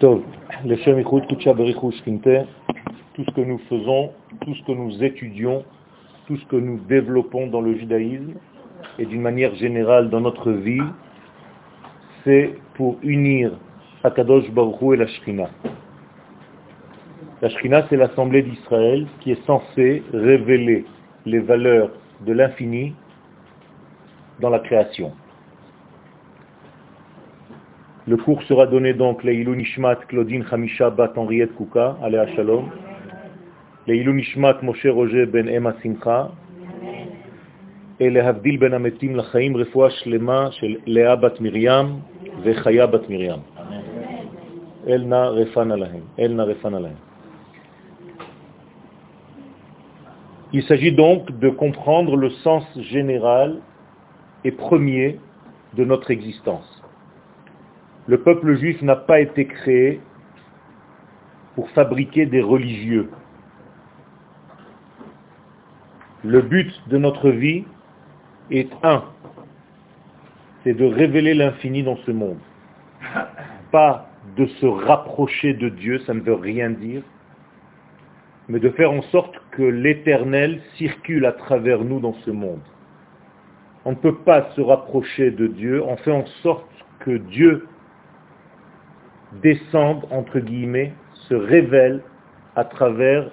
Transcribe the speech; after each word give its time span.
Tout 0.00 0.22
ce 3.24 3.30
que 3.30 3.40
nous 3.40 3.58
faisons, 3.70 4.10
tout 4.42 4.54
ce 4.54 4.62
que 4.64 4.72
nous 4.72 5.02
étudions, 5.02 5.64
tout 6.26 6.36
ce 6.36 6.44
que 6.46 6.56
nous 6.56 6.78
développons 6.80 7.46
dans 7.46 7.62
le 7.62 7.76
judaïsme 7.76 8.34
et 8.98 9.06
d'une 9.06 9.22
manière 9.22 9.54
générale 9.54 10.10
dans 10.10 10.20
notre 10.20 10.52
vie, 10.52 10.82
c'est 12.24 12.58
pour 12.74 12.98
unir 13.02 13.52
Akadosh 14.04 14.50
Baruch 14.50 14.94
et 14.94 14.96
la 14.96 15.06
Shrina. 15.06 15.48
La 17.40 17.48
Shrina, 17.48 17.86
c'est 17.88 17.96
l'Assemblée 17.96 18.42
d'Israël 18.42 19.06
qui 19.20 19.32
est 19.32 19.46
censée 19.46 20.02
révéler 20.12 20.84
les 21.24 21.38
valeurs 21.38 21.90
de 22.26 22.32
l'infini 22.32 22.94
dans 24.40 24.50
la 24.50 24.58
création. 24.58 25.12
Le 28.08 28.16
cours 28.16 28.40
sera 28.44 28.68
donné 28.68 28.94
donc 28.94 29.24
Leilou 29.24 29.56
Nishmat 29.56 29.96
Claudine 30.06 30.44
Hamisha 30.48 30.90
Bat 30.90 31.14
Henriette 31.16 31.52
Kouka, 31.56 31.96
Aléa 32.00 32.28
Shalom. 32.36 32.70
Leilou 33.88 34.12
Nishmat 34.12 34.62
Moshe 34.62 34.86
Roger 34.86 35.26
Ben 35.26 35.48
Emma 35.48 35.74
Simcha. 35.82 36.30
Et 37.98 38.08
le 38.08 38.20
Havdil 38.20 38.58
Ben 38.58 38.74
Ametim 38.74 39.16
Lachaim 39.16 39.56
Refoua 39.56 39.90
Shlema 39.90 40.52
Shel 40.52 40.78
Lea 40.86 41.16
Bat 41.20 41.40
Miriam 41.40 42.00
Vechaya 42.44 42.86
Bat 42.86 43.08
Miriam. 43.08 43.40
Elna 44.86 45.30
Refana 45.30 45.76
Lahem. 45.76 46.02
Elna 46.16 46.44
Refana 46.44 46.78
Lahem. 46.78 46.96
Il 50.52 50.62
s'agit 50.62 50.92
donc 50.92 51.36
de 51.40 51.48
comprendre 51.50 52.14
le 52.14 52.30
sens 52.30 52.62
général 52.82 53.56
et 54.44 54.52
premier 54.52 55.18
de 55.74 55.84
notre 55.84 56.12
existence. 56.12 56.75
Le 58.08 58.18
peuple 58.18 58.54
juif 58.56 58.80
n'a 58.82 58.94
pas 58.94 59.20
été 59.20 59.46
créé 59.46 60.00
pour 61.56 61.68
fabriquer 61.70 62.26
des 62.26 62.40
religieux. 62.40 63.10
Le 66.24 66.40
but 66.40 66.72
de 66.88 66.98
notre 66.98 67.30
vie 67.30 67.64
est 68.50 68.70
un, 68.84 69.04
c'est 70.62 70.74
de 70.74 70.84
révéler 70.84 71.34
l'infini 71.34 71.82
dans 71.82 71.96
ce 71.98 72.12
monde. 72.12 72.38
Pas 73.72 74.08
de 74.36 74.46
se 74.46 74.66
rapprocher 74.66 75.54
de 75.54 75.68
Dieu, 75.68 75.98
ça 76.00 76.14
ne 76.14 76.20
veut 76.20 76.34
rien 76.34 76.70
dire, 76.70 77.02
mais 78.48 78.60
de 78.60 78.70
faire 78.70 78.92
en 78.92 79.02
sorte 79.02 79.34
que 79.50 79.62
l'éternel 79.62 80.60
circule 80.76 81.26
à 81.26 81.32
travers 81.32 81.82
nous 81.82 81.98
dans 81.98 82.14
ce 82.24 82.30
monde. 82.30 82.62
On 83.84 83.90
ne 83.90 83.96
peut 83.96 84.18
pas 84.18 84.50
se 84.54 84.60
rapprocher 84.60 85.30
de 85.32 85.48
Dieu, 85.48 85.82
on 85.82 85.96
fait 85.96 86.12
en 86.12 86.26
sorte 86.42 86.66
que 87.00 87.16
Dieu 87.16 87.66
descendent, 89.32 90.06
entre 90.10 90.40
guillemets, 90.40 90.92
se 91.28 91.34
révèlent 91.34 92.02
à 92.54 92.64
travers 92.64 93.30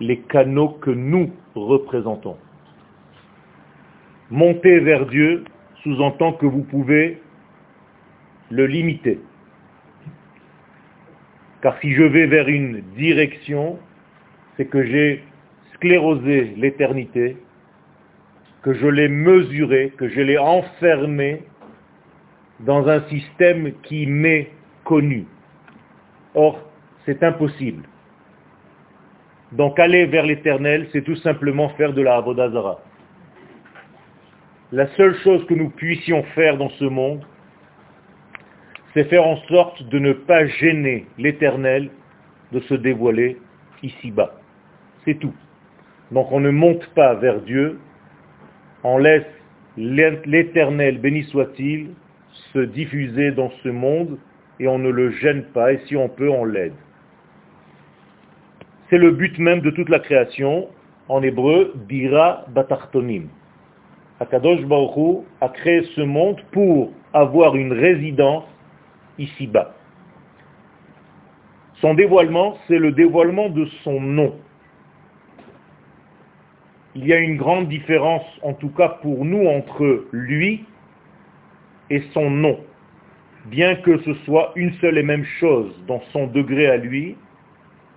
les 0.00 0.18
canaux 0.18 0.70
que 0.80 0.90
nous 0.90 1.32
représentons. 1.54 2.36
Monter 4.30 4.80
vers 4.80 5.06
Dieu 5.06 5.44
sous-entend 5.82 6.32
que 6.32 6.46
vous 6.46 6.62
pouvez 6.62 7.20
le 8.50 8.66
limiter. 8.66 9.20
Car 11.62 11.78
si 11.80 11.92
je 11.92 12.02
vais 12.02 12.26
vers 12.26 12.48
une 12.48 12.82
direction, 12.96 13.78
c'est 14.56 14.66
que 14.66 14.84
j'ai 14.84 15.24
sclérosé 15.74 16.54
l'éternité, 16.56 17.36
que 18.62 18.74
je 18.74 18.86
l'ai 18.86 19.08
mesuré, 19.08 19.92
que 19.96 20.08
je 20.08 20.20
l'ai 20.20 20.38
enfermé 20.38 21.42
dans 22.60 22.88
un 22.88 23.00
système 23.08 23.72
qui 23.82 24.06
m'est 24.06 24.50
Or, 26.34 26.60
c'est 27.04 27.22
impossible. 27.22 27.84
Donc 29.52 29.78
aller 29.78 30.06
vers 30.06 30.24
l'éternel, 30.24 30.88
c'est 30.92 31.02
tout 31.02 31.16
simplement 31.16 31.70
faire 31.70 31.92
de 31.92 32.02
la 32.02 32.16
Avodazara. 32.16 32.80
La 34.72 34.86
seule 34.96 35.16
chose 35.20 35.46
que 35.46 35.54
nous 35.54 35.70
puissions 35.70 36.22
faire 36.34 36.58
dans 36.58 36.68
ce 36.70 36.84
monde, 36.84 37.24
c'est 38.92 39.04
faire 39.04 39.26
en 39.26 39.36
sorte 39.48 39.82
de 39.88 39.98
ne 39.98 40.12
pas 40.12 40.46
gêner 40.46 41.06
l'éternel 41.16 41.90
de 42.52 42.60
se 42.60 42.74
dévoiler 42.74 43.38
ici-bas. 43.82 44.34
C'est 45.04 45.18
tout. 45.18 45.34
Donc 46.10 46.30
on 46.32 46.40
ne 46.40 46.50
monte 46.50 46.86
pas 46.94 47.14
vers 47.14 47.40
Dieu, 47.40 47.78
on 48.84 48.98
laisse 48.98 49.26
l'éternel, 49.76 50.98
béni 50.98 51.24
soit-il, 51.24 51.90
se 52.52 52.58
diffuser 52.58 53.30
dans 53.30 53.50
ce 53.62 53.68
monde 53.68 54.18
et 54.60 54.68
on 54.68 54.78
ne 54.78 54.90
le 54.90 55.10
gêne 55.10 55.44
pas, 55.54 55.72
et 55.72 55.80
si 55.86 55.96
on 55.96 56.08
peut, 56.08 56.28
on 56.28 56.44
l'aide. 56.44 56.74
C'est 58.90 58.98
le 58.98 59.10
but 59.10 59.38
même 59.38 59.60
de 59.60 59.70
toute 59.70 59.88
la 59.88 59.98
création, 60.00 60.68
en 61.08 61.22
hébreu, 61.22 61.74
dira 61.88 62.44
batartonim. 62.48 63.28
Akadosh 64.20 64.64
Baruch 64.64 65.24
a 65.40 65.48
créé 65.48 65.82
ce 65.94 66.00
monde 66.00 66.40
pour 66.50 66.92
avoir 67.12 67.54
une 67.54 67.72
résidence 67.72 68.44
ici-bas. 69.18 69.74
Son 71.80 71.94
dévoilement, 71.94 72.56
c'est 72.66 72.78
le 72.78 72.90
dévoilement 72.92 73.48
de 73.50 73.66
son 73.84 74.00
nom. 74.00 74.34
Il 76.96 77.06
y 77.06 77.12
a 77.12 77.18
une 77.18 77.36
grande 77.36 77.68
différence, 77.68 78.24
en 78.42 78.54
tout 78.54 78.70
cas 78.70 78.88
pour 79.02 79.24
nous, 79.24 79.46
entre 79.46 80.06
lui 80.10 80.64
et 81.90 82.02
son 82.12 82.30
nom 82.30 82.58
bien 83.50 83.76
que 83.76 83.98
ce 84.02 84.14
soit 84.24 84.52
une 84.56 84.72
seule 84.74 84.98
et 84.98 85.02
même 85.02 85.24
chose 85.40 85.74
dans 85.86 86.00
son 86.12 86.26
degré 86.26 86.66
à 86.68 86.76
lui, 86.76 87.16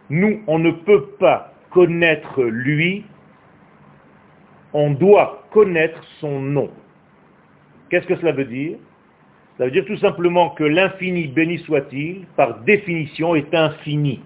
nous, 0.09 0.41
on 0.47 0.59
ne 0.59 0.71
peut 0.71 1.07
pas 1.19 1.53
connaître 1.69 2.43
lui, 2.43 3.05
on 4.73 4.91
doit 4.91 5.47
connaître 5.51 6.01
son 6.19 6.39
nom. 6.41 6.69
Qu'est-ce 7.89 8.07
que 8.07 8.15
cela 8.17 8.31
veut 8.31 8.45
dire? 8.45 8.77
Ça 9.57 9.65
veut 9.65 9.71
dire 9.71 9.85
tout 9.85 9.97
simplement 9.97 10.51
que 10.51 10.63
l'infini, 10.63 11.27
béni 11.27 11.59
soit-il, 11.59 12.25
par 12.35 12.61
définition 12.61 13.35
est 13.35 13.53
infini. 13.53 14.21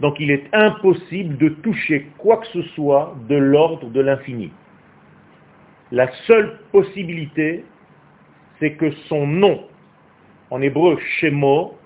Donc 0.00 0.20
il 0.20 0.30
est 0.30 0.44
impossible 0.52 1.36
de 1.38 1.48
toucher 1.48 2.06
quoi 2.18 2.38
que 2.38 2.46
ce 2.48 2.62
soit 2.74 3.16
de 3.28 3.36
l'ordre 3.36 3.88
de 3.88 4.00
l'infini. 4.00 4.52
La 5.90 6.10
seule 6.26 6.58
possibilité, 6.72 7.64
c'est 8.58 8.72
que 8.72 8.90
son 9.08 9.26
nom 9.26 9.64
en 10.50 10.62
hébreu 10.62 10.98
Shemo, 11.18 11.76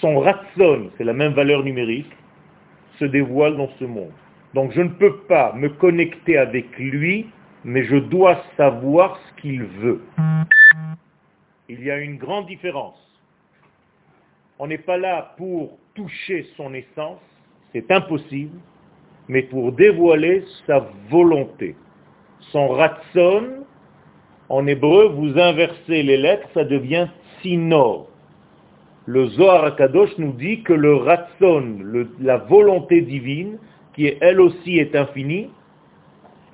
son 0.00 0.20
ratson, 0.20 0.90
c'est 0.96 1.04
la 1.04 1.12
même 1.12 1.32
valeur 1.32 1.62
numérique, 1.62 2.12
se 2.98 3.04
dévoile 3.04 3.56
dans 3.56 3.70
ce 3.78 3.84
monde. 3.84 4.12
Donc 4.54 4.72
je 4.72 4.80
ne 4.80 4.88
peux 4.88 5.18
pas 5.28 5.52
me 5.52 5.68
connecter 5.68 6.38
avec 6.38 6.78
lui, 6.78 7.28
mais 7.64 7.84
je 7.84 7.96
dois 7.96 8.38
savoir 8.56 9.18
ce 9.18 9.42
qu'il 9.42 9.64
veut. 9.64 10.02
Il 11.68 11.82
y 11.82 11.90
a 11.90 11.98
une 11.98 12.16
grande 12.16 12.46
différence. 12.46 12.98
On 14.58 14.66
n'est 14.66 14.78
pas 14.78 14.96
là 14.96 15.34
pour 15.36 15.78
toucher 15.94 16.46
son 16.56 16.72
essence, 16.74 17.20
c'est 17.72 17.90
impossible, 17.90 18.58
mais 19.28 19.42
pour 19.42 19.72
dévoiler 19.72 20.44
sa 20.66 20.88
volonté. 21.10 21.76
Son 22.52 22.68
ratson, 22.68 23.64
en 24.48 24.66
hébreu, 24.66 25.08
vous 25.08 25.38
inversez 25.38 26.02
les 26.02 26.16
lettres, 26.16 26.48
ça 26.54 26.64
devient 26.64 27.08
sinor. 27.42 28.08
Le 29.06 29.28
Zohar 29.28 29.64
Akadosh 29.64 30.16
nous 30.18 30.32
dit 30.32 30.62
que 30.62 30.72
le 30.72 30.96
ratson, 30.96 31.78
la 32.20 32.38
volonté 32.38 33.00
divine, 33.02 33.58
qui 33.94 34.12
elle 34.20 34.40
aussi 34.40 34.78
est 34.78 34.94
infinie, 34.96 35.48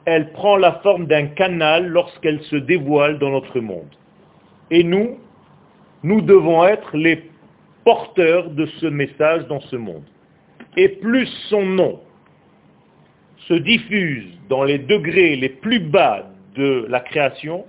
elle 0.05 0.33
prend 0.33 0.57
la 0.57 0.73
forme 0.83 1.07
d'un 1.07 1.27
canal 1.27 1.87
lorsqu'elle 1.87 2.43
se 2.43 2.57
dévoile 2.57 3.19
dans 3.19 3.31
notre 3.31 3.61
monde. 3.61 3.89
Et 4.71 4.85
nous, 4.85 5.19
nous 6.03 6.21
devons 6.21 6.65
être 6.65 6.97
les 6.97 7.31
porteurs 7.85 8.51
de 8.51 8.67
ce 8.67 8.87
message 8.87 9.47
dans 9.47 9.61
ce 9.61 9.77
monde. 9.77 10.05
Et 10.77 10.89
plus 10.89 11.27
son 11.49 11.65
nom 11.65 12.01
se 13.49 13.55
diffuse 13.55 14.27
dans 14.49 14.65
les 14.65 14.79
degrés 14.79 15.37
les 15.37 15.49
plus 15.49 15.81
bas 15.81 16.27
de 16.55 16.87
la 16.89 17.01
création, 17.01 17.65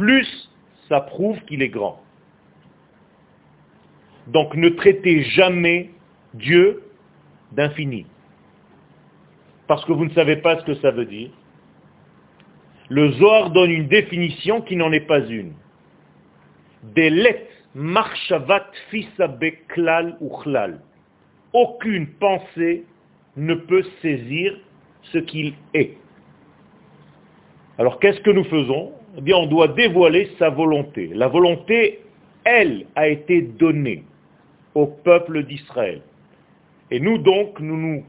plus 0.00 0.50
ça 0.88 1.02
prouve 1.02 1.38
qu'il 1.42 1.62
est 1.62 1.68
grand. 1.68 2.00
Donc 4.28 4.54
ne 4.54 4.70
traitez 4.70 5.22
jamais 5.24 5.90
Dieu 6.32 6.82
d'infini. 7.52 8.06
Parce 9.68 9.84
que 9.84 9.92
vous 9.92 10.06
ne 10.06 10.14
savez 10.14 10.36
pas 10.36 10.58
ce 10.58 10.64
que 10.64 10.74
ça 10.76 10.90
veut 10.90 11.04
dire. 11.04 11.30
Le 12.88 13.12
Zohar 13.12 13.50
donne 13.50 13.70
une 13.70 13.88
définition 13.88 14.62
qui 14.62 14.74
n'en 14.74 14.90
est 14.90 15.06
pas 15.06 15.20
une. 15.20 15.52
Delet 16.96 17.46
marchavat 17.74 18.66
fisabeklal 18.90 20.16
uchlal. 20.22 20.80
Aucune 21.52 22.06
pensée 22.14 22.84
ne 23.36 23.54
peut 23.54 23.84
saisir 24.00 24.58
ce 25.12 25.18
qu'il 25.18 25.54
est. 25.74 25.98
Alors 27.78 28.00
qu'est-ce 28.00 28.20
que 28.20 28.30
nous 28.30 28.44
faisons? 28.44 28.92
Eh 29.16 29.20
bien, 29.20 29.36
on 29.36 29.46
doit 29.46 29.68
dévoiler 29.68 30.30
sa 30.38 30.50
volonté. 30.50 31.10
La 31.14 31.28
volonté 31.28 32.00
elle 32.44 32.86
a 32.94 33.08
été 33.08 33.42
donnée 33.42 34.04
au 34.74 34.86
peuple 34.86 35.44
d'Israël. 35.44 36.00
Et 36.90 37.00
nous 37.00 37.18
donc, 37.18 37.60
nous 37.60 37.76
nous 37.76 38.04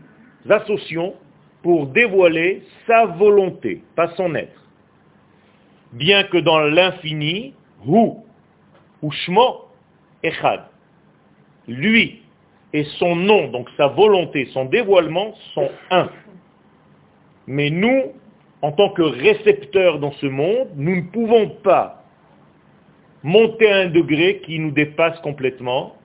associons 0.49 1.13
pour 1.61 1.87
dévoiler 1.87 2.63
sa 2.87 3.05
volonté, 3.05 3.83
pas 3.95 4.09
son 4.15 4.33
être. 4.35 4.59
Bien 5.93 6.23
que 6.23 6.37
dans 6.37 6.59
l'infini, 6.59 7.53
Hu, 7.85 8.11
ou 9.01 9.11
Shmo, 9.11 9.65
Echad, 10.23 10.61
lui 11.67 12.21
et 12.73 12.83
son 12.97 13.15
nom, 13.15 13.49
donc 13.49 13.69
sa 13.75 13.87
volonté, 13.87 14.45
son 14.53 14.65
dévoilement, 14.65 15.33
sont 15.53 15.69
un. 15.89 16.09
Mais 17.47 17.69
nous, 17.69 18.13
en 18.61 18.71
tant 18.71 18.89
que 18.89 19.01
récepteurs 19.01 19.99
dans 19.99 20.11
ce 20.13 20.27
monde, 20.27 20.67
nous 20.75 20.97
ne 20.97 21.01
pouvons 21.01 21.49
pas 21.63 22.03
monter 23.23 23.71
à 23.71 23.77
un 23.77 23.89
degré 23.89 24.41
qui 24.45 24.59
nous 24.59 24.71
dépasse 24.71 25.19
complètement, 25.19 25.95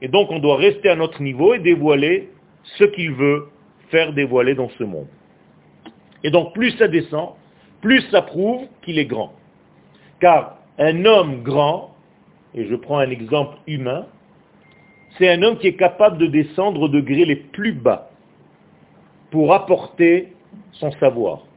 et 0.00 0.08
donc 0.08 0.30
on 0.30 0.38
doit 0.38 0.56
rester 0.56 0.88
à 0.88 0.96
notre 0.96 1.22
niveau 1.22 1.54
et 1.54 1.58
dévoiler 1.58 2.30
ce 2.78 2.84
qu'il 2.84 3.12
veut 3.12 3.48
faire 3.90 4.12
dévoiler 4.12 4.54
dans 4.54 4.68
ce 4.70 4.84
monde. 4.84 5.08
Et 6.24 6.30
donc 6.30 6.52
plus 6.54 6.72
ça 6.78 6.88
descend, 6.88 7.30
plus 7.80 8.02
ça 8.10 8.22
prouve 8.22 8.66
qu'il 8.82 8.98
est 8.98 9.06
grand. 9.06 9.32
Car 10.20 10.58
un 10.78 11.04
homme 11.04 11.42
grand, 11.42 11.94
et 12.54 12.66
je 12.66 12.74
prends 12.74 12.98
un 12.98 13.10
exemple 13.10 13.56
humain, 13.66 14.06
c'est 15.16 15.28
un 15.28 15.42
homme 15.42 15.58
qui 15.58 15.68
est 15.68 15.76
capable 15.76 16.18
de 16.18 16.26
descendre 16.26 16.82
au 16.82 16.88
degré 16.88 17.24
les 17.24 17.36
plus 17.36 17.72
bas 17.72 18.10
pour 19.30 19.52
apporter 19.52 20.32
son 20.72 20.90
savoir. 20.92 21.47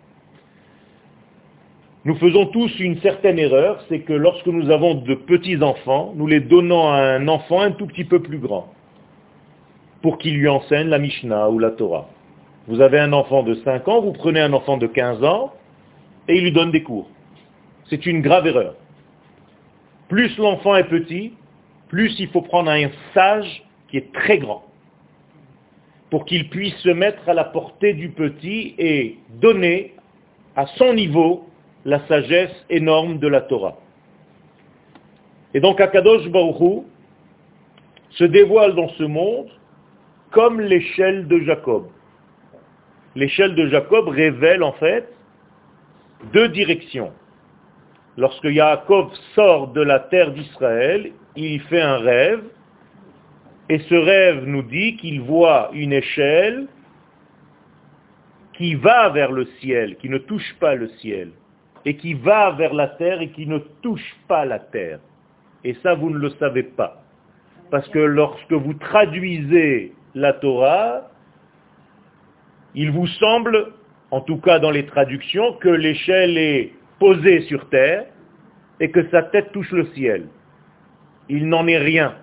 Nous 2.04 2.16
faisons 2.16 2.48
tous 2.48 2.80
une 2.80 3.00
certaine 3.02 3.38
erreur, 3.38 3.84
c'est 3.88 4.00
que 4.00 4.14
lorsque 4.14 4.48
nous 4.48 4.72
avons 4.72 4.96
de 4.96 5.14
petits 5.14 5.62
enfants, 5.62 6.14
nous 6.16 6.26
les 6.26 6.40
donnons 6.40 6.90
à 6.90 6.98
un 6.98 7.28
enfant 7.28 7.62
un 7.62 7.72
tout 7.72 7.86
petit 7.86 8.06
peu 8.06 8.22
plus 8.22 8.40
grand 8.40 8.74
pour 10.02 10.18
qu'il 10.18 10.36
lui 10.36 10.48
enseigne 10.48 10.88
la 10.88 10.98
Mishnah 10.98 11.52
ou 11.52 11.60
la 11.60 11.70
Torah. 11.70 12.10
Vous 12.68 12.82
avez 12.82 13.00
un 13.00 13.14
enfant 13.14 13.44
de 13.44 13.54
5 13.54 13.88
ans, 13.88 14.02
vous 14.02 14.14
prenez 14.14 14.40
un 14.40 14.52
enfant 14.52 14.78
de 14.78 14.88
15 14.88 15.24
ans 15.24 15.54
et 16.28 16.38
il 16.38 16.44
lui 16.44 16.52
donne 16.52 16.72
des 16.72 16.82
cours. 16.82 17.08
C'est 17.88 18.08
une 18.08 18.22
grave 18.22 18.48
erreur. 18.48 18.74
Plus 20.10 20.36
l'enfant 20.38 20.76
est 20.76 20.86
petit, 20.86 21.34
plus 21.88 22.20
il 22.20 22.30
faut 22.30 22.42
prendre 22.42 22.72
un 22.72 22.90
sage 23.14 23.64
qui 23.90 23.98
est 23.98 24.12
très 24.12 24.40
grand 24.40 24.64
pour 26.10 26.26
qu'il 26.26 26.50
puisse 26.50 26.76
se 26.78 26.90
mettre 26.90 27.30
à 27.30 27.36
la 27.36 27.44
portée 27.44 27.94
du 27.94 28.10
petit 28.10 28.74
et 28.80 29.18
donner 29.40 29.94
à 30.56 30.66
son 30.66 30.96
niveau 30.96 31.46
la 31.86 32.06
sagesse 32.08 32.66
énorme 32.70 33.20
de 33.20 33.28
la 33.28 33.42
Torah. 33.42 33.78
Et 35.54 35.60
donc 35.60 35.82
Akadosh 35.82 36.30
Baruch 36.30 36.84
se 38.12 38.24
dévoile 38.24 38.76
dans 38.76 38.90
ce 38.90 39.04
monde 39.04 39.50
comme 40.32 40.62
l'échelle 40.62 41.28
de 41.28 41.40
Jacob. 41.40 41.88
L'échelle 43.16 43.56
de 43.56 43.68
Jacob 43.68 44.08
révèle 44.08 44.64
en 44.64 44.72
fait 44.74 45.08
deux 46.34 46.50
directions. 46.50 47.12
Lorsque 48.18 48.46
Yaakov 48.46 49.14
sort 49.36 49.70
de 49.70 49.82
la 49.82 50.00
terre 50.00 50.32
d'Israël, 50.32 51.12
il 51.36 51.62
fait 51.62 51.82
un 51.82 51.98
rêve, 51.98 52.44
et 53.70 53.80
ce 53.80 53.96
rêve 53.96 54.44
nous 54.46 54.64
dit 54.64 54.98
qu'il 54.98 55.22
voit 55.22 55.70
une 55.74 55.94
échelle 55.94 56.68
qui 58.54 58.76
va 58.76 59.10
vers 59.10 59.32
le 59.32 59.46
ciel, 59.60 59.96
qui 59.98 60.10
ne 60.10 60.18
touche 60.18 60.56
pas 60.60 60.76
le 60.76 60.90
ciel, 61.00 61.32
et 61.86 61.96
qui 61.96 62.14
va 62.14 62.52
vers 62.52 62.74
la 62.74 62.88
terre 62.88 63.22
et 63.22 63.30
qui 63.30 63.48
ne 63.48 63.58
touche 63.82 64.16
pas 64.28 64.46
la 64.46 64.60
terre. 64.60 65.00
Et 65.64 65.76
ça, 65.84 65.94
vous 65.94 66.10
ne 66.10 66.18
le 66.18 66.30
savez 66.32 66.64
pas. 66.64 67.04
Parce 67.70 67.88
que 67.90 68.00
lorsque 68.00 68.52
vous 68.52 68.74
traduisez 68.74 69.94
la 70.16 70.34
Torah, 70.34 71.10
il 72.76 72.92
vous 72.92 73.08
semble, 73.08 73.74
en 74.12 74.22
tout 74.22 74.38
cas 74.38 74.60
dans 74.60 74.72
les 74.72 74.86
traductions, 74.86 75.54
que 75.54 75.70
l'échelle 75.70 76.38
est 76.38 76.74
posée 77.00 77.42
sur 77.42 77.70
terre 77.70 78.06
et 78.80 78.92
que 78.92 79.08
sa 79.10 79.24
tête 79.24 79.52
touche 79.52 79.72
le 79.72 79.86
ciel. 79.94 80.28
Il 81.30 81.48
n'en 81.48 81.68
est 81.68 81.78
rien. 81.78 82.16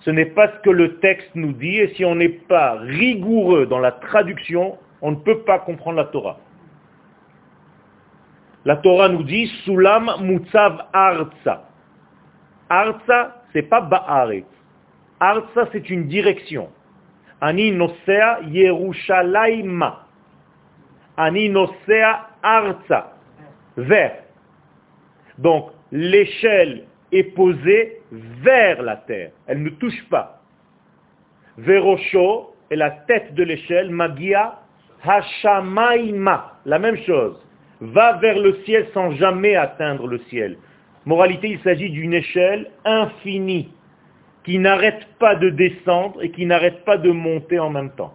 Ce 0.00 0.10
n'est 0.10 0.26
pas 0.26 0.48
ce 0.48 0.58
que 0.62 0.70
le 0.70 0.98
texte 0.98 1.30
nous 1.34 1.52
dit, 1.52 1.78
et 1.78 1.94
si 1.94 2.04
on 2.04 2.14
n'est 2.14 2.28
pas 2.28 2.78
rigoureux 2.78 3.66
dans 3.66 3.78
la 3.78 3.92
traduction, 3.92 4.78
on 5.02 5.12
ne 5.12 5.16
peut 5.16 5.40
pas 5.40 5.58
comprendre 5.58 5.98
la 5.98 6.04
Torah. 6.04 6.38
La 8.66 8.78
Torah 8.78 9.08
nous 9.08 9.22
dit 9.22 9.46
Sulam 9.64 10.10
Mutzav 10.22 10.86
Arza. 10.92 11.68
Arza, 12.68 13.44
c'est 13.52 13.62
pas 13.62 13.80
Ba'aret. 13.80 14.44
Arza, 15.20 15.68
c'est 15.70 15.88
une 15.88 16.08
direction. 16.08 16.68
Ani 17.40 17.70
nosea 17.70 18.40
Yerushalayma. 18.48 20.06
Ani 21.16 21.48
nosea 21.48 22.26
Arza. 22.42 23.12
Vers. 23.76 24.24
Donc, 25.38 25.70
l'échelle 25.92 26.86
est 27.12 27.34
posée 27.36 28.02
vers 28.10 28.82
la 28.82 28.96
terre. 28.96 29.30
Elle 29.46 29.62
ne 29.62 29.70
touche 29.70 30.08
pas. 30.10 30.40
Verosho 31.56 32.52
est 32.68 32.74
la 32.76 32.90
tête 32.90 33.32
de 33.32 33.44
l'échelle. 33.44 33.90
Magia 33.90 34.58
Hashamaima. 35.04 36.54
La 36.64 36.80
même 36.80 36.96
chose. 37.04 37.45
Va 37.80 38.18
vers 38.18 38.38
le 38.38 38.58
ciel 38.64 38.86
sans 38.94 39.12
jamais 39.12 39.54
atteindre 39.54 40.06
le 40.06 40.18
ciel. 40.30 40.56
Moralité, 41.04 41.50
il 41.50 41.60
s'agit 41.60 41.90
d'une 41.90 42.14
échelle 42.14 42.70
infinie 42.84 43.68
qui 44.44 44.58
n'arrête 44.58 45.06
pas 45.18 45.34
de 45.34 45.50
descendre 45.50 46.22
et 46.22 46.30
qui 46.30 46.46
n'arrête 46.46 46.84
pas 46.84 46.96
de 46.96 47.10
monter 47.10 47.58
en 47.58 47.70
même 47.70 47.90
temps. 47.90 48.14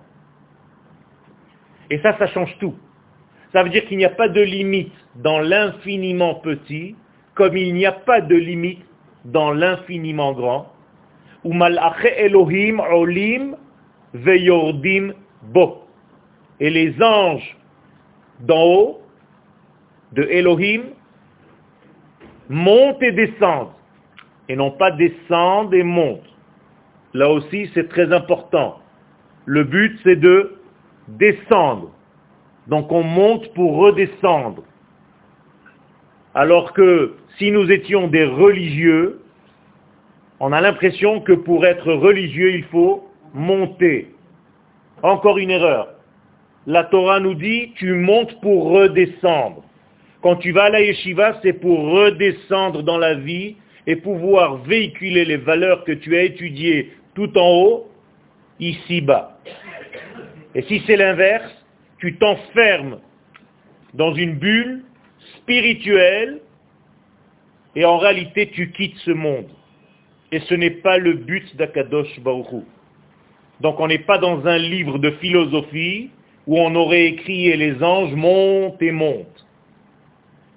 Et 1.89 1.99
ça, 1.99 2.17
ça 2.17 2.27
change 2.27 2.57
tout. 2.59 2.75
Ça 3.51 3.63
veut 3.63 3.69
dire 3.69 3.85
qu'il 3.85 3.97
n'y 3.97 4.05
a 4.05 4.09
pas 4.09 4.29
de 4.29 4.41
limite 4.41 4.93
dans 5.15 5.39
l'infiniment 5.39 6.35
petit, 6.35 6.95
comme 7.35 7.57
il 7.57 7.73
n'y 7.73 7.85
a 7.85 7.91
pas 7.91 8.21
de 8.21 8.35
limite 8.35 8.85
dans 9.25 9.51
l'infiniment 9.51 10.31
grand. 10.31 10.71
Et 16.59 16.69
les 16.69 17.03
anges 17.03 17.57
d'en 18.39 18.63
haut, 18.63 19.00
de 20.13 20.23
Elohim, 20.23 20.83
montent 22.49 23.01
et 23.01 23.11
descendent 23.11 23.71
et 24.49 24.55
non 24.55 24.71
pas 24.71 24.91
descendre 24.91 25.73
et 25.73 25.83
monte. 25.83 26.23
Là 27.13 27.29
aussi, 27.29 27.69
c'est 27.73 27.89
très 27.89 28.11
important. 28.11 28.79
Le 29.45 29.63
but, 29.63 29.99
c'est 30.03 30.15
de 30.15 30.57
descendre. 31.07 31.91
Donc 32.67 32.91
on 32.91 33.03
monte 33.03 33.53
pour 33.53 33.77
redescendre. 33.77 34.63
Alors 36.33 36.73
que 36.73 37.15
si 37.37 37.51
nous 37.51 37.69
étions 37.71 38.07
des 38.07 38.25
religieux, 38.25 39.21
on 40.39 40.51
a 40.53 40.61
l'impression 40.61 41.21
que 41.21 41.33
pour 41.33 41.65
être 41.65 41.91
religieux, 41.91 42.53
il 42.53 42.63
faut 42.65 43.09
monter. 43.33 44.13
Encore 45.03 45.37
une 45.37 45.51
erreur. 45.51 45.89
La 46.67 46.83
Torah 46.83 47.19
nous 47.19 47.33
dit, 47.33 47.73
tu 47.75 47.93
montes 47.93 48.39
pour 48.41 48.69
redescendre. 48.71 49.63
Quand 50.21 50.35
tu 50.35 50.51
vas 50.51 50.65
à 50.65 50.69
la 50.69 50.81
yeshiva, 50.81 51.39
c'est 51.41 51.53
pour 51.53 51.79
redescendre 51.79 52.83
dans 52.83 52.97
la 52.97 53.15
vie 53.15 53.55
et 53.87 53.95
pouvoir 53.95 54.57
véhiculer 54.57 55.25
les 55.25 55.37
valeurs 55.37 55.83
que 55.83 55.91
tu 55.93 56.15
as 56.15 56.23
étudiées 56.23 56.91
tout 57.15 57.35
en 57.37 57.49
haut, 57.49 57.91
ici-bas. 58.59 59.39
Et 60.53 60.61
si 60.63 60.83
c'est 60.85 60.95
l'inverse, 60.95 61.51
tu 61.97 62.15
t'enfermes 62.17 62.99
dans 63.93 64.13
une 64.13 64.35
bulle 64.35 64.83
spirituelle 65.37 66.39
et 67.75 67.85
en 67.85 67.97
réalité 67.97 68.49
tu 68.49 68.71
quittes 68.71 68.97
ce 68.97 69.11
monde. 69.11 69.49
Et 70.31 70.39
ce 70.41 70.53
n'est 70.53 70.69
pas 70.69 70.97
le 70.97 71.13
but 71.13 71.55
d'Akadosh 71.57 72.19
Baruch 72.19 72.63
Donc 73.59 73.79
on 73.79 73.87
n'est 73.87 73.99
pas 73.99 74.17
dans 74.17 74.45
un 74.45 74.57
livre 74.57 74.99
de 74.99 75.11
philosophie 75.11 76.09
où 76.47 76.59
on 76.59 76.73
aurait 76.75 77.05
écrit 77.05 77.47
et 77.47 77.57
les 77.57 77.81
anges 77.83 78.13
montent 78.13 78.81
et 78.81 78.91
montent. 78.91 79.45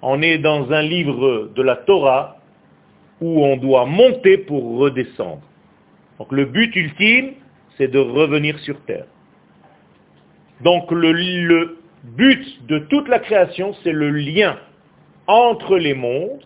On 0.01 0.21
est 0.21 0.37
dans 0.37 0.71
un 0.71 0.81
livre 0.81 1.49
de 1.55 1.61
la 1.61 1.75
Torah 1.77 2.37
où 3.21 3.43
on 3.43 3.57
doit 3.57 3.85
monter 3.85 4.37
pour 4.37 4.77
redescendre. 4.77 5.41
Donc 6.19 6.31
le 6.31 6.45
but 6.45 6.75
ultime, 6.75 7.33
c'est 7.77 7.87
de 7.87 7.99
revenir 7.99 8.57
sur 8.59 8.79
terre. 8.81 9.05
Donc 10.61 10.91
le, 10.91 11.77
but 12.03 12.65
de 12.67 12.79
toute 12.79 13.07
la 13.07 13.19
création, 13.19 13.73
c'est 13.83 13.91
le 13.91 14.09
lien 14.09 14.57
entre 15.27 15.77
les 15.77 15.93
mondes, 15.93 16.45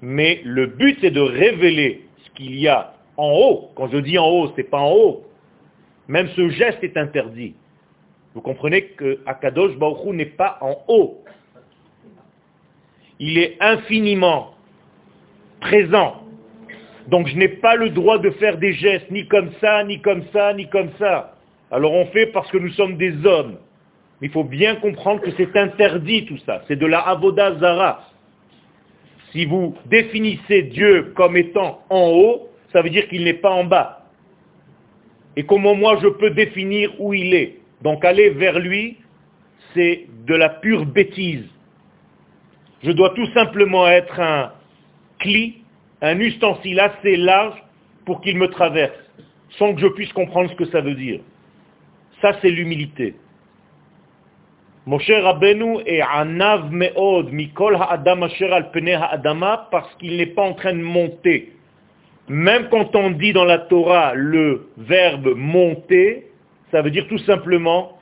mais 0.00 0.40
le 0.44 0.66
but 0.66 0.98
c'est 1.00 1.10
de 1.10 1.20
révéler 1.20 2.06
ce 2.24 2.30
qu'il 2.30 2.54
y 2.56 2.68
a 2.68 2.94
en 3.16 3.30
haut. 3.30 3.70
Quand 3.74 3.88
je 3.88 3.98
dis 3.98 4.18
en 4.18 4.28
haut, 4.28 4.48
ce 4.48 4.56
n'est 4.56 4.68
pas 4.68 4.78
en 4.78 4.92
haut. 4.92 5.24
Même 6.08 6.28
ce 6.36 6.48
geste 6.50 6.82
est 6.82 6.96
interdit. 6.96 7.54
Vous 8.34 8.40
comprenez 8.40 8.84
que 8.84 9.20
Akadosh 9.26 9.72
n'est 10.12 10.24
pas 10.26 10.58
en 10.60 10.76
haut. 10.88 11.23
Il 13.26 13.38
est 13.38 13.56
infiniment 13.58 14.52
présent 15.58 16.22
Donc 17.08 17.26
je 17.26 17.36
n'ai 17.36 17.48
pas 17.48 17.74
le 17.74 17.88
droit 17.88 18.18
de 18.18 18.28
faire 18.32 18.58
des 18.58 18.74
gestes, 18.74 19.10
ni 19.10 19.26
comme 19.26 19.50
ça, 19.62 19.82
ni 19.82 19.98
comme 20.02 20.24
ça, 20.30 20.52
ni 20.52 20.68
comme 20.68 20.90
ça. 20.98 21.34
Alors 21.70 21.94
on 21.94 22.04
fait 22.08 22.26
parce 22.26 22.50
que 22.50 22.58
nous 22.58 22.68
sommes 22.72 22.98
des 22.98 23.24
hommes. 23.24 23.56
Il 24.20 24.28
faut 24.28 24.44
bien 24.44 24.74
comprendre 24.76 25.22
que 25.22 25.30
c'est 25.38 25.56
interdit 25.56 26.26
tout 26.26 26.36
ça. 26.44 26.64
C'est 26.68 26.76
de 26.76 26.84
la 26.84 27.00
avoda 27.00 27.58
zara. 27.60 28.02
Si 29.32 29.46
vous 29.46 29.74
définissez 29.86 30.64
Dieu 30.64 31.14
comme 31.16 31.38
étant 31.38 31.80
en 31.88 32.10
haut, 32.10 32.50
ça 32.74 32.82
veut 32.82 32.90
dire 32.90 33.08
qu'il 33.08 33.24
n'est 33.24 33.40
pas 33.46 33.52
en 33.52 33.64
bas. 33.64 34.06
Et 35.36 35.44
comment 35.44 35.74
moi 35.74 35.98
je 36.02 36.08
peux 36.08 36.30
définir 36.30 36.92
où 37.00 37.14
il 37.14 37.32
est? 37.32 37.56
Donc 37.80 38.04
aller 38.04 38.28
vers 38.28 38.58
lui, 38.58 38.98
c'est 39.72 40.08
de 40.26 40.34
la 40.34 40.50
pure 40.50 40.84
bêtise. 40.84 41.53
Je 42.84 42.92
dois 42.92 43.10
tout 43.10 43.26
simplement 43.32 43.88
être 43.88 44.20
un 44.20 44.52
cli, 45.18 45.62
un 46.02 46.20
ustensile 46.20 46.78
assez 46.80 47.16
large 47.16 47.56
pour 48.04 48.20
qu'il 48.20 48.36
me 48.36 48.48
traverse, 48.48 48.92
sans 49.58 49.74
que 49.74 49.80
je 49.80 49.86
puisse 49.86 50.12
comprendre 50.12 50.50
ce 50.50 50.54
que 50.54 50.66
ça 50.66 50.82
veut 50.82 50.94
dire. 50.94 51.20
Ça, 52.20 52.36
c'est 52.42 52.50
l'humilité. 52.50 53.14
Moshe 54.86 55.10
Rabbeinu 55.10 55.78
est 55.86 56.02
anav 56.02 56.70
me'od 56.70 57.32
mikol 57.32 57.74
ha'adam 57.74 58.22
asher 58.24 58.52
al 58.52 58.70
ha'adama 58.74 59.68
parce 59.70 59.94
qu'il 59.94 60.18
n'est 60.18 60.26
pas 60.26 60.42
en 60.42 60.52
train 60.52 60.74
de 60.74 60.82
monter. 60.82 61.54
Même 62.28 62.68
quand 62.68 62.94
on 62.94 63.12
dit 63.12 63.32
dans 63.32 63.46
la 63.46 63.60
Torah 63.60 64.12
le 64.14 64.68
verbe 64.76 65.32
monter, 65.34 66.26
ça 66.70 66.82
veut 66.82 66.90
dire 66.90 67.06
tout 67.08 67.18
simplement 67.18 67.98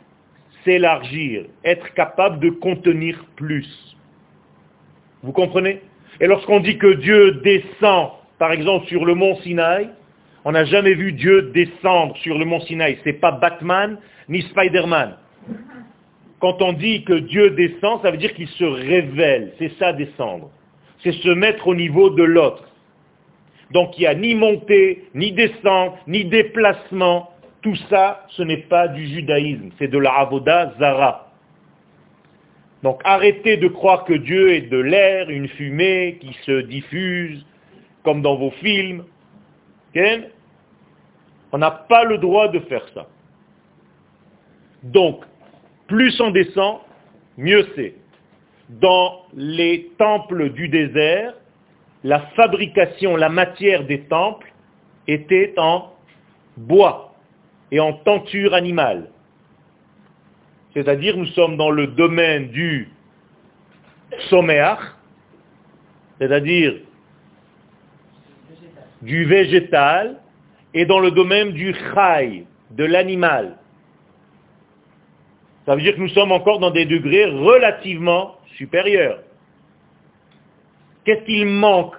s'élargir, 0.64 1.44
être 1.64 1.94
capable 1.94 2.40
de 2.40 2.50
contenir 2.50 3.24
plus. 3.36 3.92
Vous 5.22 5.32
comprenez? 5.32 5.80
Et 6.20 6.26
lorsqu'on 6.26 6.60
dit 6.60 6.78
que 6.78 6.94
Dieu 6.94 7.40
descend, 7.44 8.10
par 8.38 8.52
exemple, 8.52 8.86
sur 8.86 9.04
le 9.04 9.14
mont 9.14 9.36
Sinaï, 9.42 9.88
on 10.44 10.52
n'a 10.52 10.64
jamais 10.64 10.94
vu 10.94 11.12
Dieu 11.12 11.52
descendre 11.54 12.16
sur 12.18 12.38
le 12.38 12.44
mont 12.44 12.60
Sinaï. 12.60 12.98
Ce 13.02 13.08
n'est 13.08 13.16
pas 13.16 13.32
Batman 13.32 13.98
ni 14.28 14.42
Spider-Man. 14.42 15.16
Quand 16.40 16.60
on 16.60 16.72
dit 16.72 17.04
que 17.04 17.12
Dieu 17.12 17.50
descend, 17.50 18.02
ça 18.02 18.10
veut 18.10 18.16
dire 18.16 18.34
qu'il 18.34 18.48
se 18.48 18.64
révèle. 18.64 19.52
C'est 19.58 19.72
ça 19.78 19.92
descendre. 19.92 20.50
C'est 21.04 21.12
se 21.12 21.28
mettre 21.28 21.68
au 21.68 21.74
niveau 21.74 22.10
de 22.10 22.24
l'autre. 22.24 22.64
Donc 23.70 23.96
il 23.96 24.02
n'y 24.02 24.06
a 24.06 24.14
ni 24.14 24.34
montée, 24.34 25.04
ni 25.14 25.32
descente, 25.32 25.94
ni 26.06 26.24
déplacement. 26.24 27.30
Tout 27.62 27.76
ça, 27.88 28.26
ce 28.30 28.42
n'est 28.42 28.64
pas 28.68 28.88
du 28.88 29.06
judaïsme, 29.06 29.70
c'est 29.78 29.88
de 29.88 29.98
la 29.98 30.12
avoda 30.14 30.74
zara. 30.80 31.31
Donc 32.82 33.00
arrêtez 33.04 33.56
de 33.56 33.68
croire 33.68 34.04
que 34.04 34.14
Dieu 34.14 34.52
est 34.52 34.62
de 34.62 34.78
l'air, 34.78 35.30
une 35.30 35.48
fumée 35.48 36.18
qui 36.20 36.36
se 36.44 36.62
diffuse, 36.62 37.44
comme 38.02 38.22
dans 38.22 38.36
vos 38.36 38.50
films. 38.50 39.04
On 41.52 41.58
n'a 41.58 41.70
pas 41.70 42.04
le 42.04 42.18
droit 42.18 42.48
de 42.48 42.58
faire 42.60 42.86
ça. 42.94 43.06
Donc, 44.82 45.24
plus 45.86 46.20
on 46.20 46.30
descend, 46.30 46.78
mieux 47.36 47.66
c'est. 47.76 47.94
Dans 48.68 49.26
les 49.34 49.90
temples 49.98 50.50
du 50.50 50.68
désert, 50.68 51.34
la 52.04 52.20
fabrication, 52.34 53.16
la 53.16 53.28
matière 53.28 53.84
des 53.84 54.00
temples 54.00 54.52
était 55.06 55.54
en 55.56 55.92
bois 56.56 57.14
et 57.70 57.80
en 57.80 57.92
tenture 57.92 58.54
animale. 58.54 59.08
C'est-à-dire 60.74 61.16
nous 61.16 61.26
sommes 61.26 61.56
dans 61.56 61.70
le 61.70 61.88
domaine 61.88 62.48
du 62.48 62.88
sommeach, 64.30 64.78
c'est-à-dire 66.18 66.74
du 69.02 69.24
végétal, 69.24 70.18
et 70.74 70.86
dans 70.86 71.00
le 71.00 71.10
domaine 71.10 71.52
du 71.52 71.74
chai, 71.74 72.46
de 72.70 72.84
l'animal. 72.84 73.58
Ça 75.66 75.74
veut 75.76 75.82
dire 75.82 75.94
que 75.94 76.00
nous 76.00 76.08
sommes 76.08 76.32
encore 76.32 76.58
dans 76.58 76.70
des 76.70 76.86
degrés 76.86 77.26
relativement 77.26 78.36
supérieurs. 78.56 79.20
Qu'est-ce 81.04 81.24
qu'il 81.24 81.46
manque 81.46 81.94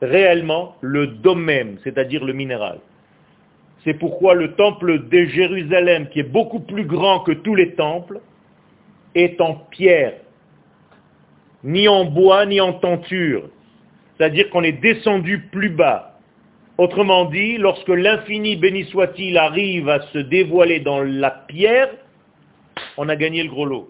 réellement? 0.00 0.76
Le 0.80 1.06
domaine, 1.06 1.78
c'est-à-dire 1.82 2.24
le 2.24 2.32
minéral. 2.32 2.78
C'est 3.84 3.94
pourquoi 3.94 4.34
le 4.34 4.54
temple 4.54 5.08
de 5.08 5.24
Jérusalem, 5.24 6.08
qui 6.08 6.20
est 6.20 6.30
beaucoup 6.30 6.60
plus 6.60 6.84
grand 6.84 7.20
que 7.20 7.32
tous 7.32 7.54
les 7.54 7.74
temples, 7.74 8.20
est 9.14 9.40
en 9.40 9.54
pierre, 9.54 10.14
ni 11.64 11.88
en 11.88 12.04
bois, 12.04 12.46
ni 12.46 12.60
en 12.60 12.74
tenture. 12.74 13.48
C'est-à-dire 14.16 14.50
qu'on 14.50 14.62
est 14.62 14.80
descendu 14.80 15.48
plus 15.50 15.70
bas. 15.70 16.18
Autrement 16.76 17.24
dit, 17.26 17.56
lorsque 17.56 17.88
l'infini, 17.88 18.56
béni 18.56 18.84
soit-il, 18.84 19.36
arrive 19.38 19.88
à 19.88 20.00
se 20.12 20.18
dévoiler 20.18 20.80
dans 20.80 21.00
la 21.00 21.30
pierre, 21.30 21.90
on 22.96 23.08
a 23.08 23.16
gagné 23.16 23.42
le 23.42 23.48
gros 23.48 23.66
lot. 23.66 23.88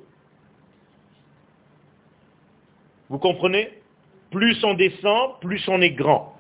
Vous 3.09 3.19
comprenez? 3.19 3.71
Plus 4.31 4.63
on 4.63 4.75
descend, 4.75 5.41
plus 5.41 5.67
on 5.69 5.81
est 5.81 5.91
grand. 5.91 6.37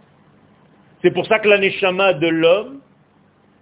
C'est 1.02 1.10
pour 1.10 1.26
ça 1.26 1.40
que 1.40 1.48
l'aneshama 1.48 2.14
de 2.14 2.28
l'homme 2.28 2.80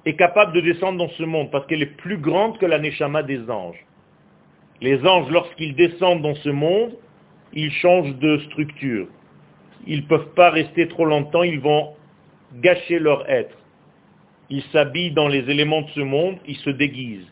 est 0.09 0.17
capable 0.17 0.53
de 0.53 0.61
descendre 0.61 0.99
dans 0.99 1.11
ce 1.11 1.23
monde, 1.23 1.51
parce 1.51 1.67
qu'elle 1.67 1.83
est 1.83 1.97
plus 1.97 2.19
grande 2.19 2.59
que 2.59 2.67
l'aneshama 2.67 3.23
des 3.23 3.51
anges. 3.51 3.85
Les 4.81 5.05
anges, 5.07 5.31
lorsqu'ils 5.31 5.75
descendent 5.75 6.23
dans 6.23 6.37
ce 6.37 6.51
monde, 6.51 6.93
ils 7.53 7.73
changent 7.73 8.15
de 8.17 8.39
structure. 8.51 9.09
Ils 9.87 10.03
ne 10.03 10.07
peuvent 10.07 10.35
pas 10.35 10.51
rester 10.51 10.89
trop 10.89 11.05
longtemps, 11.05 11.43
ils 11.43 11.61
vont 11.61 11.95
gâcher 12.57 12.99
leur 12.99 13.29
être. 13.29 13.57
Ils 14.51 14.63
s'habillent 14.73 15.13
dans 15.13 15.29
les 15.29 15.51
éléments 15.51 15.83
de 15.83 15.91
ce 15.91 16.01
monde, 16.01 16.37
ils 16.47 16.57
se 16.57 16.71
déguisent 16.71 17.31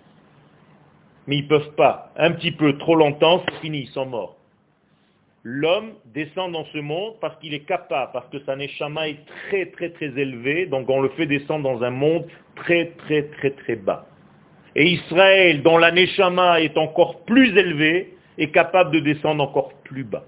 mais 1.26 1.38
ils 1.38 1.44
ne 1.44 1.48
peuvent 1.48 1.74
pas. 1.74 2.12
Un 2.16 2.32
petit 2.32 2.52
peu 2.52 2.76
trop 2.78 2.94
longtemps, 2.94 3.42
c'est 3.46 3.60
fini, 3.60 3.80
ils 3.80 3.88
sont 3.88 4.06
morts. 4.06 4.36
L'homme 5.42 5.92
descend 6.06 6.52
dans 6.52 6.64
ce 6.66 6.78
monde 6.78 7.14
parce 7.20 7.38
qu'il 7.38 7.54
est 7.54 7.64
capable, 7.64 8.10
parce 8.12 8.28
que 8.30 8.40
sa 8.40 8.56
neshama 8.56 9.08
est 9.08 9.24
très 9.48 9.66
très 9.66 9.90
très 9.90 10.06
élevé, 10.06 10.66
donc 10.66 10.88
on 10.88 11.00
le 11.00 11.08
fait 11.10 11.26
descendre 11.26 11.62
dans 11.62 11.84
un 11.84 11.90
monde 11.90 12.26
très 12.56 12.86
très 12.98 13.22
très 13.24 13.50
très 13.50 13.76
bas. 13.76 14.06
Et 14.74 14.86
Israël, 14.90 15.62
dont 15.62 15.78
la 15.78 15.90
neshama 15.90 16.60
est 16.60 16.76
encore 16.76 17.24
plus 17.24 17.56
élevée, 17.56 18.14
est 18.36 18.50
capable 18.50 18.90
de 18.90 19.00
descendre 19.00 19.42
encore 19.42 19.72
plus 19.84 20.04
bas. 20.04 20.24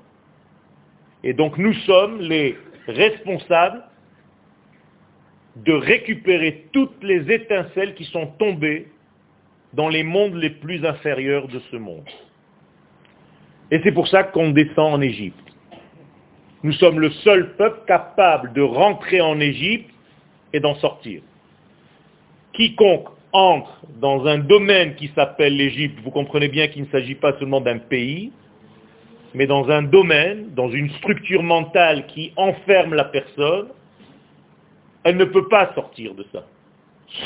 Et 1.25 1.35
donc 1.35 1.59
nous 1.59 1.75
sommes 1.75 2.21
les 2.21 2.57
responsables 2.87 3.83
de 5.57 5.73
récupérer 5.73 6.67
toutes 6.73 7.03
les 7.03 7.31
étincelles 7.33 7.95
qui 7.95 8.05
sont 8.05 8.27
tombées 8.39 8.89
dans 9.73 9.89
les 9.89 10.03
mondes 10.03 10.37
les 10.37 10.51
plus 10.51 10.85
inférieurs 10.87 11.49
de 11.49 11.59
ce 11.71 11.77
monde. 11.77 12.09
Et 13.71 13.81
c'est 13.83 13.93
pour 13.93 14.09
ça 14.09 14.23
qu'on 14.23 14.51
descend 14.51 14.95
en 14.95 15.01
Égypte. 15.01 15.37
Nous 16.63 16.73
sommes 16.73 17.01
le 17.01 17.11
seul 17.11 17.55
peuple 17.57 17.81
capable 17.87 18.53
de 18.53 18.63
rentrer 18.63 19.21
en 19.21 19.39
Égypte 19.41 19.91
et 20.53 20.61
d'en 20.61 20.75
sortir. 20.77 21.23
Quiconque 22.59 23.07
entre 23.33 23.71
dans 24.01 24.27
un 24.27 24.39
domaine 24.39 24.97
qui 24.97 25.13
s'appelle 25.15 25.57
l'Égypte, 25.57 26.01
vous 26.03 26.11
comprenez 26.11 26.49
bien 26.49 26.67
qu'il 26.67 26.83
ne 26.83 26.89
s'agit 26.89 27.15
pas 27.15 27.39
seulement 27.39 27.61
d'un 27.61 27.79
pays, 27.79 28.33
mais 29.33 29.47
dans 29.47 29.71
un 29.71 29.83
domaine, 29.83 30.53
dans 30.57 30.69
une 30.69 30.91
structure 30.95 31.45
mentale 31.45 32.07
qui 32.07 32.33
enferme 32.35 32.95
la 32.95 33.05
personne, 33.05 33.69
elle 35.05 35.17
ne 35.17 35.25
peut 35.25 35.47
pas 35.47 35.73
sortir 35.77 36.15
de 36.15 36.27
ça. 36.33 36.47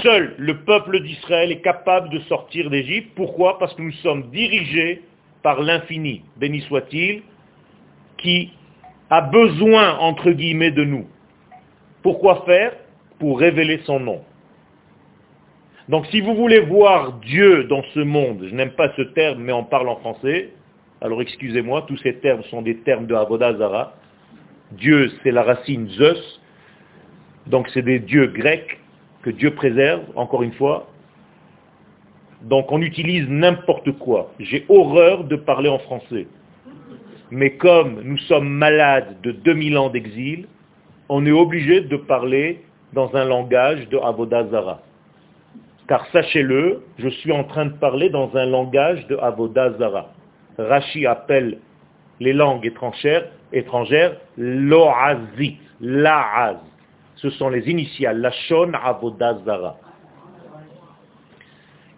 Seul 0.03 0.35
le 0.37 0.59
peuple 0.65 1.01
d'Israël 1.03 1.51
est 1.51 1.62
capable 1.62 2.11
de 2.11 2.21
sortir 2.21 2.69
d'Égypte. 2.69 3.12
Pourquoi? 3.17 3.59
Parce 3.59 3.73
que 3.75 3.81
nous 3.81 3.93
sommes 4.03 4.31
dirigés 4.33 5.03
par 5.43 5.62
l'infini, 5.62 6.25
béni 6.37 6.61
soit-il, 6.61 7.23
qui 8.19 8.53
a 9.09 9.23
besoin, 9.23 9.97
entre 9.99 10.31
guillemets, 10.31 10.73
de 10.73 10.85
nous. 10.85 11.07
Pourquoi 12.03 12.43
faire? 12.45 12.75
Pour 13.19 13.41
révéler 13.41 13.81
son 13.87 13.99
nom. 13.99 14.23
Donc 15.93 16.07
si 16.07 16.23
vous 16.23 16.35
voulez 16.35 16.61
voir 16.61 17.19
Dieu 17.19 17.65
dans 17.65 17.83
ce 17.93 18.01
monde, 18.01 18.47
je 18.49 18.55
n'aime 18.55 18.71
pas 18.71 18.91
ce 18.97 19.03
terme, 19.03 19.43
mais 19.43 19.53
on 19.53 19.63
parle 19.63 19.91
en 19.91 19.97
français, 19.97 20.49
alors 21.03 21.21
excusez-moi, 21.21 21.85
tous 21.87 21.99
ces 21.99 22.15
termes 22.15 22.43
sont 22.45 22.63
des 22.63 22.79
termes 22.79 23.05
de 23.05 23.15
Avodazara. 23.15 23.93
Dieu, 24.71 25.13
c'est 25.23 25.31
la 25.31 25.43
racine 25.43 25.91
Zeus, 25.91 26.41
donc 27.47 27.69
c'est 27.75 27.83
des 27.83 27.99
dieux 27.99 28.29
grecs, 28.29 28.79
que 29.21 29.29
Dieu 29.29 29.51
préserve, 29.55 30.01
encore 30.17 30.43
une 30.43 30.55
fois. 30.55 30.89
Donc 32.41 32.73
on 32.73 32.81
utilise 32.81 33.29
n'importe 33.29 33.93
quoi. 33.99 34.33
J'ai 34.41 34.65
horreur 34.71 35.25
de 35.25 35.37
parler 35.37 35.69
en 35.69 35.79
français. 35.79 36.27
Mais 37.31 37.51
comme 37.51 38.01
nous 38.03 38.17
sommes 38.17 38.49
malades 38.49 39.21
de 39.23 39.33
2000 39.33 39.77
ans 39.77 39.91
d'exil, 39.91 40.47
on 41.11 41.27
est 41.27 41.33
obligé 41.33 41.83
de 41.83 41.97
parler 41.99 42.63
dans 42.95 43.15
un 43.15 43.27
langage 43.27 43.91
de 43.91 43.99
Avodazara. 43.99 44.81
Car 45.89 46.07
sachez-le, 46.12 46.83
je 46.99 47.09
suis 47.09 47.33
en 47.33 47.45
train 47.45 47.67
de 47.67 47.73
parler 47.73 48.09
dans 48.09 48.35
un 48.37 48.47
langage 48.47 49.07
de 49.09 49.17
Avodazara. 49.17 50.11
Rashi 50.59 51.07
appelle 51.07 51.59
les 52.21 52.33
langues 52.33 52.65
étrangères, 52.67 53.29
étrangères 53.53 54.17
l'oazi, 54.37 55.57
l'a'az. 55.81 56.59
Ce 57.17 57.31
sont 57.31 57.49
les 57.49 57.69
initiales, 57.69 58.21
Lashon 58.21 58.73
Avodazara. 58.75 59.77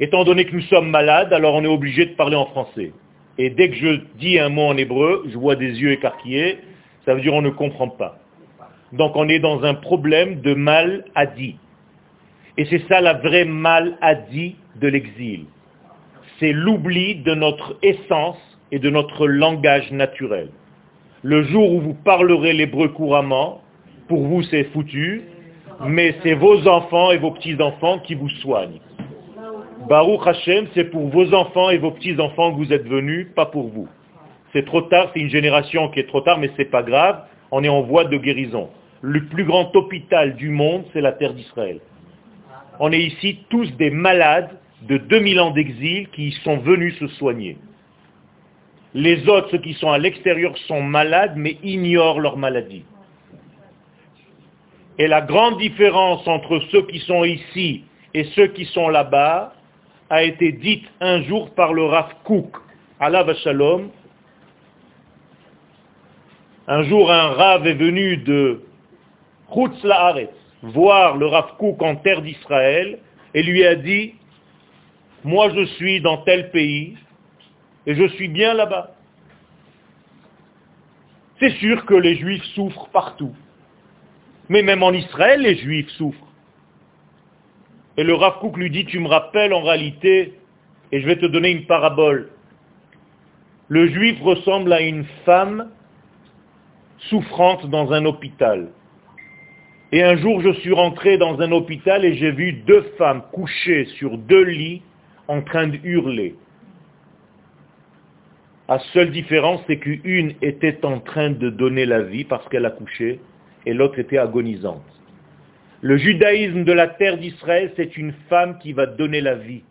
Étant 0.00 0.24
donné 0.24 0.44
que 0.46 0.54
nous 0.54 0.62
sommes 0.62 0.90
malades, 0.90 1.32
alors 1.32 1.54
on 1.54 1.62
est 1.62 1.68
obligé 1.68 2.06
de 2.06 2.14
parler 2.14 2.36
en 2.36 2.46
français. 2.46 2.92
Et 3.38 3.50
dès 3.50 3.70
que 3.70 3.76
je 3.76 4.00
dis 4.18 4.38
un 4.38 4.48
mot 4.48 4.62
en 4.62 4.76
hébreu, 4.76 5.24
je 5.28 5.36
vois 5.36 5.56
des 5.56 5.80
yeux 5.80 5.92
écarquillés, 5.92 6.58
ça 7.04 7.14
veut 7.14 7.20
dire 7.20 7.34
on 7.34 7.42
ne 7.42 7.50
comprend 7.50 7.88
pas. 7.88 8.18
Donc 8.92 9.12
on 9.16 9.28
est 9.28 9.40
dans 9.40 9.64
un 9.64 9.74
problème 9.74 10.40
de 10.40 10.54
mal 10.54 11.04
à. 11.14 11.26
Et 12.56 12.64
c'est 12.66 12.86
ça 12.88 13.00
la 13.00 13.14
vraie 13.14 13.44
mal 13.44 13.96
à 14.00 14.14
dit 14.14 14.56
de 14.80 14.88
l'exil. 14.88 15.46
C'est 16.38 16.52
l'oubli 16.52 17.16
de 17.16 17.34
notre 17.34 17.76
essence 17.82 18.38
et 18.70 18.78
de 18.78 18.90
notre 18.90 19.26
langage 19.26 19.90
naturel. 19.90 20.48
Le 21.22 21.42
jour 21.44 21.72
où 21.72 21.80
vous 21.80 21.94
parlerez 21.94 22.52
l'hébreu 22.52 22.88
couramment, 22.88 23.62
pour 24.08 24.22
vous 24.26 24.42
c'est 24.42 24.64
foutu, 24.64 25.22
mais 25.86 26.14
c'est 26.22 26.34
vos 26.34 26.68
enfants 26.68 27.10
et 27.10 27.18
vos 27.18 27.32
petits-enfants 27.32 27.98
qui 28.00 28.14
vous 28.14 28.28
soignent. 28.28 28.80
Baruch 29.88 30.26
Hashem, 30.26 30.66
c'est 30.74 30.84
pour 30.84 31.08
vos 31.08 31.34
enfants 31.34 31.70
et 31.70 31.78
vos 31.78 31.90
petits-enfants 31.90 32.52
que 32.52 32.56
vous 32.56 32.72
êtes 32.72 32.86
venus, 32.86 33.28
pas 33.34 33.46
pour 33.46 33.68
vous. 33.68 33.88
C'est 34.52 34.64
trop 34.64 34.82
tard, 34.82 35.10
c'est 35.12 35.20
une 35.20 35.30
génération 35.30 35.88
qui 35.88 36.00
est 36.00 36.06
trop 36.06 36.20
tard, 36.20 36.38
mais 36.38 36.48
ce 36.48 36.58
n'est 36.58 36.68
pas 36.68 36.82
grave, 36.82 37.22
on 37.50 37.64
est 37.64 37.68
en 37.68 37.82
voie 37.82 38.04
de 38.04 38.16
guérison. 38.16 38.70
Le 39.02 39.24
plus 39.26 39.44
grand 39.44 39.74
hôpital 39.74 40.36
du 40.36 40.48
monde, 40.48 40.84
c'est 40.92 41.00
la 41.00 41.12
terre 41.12 41.34
d'Israël. 41.34 41.80
On 42.80 42.92
est 42.92 43.02
ici 43.02 43.40
tous 43.48 43.70
des 43.76 43.90
malades 43.90 44.50
de 44.82 44.98
2000 44.98 45.40
ans 45.40 45.50
d'exil 45.50 46.08
qui 46.10 46.32
sont 46.42 46.58
venus 46.58 46.98
se 46.98 47.08
soigner. 47.08 47.56
Les 48.92 49.28
autres, 49.28 49.50
ceux 49.50 49.58
qui 49.58 49.74
sont 49.74 49.90
à 49.90 49.98
l'extérieur, 49.98 50.56
sont 50.66 50.82
malades, 50.82 51.34
mais 51.36 51.56
ignorent 51.62 52.20
leur 52.20 52.36
maladie. 52.36 52.84
Et 54.98 55.08
la 55.08 55.20
grande 55.20 55.58
différence 55.58 56.26
entre 56.28 56.60
ceux 56.70 56.82
qui 56.86 57.00
sont 57.00 57.24
ici 57.24 57.84
et 58.14 58.24
ceux 58.36 58.46
qui 58.48 58.64
sont 58.66 58.88
là-bas, 58.88 59.54
a 60.10 60.22
été 60.22 60.52
dite 60.52 60.84
un 61.00 61.22
jour 61.22 61.50
par 61.50 61.72
le 61.72 61.84
Rav 61.84 62.14
Kouk, 62.24 62.56
Allah 63.00 63.24
Shalom. 63.42 63.90
Un 66.68 66.82
jour, 66.84 67.10
un 67.10 67.28
Rav 67.28 67.66
est 67.66 67.74
venu 67.74 68.18
de 68.18 68.62
Chutz 69.52 69.82
voir 70.64 71.16
le 71.16 71.26
Rav 71.26 71.56
Kouk 71.58 71.82
en 71.82 71.96
terre 71.96 72.22
d'Israël 72.22 72.98
et 73.34 73.42
lui 73.42 73.64
a 73.64 73.74
dit, 73.74 74.14
moi 75.22 75.50
je 75.50 75.64
suis 75.76 76.00
dans 76.00 76.18
tel 76.18 76.50
pays 76.50 76.96
et 77.86 77.94
je 77.94 78.08
suis 78.08 78.28
bien 78.28 78.54
là-bas. 78.54 78.94
C'est 81.38 81.56
sûr 81.56 81.84
que 81.84 81.94
les 81.94 82.16
juifs 82.16 82.44
souffrent 82.54 82.88
partout. 82.88 83.34
Mais 84.48 84.62
même 84.62 84.82
en 84.82 84.92
Israël, 84.92 85.40
les 85.40 85.56
juifs 85.56 85.90
souffrent. 85.90 86.32
Et 87.96 88.04
le 88.04 88.14
Rav 88.14 88.38
Kook 88.40 88.56
lui 88.56 88.70
dit, 88.70 88.86
tu 88.86 89.00
me 89.00 89.08
rappelles 89.08 89.52
en 89.52 89.62
réalité, 89.62 90.38
et 90.92 91.00
je 91.00 91.06
vais 91.06 91.16
te 91.16 91.26
donner 91.26 91.50
une 91.50 91.66
parabole. 91.66 92.30
Le 93.68 93.88
juif 93.88 94.20
ressemble 94.20 94.72
à 94.72 94.80
une 94.80 95.04
femme 95.24 95.70
souffrante 96.98 97.66
dans 97.68 97.92
un 97.92 98.04
hôpital. 98.04 98.70
Et 99.94 100.02
un 100.02 100.16
jour, 100.16 100.40
je 100.40 100.52
suis 100.54 100.72
rentré 100.72 101.18
dans 101.18 101.40
un 101.40 101.52
hôpital 101.52 102.04
et 102.04 102.14
j'ai 102.14 102.32
vu 102.32 102.52
deux 102.52 102.82
femmes 102.98 103.22
couchées 103.30 103.84
sur 103.96 104.18
deux 104.18 104.42
lits 104.42 104.82
en 105.28 105.40
train 105.40 105.68
de 105.68 105.78
hurler. 105.84 106.34
La 108.68 108.80
seule 108.92 109.12
différence, 109.12 109.60
c'est 109.68 109.78
qu'une 109.78 110.34
était 110.42 110.84
en 110.84 110.98
train 110.98 111.30
de 111.30 111.48
donner 111.48 111.86
la 111.86 112.02
vie 112.02 112.24
parce 112.24 112.44
qu'elle 112.48 112.66
a 112.66 112.72
couché 112.72 113.20
et 113.66 113.72
l'autre 113.72 114.00
était 114.00 114.18
agonisante. 114.18 114.82
Le 115.80 115.96
judaïsme 115.96 116.64
de 116.64 116.72
la 116.72 116.88
terre 116.88 117.16
d'Israël, 117.16 117.70
c'est 117.76 117.96
une 117.96 118.14
femme 118.28 118.58
qui 118.58 118.72
va 118.72 118.86
donner 118.86 119.20
la 119.20 119.36
vie. 119.36 119.62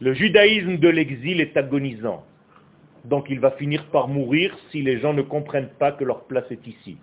Le 0.00 0.14
judaïsme 0.14 0.78
de 0.78 0.88
l'exil 0.88 1.40
est 1.40 1.56
agonisant. 1.56 2.24
Donc 3.04 3.26
il 3.30 3.38
va 3.38 3.52
finir 3.52 3.84
par 3.92 4.08
mourir 4.08 4.58
si 4.72 4.82
les 4.82 4.98
gens 4.98 5.14
ne 5.14 5.22
comprennent 5.22 5.70
pas 5.78 5.92
que 5.92 6.02
leur 6.02 6.24
place 6.24 6.50
est 6.50 6.66
ici. 6.66 6.96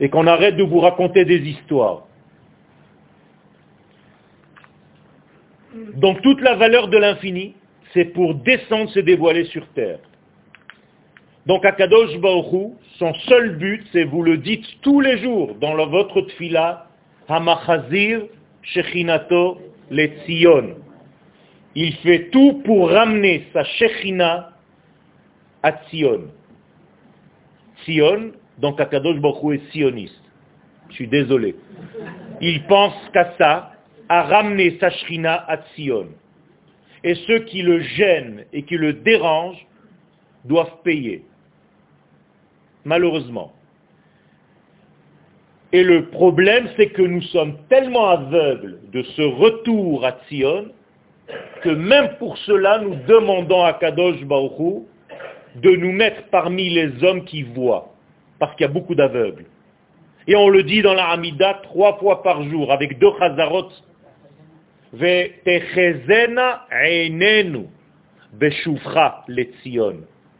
Et 0.00 0.08
qu'on 0.08 0.26
arrête 0.26 0.56
de 0.56 0.62
vous 0.62 0.80
raconter 0.80 1.24
des 1.24 1.38
histoires. 1.38 2.02
Donc 5.94 6.22
toute 6.22 6.40
la 6.40 6.54
valeur 6.54 6.88
de 6.88 6.98
l'infini, 6.98 7.54
c'est 7.92 8.06
pour 8.06 8.34
descendre 8.34 8.90
se 8.90 9.00
dévoiler 9.00 9.44
sur 9.46 9.66
terre. 9.68 9.98
Donc 11.46 11.64
Akadosh 11.64 12.18
Baruch 12.18 12.72
son 12.98 13.12
seul 13.28 13.56
but, 13.56 13.86
c'est 13.92 14.04
vous 14.04 14.22
le 14.22 14.38
dites 14.38 14.64
tous 14.82 15.00
les 15.00 15.18
jours 15.18 15.54
dans 15.60 15.74
votre 15.86 16.22
tfila, 16.22 16.86
Hamachazir 17.28 18.22
Shechinato 18.62 19.58
le 19.90 20.06
Tzion. 20.06 20.76
Il 21.74 21.94
fait 21.96 22.30
tout 22.30 22.62
pour 22.64 22.90
ramener 22.90 23.46
sa 23.52 23.64
Shechina 23.64 24.52
à 25.62 25.72
Tzion. 25.72 26.24
Tzion, 27.84 28.32
donc 28.58 28.80
Akadosh 28.80 29.18
Baruch 29.20 29.60
est 29.60 29.72
sioniste. 29.72 30.22
Je 30.90 30.94
suis 30.94 31.08
désolé. 31.08 31.56
Il 32.40 32.64
pense 32.64 32.94
qu'à 33.12 33.32
ça, 33.38 33.72
à 34.08 34.22
ramener 34.22 34.78
sa 34.80 34.88
à 34.88 35.56
Tzion. 35.74 36.08
Et 37.02 37.14
ceux 37.26 37.40
qui 37.40 37.62
le 37.62 37.80
gênent 37.80 38.44
et 38.52 38.62
qui 38.62 38.76
le 38.76 38.94
dérangent 38.94 39.66
doivent 40.44 40.82
payer 40.84 41.24
malheureusement. 42.86 43.52
Et 45.72 45.82
le 45.82 46.06
problème, 46.06 46.68
c'est 46.76 46.90
que 46.90 47.02
nous 47.02 47.20
sommes 47.22 47.58
tellement 47.68 48.08
aveugles 48.08 48.78
de 48.92 49.02
ce 49.02 49.22
retour 49.22 50.06
à 50.06 50.12
Tzion, 50.12 50.68
que 51.62 51.68
même 51.70 52.16
pour 52.18 52.38
cela, 52.38 52.78
nous 52.78 52.94
demandons 53.08 53.64
à 53.64 53.74
Kadosh 53.74 54.24
Baruch 54.24 54.84
de 55.56 55.70
nous 55.70 55.92
mettre 55.92 56.22
parmi 56.30 56.70
les 56.70 57.02
hommes 57.02 57.24
qui 57.24 57.42
voient, 57.42 57.92
parce 58.38 58.54
qu'il 58.56 58.66
y 58.66 58.70
a 58.70 58.72
beaucoup 58.72 58.94
d'aveugles. 58.94 59.46
Et 60.26 60.34
on 60.34 60.48
le 60.48 60.62
dit 60.62 60.82
dans 60.82 60.94
la 60.94 61.08
Hamida 61.10 61.60
trois 61.62 61.98
fois 61.98 62.22
par 62.22 62.42
jour, 62.42 62.72
avec 62.72 62.98
deux 62.98 63.12
chazarot. 63.18 63.68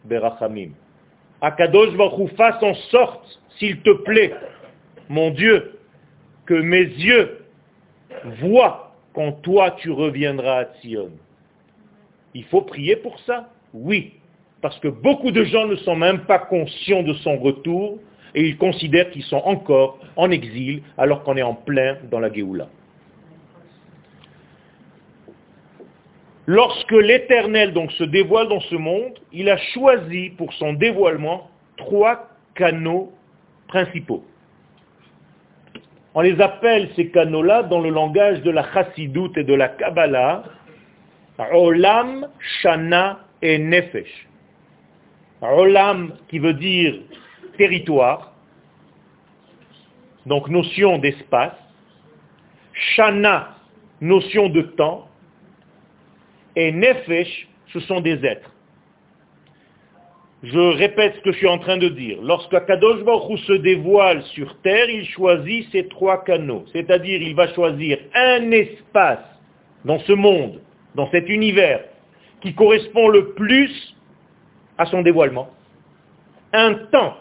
Berachamim. 0.05 0.71
Akadosh 1.41 1.95
Baruch 1.97 2.33
fasse 2.37 2.63
en 2.63 2.75
sorte, 2.91 3.41
s'il 3.59 3.81
te 3.83 3.91
plaît, 3.91 4.35
mon 5.09 5.31
Dieu, 5.31 5.79
que 6.47 6.55
mes 6.55 6.83
yeux 6.85 7.45
voient 8.41 8.95
quand 9.13 9.33
toi 9.43 9.73
tu 9.73 9.91
reviendras 9.91 10.61
à 10.61 10.75
Sion. 10.81 11.11
Il 12.35 12.45
faut 12.45 12.63
prier 12.63 12.97
pour 12.97 13.19
ça? 13.21 13.51
Oui, 13.73 14.15
parce 14.67 14.81
que 14.81 14.89
beaucoup 14.89 15.31
de 15.31 15.45
gens 15.45 15.69
ne 15.69 15.77
sont 15.77 15.95
même 15.95 16.23
pas 16.23 16.41
conscients 16.41 17.05
de 17.05 17.13
son 17.15 17.37
retour 17.37 18.01
et 18.35 18.43
ils 18.43 18.59
considèrent 18.59 19.09
qu'ils 19.11 19.23
sont 19.23 19.41
encore 19.45 20.01
en 20.17 20.29
exil 20.33 20.83
alors 20.99 21.23
qu'on 21.23 21.37
est 21.37 21.43
en 21.43 21.55
plein 21.55 21.99
dans 22.11 22.19
la 22.19 22.33
Géoula. 22.33 22.67
Lorsque 26.47 26.91
l'Éternel 26.91 27.75
donc 27.75 27.93
se 27.93 28.03
dévoile 28.03 28.49
dans 28.49 28.59
ce 28.59 28.75
monde, 28.75 29.13
il 29.33 29.49
a 29.49 29.57
choisi 29.57 30.31
pour 30.31 30.53
son 30.55 30.73
dévoilement 30.73 31.49
trois 31.77 32.27
canaux 32.57 33.13
principaux. 33.69 34.25
On 36.17 36.23
les 36.23 36.41
appelle 36.41 36.89
ces 36.97 37.13
canaux-là 37.13 37.63
dans 37.63 37.81
le 37.81 37.91
langage 37.91 38.43
de 38.43 38.51
la 38.51 38.65
chassidoute 38.73 39.39
et 39.39 39.45
de 39.45 39.55
la 39.55 39.69
Kabbalah, 39.69 40.43
Olam, 41.53 42.27
Shana 42.61 43.21
et 43.43 43.59
Nefesh. 43.59 44.26
Olam 45.43 46.15
qui 46.29 46.39
veut 46.39 46.55
dire 46.55 46.95
territoire, 47.57 48.33
donc 50.25 50.49
notion 50.49 50.99
d'espace, 50.99 51.57
Shana, 52.73 53.57
notion 54.01 54.49
de 54.49 54.63
temps, 54.63 55.09
et 56.57 56.73
Nefesh, 56.73 57.49
ce 57.73 57.81
sont 57.81 58.01
des 58.01 58.25
êtres. 58.25 58.51
Je 60.43 60.59
répète 60.59 61.15
ce 61.17 61.21
que 61.23 61.33
je 61.33 61.39
suis 61.39 61.49
en 61.49 61.59
train 61.59 61.77
de 61.77 61.89
dire. 61.89 62.19
Lorsque 62.23 62.65
Kadosh 62.67 63.03
Baruch 63.05 63.41
se 63.41 63.55
dévoile 63.55 64.23
sur 64.35 64.61
terre, 64.61 64.89
il 64.89 65.07
choisit 65.07 65.71
ces 65.73 65.89
trois 65.89 66.23
canaux. 66.25 66.65
C'est-à-dire, 66.73 67.21
il 67.21 67.35
va 67.35 67.53
choisir 67.55 67.99
un 68.15 68.51
espace 68.51 69.25
dans 69.85 69.99
ce 70.01 70.13
monde, 70.13 70.61
dans 70.95 71.11
cet 71.11 71.29
univers, 71.29 71.85
qui 72.43 72.55
correspond 72.55 73.09
le 73.09 73.33
plus 73.33 73.96
à 74.79 74.87
son 74.87 75.03
dévoilement. 75.03 75.51
Un 76.53 76.75
temps 76.93 77.17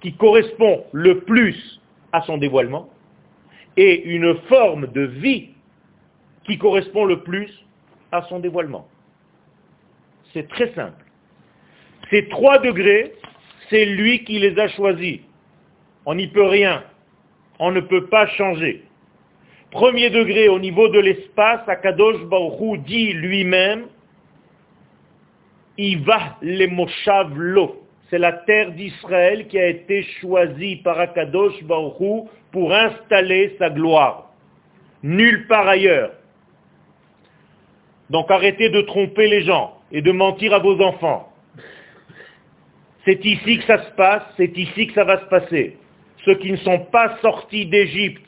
qui 0.00 0.14
correspond 0.14 0.84
le 0.92 1.20
plus 1.20 1.80
à 2.12 2.22
son 2.22 2.38
dévoilement. 2.38 2.88
Et 3.76 4.04
une 4.04 4.34
forme 4.48 4.88
de 4.88 5.02
vie 5.02 5.50
qui 6.44 6.58
correspond 6.58 7.04
le 7.04 7.22
plus 7.22 7.50
à 8.10 8.22
son 8.22 8.40
dévoilement. 8.40 8.88
C'est 10.32 10.48
très 10.48 10.72
simple. 10.74 11.04
Ces 12.10 12.28
trois 12.28 12.58
degrés, 12.58 13.12
c'est 13.68 13.84
lui 13.84 14.24
qui 14.24 14.38
les 14.38 14.58
a 14.58 14.68
choisis. 14.68 15.20
On 16.06 16.14
n'y 16.14 16.26
peut 16.26 16.46
rien. 16.46 16.82
On 17.58 17.70
ne 17.70 17.80
peut 17.80 18.06
pas 18.06 18.26
changer. 18.28 18.84
Premier 19.70 20.08
degré 20.08 20.48
au 20.48 20.58
niveau 20.58 20.88
de 20.88 20.98
l'espace, 20.98 21.60
Akadosh 21.68 22.24
Baruch 22.24 22.80
dit 22.86 23.12
lui-même, 23.12 23.86
il 25.78 26.02
va 26.02 26.36
les 26.42 26.66
Moshav 26.66 27.38
lo. 27.38 27.82
C'est 28.10 28.18
la 28.18 28.32
terre 28.32 28.72
d'Israël 28.72 29.46
qui 29.46 29.58
a 29.58 29.68
été 29.68 30.02
choisie 30.20 30.76
par 30.76 30.98
Akadosh 30.98 31.62
Baruch 31.62 32.28
pour 32.50 32.74
installer 32.74 33.54
sa 33.58 33.70
gloire. 33.70 34.30
Nulle 35.02 35.46
part 35.46 35.68
ailleurs. 35.68 36.12
Donc 38.10 38.30
arrêtez 38.30 38.70
de 38.70 38.80
tromper 38.82 39.28
les 39.28 39.42
gens 39.42 39.74
et 39.92 40.02
de 40.02 40.10
mentir 40.10 40.52
à 40.54 40.58
vos 40.58 40.80
enfants. 40.80 41.32
C'est 43.04 43.24
ici 43.24 43.58
que 43.58 43.64
ça 43.64 43.84
se 43.84 43.90
passe, 43.92 44.22
c'est 44.36 44.56
ici 44.56 44.88
que 44.88 44.94
ça 44.94 45.04
va 45.04 45.20
se 45.20 45.26
passer. 45.26 45.76
Ceux 46.24 46.34
qui 46.36 46.50
ne 46.50 46.56
sont 46.56 46.80
pas 46.80 47.16
sortis 47.22 47.66
d'Égypte 47.66 48.24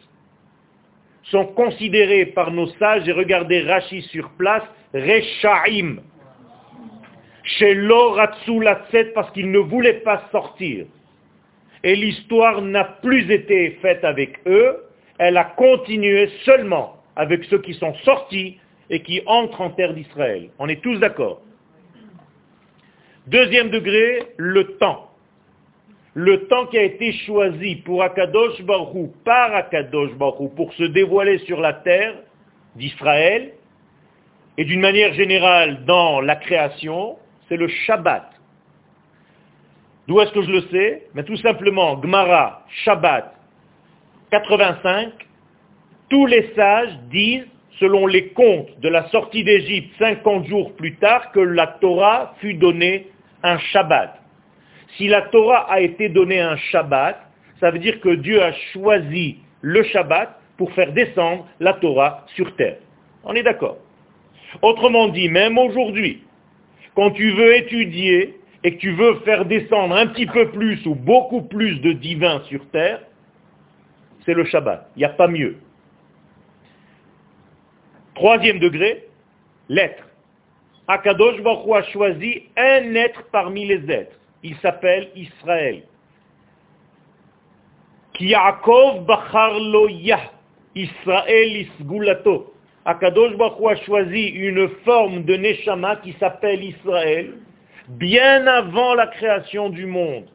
sont 1.24 1.46
considérés 1.46 2.26
par 2.26 2.50
nos 2.50 2.66
sages, 2.74 3.08
et 3.08 3.12
regardez 3.12 3.62
Rashi 3.62 4.02
sur 4.02 4.30
place, 4.30 4.62
Rechaim. 4.94 5.96
Chez 7.60 7.74
Latzet 7.74 9.12
parce 9.14 9.30
qu'ils 9.32 9.50
ne 9.50 9.58
voulaient 9.58 10.00
pas 10.00 10.22
sortir. 10.32 10.86
Et 11.84 11.94
l'histoire 11.94 12.62
n'a 12.62 12.84
plus 12.84 13.30
été 13.30 13.78
faite 13.82 14.02
avec 14.02 14.38
eux, 14.46 14.82
elle 15.18 15.36
a 15.36 15.44
continué 15.44 16.30
seulement 16.44 16.96
avec 17.16 17.44
ceux 17.44 17.60
qui 17.60 17.74
sont 17.74 17.94
sortis 18.04 18.58
et 18.88 19.02
qui 19.02 19.20
entrent 19.26 19.60
en 19.60 19.70
terre 19.70 19.92
d'Israël. 19.92 20.48
On 20.58 20.68
est 20.68 20.80
tous 20.82 20.96
d'accord. 20.96 21.42
Deuxième 23.26 23.68
degré, 23.68 24.22
le 24.38 24.76
temps 24.78 25.10
le 26.14 26.46
temps 26.48 26.66
qui 26.66 26.76
a 26.76 26.82
été 26.82 27.12
choisi 27.12 27.76
pour 27.76 28.02
Akadosh 28.02 28.60
Baruch 28.62 29.10
par 29.24 29.54
Akadosh 29.54 30.12
Baruch 30.14 30.52
pour 30.56 30.72
se 30.74 30.82
dévoiler 30.82 31.38
sur 31.40 31.60
la 31.60 31.72
terre 31.72 32.14
d'Israël, 32.74 33.52
et 34.58 34.64
d'une 34.64 34.80
manière 34.80 35.14
générale 35.14 35.84
dans 35.84 36.20
la 36.20 36.36
création, 36.36 37.16
c'est 37.50 37.56
le 37.56 37.68
Shabbat. 37.68 38.30
D'où 40.08 40.20
est-ce 40.20 40.32
que 40.32 40.42
je 40.42 40.50
le 40.50 40.62
sais? 40.70 41.02
Mais 41.14 41.24
Tout 41.24 41.36
simplement, 41.36 41.96
Gmara, 41.96 42.64
Shabbat, 42.84 43.34
85, 44.30 45.12
tous 46.08 46.26
les 46.26 46.52
sages 46.54 46.96
disent, 47.10 47.46
selon 47.78 48.06
les 48.06 48.28
comptes 48.28 48.78
de 48.80 48.88
la 48.88 49.08
sortie 49.08 49.42
d'Égypte 49.42 49.92
50 49.98 50.46
jours 50.46 50.74
plus 50.76 50.96
tard, 50.96 51.32
que 51.32 51.40
la 51.40 51.66
Torah 51.66 52.34
fut 52.40 52.54
donnée 52.54 53.08
un 53.42 53.58
Shabbat. 53.58 54.16
Si 54.96 55.08
la 55.08 55.22
Torah 55.22 55.70
a 55.70 55.80
été 55.80 56.08
donnée 56.08 56.40
un 56.40 56.56
Shabbat, 56.56 57.20
ça 57.58 57.70
veut 57.70 57.78
dire 57.78 58.00
que 58.00 58.14
Dieu 58.16 58.42
a 58.42 58.52
choisi 58.72 59.38
le 59.60 59.82
Shabbat 59.84 60.38
pour 60.56 60.72
faire 60.72 60.92
descendre 60.92 61.46
la 61.58 61.74
Torah 61.74 62.26
sur 62.34 62.54
terre. 62.56 62.78
On 63.24 63.34
est 63.34 63.42
d'accord. 63.42 63.78
Autrement 64.62 65.08
dit, 65.08 65.28
même 65.28 65.58
aujourd'hui, 65.58 66.22
quand 67.00 67.12
tu 67.12 67.30
veux 67.30 67.56
étudier 67.56 68.38
et 68.62 68.74
que 68.74 68.78
tu 68.78 68.92
veux 68.92 69.14
faire 69.20 69.46
descendre 69.46 69.96
un 69.96 70.08
petit 70.08 70.26
peu 70.26 70.50
plus 70.50 70.84
ou 70.84 70.94
beaucoup 70.94 71.40
plus 71.40 71.80
de 71.80 71.92
divin 71.92 72.42
sur 72.42 72.68
terre, 72.72 73.00
c'est 74.26 74.34
le 74.34 74.44
Shabbat. 74.44 74.90
Il 74.96 74.98
n'y 74.98 75.06
a 75.06 75.08
pas 75.08 75.26
mieux. 75.26 75.56
Troisième 78.14 78.58
degré, 78.58 79.08
l'être. 79.70 80.04
Akadosh 80.88 81.40
Baruch 81.40 81.74
a 81.74 81.82
choisi 81.84 82.42
un 82.58 82.94
être 82.94 83.22
parmi 83.32 83.64
les 83.64 83.90
êtres 83.90 84.18
il 84.42 84.58
s'appelle 84.58 85.08
Israël. 85.16 85.84
Yaakov 88.18 89.06
Bachar 89.06 89.52
Israël 90.74 91.56
Isgulato. 91.56 92.52
Akadosh 92.84 93.36
Baruch 93.36 93.70
a 93.70 93.76
choisi 93.84 94.26
une 94.28 94.68
forme 94.84 95.24
de 95.24 95.36
Neshama 95.36 95.96
qui 95.96 96.14
s'appelle 96.18 96.64
Israël, 96.64 97.34
bien 97.88 98.46
avant 98.46 98.94
la 98.94 99.06
création 99.06 99.68
du 99.68 99.86
monde. 99.86 100.26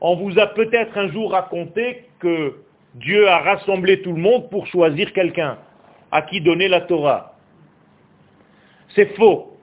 On 0.00 0.16
vous 0.16 0.38
a 0.38 0.46
peut-être 0.46 0.96
un 0.96 1.08
jour 1.12 1.32
raconté 1.32 2.04
que 2.20 2.56
Dieu 2.94 3.28
a 3.28 3.38
rassemblé 3.38 4.00
tout 4.00 4.12
le 4.12 4.20
monde 4.20 4.48
pour 4.48 4.66
choisir 4.66 5.12
quelqu'un 5.12 5.58
à 6.10 6.22
qui 6.22 6.40
donner 6.40 6.68
la 6.68 6.80
Torah. 6.80 7.34
C'est 8.94 9.14
faux. 9.16 9.58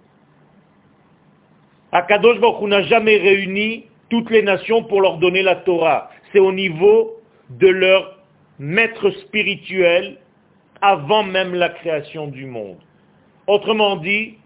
Akadosh 1.91 2.39
Baruch 2.39 2.69
n'a 2.69 2.83
jamais 2.83 3.17
réuni 3.17 3.85
toutes 4.09 4.29
les 4.29 4.43
nations 4.43 4.83
pour 4.83 5.01
leur 5.01 5.17
donner 5.17 5.41
la 5.41 5.55
Torah. 5.55 6.11
C'est 6.31 6.39
au 6.39 6.51
niveau 6.51 7.19
de 7.49 7.67
leur 7.67 8.19
maître 8.59 9.09
spirituel 9.09 10.17
avant 10.81 11.23
même 11.23 11.53
la 11.53 11.69
création 11.69 12.27
du 12.27 12.45
monde. 12.45 12.77
Autrement 13.47 13.95
dit, 13.97 14.37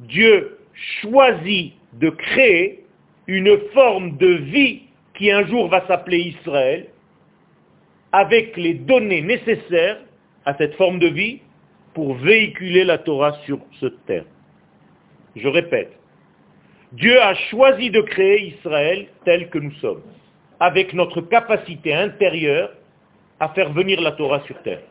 Dieu 0.00 0.58
choisit 1.00 1.74
de 1.94 2.10
créer 2.10 2.84
une 3.26 3.58
forme 3.72 4.16
de 4.16 4.26
vie 4.26 4.82
qui 5.14 5.30
un 5.30 5.46
jour 5.46 5.68
va 5.68 5.86
s'appeler 5.86 6.18
Israël, 6.18 6.88
avec 8.12 8.56
les 8.56 8.74
données 8.74 9.22
nécessaires 9.22 9.98
à 10.44 10.54
cette 10.54 10.74
forme 10.74 10.98
de 10.98 11.08
vie 11.08 11.40
pour 11.94 12.14
véhiculer 12.14 12.84
la 12.84 12.98
Torah 12.98 13.38
sur 13.44 13.58
cette 13.80 14.04
terre. 14.06 14.24
Je 15.36 15.48
répète, 15.48 15.92
Dieu 16.92 17.20
a 17.20 17.34
choisi 17.34 17.90
de 17.90 18.00
créer 18.02 18.54
Israël 18.54 19.06
tel 19.24 19.48
que 19.48 19.58
nous 19.58 19.72
sommes, 19.72 20.02
avec 20.60 20.92
notre 20.92 21.22
capacité 21.22 21.94
intérieure 21.94 22.70
à 23.40 23.48
faire 23.50 23.72
venir 23.72 24.00
la 24.00 24.12
Torah 24.12 24.40
sur 24.40 24.60
terre. 24.62 24.82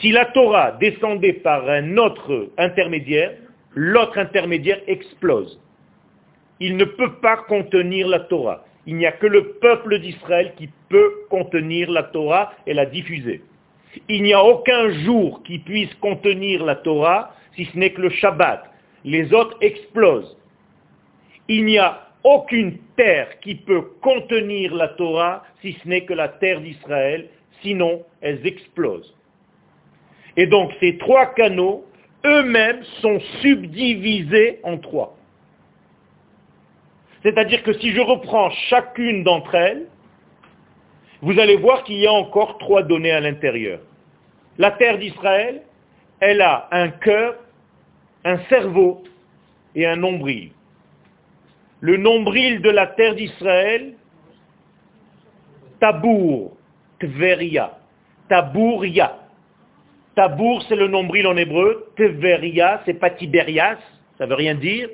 Si 0.00 0.10
la 0.10 0.26
Torah 0.26 0.72
descendait 0.72 1.34
par 1.34 1.68
un 1.68 1.96
autre 1.96 2.50
intermédiaire, 2.58 3.32
l'autre 3.74 4.18
intermédiaire 4.18 4.80
explose. 4.86 5.60
Il 6.60 6.76
ne 6.76 6.84
peut 6.84 7.14
pas 7.20 7.38
contenir 7.48 8.08
la 8.08 8.20
Torah. 8.20 8.64
Il 8.86 8.96
n'y 8.96 9.06
a 9.06 9.12
que 9.12 9.26
le 9.26 9.54
peuple 9.60 9.98
d'Israël 10.00 10.52
qui 10.56 10.68
peut 10.88 11.12
contenir 11.30 11.90
la 11.90 12.02
Torah 12.04 12.52
et 12.66 12.74
la 12.74 12.86
diffuser. 12.86 13.42
Il 14.08 14.22
n'y 14.22 14.32
a 14.32 14.44
aucun 14.44 14.90
jour 15.04 15.42
qui 15.44 15.58
puisse 15.58 15.92
contenir 15.96 16.64
la 16.64 16.76
Torah 16.76 17.34
si 17.56 17.64
ce 17.66 17.78
n'est 17.78 17.90
que 17.90 18.02
le 18.02 18.10
Shabbat. 18.10 18.64
Les 19.04 19.32
autres 19.32 19.56
explosent 19.60 20.36
il 21.48 21.64
n'y 21.64 21.78
a 21.78 22.08
aucune 22.22 22.78
terre 22.96 23.38
qui 23.40 23.54
peut 23.54 23.82
contenir 24.00 24.74
la 24.74 24.88
Torah 24.88 25.44
si 25.60 25.76
ce 25.82 25.88
n'est 25.88 26.04
que 26.04 26.14
la 26.14 26.28
terre 26.28 26.60
d'Israël, 26.60 27.28
sinon 27.62 28.02
elles 28.20 28.46
explosent. 28.46 29.14
Et 30.36 30.46
donc 30.46 30.72
ces 30.80 30.98
trois 30.98 31.26
canaux, 31.26 31.84
eux-mêmes, 32.24 32.82
sont 33.00 33.20
subdivisés 33.40 34.60
en 34.62 34.78
trois. 34.78 35.16
C'est-à-dire 37.22 37.62
que 37.62 37.72
si 37.74 37.92
je 37.92 38.00
reprends 38.00 38.50
chacune 38.68 39.24
d'entre 39.24 39.54
elles, 39.54 39.86
vous 41.22 41.38
allez 41.38 41.56
voir 41.56 41.84
qu'il 41.84 41.96
y 41.96 42.06
a 42.06 42.12
encore 42.12 42.58
trois 42.58 42.82
données 42.82 43.12
à 43.12 43.20
l'intérieur. 43.20 43.80
La 44.58 44.72
terre 44.72 44.98
d'Israël, 44.98 45.62
elle 46.20 46.40
a 46.42 46.68
un 46.70 46.90
cœur, 46.90 47.36
un 48.24 48.38
cerveau 48.48 49.02
et 49.74 49.86
un 49.86 49.96
nombril 49.96 50.50
le 51.84 51.98
nombril 51.98 52.62
de 52.62 52.70
la 52.70 52.86
terre 52.86 53.14
d'Israël, 53.14 53.92
Tabour, 55.78 56.56
Tveria, 56.98 57.76
Tabouria. 58.26 59.18
Tabour, 60.14 60.64
c'est 60.68 60.76
le 60.76 60.88
nombril 60.88 61.26
en 61.26 61.36
hébreu, 61.36 61.92
Tveria, 61.96 62.82
c'est 62.84 62.94
pas 62.94 63.10
Tiberias, 63.10 63.78
ça 64.18 64.26
veut 64.26 64.34
rien 64.34 64.54
dire, 64.54 64.88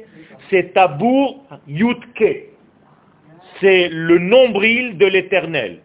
c'est 0.49 0.73
Tabour 0.73 1.45
Yutke. 1.67 2.49
C'est 3.61 3.89
le 3.89 4.19
nombril 4.19 4.97
de 4.97 5.07
l'éternel. 5.07 5.81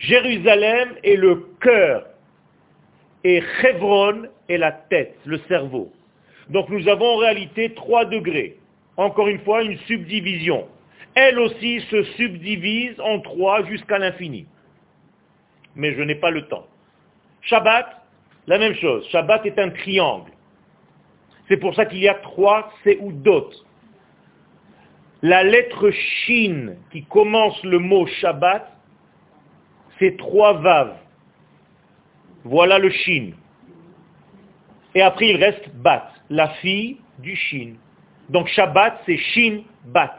Jérusalem 0.00 0.88
est 1.04 1.16
le 1.16 1.46
cœur 1.60 2.06
et 3.22 3.42
Chevron 3.60 4.22
est 4.48 4.58
la 4.58 4.72
tête, 4.72 5.16
le 5.24 5.38
cerveau. 5.48 5.92
Donc 6.50 6.68
nous 6.68 6.88
avons 6.88 7.14
en 7.14 7.16
réalité 7.16 7.74
trois 7.74 8.04
degrés 8.04 8.56
encore 8.96 9.28
une 9.28 9.40
fois, 9.40 9.62
une 9.62 9.78
subdivision. 9.80 10.66
Elle 11.14 11.38
aussi 11.38 11.80
se 11.90 12.02
subdivise 12.02 12.98
en 13.00 13.20
trois 13.20 13.64
jusqu'à 13.64 13.98
l'infini. 13.98 14.46
Mais 15.74 15.94
je 15.94 16.02
n'ai 16.02 16.14
pas 16.14 16.30
le 16.30 16.46
temps. 16.46 16.66
Shabbat, 17.46 17.86
la 18.46 18.58
même 18.58 18.74
chose. 18.74 19.06
Shabbat 19.08 19.46
est 19.46 19.58
un 19.58 19.70
triangle. 19.70 20.30
C'est 21.48 21.56
pour 21.56 21.74
ça 21.74 21.86
qu'il 21.86 21.98
y 21.98 22.08
a 22.08 22.14
trois 22.14 22.72
d'autres. 22.84 23.64
La 25.22 25.42
lettre 25.42 25.90
Shin 25.90 26.74
qui 26.90 27.04
commence 27.04 27.62
le 27.64 27.78
mot 27.78 28.06
Shabbat, 28.06 28.70
c'est 29.98 30.16
trois 30.16 30.54
vaves. 30.54 30.96
Voilà 32.44 32.78
le 32.78 32.90
Shin. 32.90 33.30
Et 34.94 35.02
après 35.02 35.28
il 35.28 35.36
reste 35.36 35.68
Bat, 35.76 36.10
la 36.30 36.48
fille 36.60 36.98
du 37.18 37.34
Shin. 37.34 37.74
Donc 38.28 38.48
Shabbat, 38.48 39.02
c'est 39.06 39.16
Shin 39.16 39.62
Bat. 39.84 40.18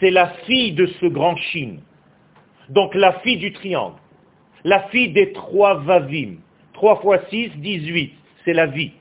C'est 0.00 0.10
la 0.10 0.28
fille 0.46 0.72
de 0.72 0.86
ce 0.86 1.06
grand 1.06 1.36
Shin. 1.36 1.76
Donc 2.68 2.94
la 2.94 3.20
fille 3.20 3.36
du 3.36 3.52
triangle, 3.52 3.96
la 4.64 4.80
fille 4.88 5.12
des 5.12 5.32
trois 5.32 5.74
vavim, 5.74 6.36
3 6.72 7.00
fois 7.00 7.18
6, 7.30 7.50
18, 7.56 8.12
c'est 8.44 8.54
la 8.54 8.66
vie. 8.66 8.92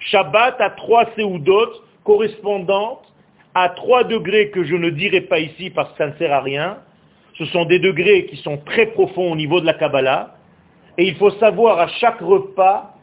Shabbat 0.00 0.60
a 0.60 0.70
trois 0.70 1.06
séoudotes 1.14 1.82
correspondantes 2.04 3.04
à 3.54 3.68
trois 3.68 4.04
degrés 4.04 4.50
que 4.50 4.64
je 4.64 4.74
ne 4.74 4.90
dirai 4.90 5.20
pas 5.20 5.38
ici 5.38 5.70
parce 5.70 5.90
que 5.92 5.98
ça 5.98 6.06
ne 6.08 6.14
sert 6.14 6.32
à 6.32 6.40
rien. 6.40 6.78
Ce 7.34 7.44
sont 7.46 7.66
des 7.66 7.78
degrés 7.78 8.26
qui 8.26 8.36
sont 8.36 8.58
très 8.58 8.86
profonds 8.86 9.32
au 9.32 9.36
niveau 9.36 9.60
de 9.60 9.66
la 9.66 9.74
Kabbalah. 9.74 10.36
Et 10.98 11.04
il 11.04 11.14
faut 11.16 11.30
savoir 11.32 11.78
à 11.78 11.88
chaque 11.88 12.20
repas 12.20 12.94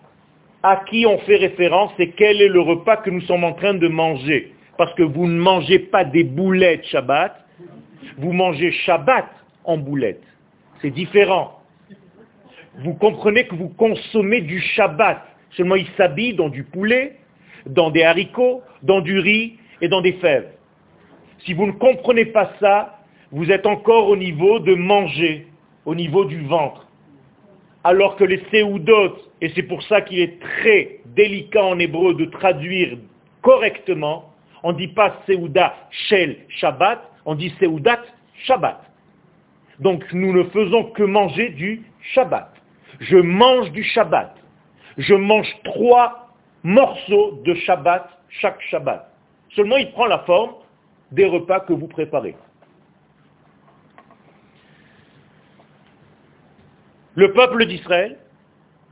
à 0.61 0.83
qui 0.89 1.05
on 1.05 1.19
fait 1.19 1.37
référence 1.37 1.91
et 1.99 2.11
quel 2.11 2.41
est 2.41 2.49
le 2.49 2.61
repas 2.61 2.97
que 2.97 3.09
nous 3.09 3.21
sommes 3.21 3.43
en 3.43 3.53
train 3.53 3.75
de 3.75 3.87
manger. 3.87 4.53
Parce 4.77 4.93
que 4.95 5.03
vous 5.03 5.27
ne 5.27 5.39
mangez 5.39 5.79
pas 5.79 6.03
des 6.03 6.23
boulettes 6.23 6.85
Shabbat, 6.85 7.33
vous 8.17 8.33
mangez 8.33 8.71
Shabbat 8.71 9.27
en 9.63 9.77
boulettes. 9.77 10.23
C'est 10.81 10.91
différent. 10.91 11.58
Vous 12.83 12.93
comprenez 12.93 13.45
que 13.45 13.55
vous 13.55 13.69
consommez 13.69 14.41
du 14.41 14.59
Shabbat. 14.61 15.21
Seulement 15.51 15.75
il 15.75 15.87
s'habille 15.97 16.33
dans 16.33 16.49
du 16.49 16.63
poulet, 16.63 17.17
dans 17.65 17.89
des 17.89 18.03
haricots, 18.03 18.61
dans 18.83 19.01
du 19.01 19.19
riz 19.19 19.57
et 19.81 19.89
dans 19.89 20.01
des 20.01 20.13
fèves. 20.13 20.47
Si 21.39 21.53
vous 21.53 21.65
ne 21.65 21.71
comprenez 21.73 22.25
pas 22.25 22.51
ça, 22.59 22.99
vous 23.31 23.51
êtes 23.51 23.65
encore 23.65 24.07
au 24.07 24.15
niveau 24.15 24.59
de 24.59 24.75
manger, 24.75 25.47
au 25.85 25.93
niveau 25.93 26.23
du 26.25 26.41
ventre. 26.41 26.87
Alors 27.83 28.15
que 28.15 28.23
les 28.23 28.41
séoudotes, 28.51 29.29
et 29.41 29.49
c'est 29.55 29.63
pour 29.63 29.83
ça 29.83 30.01
qu'il 30.01 30.19
est 30.19 30.39
très 30.39 30.99
délicat 31.15 31.63
en 31.63 31.79
hébreu 31.79 32.13
de 32.13 32.25
traduire 32.25 32.97
correctement, 33.41 34.33
on 34.63 34.73
ne 34.73 34.77
dit 34.77 34.89
pas 34.89 35.17
séouda 35.25 35.75
shel 35.89 36.37
shabbat, 36.49 37.01
on 37.25 37.35
dit 37.35 37.53
séoudat 37.59 38.01
shabbat. 38.45 38.81
Donc 39.79 40.03
nous 40.13 40.33
ne 40.33 40.43
faisons 40.45 40.85
que 40.85 41.03
manger 41.03 41.49
du 41.49 41.83
shabbat. 42.13 42.58
Je 42.99 43.17
mange 43.17 43.71
du 43.71 43.83
shabbat. 43.83 44.35
Je 44.97 45.13
mange 45.13 45.47
trois 45.63 46.29
morceaux 46.63 47.39
de 47.45 47.53
shabbat 47.53 48.09
chaque 48.29 48.61
shabbat. 48.63 49.11
Seulement 49.55 49.77
il 49.77 49.91
prend 49.91 50.05
la 50.05 50.19
forme 50.19 50.53
des 51.11 51.25
repas 51.25 51.61
que 51.61 51.73
vous 51.73 51.87
préparez. 51.87 52.35
Le 57.15 57.33
peuple 57.33 57.65
d'Israël 57.65 58.17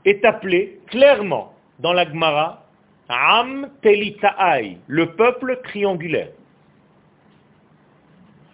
est 0.06 0.26
appelé 0.26 0.80
clairement 0.88 1.54
dans 1.80 1.94
la 1.94 2.06
Gemara 2.06 2.64
Am 3.10 3.70
Telitaai, 3.82 4.78
le 4.88 5.16
peuple 5.16 5.62
triangulaire. 5.64 6.32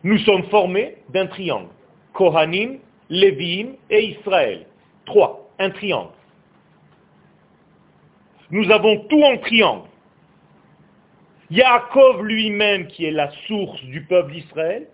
Nous 0.04 0.18
sommes 0.20 0.44
formés 0.50 0.98
d'un 1.10 1.28
triangle. 1.28 1.70
Kohanim, 2.13 2.80
Lévi'im 3.10 3.70
et 3.89 4.18
Israël. 4.18 4.68
Trois, 5.06 5.42
un 5.63 5.71
triangle. 5.71 6.12
Nous 8.52 8.69
avons 8.71 8.99
tout 9.08 9.21
en 9.23 9.38
triangle. 9.38 9.88
Yaakov 11.49 12.23
lui-même, 12.23 12.88
qui 12.88 13.06
est 13.06 13.12
la 13.12 13.32
source 13.47 13.82
du 13.84 14.02
peuple 14.06 14.32
d'Israël, 14.32 14.88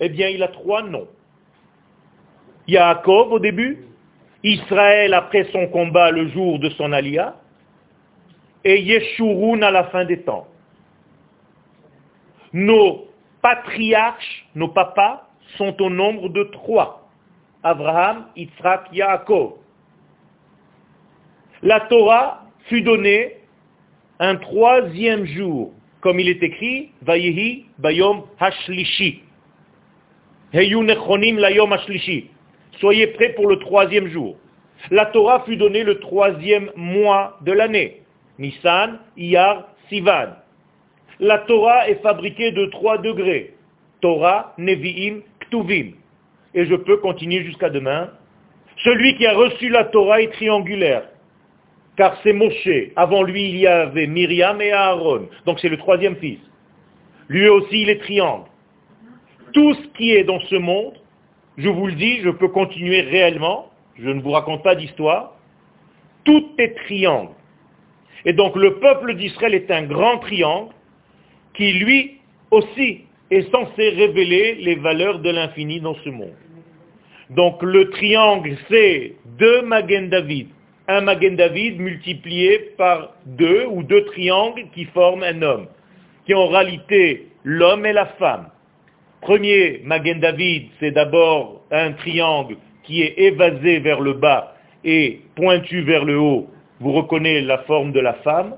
eh 0.00 0.08
bien, 0.08 0.28
il 0.28 0.42
a 0.42 0.48
trois 0.48 0.82
noms. 0.82 1.08
Yaakov 2.66 3.32
au 3.32 3.38
début, 3.38 3.86
Israël 4.42 5.14
après 5.14 5.44
son 5.52 5.68
combat 5.68 6.10
le 6.10 6.28
jour 6.28 6.58
de 6.58 6.70
son 6.70 6.92
alia, 6.92 7.36
et 8.64 8.80
Yeshurun 8.80 9.62
à 9.62 9.70
la 9.70 9.84
fin 9.84 10.04
des 10.04 10.22
temps. 10.22 10.48
Nos 12.52 13.06
patriarches, 13.42 14.46
nos 14.54 14.68
papas, 14.68 15.28
sont 15.56 15.80
au 15.80 15.90
nombre 15.90 16.28
de 16.28 16.44
trois. 16.44 17.05
Abraham, 17.66 18.26
Yitzhak, 18.36 18.92
Yaakov. 18.92 19.54
La 21.62 21.80
Torah 21.80 22.44
fut 22.68 22.82
donnée 22.82 23.38
un 24.20 24.36
troisième 24.36 25.24
jour, 25.24 25.72
comme 26.00 26.20
il 26.20 26.28
est 26.28 26.42
écrit, 26.42 26.92
Vayehi 27.02 27.66
Bayom 27.78 28.24
Hashlishi. 28.38 29.22
Soyez 32.78 33.06
prêts 33.08 33.32
pour 33.34 33.48
le 33.48 33.58
troisième 33.58 34.08
jour. 34.08 34.36
La 34.92 35.06
Torah 35.06 35.42
fut 35.44 35.56
donnée 35.56 35.82
le 35.82 35.98
troisième 35.98 36.70
mois 36.76 37.36
de 37.40 37.50
l'année. 37.50 38.02
Nissan, 38.38 39.00
Iyar, 39.16 39.66
Sivan. 39.88 40.36
La 41.18 41.38
Torah 41.38 41.88
est 41.88 42.00
fabriquée 42.02 42.52
de 42.52 42.66
trois 42.66 42.98
degrés. 42.98 43.54
Torah, 44.00 44.54
Nevi'im, 44.56 45.22
Ktuvim. 45.40 45.94
Et 46.56 46.66
je 46.66 46.74
peux 46.74 46.96
continuer 46.96 47.44
jusqu'à 47.44 47.70
demain. 47.70 48.10
Celui 48.78 49.16
qui 49.16 49.26
a 49.26 49.34
reçu 49.34 49.68
la 49.68 49.84
Torah 49.84 50.20
est 50.20 50.32
triangulaire. 50.32 51.04
Car 51.96 52.18
c'est 52.24 52.32
Moshe. 52.32 52.90
Avant 52.96 53.22
lui, 53.22 53.48
il 53.48 53.56
y 53.58 53.66
avait 53.68 54.08
Myriam 54.08 54.60
et 54.60 54.72
Aaron. 54.72 55.28
Donc 55.46 55.60
c'est 55.60 55.68
le 55.68 55.76
troisième 55.76 56.16
fils. 56.16 56.40
Lui 57.28 57.48
aussi, 57.48 57.82
il 57.82 57.90
est 57.90 58.00
triangle. 58.00 58.46
Tout 59.52 59.74
ce 59.74 59.86
qui 59.96 60.10
est 60.10 60.24
dans 60.24 60.40
ce 60.40 60.56
monde 60.56 60.94
je 61.58 61.68
vous 61.68 61.86
le 61.86 61.94
dis, 61.94 62.20
je 62.20 62.30
peux 62.30 62.48
continuer 62.48 63.00
réellement, 63.00 63.70
je 63.98 64.08
ne 64.10 64.20
vous 64.20 64.30
raconte 64.30 64.62
pas 64.62 64.74
d'histoire, 64.74 65.36
tout 66.24 66.50
est 66.58 66.74
triangle. 66.84 67.32
Et 68.24 68.32
donc 68.32 68.56
le 68.56 68.78
peuple 68.78 69.14
d'Israël 69.14 69.54
est 69.54 69.70
un 69.70 69.84
grand 69.84 70.18
triangle 70.18 70.72
qui 71.54 71.72
lui 71.72 72.18
aussi 72.50 73.04
est 73.30 73.50
censé 73.50 73.88
révéler 73.90 74.56
les 74.56 74.74
valeurs 74.74 75.20
de 75.20 75.30
l'infini 75.30 75.80
dans 75.80 75.94
ce 76.04 76.10
monde. 76.10 76.34
Donc 77.30 77.62
le 77.62 77.90
triangle, 77.90 78.56
c'est 78.68 79.14
deux 79.38 79.62
Magen 79.62 80.08
David. 80.08 80.48
Un 80.86 81.00
Magen 81.00 81.34
David 81.34 81.80
multiplié 81.80 82.70
par 82.78 83.14
deux 83.24 83.66
ou 83.66 83.82
deux 83.82 84.04
triangles 84.04 84.66
qui 84.72 84.84
forment 84.84 85.24
un 85.24 85.42
homme, 85.42 85.66
qui 86.24 86.34
en 86.34 86.46
réalité 86.46 87.26
l'homme 87.42 87.84
et 87.84 87.92
la 87.92 88.06
femme. 88.06 88.48
Premier 89.22 89.80
Magen 89.84 90.20
David, 90.20 90.68
c'est 90.78 90.92
d'abord 90.92 91.62
un 91.72 91.92
triangle 91.92 92.56
qui 92.84 93.02
est 93.02 93.14
évasé 93.18 93.80
vers 93.80 94.00
le 94.00 94.12
bas 94.12 94.54
et 94.84 95.20
pointu 95.34 95.80
vers 95.80 96.04
le 96.04 96.18
haut. 96.18 96.48
Vous 96.78 96.92
reconnaissez 96.92 97.44
la 97.44 97.58
forme 97.58 97.90
de 97.90 98.00
la 98.00 98.14
femme. 98.14 98.54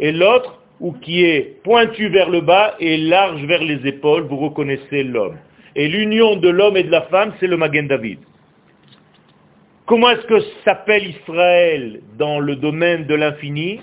Et 0.00 0.12
l'autre, 0.12 0.60
ou 0.80 0.92
qui 0.92 1.24
est 1.24 1.62
pointu 1.62 2.08
vers 2.08 2.28
le 2.28 2.42
bas 2.42 2.74
et 2.78 2.98
large 2.98 3.42
vers 3.44 3.62
les 3.62 3.86
épaules, 3.86 4.24
vous 4.24 4.36
reconnaissez 4.36 5.04
l'homme. 5.04 5.38
Et 5.74 5.88
l'union 5.88 6.36
de 6.36 6.48
l'homme 6.48 6.76
et 6.76 6.82
de 6.82 6.90
la 6.90 7.02
femme, 7.02 7.32
c'est 7.40 7.46
le 7.46 7.56
Magen 7.56 7.86
David. 7.88 8.18
Comment 9.86 10.10
est-ce 10.10 10.26
que 10.26 10.40
s'appelle 10.64 11.08
Israël 11.08 12.00
dans 12.18 12.38
le 12.38 12.56
domaine 12.56 13.06
de 13.06 13.14
l'infini? 13.14 13.80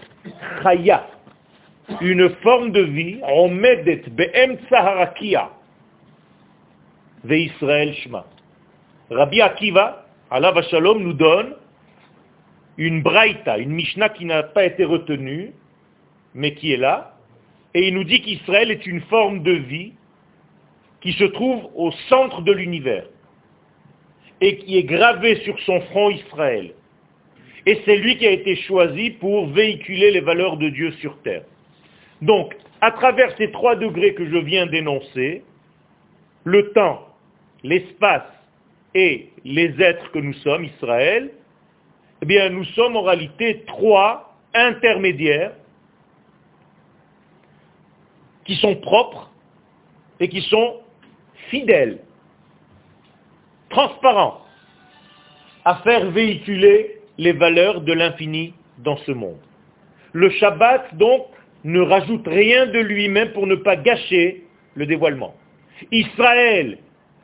Chaya. 0.63 1.07
Une 2.01 2.29
forme 2.41 2.71
de 2.71 2.81
vie, 2.81 3.19
Omedet 3.23 4.03
Be'em 4.11 4.57
Tsaharakia. 4.67 5.49
Israël 7.27 7.93
Shema. 7.95 8.25
Rabbi 9.09 9.41
Akiva, 9.41 10.05
Allah 10.29 10.53
Shalom, 10.69 11.01
nous 11.01 11.13
donne 11.13 11.55
une 12.77 13.01
braïta, 13.01 13.57
une 13.57 13.71
Mishnah 13.71 14.09
qui 14.09 14.25
n'a 14.25 14.43
pas 14.43 14.63
été 14.65 14.85
retenue, 14.85 15.51
mais 16.33 16.53
qui 16.53 16.71
est 16.71 16.77
là, 16.77 17.15
et 17.73 17.87
il 17.87 17.93
nous 17.93 18.03
dit 18.03 18.21
qu'Israël 18.21 18.71
est 18.71 18.85
une 18.85 19.01
forme 19.01 19.43
de 19.43 19.51
vie 19.51 19.93
qui 21.01 21.13
se 21.13 21.23
trouve 21.25 21.69
au 21.75 21.91
centre 22.09 22.41
de 22.41 22.51
l'univers 22.51 23.05
et 24.41 24.57
qui 24.57 24.77
est 24.77 24.83
gravé 24.83 25.37
sur 25.43 25.59
son 25.61 25.81
front 25.81 26.09
Israël. 26.09 26.73
Et 27.65 27.81
c'est 27.85 27.97
lui 27.97 28.17
qui 28.17 28.25
a 28.25 28.31
été 28.31 28.55
choisi 28.55 29.11
pour 29.11 29.47
véhiculer 29.47 30.11
les 30.11 30.21
valeurs 30.21 30.57
de 30.57 30.69
Dieu 30.69 30.91
sur 30.93 31.21
terre. 31.21 31.43
Donc, 32.21 32.55
à 32.81 32.91
travers 32.91 33.35
ces 33.37 33.51
trois 33.51 33.75
degrés 33.75 34.13
que 34.13 34.25
je 34.25 34.37
viens 34.37 34.65
d'énoncer, 34.65 35.43
le 36.45 36.71
temps, 36.71 37.05
l'espace 37.63 38.23
et 38.95 39.29
les 39.43 39.81
êtres 39.81 40.11
que 40.11 40.19
nous 40.19 40.33
sommes, 40.35 40.65
Israël, 40.65 41.31
eh 42.21 42.25
bien 42.25 42.49
nous 42.49 42.65
sommes 42.65 42.95
en 42.95 43.03
réalité 43.03 43.63
trois 43.67 44.35
intermédiaires 44.53 45.53
qui 48.45 48.55
sont 48.55 48.75
propres 48.75 49.31
et 50.19 50.27
qui 50.27 50.41
sont 50.41 50.77
fidèles, 51.49 51.99
transparents, 53.69 54.41
à 55.65 55.75
faire 55.83 56.09
véhiculer 56.11 57.01
les 57.17 57.33
valeurs 57.33 57.81
de 57.81 57.93
l'infini 57.93 58.53
dans 58.79 58.97
ce 58.97 59.11
monde. 59.11 59.39
Le 60.13 60.29
Shabbat, 60.29 60.95
donc, 60.95 61.27
ne 61.63 61.81
rajoute 61.81 62.25
rien 62.27 62.67
de 62.67 62.79
lui-même 62.79 63.33
pour 63.33 63.45
ne 63.45 63.55
pas 63.55 63.75
gâcher 63.75 64.43
le 64.75 64.85
dévoilement. 64.85 65.35
Israël 65.91 66.77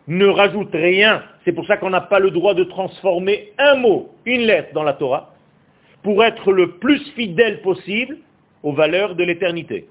ne 0.08 0.28
rajoute 0.28 0.74
rien. 0.74 1.24
C'est 1.44 1.54
pour 1.54 1.66
ça 1.66 1.78
qu'on 1.78 1.90
n'a 1.90 2.02
pas 2.02 2.20
le 2.20 2.32
droit 2.32 2.54
de 2.54 2.64
transformer 2.66 3.54
un 3.58 3.76
mot, 3.76 4.14
une 4.26 4.42
lettre 4.42 4.74
dans 4.74 4.84
la 4.84 4.94
Torah, 4.94 5.34
pour 6.04 6.24
être 6.24 6.52
le 6.52 6.74
plus 6.74 7.00
fidèle 7.16 7.62
possible 7.62 8.18
aux 8.62 8.74
valeurs 8.74 9.16
de 9.16 9.24
l'éternité. 9.24 9.88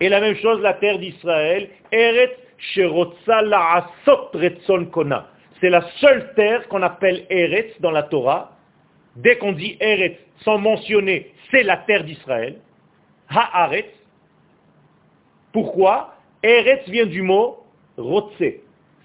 Et 0.00 0.08
la 0.08 0.20
même 0.20 0.36
chose, 0.36 0.60
la 0.60 0.74
terre 0.74 0.98
d'Israël, 0.98 1.68
Eretz 1.90 2.36
C'est 5.60 5.70
la 5.70 5.82
seule 6.00 6.34
terre 6.34 6.68
qu'on 6.68 6.82
appelle 6.82 7.26
Eretz 7.28 7.80
dans 7.80 7.90
la 7.90 8.04
Torah. 8.04 8.52
Dès 9.16 9.36
qu'on 9.36 9.52
dit 9.52 9.76
Eretz, 9.80 10.16
sans 10.44 10.58
mentionner, 10.58 11.32
c'est 11.50 11.62
la 11.62 11.76
terre 11.76 12.04
d'Israël. 12.04 12.56
Haaretz. 13.28 13.90
Pourquoi? 15.52 16.14
Eretz 16.42 16.88
vient 16.88 17.06
du 17.06 17.22
mot 17.22 17.58
Rotse, 17.96 18.42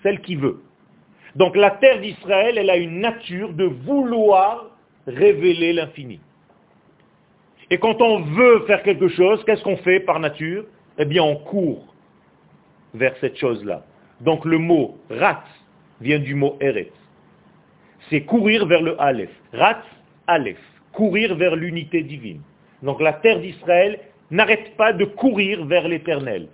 celle 0.02 0.22
qui 0.22 0.36
veut. 0.36 0.62
Donc 1.36 1.56
la 1.56 1.72
terre 1.72 2.00
d'Israël, 2.00 2.58
elle 2.58 2.70
a 2.70 2.78
une 2.78 3.00
nature 3.00 3.54
de 3.54 3.66
vouloir 3.66 4.68
révéler 5.08 5.74
l'infini. 5.74 6.20
Et 7.70 7.78
quand 7.80 8.02
on 8.02 8.22
veut 8.22 8.62
faire 8.66 8.82
quelque 8.84 9.10
chose, 9.10 9.44
qu'est-ce 9.46 9.64
qu'on 9.64 9.78
fait 9.78 10.00
par 10.00 10.20
nature? 10.20 10.66
Eh 10.98 11.06
bien, 11.06 11.24
on 11.24 11.36
court 11.36 11.94
vers 12.98 13.16
cette 13.22 13.38
chose-là. 13.38 13.84
Donc 14.22 14.46
le 14.46 14.58
mot 14.58 14.98
rat 15.10 15.44
vient 16.02 16.20
du 16.20 16.36
mot 16.36 16.58
Eretz. 16.60 16.92
C'est 18.10 18.22
courir 18.22 18.66
vers 18.66 18.82
le 18.82 19.00
Aleph. 19.02 19.30
Rat, 19.54 19.84
Aleph. 20.28 20.58
Courir 20.94 21.36
vers 21.36 21.56
l'unité 21.56 22.04
divine. 22.04 22.42
Donc 22.82 23.02
la 23.02 23.14
terre 23.14 23.40
d'Israël 23.40 24.00
n'arrête 24.32 24.76
pas 24.78 24.94
de 24.94 25.06
courir 25.06 25.66
vers 25.66 25.88
l'éternel. 25.88 26.48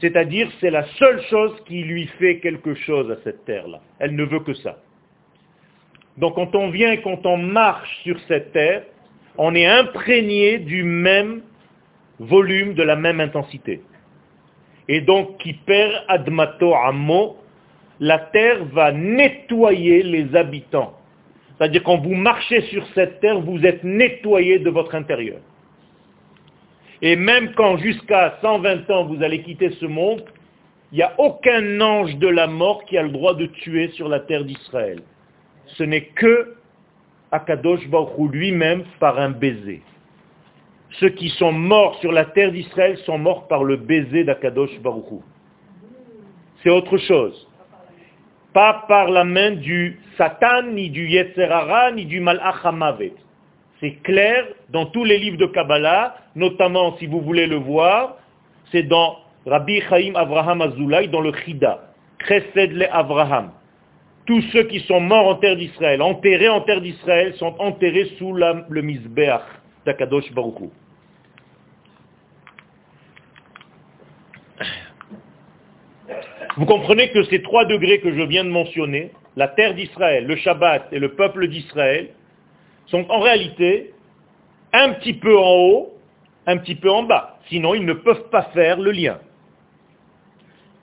C'est-à-dire, 0.00 0.50
c'est 0.60 0.70
la 0.70 0.84
seule 0.98 1.22
chose 1.24 1.54
qui 1.66 1.82
lui 1.82 2.06
fait 2.18 2.38
quelque 2.38 2.74
chose 2.74 3.10
à 3.10 3.16
cette 3.22 3.44
terre-là. 3.44 3.80
Elle 3.98 4.16
ne 4.16 4.24
veut 4.24 4.40
que 4.40 4.54
ça. 4.54 4.78
Donc 6.16 6.34
quand 6.34 6.54
on 6.54 6.70
vient 6.70 6.96
quand 6.98 7.24
on 7.26 7.36
marche 7.36 8.02
sur 8.02 8.18
cette 8.28 8.52
terre, 8.52 8.84
on 9.36 9.54
est 9.54 9.66
imprégné 9.66 10.58
du 10.58 10.82
même 10.82 11.42
volume, 12.18 12.74
de 12.74 12.82
la 12.82 12.96
même 12.96 13.20
intensité. 13.20 13.80
Et 14.92 15.00
donc, 15.00 15.38
qui 15.38 15.52
perd 15.52 16.02
admato 16.08 16.74
amo, 16.74 17.36
la 18.00 18.18
terre 18.18 18.64
va 18.72 18.90
nettoyer 18.90 20.02
les 20.02 20.34
habitants. 20.34 20.94
C'est-à-dire 21.56 21.84
quand 21.84 21.98
vous 21.98 22.16
marchez 22.16 22.62
sur 22.62 22.84
cette 22.96 23.20
terre, 23.20 23.38
vous 23.38 23.64
êtes 23.64 23.84
nettoyé 23.84 24.58
de 24.58 24.68
votre 24.68 24.96
intérieur. 24.96 25.38
Et 27.02 27.14
même 27.14 27.52
quand 27.54 27.76
jusqu'à 27.76 28.36
120 28.42 28.90
ans 28.90 29.04
vous 29.04 29.22
allez 29.22 29.42
quitter 29.42 29.70
ce 29.78 29.86
monde, 29.86 30.24
il 30.90 30.96
n'y 30.96 31.02
a 31.02 31.14
aucun 31.18 31.80
ange 31.80 32.16
de 32.16 32.26
la 32.26 32.48
mort 32.48 32.84
qui 32.86 32.98
a 32.98 33.02
le 33.04 33.10
droit 33.10 33.34
de 33.34 33.46
tuer 33.46 33.90
sur 33.90 34.08
la 34.08 34.18
terre 34.18 34.44
d'Israël. 34.44 35.02
Ce 35.66 35.84
n'est 35.84 36.06
que 36.06 36.56
Akadosh 37.30 37.86
Baruch 37.86 38.32
lui-même 38.32 38.82
par 38.98 39.20
un 39.20 39.30
baiser. 39.30 39.82
Ceux 40.98 41.10
qui 41.10 41.28
sont 41.30 41.52
morts 41.52 41.98
sur 42.00 42.10
la 42.10 42.24
terre 42.24 42.50
d'Israël 42.50 42.96
sont 42.98 43.18
morts 43.18 43.46
par 43.46 43.62
le 43.62 43.76
baiser 43.76 44.24
d'Akadosh 44.24 44.80
Baruch 44.80 45.22
C'est 46.62 46.70
autre 46.70 46.96
chose. 46.98 47.46
Pas 48.52 48.84
par 48.88 49.08
la 49.10 49.22
main 49.22 49.52
du 49.52 50.00
Satan, 50.18 50.64
ni 50.72 50.90
du 50.90 51.06
Yetzerara, 51.08 51.92
ni 51.92 52.06
du 52.06 52.18
Malach 52.18 52.64
Hamavet. 52.64 53.12
C'est 53.78 54.02
clair 54.02 54.44
dans 54.70 54.86
tous 54.86 55.04
les 55.04 55.18
livres 55.18 55.38
de 55.38 55.46
Kabbalah, 55.46 56.16
notamment 56.34 56.96
si 56.98 57.06
vous 57.06 57.20
voulez 57.20 57.46
le 57.46 57.56
voir, 57.56 58.16
c'est 58.72 58.82
dans 58.82 59.16
Rabbi 59.46 59.80
Chaim 59.88 60.14
Avraham 60.16 60.60
Azoulay, 60.60 61.06
dans 61.06 61.20
le 61.20 61.32
Chida, 61.32 61.80
Chesed 62.26 62.72
le 62.72 62.92
Avraham. 62.92 63.52
Tous 64.26 64.42
ceux 64.52 64.64
qui 64.64 64.80
sont 64.80 65.00
morts 65.00 65.28
en 65.28 65.34
terre 65.36 65.56
d'Israël, 65.56 66.02
enterrés 66.02 66.48
en 66.48 66.60
terre 66.62 66.80
d'Israël, 66.80 67.34
sont 67.34 67.54
enterrés 67.58 68.10
sous 68.18 68.32
le 68.32 68.82
Mizbeach 68.82 69.59
d'Akadosh 69.86 70.32
Baruch 70.32 70.70
Vous 76.56 76.66
comprenez 76.66 77.10
que 77.10 77.22
ces 77.24 77.42
trois 77.42 77.64
degrés 77.64 78.00
que 78.00 78.12
je 78.12 78.22
viens 78.22 78.44
de 78.44 78.50
mentionner, 78.50 79.12
la 79.36 79.48
terre 79.48 79.74
d'Israël, 79.74 80.26
le 80.26 80.36
Shabbat 80.36 80.88
et 80.92 80.98
le 80.98 81.14
peuple 81.14 81.48
d'Israël, 81.48 82.10
sont 82.86 83.06
en 83.08 83.20
réalité 83.20 83.94
un 84.72 84.90
petit 84.94 85.14
peu 85.14 85.36
en 85.38 85.54
haut, 85.54 85.94
un 86.46 86.56
petit 86.58 86.74
peu 86.74 86.90
en 86.90 87.04
bas. 87.04 87.38
Sinon, 87.48 87.74
ils 87.74 87.84
ne 87.84 87.92
peuvent 87.92 88.28
pas 88.30 88.42
faire 88.54 88.78
le 88.78 88.90
lien. 88.90 89.18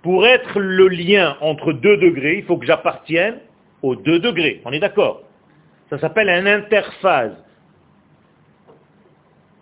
Pour 0.01 0.25
être 0.25 0.59
le 0.59 0.87
lien 0.87 1.37
entre 1.41 1.73
deux 1.73 1.97
degrés, 1.97 2.37
il 2.37 2.45
faut 2.45 2.57
que 2.57 2.65
j'appartienne 2.65 3.39
aux 3.81 3.95
deux 3.95 4.19
degrés. 4.19 4.61
On 4.65 4.71
est 4.71 4.79
d'accord? 4.79 5.23
Ça 5.89 5.99
s'appelle 5.99 6.29
un 6.29 6.45
interphase. 6.45 7.35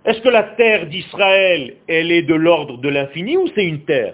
Est-ce 0.05 0.21
que 0.21 0.29
la 0.29 0.43
terre 0.43 0.85
d'Israël, 0.85 1.77
elle 1.87 2.11
est 2.11 2.21
de 2.21 2.35
l'ordre 2.35 2.77
de 2.77 2.89
l'infini 2.89 3.37
ou 3.37 3.47
c'est 3.55 3.65
une 3.65 3.85
terre? 3.85 4.13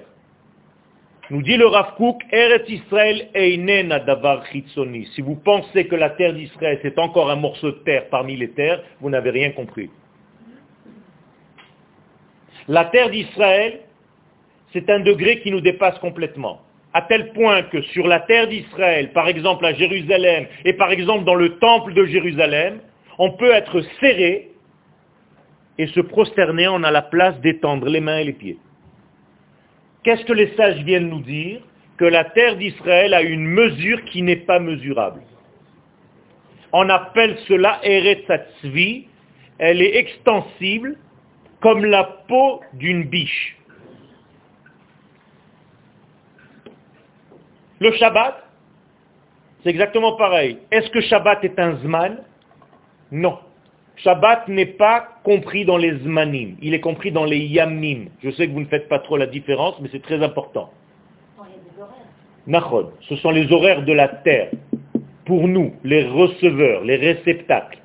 Nous 1.30 1.42
dit 1.42 1.58
le 1.58 1.66
Rav 1.66 1.96
Kook, 1.96 2.22
Eretz 2.32 2.70
Israël 2.70 3.30
einena 3.34 4.00
davar 4.00 4.46
chitzoni. 4.48 5.06
Si 5.16 5.22
vous 5.22 5.36
pensez 5.36 5.88
que 5.88 5.96
la 5.96 6.12
terre 6.12 6.34
d'Israël 6.34 6.80
c'est 6.82 6.98
encore 6.98 7.30
un 7.30 7.36
morceau 7.36 7.72
de 7.72 7.78
terre 7.86 8.10
parmi 8.10 8.38
les 8.38 8.52
terres, 8.52 8.82
vous 9.02 9.10
n'avez 9.10 9.30
rien 9.32 9.52
compris. 9.52 9.90
La 12.68 12.86
terre 12.86 13.10
d'Israël, 13.10 13.80
c'est 14.72 14.90
un 14.90 15.00
degré 15.00 15.40
qui 15.40 15.52
nous 15.52 15.62
dépasse 15.62 15.98
complètement. 16.00 16.62
À 16.94 17.02
tel 17.02 17.32
point 17.34 17.64
que 17.64 17.82
sur 17.82 18.08
la 18.08 18.22
terre 18.22 18.48
d'Israël, 18.48 19.12
par 19.12 19.28
exemple 19.28 19.66
à 19.66 19.74
Jérusalem, 19.74 20.48
et 20.64 20.74
par 20.74 20.92
exemple 20.92 21.26
dans 21.26 21.36
le 21.36 21.58
temple 21.60 21.94
de 21.94 22.06
Jérusalem, 22.06 22.80
on 23.18 23.32
peut 23.32 23.52
être 23.52 23.82
serré 24.00 24.51
et 25.82 25.88
se 25.88 26.00
prosterner, 26.00 26.68
on 26.68 26.84
a 26.84 26.92
la 26.92 27.02
place 27.02 27.42
d'étendre 27.42 27.90
les 27.90 28.02
mains 28.02 28.20
et 28.20 28.26
les 28.26 28.34
pieds. 28.34 28.60
Qu'est-ce 30.04 30.24
que 30.26 30.34
les 30.34 30.56
sages 30.56 30.84
viennent 30.84 31.10
nous 31.10 31.22
dire 31.22 31.60
Que 31.98 32.06
la 32.06 32.24
terre 32.24 32.56
d'Israël 32.56 33.16
a 33.16 33.24
une 33.24 33.48
mesure 33.48 34.06
qui 34.06 34.22
n'est 34.22 34.44
pas 34.52 34.60
mesurable. 34.60 35.24
On 36.72 36.88
appelle 36.88 37.36
cela 37.48 37.80
Eretzatzvi. 37.82 39.08
Elle 39.58 39.82
est 39.82 39.96
extensible 39.98 40.98
comme 41.62 41.84
la 41.84 42.04
peau 42.28 42.62
d'une 42.74 43.06
biche. 43.06 43.58
Le 47.80 47.92
Shabbat, 47.94 48.36
c'est 49.64 49.72
exactement 49.72 50.16
pareil. 50.16 50.60
Est-ce 50.70 50.92
que 50.92 51.02
Shabbat 51.02 51.44
est 51.44 51.58
un 51.58 51.78
Zman? 51.78 52.20
Non. 53.12 53.40
Shabbat 53.98 54.48
n'est 54.48 54.66
pas 54.66 55.08
compris 55.24 55.66
dans 55.66 55.78
les 55.78 55.98
zmanim, 56.00 56.56
il 56.62 56.74
est 56.74 56.80
compris 56.80 57.12
dans 57.12 57.26
les 57.26 57.40
yamim. 57.40 58.06
Je 58.24 58.32
sais 58.32 58.48
que 58.48 58.54
vous 58.54 58.62
ne 58.62 58.66
faites 58.66 58.90
pas 58.90 59.00
trop 59.00 59.18
la 59.18 59.28
différence, 59.28 59.80
mais 59.80 59.90
c'est 59.92 60.02
très 60.02 60.24
important. 60.24 60.72
Nachod, 62.48 62.92
ce 63.02 63.16
sont 63.18 63.30
les 63.30 63.52
horaires 63.52 63.84
de 63.84 63.94
la 63.94 64.08
terre, 64.08 64.50
pour 65.26 65.48
nous, 65.48 65.74
les 65.84 66.04
receveurs, 66.08 66.84
les 66.84 66.96
réceptacles. 66.96 67.78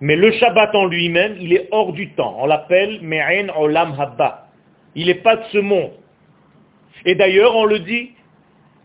Mais 0.00 0.16
le 0.16 0.32
Shabbat 0.32 0.74
en 0.74 0.86
lui-même, 0.86 1.36
il 1.40 1.52
est 1.52 1.68
hors 1.70 1.92
du 1.92 2.10
temps. 2.10 2.36
On 2.40 2.46
l'appelle 2.46 2.98
Me'en 3.02 3.48
Olam 3.56 3.94
Habba. 3.98 4.48
Il 4.96 5.06
n'est 5.06 5.14
pas 5.14 5.36
de 5.36 5.44
ce 5.52 5.58
monde. 5.58 5.92
Et 7.04 7.14
d'ailleurs, 7.14 7.54
on 7.54 7.64
le 7.64 7.78
dit 7.78 8.10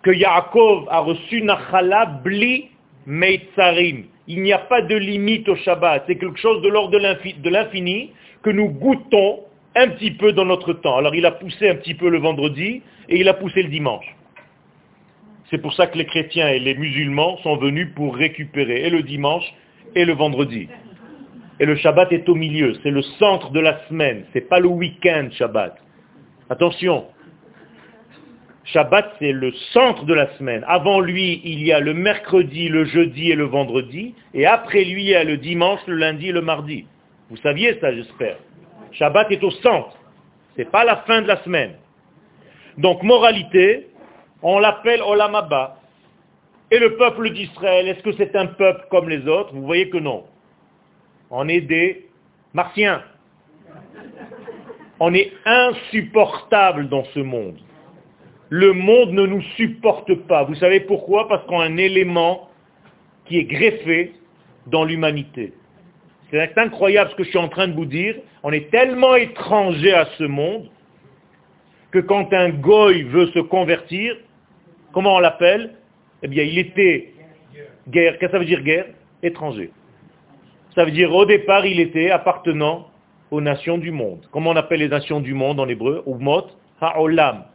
que 0.04 0.12
Yaakov 0.12 0.88
a 0.90 1.00
reçu 1.00 1.42
Nachala 1.42 2.06
Bli 2.24 2.70
Meitzarim. 3.08 4.04
Il 4.28 4.42
n'y 4.42 4.52
a 4.52 4.58
pas 4.58 4.82
de 4.82 4.96
limite 4.96 5.48
au 5.48 5.56
Shabbat. 5.56 6.04
C'est 6.08 6.18
quelque 6.18 6.40
chose 6.40 6.62
de 6.62 6.70
l'ordre 6.70 6.92
de 6.92 7.50
l'infini 7.50 8.12
que 8.44 8.50
nous 8.50 8.70
goûtons 8.70 9.40
un 9.76 9.88
petit 9.90 10.12
peu 10.12 10.34
dans 10.34 10.46
notre 10.46 10.74
temps. 10.74 10.98
Alors 10.98 11.16
il 11.16 11.26
a 11.26 11.32
poussé 11.32 11.70
un 11.70 11.76
petit 11.76 11.94
peu 11.94 12.10
le 12.10 12.20
vendredi 12.20 12.82
et 13.10 13.20
il 13.20 13.30
a 13.30 13.34
poussé 13.34 13.64
le 13.64 13.70
dimanche. 13.70 14.06
C'est 15.50 15.60
pour 15.60 15.74
ça 15.74 15.88
que 15.88 15.98
les 15.98 16.06
chrétiens 16.06 16.50
et 16.50 16.60
les 16.60 16.76
musulmans 16.76 17.38
sont 17.38 17.56
venus 17.58 17.90
pour 17.96 18.16
récupérer 18.16 18.86
et 18.86 18.90
le 18.90 19.04
dimanche 19.04 19.46
et 19.96 20.04
le 20.04 20.14
vendredi. 20.14 20.68
Et 21.60 21.66
le 21.66 21.76
Shabbat 21.76 22.12
est 22.12 22.28
au 22.28 22.36
milieu, 22.36 22.74
c'est 22.84 22.92
le 22.92 23.02
centre 23.02 23.52
de 23.52 23.60
la 23.60 23.80
semaine, 23.88 24.26
c'est 24.34 24.48
pas 24.48 24.60
le 24.60 24.68
week-end 24.68 25.30
Shabbat. 25.32 25.78
Attention, 26.50 27.06
Shabbat, 28.74 29.14
c'est 29.20 29.32
le 29.32 29.54
centre 29.72 30.04
de 30.04 30.14
la 30.14 30.28
semaine. 30.38 30.66
Avant 30.68 31.00
lui, 31.00 31.42
il 31.46 31.64
y 31.64 31.72
a 31.72 31.80
le 31.80 31.94
mercredi, 31.94 32.68
le 32.68 32.84
jeudi 32.84 33.32
et 33.32 33.36
le 33.36 33.46
vendredi. 33.46 34.14
Et 34.34 34.46
après 34.46 34.84
lui, 34.84 35.04
il 35.04 35.10
y 35.10 35.16
a 35.16 35.24
le 35.24 35.38
dimanche, 35.38 35.80
le 35.88 35.96
lundi 35.96 36.30
et 36.30 36.32
le 36.34 36.42
mardi. 36.42 36.86
Vous 37.30 37.38
saviez 37.38 37.80
ça, 37.80 37.94
j'espère. 37.94 38.38
Shabbat 38.92 39.32
est 39.32 39.44
au 39.44 39.52
centre. 39.52 39.96
Ce 40.54 40.62
n'est 40.62 40.68
pas 40.70 40.84
la 40.84 40.98
fin 41.08 41.22
de 41.22 41.28
la 41.28 41.42
semaine. 41.44 41.76
Donc, 42.78 43.04
moralité, 43.04 43.88
on 44.42 44.60
l'appelle 44.60 45.02
Olamaba. 45.02 45.78
Et 46.70 46.80
le 46.80 46.98
peuple 46.98 47.30
d'Israël, 47.30 47.88
est-ce 47.88 48.04
que 48.04 48.12
c'est 48.18 48.36
un 48.36 48.48
peuple 48.48 48.86
comme 48.92 49.08
les 49.08 49.26
autres? 49.30 49.54
Vous 49.54 49.66
voyez 49.66 49.90
que 49.90 49.98
non. 49.98 50.26
On 51.32 51.48
est 51.48 51.62
des 51.62 52.10
martiens. 52.54 53.02
On 55.00 55.14
est 55.14 55.32
insupportable 55.46 56.90
dans 56.90 57.06
ce 57.14 57.20
monde 57.20 57.60
le 58.50 58.74
monde 58.74 59.12
ne 59.12 59.26
nous 59.26 59.42
supporte 59.56 60.14
pas. 60.28 60.44
Vous 60.44 60.56
savez 60.56 60.80
pourquoi? 60.82 61.28
Parce 61.28 61.46
qu'on 61.46 61.60
a 61.60 61.66
un 61.66 61.78
élément 61.78 62.50
qui 63.26 63.38
est 63.40 63.44
greffé 63.44 64.14
dans 64.68 64.86
l'humanité. 64.86 65.54
C'est 66.32 66.58
incroyable 66.58 67.12
ce 67.12 67.16
que 67.16 67.24
je 67.24 67.30
suis 67.30 67.38
en 67.38 67.48
train 67.48 67.68
de 67.68 67.74
vous 67.74 67.86
dire. 67.86 68.16
On 68.44 68.52
est 68.52 68.70
tellement 68.70 69.16
étranger 69.16 69.94
à 69.94 70.06
ce 70.18 70.24
monde 70.26 70.70
que 71.92 72.00
quand 72.00 72.34
un 72.34 72.50
goy 72.50 73.04
veut 73.04 73.28
se 73.28 73.40
convertir, 73.40 74.16
comment 74.92 75.16
on 75.16 75.20
l'appelle? 75.20 75.76
Eh 76.22 76.28
bien, 76.28 76.44
il 76.44 76.58
était 76.58 77.14
guerre. 77.88 78.18
Qu'est-ce 78.18 78.28
que 78.28 78.32
ça 78.32 78.40
veut 78.40 78.46
dire 78.46 78.62
guerre? 78.62 78.88
Étranger. 79.24 79.72
Ça 80.76 80.86
veut 80.86 80.92
dire 80.92 81.14
au 81.14 81.26
départ, 81.26 81.66
il 81.66 81.80
était 81.80 82.12
appartenant 82.12 82.90
aux 83.32 83.42
nations 83.42 83.78
du 83.78 83.92
monde. 83.92 84.28
Comment 84.32 84.52
on 84.52 84.56
appelle 84.56 84.80
les 84.80 84.90
nations 84.90 85.22
du 85.22 85.34
monde 85.34 85.60
en 85.60 85.68
hébreu? 85.68 86.04
Umot 86.06 86.48
ha'olam. 86.82 87.46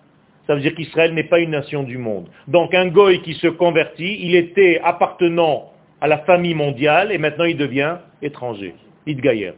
Ça 0.47 0.55
veut 0.55 0.61
dire 0.61 0.75
qu'Israël 0.75 1.15
n'est 1.15 1.25
pas 1.25 1.39
une 1.39 1.51
nation 1.51 1.83
du 1.83 1.99
monde. 1.99 2.29
Donc 2.49 2.75
un 2.75 2.89
goy 2.89 3.23
qui 3.23 3.35
se 3.35 3.47
convertit, 3.47 4.19
il 4.21 4.35
était 4.35 4.81
appartenant 4.83 5.73
à 6.01 6.09
la 6.09 6.19
famille 6.19 6.55
mondiale 6.55 7.13
et 7.13 7.19
maintenant 7.19 7.45
il 7.45 7.57
devient 7.57 7.99
étranger. 8.23 8.75
Idgayer. 9.07 9.53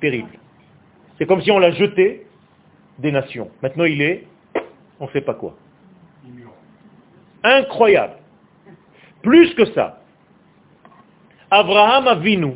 Terrible. 0.00 0.38
C'est 1.18 1.26
comme 1.26 1.42
si 1.42 1.50
on 1.50 1.58
l'a 1.58 1.72
jeté 1.72 2.26
des 2.98 3.10
nations. 3.10 3.50
Maintenant 3.62 3.84
il 3.84 4.00
est, 4.00 4.24
on 5.00 5.06
ne 5.06 5.10
sait 5.10 5.22
pas 5.22 5.34
quoi. 5.34 5.56
Incroyable. 7.42 8.14
Plus 9.22 9.54
que 9.54 9.66
ça. 9.72 10.00
Abraham 11.50 12.06
Avinu, 12.08 12.54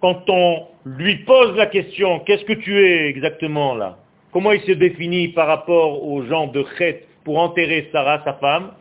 quand 0.00 0.28
on 0.28 0.66
lui 0.84 1.16
pose 1.24 1.56
la 1.56 1.66
question, 1.66 2.20
qu'est-ce 2.20 2.44
que 2.44 2.52
tu 2.52 2.76
es 2.78 3.08
exactement 3.08 3.74
là? 3.74 3.98
Comment 4.34 4.50
il 4.50 4.62
se 4.62 4.72
définit 4.72 5.28
par 5.28 5.46
rapport 5.46 6.04
aux 6.04 6.24
gens 6.24 6.48
de 6.48 6.66
Chet 6.76 7.06
pour 7.22 7.38
enterrer 7.38 7.88
Sarah, 7.92 8.20
sa 8.24 8.34
femme 8.34 8.72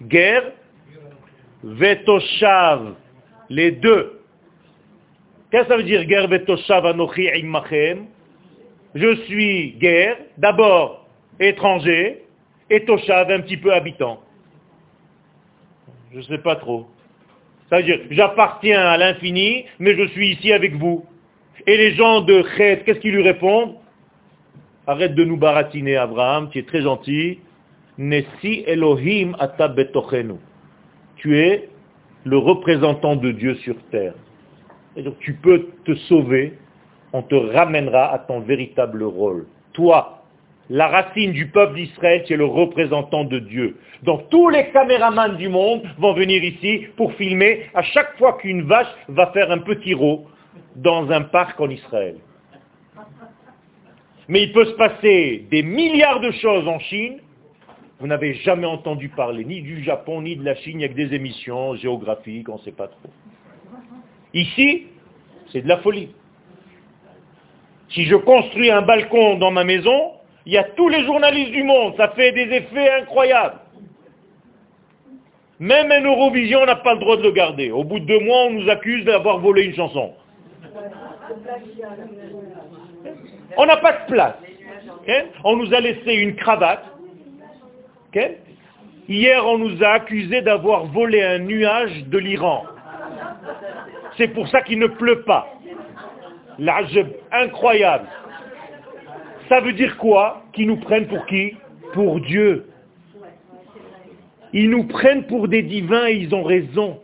Guerre, 0.00 0.50
Vetoshav, 1.62 2.94
les 3.50 3.72
deux. 3.72 4.22
Qu'est-ce 5.50 5.64
que 5.64 5.68
ça 5.68 5.76
veut 5.76 5.82
dire 5.82 6.06
guerre 6.06 6.26
Vetoshav 6.26 6.86
Anochi 6.86 7.28
Immachem 7.34 8.06
Je 8.94 9.14
suis 9.26 9.72
guerre, 9.72 10.16
d'abord 10.38 11.06
étranger, 11.38 12.24
et 12.70 12.86
Toshav 12.86 13.30
un 13.30 13.40
petit 13.40 13.58
peu 13.58 13.74
habitant. 13.74 14.22
Je 16.12 16.16
ne 16.16 16.22
sais 16.22 16.38
pas 16.38 16.56
trop. 16.56 16.86
Ça 17.68 17.76
veut 17.76 17.82
dire, 17.82 18.00
j'appartiens 18.10 18.80
à 18.80 18.96
l'infini, 18.96 19.66
mais 19.78 19.94
je 19.94 20.08
suis 20.08 20.30
ici 20.30 20.50
avec 20.50 20.76
vous. 20.76 21.04
Et 21.66 21.76
les 21.76 21.92
gens 21.92 22.22
de 22.22 22.42
Chet, 22.56 22.84
qu'est-ce 22.86 23.00
qu'ils 23.00 23.12
lui 23.12 23.22
répondent 23.22 23.74
Arrête 24.88 25.14
de 25.14 25.22
nous 25.22 25.36
baratiner, 25.36 25.98
Abraham, 25.98 26.48
tu 26.48 26.60
es 26.60 26.62
très 26.62 26.80
gentil. 26.80 27.40
Nessi 27.98 28.64
Elohim 28.66 29.36
ata 29.38 29.70
Tu 31.16 31.38
es 31.38 31.68
le 32.24 32.38
représentant 32.38 33.14
de 33.14 33.30
Dieu 33.32 33.54
sur 33.56 33.76
terre. 33.90 34.14
Donc 34.96 35.18
tu 35.18 35.34
peux 35.34 35.66
te 35.84 35.94
sauver, 35.94 36.54
on 37.12 37.20
te 37.20 37.34
ramènera 37.34 38.14
à 38.14 38.18
ton 38.18 38.40
véritable 38.40 39.02
rôle. 39.02 39.44
Toi, 39.74 40.22
la 40.70 40.88
racine 40.88 41.32
du 41.32 41.48
peuple 41.48 41.74
d'Israël, 41.74 42.22
qui 42.22 42.32
est 42.32 42.38
le 42.38 42.46
représentant 42.46 43.24
de 43.24 43.40
Dieu. 43.40 43.76
Donc 44.04 44.30
tous 44.30 44.48
les 44.48 44.70
caméramans 44.70 45.36
du 45.36 45.50
monde 45.50 45.82
vont 45.98 46.14
venir 46.14 46.42
ici 46.42 46.86
pour 46.96 47.12
filmer 47.12 47.66
à 47.74 47.82
chaque 47.82 48.16
fois 48.16 48.38
qu'une 48.38 48.62
vache 48.62 48.88
va 49.08 49.26
faire 49.32 49.50
un 49.50 49.58
petit 49.58 49.92
rot 49.92 50.24
dans 50.76 51.10
un 51.10 51.20
parc 51.20 51.60
en 51.60 51.68
Israël. 51.68 52.14
Mais 54.28 54.42
il 54.42 54.52
peut 54.52 54.66
se 54.66 54.72
passer 54.72 55.46
des 55.50 55.62
milliards 55.62 56.20
de 56.20 56.30
choses 56.32 56.68
en 56.68 56.78
Chine. 56.78 57.18
Vous 57.98 58.06
n'avez 58.06 58.34
jamais 58.34 58.66
entendu 58.66 59.08
parler 59.08 59.44
ni 59.44 59.62
du 59.62 59.82
Japon 59.82 60.22
ni 60.22 60.36
de 60.36 60.44
la 60.44 60.54
Chine 60.54 60.78
avec 60.78 60.94
des 60.94 61.14
émissions 61.14 61.74
géographiques, 61.74 62.48
on 62.48 62.58
ne 62.58 62.62
sait 62.62 62.72
pas 62.72 62.88
trop. 62.88 63.10
Ici, 64.34 64.86
c'est 65.50 65.62
de 65.62 65.68
la 65.68 65.78
folie. 65.78 66.10
Si 67.90 68.04
je 68.04 68.14
construis 68.16 68.70
un 68.70 68.82
balcon 68.82 69.38
dans 69.38 69.50
ma 69.50 69.64
maison, 69.64 70.12
il 70.44 70.52
y 70.52 70.58
a 70.58 70.64
tous 70.64 70.88
les 70.88 71.04
journalistes 71.04 71.52
du 71.52 71.62
monde, 71.62 71.94
ça 71.96 72.10
fait 72.10 72.32
des 72.32 72.54
effets 72.54 72.90
incroyables. 73.00 73.58
Même 75.58 75.90
un 75.90 76.02
Eurovision, 76.02 76.60
on 76.62 76.66
n'a 76.66 76.76
pas 76.76 76.94
le 76.94 77.00
droit 77.00 77.16
de 77.16 77.22
le 77.22 77.32
garder. 77.32 77.70
Au 77.72 77.82
bout 77.82 77.98
de 77.98 78.04
deux 78.04 78.20
mois, 78.20 78.44
on 78.44 78.50
nous 78.50 78.68
accuse 78.68 79.04
d'avoir 79.04 79.38
volé 79.38 79.64
une 79.64 79.74
chanson. 79.74 80.12
On 83.56 83.66
n'a 83.66 83.76
pas 83.78 83.92
de 83.92 84.12
place. 84.12 84.34
On 85.44 85.56
nous 85.56 85.72
a 85.72 85.80
laissé 85.80 86.14
une 86.14 86.36
cravate. 86.36 86.84
Hier, 89.08 89.46
on 89.46 89.58
nous 89.58 89.82
a 89.82 89.88
accusé 89.88 90.42
d'avoir 90.42 90.86
volé 90.86 91.22
un 91.22 91.38
nuage 91.38 92.04
de 92.06 92.18
l'Iran. 92.18 92.64
C'est 94.16 94.28
pour 94.28 94.48
ça 94.48 94.62
qu'il 94.62 94.78
ne 94.78 94.86
pleut 94.86 95.22
pas. 95.22 95.48
L'âge 96.58 96.98
incroyable. 97.30 98.06
Ça 99.48 99.60
veut 99.60 99.72
dire 99.72 99.96
quoi? 99.96 100.42
Qu'ils 100.52 100.66
nous 100.66 100.76
prennent 100.76 101.06
pour 101.06 101.24
qui? 101.26 101.56
Pour 101.94 102.20
Dieu. 102.20 102.68
Ils 104.52 104.68
nous 104.68 104.84
prennent 104.84 105.26
pour 105.26 105.48
des 105.48 105.62
divins 105.62 106.06
et 106.06 106.14
ils 106.14 106.34
ont 106.34 106.42
raison. 106.42 107.00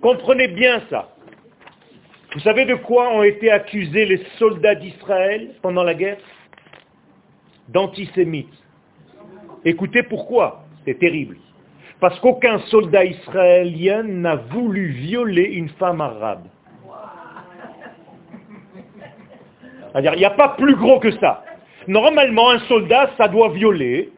Comprenez 0.00 0.48
bien 0.48 0.82
ça. 0.90 1.13
Vous 2.34 2.40
savez 2.40 2.64
de 2.64 2.74
quoi 2.74 3.10
ont 3.10 3.22
été 3.22 3.50
accusés 3.50 4.06
les 4.06 4.20
soldats 4.38 4.74
d'Israël 4.74 5.50
pendant 5.62 5.84
la 5.84 5.94
guerre? 5.94 6.18
D'antisémites. 7.68 8.52
Écoutez 9.64 10.02
pourquoi. 10.02 10.64
C'est 10.84 10.98
terrible. 10.98 11.36
Parce 12.00 12.18
qu'aucun 12.18 12.58
soldat 12.70 13.04
israélien 13.04 14.02
n'a 14.02 14.34
voulu 14.34 14.88
violer 14.88 15.44
une 15.44 15.68
femme 15.70 16.00
arabe. 16.00 16.44
C'est-à-dire, 19.92 20.14
il 20.14 20.18
n'y 20.18 20.24
a 20.24 20.30
pas 20.30 20.56
plus 20.58 20.74
gros 20.74 20.98
que 20.98 21.12
ça. 21.18 21.44
Normalement, 21.86 22.50
un 22.50 22.58
soldat, 22.60 23.10
ça 23.16 23.28
doit 23.28 23.50
violer. 23.50 24.10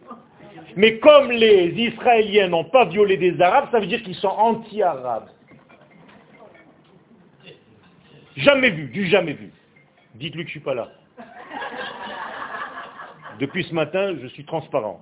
Mais 0.74 0.98
comme 0.98 1.30
les 1.30 1.68
Israéliens 1.76 2.48
n'ont 2.48 2.64
pas 2.64 2.86
violé 2.86 3.18
des 3.18 3.38
Arabes, 3.42 3.68
ça 3.70 3.78
veut 3.78 3.86
dire 3.86 4.02
qu'ils 4.02 4.14
sont 4.14 4.28
anti-arabes. 4.28 5.28
Jamais 8.37 8.70
vu, 8.70 8.89
du 8.89 9.07
jamais 9.07 9.32
vu. 9.32 9.51
Dites-lui 10.14 10.45
que 10.45 10.51
je 10.51 10.57
ne 10.57 10.61
suis 10.61 10.61
pas 10.61 10.74
là. 10.74 10.89
Depuis 13.41 13.64
ce 13.64 13.74
matin, 13.74 14.14
je 14.20 14.26
suis 14.28 14.45
transparent. 14.45 15.01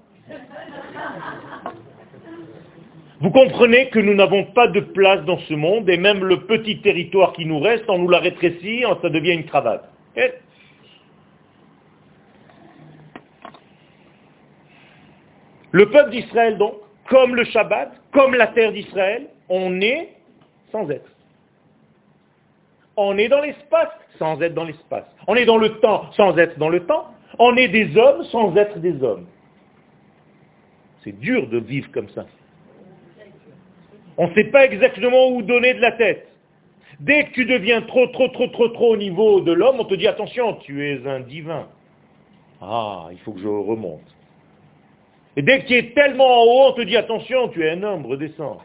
Vous 3.21 3.31
comprenez 3.31 3.89
que 3.91 4.01
nous 4.01 4.15
n'avons 4.15 4.45
pas 4.45 4.69
de 4.69 4.81
place 4.81 5.25
dans 5.25 5.39
ce 5.39 5.55
monde, 5.55 5.89
et 5.89 5.97
même 5.97 6.25
le 6.25 6.41
petit 6.47 6.81
territoire 6.81 7.33
qui 7.33 7.47
nous 7.47 7.59
reste, 7.59 7.85
on 7.89 7.99
nous 7.99 8.09
l'a 8.09 8.19
rétréci, 8.19 8.83
ça 9.03 9.09
devient 9.09 9.33
une 9.33 9.47
cravate. 9.47 9.89
Le 15.71 15.91
peuple 15.91 16.11
d'Israël, 16.11 16.59
donc, 16.59 16.75
comme 17.09 17.35
le 17.35 17.45
Shabbat, 17.45 17.93
comme 18.13 18.35
la 18.35 18.49
terre 18.49 18.73
d'Israël, 18.73 19.29
on 19.49 19.81
est 19.81 20.11
sans 20.71 20.89
être. 20.91 21.14
On 22.97 23.19
est 23.19 23.29
dans 23.29 23.41
l'espace 23.41 23.91
sans 24.19 24.41
être 24.41 24.55
dans 24.55 24.65
l'espace. 24.65 25.05
On 25.27 25.35
est 25.35 25.45
dans 25.45 25.57
le 25.57 25.81
temps 25.81 26.13
sans 26.13 26.37
être 26.39 26.59
dans 26.59 26.69
le 26.69 26.87
temps. 26.87 27.07
On 27.39 27.57
est 27.57 27.69
des 27.69 27.97
hommes 27.97 28.25
sans 28.25 28.55
être 28.57 28.79
des 28.79 29.03
hommes. 29.03 29.27
C'est 31.03 31.19
dur 31.19 31.49
de 31.49 31.59
vivre 31.59 31.91
comme 31.93 32.09
ça. 32.11 32.25
On 34.17 34.29
ne 34.29 34.35
sait 34.35 34.45
pas 34.45 34.65
exactement 34.65 35.29
où 35.29 35.43
donner 35.43 35.75
de 35.75 35.81
la 35.81 35.93
tête. 35.93 36.29
Dès 37.01 37.25
que 37.25 37.33
tu 37.33 37.45
deviens 37.45 37.83
trop, 37.83 38.07
trop, 38.07 38.29
trop, 38.29 38.47
trop, 38.47 38.69
trop 38.69 38.93
au 38.93 38.97
niveau 38.97 39.41
de 39.41 39.53
l'homme, 39.53 39.81
on 39.81 39.85
te 39.85 39.95
dit 39.95 40.07
attention, 40.07 40.55
tu 40.55 40.89
es 40.89 41.07
un 41.07 41.21
divin. 41.21 41.67
Ah, 42.61 43.09
il 43.11 43.19
faut 43.19 43.33
que 43.33 43.41
je 43.41 43.49
remonte. 43.49 44.15
Et 45.37 45.43
dès 45.43 45.61
que 45.61 45.67
tu 45.67 45.75
es 45.75 45.93
tellement 45.93 46.43
en 46.43 46.45
haut, 46.45 46.71
on 46.71 46.73
te 46.73 46.83
dit 46.83 46.97
attention, 46.97 47.49
tu 47.49 47.65
es 47.65 47.71
un 47.71 47.83
homme, 47.83 48.07
redescends. 48.07 48.59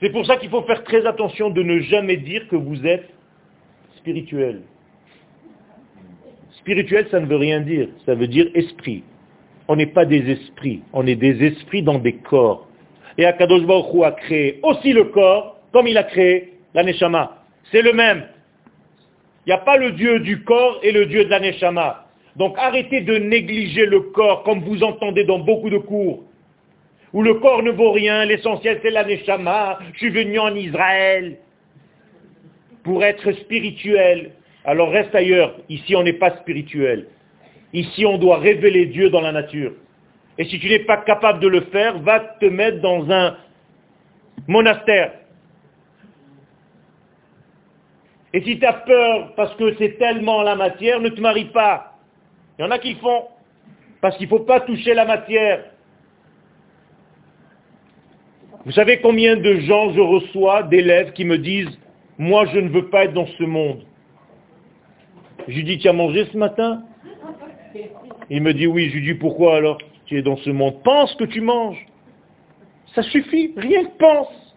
C'est 0.00 0.10
pour 0.10 0.26
ça 0.26 0.36
qu'il 0.36 0.50
faut 0.50 0.62
faire 0.62 0.84
très 0.84 1.06
attention 1.06 1.50
de 1.50 1.62
ne 1.62 1.80
jamais 1.80 2.16
dire 2.16 2.46
que 2.48 2.56
vous 2.56 2.86
êtes 2.86 3.08
spirituel. 3.96 4.62
Spirituel, 6.58 7.06
ça 7.10 7.20
ne 7.20 7.26
veut 7.26 7.36
rien 7.36 7.60
dire, 7.60 7.88
ça 8.04 8.14
veut 8.14 8.26
dire 8.26 8.48
esprit. 8.54 9.04
On 9.68 9.76
n'est 9.76 9.86
pas 9.86 10.04
des 10.04 10.30
esprits, 10.30 10.82
on 10.92 11.06
est 11.06 11.16
des 11.16 11.42
esprits 11.44 11.82
dans 11.82 11.98
des 11.98 12.14
corps. 12.16 12.68
Et 13.18 13.24
Akadosh 13.24 13.64
Baruch 13.64 14.04
a 14.04 14.12
créé 14.12 14.60
aussi 14.62 14.92
le 14.92 15.04
corps, 15.04 15.60
comme 15.72 15.86
il 15.86 15.96
a 15.96 16.04
créé 16.04 16.52
la 16.74 16.82
Neshama. 16.84 17.42
C'est 17.72 17.82
le 17.82 17.92
même. 17.92 18.26
Il 19.46 19.50
n'y 19.50 19.54
a 19.54 19.58
pas 19.58 19.76
le 19.76 19.92
Dieu 19.92 20.20
du 20.20 20.42
corps 20.42 20.78
et 20.82 20.92
le 20.92 21.06
Dieu 21.06 21.24
de 21.24 21.30
la 21.30 21.40
Neshama. 21.40 22.06
Donc 22.36 22.54
arrêtez 22.58 23.00
de 23.00 23.16
négliger 23.16 23.86
le 23.86 24.00
corps 24.00 24.42
comme 24.42 24.60
vous 24.60 24.82
entendez 24.82 25.24
dans 25.24 25.38
beaucoup 25.38 25.70
de 25.70 25.78
cours. 25.78 26.24
Où 27.16 27.22
le 27.22 27.32
corps 27.32 27.62
ne 27.62 27.70
vaut 27.70 27.92
rien, 27.92 28.26
l'essentiel 28.26 28.78
c'est 28.82 28.90
la 28.90 29.02
neshama, 29.02 29.78
je 29.94 30.00
suis 30.00 30.10
venu 30.10 30.38
en 30.38 30.54
Israël 30.54 31.38
pour 32.84 33.02
être 33.02 33.32
spirituel. 33.32 34.32
Alors 34.66 34.90
reste 34.90 35.14
ailleurs, 35.14 35.56
ici 35.70 35.96
on 35.96 36.02
n'est 36.02 36.12
pas 36.12 36.36
spirituel. 36.36 37.06
Ici 37.72 38.04
on 38.04 38.18
doit 38.18 38.36
révéler 38.36 38.84
Dieu 38.84 39.08
dans 39.08 39.22
la 39.22 39.32
nature. 39.32 39.72
Et 40.36 40.44
si 40.44 40.60
tu 40.60 40.68
n'es 40.68 40.80
pas 40.80 40.98
capable 40.98 41.40
de 41.40 41.48
le 41.48 41.62
faire, 41.72 41.98
va 42.00 42.20
te 42.20 42.44
mettre 42.44 42.82
dans 42.82 43.10
un 43.10 43.38
monastère. 44.46 45.12
Et 48.34 48.42
si 48.42 48.58
tu 48.58 48.66
as 48.66 48.74
peur 48.74 49.32
parce 49.36 49.54
que 49.54 49.74
c'est 49.78 49.96
tellement 49.96 50.42
la 50.42 50.54
matière, 50.54 51.00
ne 51.00 51.08
te 51.08 51.22
marie 51.22 51.46
pas. 51.46 51.94
Il 52.58 52.62
y 52.62 52.68
en 52.68 52.70
a 52.70 52.78
qui 52.78 52.94
font. 52.96 53.24
Parce 54.02 54.18
qu'il 54.18 54.26
ne 54.26 54.36
faut 54.36 54.44
pas 54.44 54.60
toucher 54.60 54.92
la 54.92 55.06
matière. 55.06 55.64
Vous 58.66 58.72
savez 58.72 58.98
combien 59.00 59.36
de 59.36 59.60
gens 59.60 59.92
je 59.92 60.00
reçois, 60.00 60.64
d'élèves, 60.64 61.12
qui 61.12 61.24
me 61.24 61.38
disent, 61.38 61.78
moi 62.18 62.46
je 62.46 62.58
ne 62.58 62.68
veux 62.68 62.90
pas 62.90 63.04
être 63.04 63.12
dans 63.12 63.28
ce 63.38 63.44
monde. 63.44 63.86
Je 65.46 65.54
lui 65.54 65.62
dis, 65.62 65.78
tu 65.78 65.88
as 65.88 65.92
mangé 65.92 66.26
ce 66.32 66.36
matin? 66.36 66.82
Il 68.28 68.42
me 68.42 68.52
dit, 68.52 68.66
oui. 68.66 68.90
Je 68.90 68.96
lui 68.96 69.02
dis, 69.02 69.14
pourquoi 69.14 69.54
alors 69.54 69.78
Tu 70.06 70.18
es 70.18 70.22
dans 70.22 70.36
ce 70.38 70.50
monde? 70.50 70.82
Pense 70.82 71.14
que 71.14 71.22
tu 71.22 71.40
manges. 71.40 71.86
Ça 72.92 73.04
suffit, 73.04 73.52
rien 73.56 73.84
que 73.84 73.96
pense. 73.98 74.56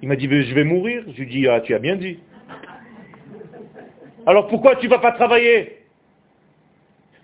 Il 0.00 0.08
m'a 0.08 0.16
dit, 0.16 0.26
je 0.26 0.54
vais 0.54 0.64
mourir. 0.64 1.04
Je 1.08 1.18
lui 1.20 1.26
dis, 1.26 1.46
ah, 1.46 1.60
tu 1.60 1.74
as 1.74 1.78
bien 1.78 1.96
dit. 1.96 2.18
Alors 4.24 4.48
pourquoi 4.48 4.76
tu 4.76 4.86
ne 4.86 4.90
vas 4.90 5.00
pas 5.00 5.12
travailler? 5.12 5.80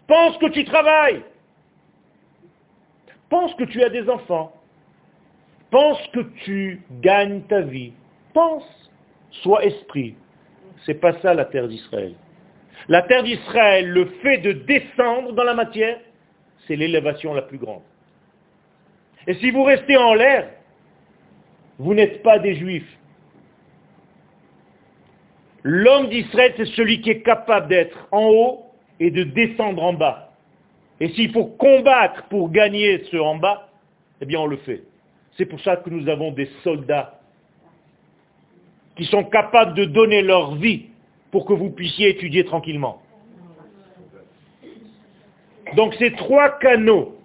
Pense 0.07 0.37
que 0.37 0.51
tu 0.51 0.67
travailles. 0.67 1.23
Pense 3.31 3.55
que 3.55 3.65
tu 3.65 3.83
as 3.83 3.89
des 3.89 4.07
enfants. 4.11 4.60
Pense 5.71 5.99
que 6.09 6.21
tu 6.45 6.83
gagnes 7.01 7.43
ta 7.43 7.61
vie. 7.61 7.93
Pense. 8.35 8.65
Sois 9.43 9.65
esprit. 9.65 10.15
C'est 10.85 10.95
pas 10.95 11.13
ça 11.21 11.35
la 11.35 11.45
terre 11.45 11.69
d'Israël. 11.69 12.15
La 12.89 13.03
terre 13.03 13.23
d'Israël, 13.23 13.89
le 13.89 14.07
fait 14.23 14.39
de 14.39 14.53
descendre 14.53 15.33
dans 15.33 15.45
la 15.45 15.55
matière, 15.55 15.99
c'est 16.67 16.77
l'élévation 16.77 17.35
la 17.35 17.43
plus 17.43 17.59
grande. 17.59 17.83
Et 19.27 19.35
si 19.35 19.51
vous 19.51 19.63
restez 19.63 19.97
en 19.97 20.15
l'air, 20.15 20.49
vous 21.79 21.95
n'êtes 21.95 22.23
pas 22.23 22.39
des 22.39 22.57
juifs. 22.57 22.99
L'homme 25.63 26.09
d'Israël, 26.09 26.55
c'est 26.57 26.67
celui 26.67 27.01
qui 27.01 27.11
est 27.11 27.23
capable 27.23 27.69
d'être 27.69 28.09
en 28.11 28.29
haut 28.29 28.65
et 28.99 29.11
de 29.11 29.25
descendre 29.25 29.83
en 29.83 29.93
bas. 29.93 30.33
Et 31.01 31.09
s'il 31.11 31.33
faut 31.33 31.47
combattre 31.47 32.25
pour 32.25 32.51
gagner 32.51 33.05
ce 33.11 33.17
en 33.17 33.37
bas, 33.37 33.69
eh 34.21 34.27
bien 34.27 34.41
on 34.41 34.47
le 34.47 34.57
fait. 34.59 34.83
C'est 35.37 35.47
pour 35.47 35.61
ça 35.61 35.77
que 35.77 35.91
nous 35.91 36.09
avons 36.09 36.33
des 36.33 36.49
soldats 36.63 37.21
qui 38.97 39.05
sont 39.07 39.25
capables 39.25 39.75
de 39.75 39.85
donner 39.85 40.23
leur 40.23 40.57
vie 40.57 40.87
pour 41.31 41.47
que 41.47 41.53
vous 41.53 41.71
puissiez 41.71 42.11
étudier 42.11 42.45
tranquillement. 42.45 43.01
Donc 45.77 45.95
ces 45.95 46.13
trois 46.13 46.59
canaux 46.59 47.17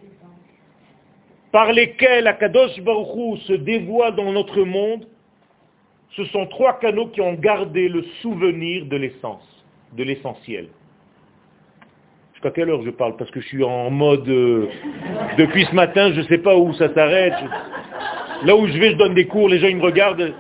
par 1.52 1.72
lesquels 1.72 2.28
Akadosh 2.28 2.80
Baruch 2.82 3.40
se 3.44 3.54
dévoile 3.54 4.16
dans 4.16 4.32
notre 4.32 4.62
monde, 4.64 5.08
ce 6.16 6.26
sont 6.26 6.46
trois 6.48 6.80
canaux 6.80 7.08
qui 7.08 7.22
ont 7.22 7.34
gardé 7.34 7.88
le 7.88 8.04
souvenir 8.22 8.86
de 8.86 8.98
l'essence, 8.98 9.66
de 9.94 10.04
l'essentiel. 10.04 10.68
Jusqu'à 12.46 12.62
quelle 12.62 12.70
heure 12.70 12.84
je 12.84 12.92
parle? 12.92 13.16
Parce 13.18 13.32
que 13.32 13.42
je 13.42 13.48
suis 13.48 13.64
en 13.64 13.90
mode... 13.90 14.30
Euh, 14.30 14.68
depuis 15.36 15.66
ce 15.66 15.74
matin, 15.74 16.12
je 16.14 16.22
ne 16.22 16.26
sais 16.28 16.38
pas 16.38 16.56
où 16.56 16.74
ça 16.74 16.94
s'arrête. 16.94 17.34
Là 18.44 18.56
où 18.56 18.68
je 18.68 18.78
vais, 18.78 18.92
je 18.92 18.98
donne 18.98 19.16
des 19.16 19.26
cours, 19.26 19.50
les 19.50 19.58
gens 19.58 19.68
ils 19.68 19.78
me 19.78 19.82
regardent. 19.82 20.32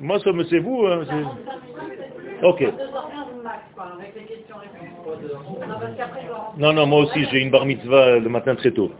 Moi, 0.00 0.18
ça 0.18 0.32
me 0.32 0.42
c'est 0.44 0.58
vous. 0.58 0.86
Hein, 0.86 1.04
ok. 2.42 2.64
Non, 6.58 6.72
non, 6.72 6.86
moi 6.86 7.02
aussi, 7.02 7.24
j'ai 7.30 7.38
une 7.38 7.52
bar 7.52 7.64
mitzvah 7.64 8.18
le 8.18 8.28
matin 8.28 8.56
très 8.56 8.72
tôt. 8.72 8.90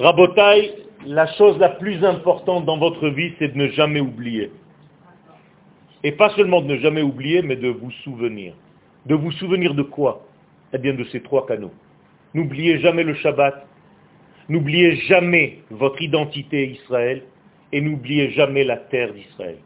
Rabotai, 0.00 0.72
la 1.06 1.28
chose 1.34 1.58
la 1.58 1.68
plus 1.68 2.04
importante 2.04 2.64
dans 2.64 2.78
votre 2.78 3.08
vie, 3.10 3.34
c'est 3.38 3.54
de 3.54 3.56
ne 3.56 3.68
jamais 3.68 4.00
oublier. 4.00 4.50
Et 6.02 6.12
pas 6.12 6.30
seulement 6.30 6.62
de 6.62 6.74
ne 6.74 6.76
jamais 6.78 7.02
oublier, 7.02 7.42
mais 7.42 7.56
de 7.56 7.68
vous 7.68 7.90
souvenir. 8.04 8.54
De 9.06 9.14
vous 9.14 9.32
souvenir 9.32 9.74
de 9.74 9.82
quoi? 9.82 10.26
Eh 10.72 10.78
bien 10.78 10.94
de 10.94 11.04
ces 11.04 11.20
trois 11.20 11.46
canaux. 11.46 11.72
N'oubliez 12.34 12.78
jamais 12.78 13.02
le 13.02 13.14
Shabbat, 13.14 13.66
n'oubliez 14.48 14.96
jamais 15.08 15.58
votre 15.70 16.00
identité 16.00 16.70
Israël, 16.70 17.22
et 17.72 17.80
n'oubliez 17.80 18.30
jamais 18.30 18.64
la 18.64 18.76
terre 18.76 19.12
d'Israël. 19.12 19.58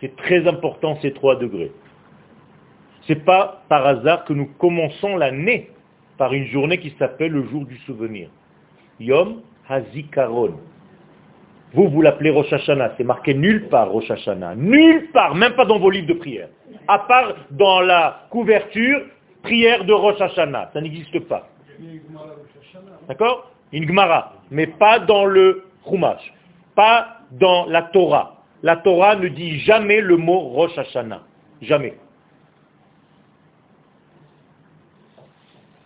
C'est 0.00 0.16
très 0.16 0.46
important 0.48 0.98
ces 1.02 1.12
trois 1.12 1.36
degrés. 1.36 1.72
Ce 3.02 3.12
n'est 3.12 3.20
pas 3.20 3.62
par 3.68 3.86
hasard 3.86 4.24
que 4.24 4.32
nous 4.32 4.46
commençons 4.46 5.16
l'année 5.16 5.70
par 6.18 6.32
une 6.32 6.46
journée 6.46 6.78
qui 6.78 6.94
s'appelle 6.98 7.32
le 7.32 7.44
jour 7.48 7.64
du 7.64 7.76
souvenir. 7.78 8.28
Yom 8.98 9.40
Hazikaron. 9.68 10.58
Vous, 11.72 11.88
vous 11.88 12.02
l'appelez 12.02 12.30
Rosh 12.30 12.52
Hashanah. 12.52 12.92
C'est 12.96 13.04
marqué 13.04 13.34
nulle 13.34 13.68
part 13.68 13.90
Rosh 13.90 14.10
Hashanah. 14.10 14.56
Nulle 14.56 15.10
part, 15.12 15.34
même 15.34 15.52
pas 15.54 15.64
dans 15.64 15.78
vos 15.78 15.90
livres 15.90 16.08
de 16.08 16.14
prière. 16.14 16.48
À 16.88 17.00
part 17.00 17.34
dans 17.50 17.80
la 17.80 18.26
couverture, 18.30 19.02
prière 19.42 19.84
de 19.84 19.92
Rosh 19.92 20.20
Hashanah. 20.20 20.70
Ça 20.72 20.80
n'existe 20.80 21.20
pas. 21.20 21.48
D'accord? 23.08 23.50
Une 23.72 23.86
Gemara. 23.86 24.34
Mais 24.50 24.66
pas 24.66 24.98
dans 24.98 25.24
le 25.24 25.64
Chumash. 25.88 26.32
Pas 26.74 27.18
dans 27.32 27.66
la 27.66 27.82
Torah. 27.82 28.36
La 28.62 28.76
Torah 28.76 29.16
ne 29.16 29.28
dit 29.28 29.60
jamais 29.60 30.00
le 30.00 30.16
mot 30.16 30.40
Rosh 30.40 30.76
Hashanah. 30.76 31.22
Jamais. 31.62 31.94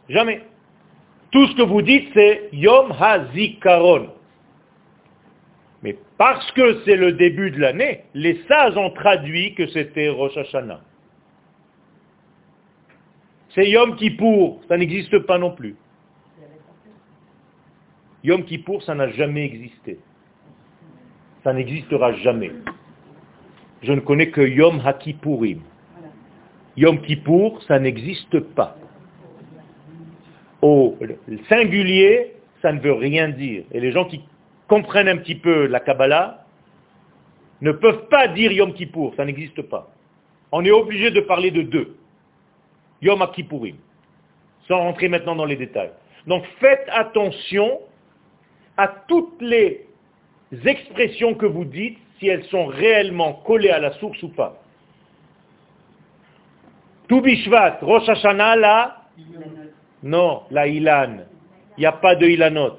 Jamais. 0.09 0.43
Tout 1.31 1.47
ce 1.49 1.57
que 1.57 1.63
vous 1.63 1.83
dites, 1.83 2.11
c'est 2.15 2.49
Yom 2.53 2.93
HaZikaron. 2.99 4.14
Mais 5.85 5.99
parce 6.17 6.51
que 6.53 6.81
c'est 6.85 6.97
le 6.97 7.13
début 7.13 7.51
de 7.51 7.61
l'année, 7.61 8.05
les 8.15 8.43
sages 8.49 8.77
ont 8.79 8.91
traduit 8.91 9.55
que 9.55 9.67
c'était 9.69 10.09
Rosh 10.09 10.37
Hashanah. 10.37 10.81
C'est 13.51 13.69
Yom 13.69 13.95
Kippour, 13.95 14.63
ça 14.67 14.79
n'existe 14.79 15.19
pas 15.21 15.39
non 15.39 15.51
plus. 15.51 15.77
Yom 18.25 18.45
Kippour, 18.45 18.83
ça 18.83 18.95
n'a 18.95 19.11
jamais 19.11 19.45
existé. 19.45 20.01
Ça 21.45 21.53
n'existera 21.53 22.15
jamais. 22.15 22.51
Je 23.83 23.93
ne 23.93 24.01
connais 24.01 24.31
que 24.31 24.41
Yom 24.41 24.81
HaKippourim. 24.85 25.61
Yom 26.79 27.03
Kippour, 27.03 27.63
ça 27.65 27.79
n'existe 27.79 28.41
pas 28.41 28.79
au 30.63 30.97
singulier, 31.51 32.37
ça 32.63 32.73
ne 32.73 32.81
veut 32.81 32.95
rien 32.95 33.29
dire. 33.29 33.65
Et 33.71 33.81
les 33.81 33.93
gens 33.93 34.07
qui 34.07 34.23
comprennent 34.69 35.09
un 35.09 35.19
petit 35.19 35.35
peu 35.35 35.67
la 35.67 35.81
Kabbalah 35.81 36.45
ne 37.61 37.73
peuvent 37.73 38.09
pas 38.09 38.29
dire 38.29 38.53
Yom 38.53 38.73
Kippour, 38.75 39.15
ça 39.17 39.25
n'existe 39.25 39.63
pas. 39.63 39.91
On 40.53 40.65
est 40.65 40.71
obligé 40.71 41.11
de 41.11 41.21
parler 41.21 41.51
de 41.51 41.63
deux. 41.63 41.97
Yom 43.03 43.27
Kippourim. 43.33 43.77
Sans 44.69 44.79
rentrer 44.79 45.09
maintenant 45.09 45.37
dans 45.37 45.45
les 45.45 45.57
détails. 45.57 45.91
Donc 46.27 46.45
faites 46.61 46.87
attention 46.91 47.81
à 48.77 48.89
toutes 49.09 49.41
les 49.41 49.87
expressions 50.65 51.35
que 51.35 51.47
vous 51.47 51.65
dites, 51.65 51.99
si 52.19 52.29
elles 52.29 52.45
sont 52.45 52.67
réellement 52.67 53.35
collées 53.45 53.71
à 53.71 53.79
la 53.79 53.93
source 53.95 54.23
ou 54.23 54.29
pas. 54.29 54.61
Toubishvat, 57.09 57.79
Rosh 57.83 58.09
Hashanah, 58.09 58.57
là, 58.57 59.03
non, 60.03 60.43
la 60.51 60.67
Ilan. 60.67 61.19
Il 61.77 61.81
n'y 61.81 61.87
a 61.87 61.93
pas 61.93 62.15
de 62.15 62.27
Ilanot. 62.27 62.77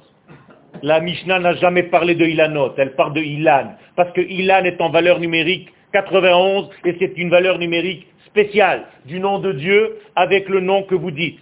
La 0.84 1.00
Mishnah 1.00 1.40
n'a 1.40 1.54
jamais 1.56 1.84
parlé 1.84 2.16
de 2.16 2.26
Ilanot, 2.26 2.74
elle 2.78 2.96
parle 2.96 3.14
de 3.14 3.22
Ilan. 3.22 3.74
Parce 3.96 4.12
que 4.12 4.22
Ilan 4.22 4.64
est 4.64 4.82
en 4.82 4.90
valeur 4.90 5.20
numérique 5.20 5.70
91 5.94 6.70
et 6.86 6.96
c'est 7.00 7.18
une 7.18 7.30
valeur 7.30 7.58
numérique 7.58 8.08
spéciale 8.26 8.86
du 9.06 9.20
nom 9.20 9.40
de 9.40 9.54
Dieu 9.54 9.98
avec 10.16 10.50
le 10.50 10.60
nom 10.60 10.84
que 10.84 10.96
vous 10.96 11.12
dites. 11.12 11.40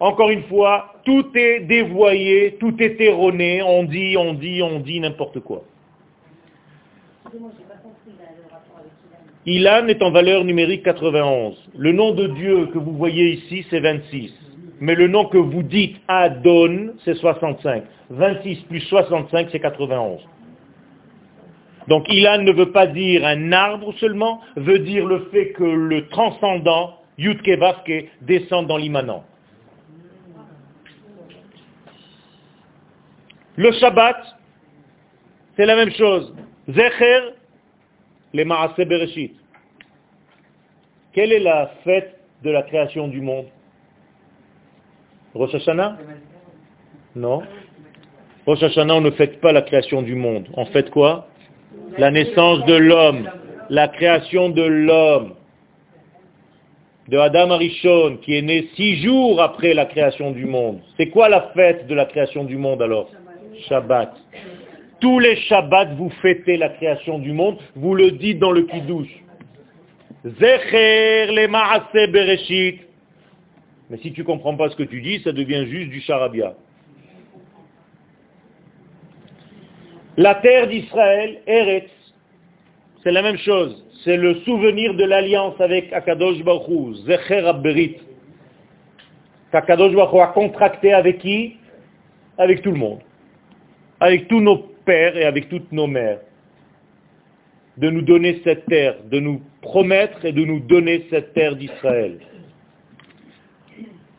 Encore 0.00 0.30
une 0.30 0.42
fois, 0.44 0.94
tout 1.04 1.26
est 1.34 1.60
dévoyé, 1.60 2.56
tout 2.60 2.74
est 2.82 3.00
erroné, 3.00 3.62
on 3.62 3.84
dit, 3.84 4.16
on 4.18 4.34
dit, 4.34 4.60
on 4.62 4.80
dit 4.80 5.00
n'importe 5.00 5.40
quoi. 5.40 5.62
Ilan 9.46 9.86
est 9.86 10.02
en 10.02 10.10
valeur 10.10 10.44
numérique 10.44 10.82
91. 10.82 11.56
Le 11.78 11.92
nom 11.92 12.12
de 12.12 12.26
Dieu 12.26 12.66
que 12.66 12.78
vous 12.78 12.96
voyez 12.96 13.34
ici, 13.34 13.64
c'est 13.70 13.80
26. 13.80 14.34
Mais 14.80 14.94
le 14.94 15.08
nom 15.08 15.26
que 15.26 15.38
vous 15.38 15.62
dites 15.62 15.96
Adon, 16.08 16.94
c'est 17.04 17.14
65. 17.14 17.84
26 18.10 18.56
plus 18.68 18.80
65, 18.80 19.48
c'est 19.50 19.60
91. 19.60 20.20
Donc 21.88 22.06
Ilan 22.12 22.42
ne 22.42 22.52
veut 22.52 22.72
pas 22.72 22.86
dire 22.86 23.24
un 23.24 23.52
arbre 23.52 23.94
seulement, 23.98 24.40
veut 24.56 24.80
dire 24.80 25.06
le 25.06 25.28
fait 25.32 25.52
que 25.52 25.64
le 25.64 26.08
transcendant, 26.08 26.98
Yudke 27.16 27.48
Vavke, 27.58 28.10
descend 28.22 28.66
dans 28.66 28.76
l'immanent. 28.76 29.24
Le 33.56 33.72
Shabbat, 33.72 34.18
c'est 35.56 35.64
la 35.64 35.76
même 35.76 35.92
chose. 35.92 36.34
Zecher 36.68 37.30
les 38.34 38.44
Maaseh 38.44 38.84
Bereshit. 38.84 39.34
Quelle 41.12 41.32
est 41.32 41.40
la 41.40 41.70
fête 41.82 42.20
de 42.42 42.50
la 42.50 42.62
création 42.62 43.08
du 43.08 43.22
monde? 43.22 43.46
Rosh 45.36 45.54
Hashanah 45.54 45.98
Non. 47.14 47.42
Rosh 48.46 48.62
Hashanah, 48.62 48.94
on 48.94 49.00
ne 49.02 49.10
fête 49.10 49.40
pas 49.40 49.52
la 49.52 49.62
création 49.62 50.02
du 50.02 50.14
monde. 50.14 50.48
On 50.54 50.64
fête 50.66 50.90
quoi? 50.90 51.28
La 51.98 52.10
naissance 52.10 52.64
de 52.64 52.74
l'homme. 52.74 53.30
La 53.68 53.88
création 53.88 54.48
de 54.48 54.62
l'homme. 54.62 55.34
De 57.08 57.18
Adam 57.18 57.50
Arishon, 57.50 58.18
qui 58.22 58.36
est 58.36 58.42
né 58.42 58.68
six 58.74 59.02
jours 59.02 59.40
après 59.40 59.74
la 59.74 59.84
création 59.84 60.32
du 60.32 60.46
monde. 60.46 60.80
C'est 60.96 61.08
quoi 61.08 61.28
la 61.28 61.50
fête 61.54 61.86
de 61.86 61.94
la 61.94 62.06
création 62.06 62.44
du 62.44 62.56
monde 62.56 62.82
alors? 62.82 63.10
Shabbat. 63.68 64.12
Tous 65.00 65.18
les 65.18 65.36
Shabbats, 65.36 65.94
vous 65.96 66.10
fêtez 66.22 66.56
la 66.56 66.70
création 66.70 67.18
du 67.18 67.32
monde. 67.32 67.58
Vous 67.76 67.94
le 67.94 68.12
dites 68.12 68.38
dans 68.38 68.52
le 68.52 68.62
Kiddush. 68.62 69.22
Zecher 70.24 71.26
le 71.28 72.06
Bereshit. 72.10 72.85
Mais 73.90 73.98
si 73.98 74.12
tu 74.12 74.22
ne 74.22 74.26
comprends 74.26 74.56
pas 74.56 74.68
ce 74.68 74.76
que 74.76 74.82
tu 74.82 75.00
dis, 75.00 75.20
ça 75.22 75.32
devient 75.32 75.66
juste 75.66 75.90
du 75.90 76.00
charabia. 76.00 76.54
La 80.16 80.34
terre 80.36 80.66
d'Israël, 80.66 81.40
Eretz, 81.46 81.90
c'est 83.02 83.12
la 83.12 83.22
même 83.22 83.38
chose. 83.38 83.84
C'est 84.02 84.16
le 84.16 84.36
souvenir 84.40 84.94
de 84.94 85.04
l'alliance 85.04 85.60
avec 85.60 85.92
Akadosh 85.92 86.42
Baruch 86.42 86.96
Zecher 87.06 87.46
Abberit. 87.46 87.96
Qu'Akadosh 89.52 89.94
Baruch 89.94 90.20
a 90.20 90.26
contracté 90.28 90.92
avec 90.92 91.18
qui? 91.18 91.56
Avec 92.38 92.62
tout 92.62 92.72
le 92.72 92.78
monde. 92.78 93.00
Avec 94.00 94.26
tous 94.28 94.40
nos 94.40 94.58
pères 94.84 95.16
et 95.16 95.24
avec 95.24 95.48
toutes 95.48 95.70
nos 95.70 95.86
mères. 95.86 96.20
De 97.76 97.90
nous 97.90 98.02
donner 98.02 98.40
cette 98.42 98.66
terre, 98.66 98.96
de 99.04 99.20
nous 99.20 99.42
promettre 99.60 100.24
et 100.24 100.32
de 100.32 100.44
nous 100.44 100.60
donner 100.60 101.06
cette 101.10 101.34
terre 101.34 101.56
d'Israël. 101.56 102.18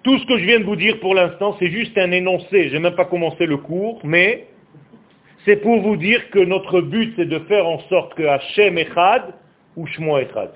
Tout 0.07 0.17
ce 0.19 0.25
que 0.25 0.37
je 0.37 0.45
viens 0.45 0.61
de 0.61 0.63
vous 0.63 0.77
dire 0.77 1.01
pour 1.01 1.15
l'instant, 1.15 1.57
c'est 1.59 1.69
juste 1.69 1.97
un 1.97 2.11
énoncé. 2.11 2.69
Je 2.69 2.75
n'ai 2.75 2.79
même 2.79 2.95
pas 2.95 3.03
commencé 3.03 3.45
le 3.45 3.57
cours, 3.57 3.99
mais 4.05 4.47
c'est 5.43 5.57
pour 5.57 5.81
vous 5.81 5.97
dire 5.97 6.29
que 6.29 6.39
notre 6.39 6.79
but, 6.79 7.13
c'est 7.17 7.25
de 7.25 7.39
faire 7.39 7.67
en 7.67 7.79
sorte 7.89 8.13
que 8.13 8.23
Hachem 8.23 8.77
Echad 8.77 9.33
ou 9.75 9.85
Shmo 9.85 10.17
Echad. 10.17 10.51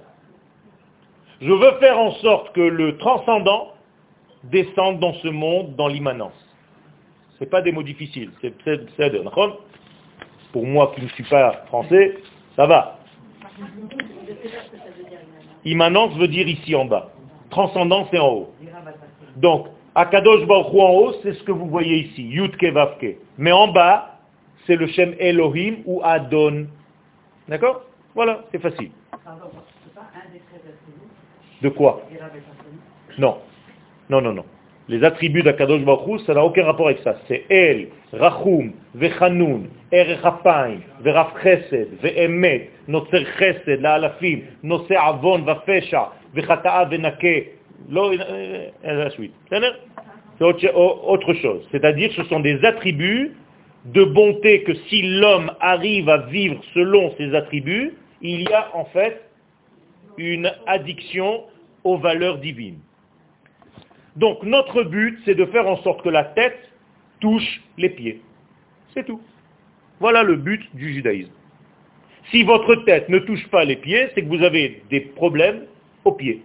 Je 1.41 1.51
veux 1.51 1.71
faire 1.81 1.99
en 1.99 2.11
sorte 2.11 2.55
que 2.55 2.61
le 2.61 2.95
transcendant 2.95 3.73
descende 4.45 5.01
dans 5.01 5.15
ce 5.15 5.27
monde, 5.27 5.75
dans 5.75 5.89
l'immanence. 5.89 6.47
Ce 7.37 7.43
n'est 7.43 7.49
pas 7.49 7.61
des 7.61 7.73
mots 7.73 7.83
difficiles. 7.83 8.31
C'est 8.41 8.53
Pour 10.53 10.65
moi 10.65 10.93
qui 10.95 11.01
ne 11.01 11.09
suis 11.09 11.25
pas 11.25 11.65
français, 11.67 12.15
ça 12.55 12.67
va. 12.67 12.99
Immanence 15.65 16.15
veut 16.15 16.29
dire 16.29 16.47
ici 16.47 16.73
en 16.73 16.85
bas. 16.85 17.11
Transcendance, 17.49 18.07
c'est 18.11 18.19
en 18.19 18.29
haut. 18.29 18.53
Donc, 19.37 19.67
Akadosh 19.95 20.45
Baruch 20.45 20.73
en 20.73 20.89
haut, 20.91 21.13
c'est 21.23 21.33
ce 21.33 21.43
que 21.43 21.51
vous 21.51 21.67
voyez 21.67 22.05
ici, 22.05 22.23
Yudke 22.23 22.65
Vavke. 22.65 23.17
Mais 23.37 23.51
en 23.51 23.67
bas, 23.67 24.19
c'est 24.65 24.75
le 24.75 24.87
Shem 24.87 25.15
Elohim 25.19 25.77
ou 25.85 26.01
Adon. 26.03 26.67
D'accord? 27.47 27.83
Voilà, 28.15 28.45
c'est 28.51 28.61
facile. 28.61 28.91
De 31.61 31.69
quoi? 31.69 32.01
Non. 33.17 33.37
Non, 34.09 34.21
non, 34.21 34.33
non. 34.33 34.45
Les 34.87 35.03
attributs 35.03 35.43
d'Akadosh 35.43 35.83
Baruch 35.83 36.21
ça 36.25 36.33
n'a 36.33 36.43
aucun 36.43 36.65
rapport 36.65 36.87
avec 36.87 36.99
ça. 36.99 37.15
C'est 37.27 37.45
El, 37.49 37.89
Rachum, 38.13 38.73
Vechanun, 38.95 39.63
Erechapayim, 39.91 40.79
Veraf 41.01 41.33
Chesed, 41.41 41.99
Ve'emet, 42.01 42.69
Notzer 42.87 43.25
Chesed, 43.37 43.79
La'alafim, 43.79 44.41
Notzer 44.63 44.97
Avon, 44.97 45.39
Vafesha, 45.43 46.11
Vechata'a, 46.33 46.85
Venake. 46.85 47.60
C'est 50.37 50.73
autre 50.73 51.33
chose. 51.35 51.67
C'est-à-dire 51.71 52.11
ce 52.15 52.23
sont 52.25 52.39
des 52.39 52.63
attributs 52.65 53.35
de 53.85 54.03
bonté 54.03 54.63
que 54.63 54.73
si 54.89 55.01
l'homme 55.01 55.51
arrive 55.59 56.09
à 56.09 56.17
vivre 56.17 56.61
selon 56.73 57.15
ses 57.17 57.33
attributs, 57.35 57.93
il 58.21 58.41
y 58.41 58.53
a 58.53 58.75
en 58.75 58.85
fait 58.85 59.21
une 60.17 60.51
addiction 60.67 61.43
aux 61.83 61.97
valeurs 61.97 62.37
divines. 62.37 62.79
Donc 64.15 64.43
notre 64.43 64.83
but, 64.83 65.19
c'est 65.25 65.35
de 65.35 65.45
faire 65.45 65.67
en 65.67 65.77
sorte 65.77 66.03
que 66.03 66.09
la 66.09 66.23
tête 66.23 66.59
touche 67.19 67.61
les 67.77 67.89
pieds. 67.89 68.21
C'est 68.93 69.05
tout. 69.05 69.21
Voilà 69.99 70.23
le 70.23 70.35
but 70.35 70.63
du 70.75 70.93
judaïsme. 70.93 71.31
Si 72.29 72.43
votre 72.43 72.75
tête 72.85 73.09
ne 73.09 73.19
touche 73.19 73.47
pas 73.49 73.65
les 73.65 73.75
pieds, 73.75 74.09
c'est 74.13 74.21
que 74.21 74.27
vous 74.27 74.43
avez 74.43 74.83
des 74.89 75.01
problèmes 75.01 75.65
aux 76.05 76.11
pieds. 76.11 76.43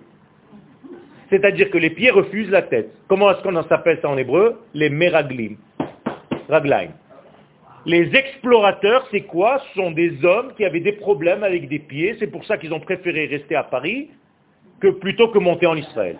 C'est-à-dire 1.31 1.70
que 1.70 1.79
les 1.79 1.91
pieds 1.91 2.11
refusent 2.11 2.51
la 2.51 2.62
tête. 2.62 2.91
Comment 3.09 3.31
est-ce 3.31 3.43
qu'on 3.43 3.62
s'appelle 3.64 3.99
ça 4.01 4.09
en 4.09 4.16
hébreu? 4.16 4.62
Les 4.74 4.91
meraglim. 4.91 5.57
Raglaim. 6.49 6.91
Les 7.85 8.14
explorateurs, 8.14 9.07
c'est 9.11 9.22
quoi? 9.22 9.61
Ce 9.68 9.81
sont 9.81 9.91
des 9.93 10.24
hommes 10.24 10.53
qui 10.57 10.64
avaient 10.64 10.81
des 10.81 10.93
problèmes 10.93 11.45
avec 11.45 11.68
des 11.68 11.79
pieds. 11.79 12.16
C'est 12.18 12.27
pour 12.27 12.45
ça 12.45 12.59
qu'ils 12.59 12.72
ont 12.72 12.81
préféré 12.81 13.27
rester 13.27 13.55
à 13.55 13.64
Paris 13.64 14.11
que 14.81 14.89
plutôt 14.89 15.29
que 15.29 15.39
monter 15.39 15.66
en 15.66 15.77
Israël. 15.77 16.16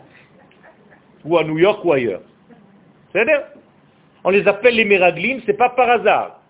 Ou 1.24 1.38
à 1.38 1.44
New 1.44 1.59
York 1.59 1.84
ou 1.84 1.92
ailleurs. 1.92 2.22
cest 3.12 3.28
à 3.28 3.48
On 4.24 4.30
les 4.30 4.46
appelle 4.46 4.76
les 4.76 4.84
Meraglim, 4.84 5.40
c'est 5.44 5.57
pas 5.57 5.70
par 5.70 5.90
hasard. 5.90 6.40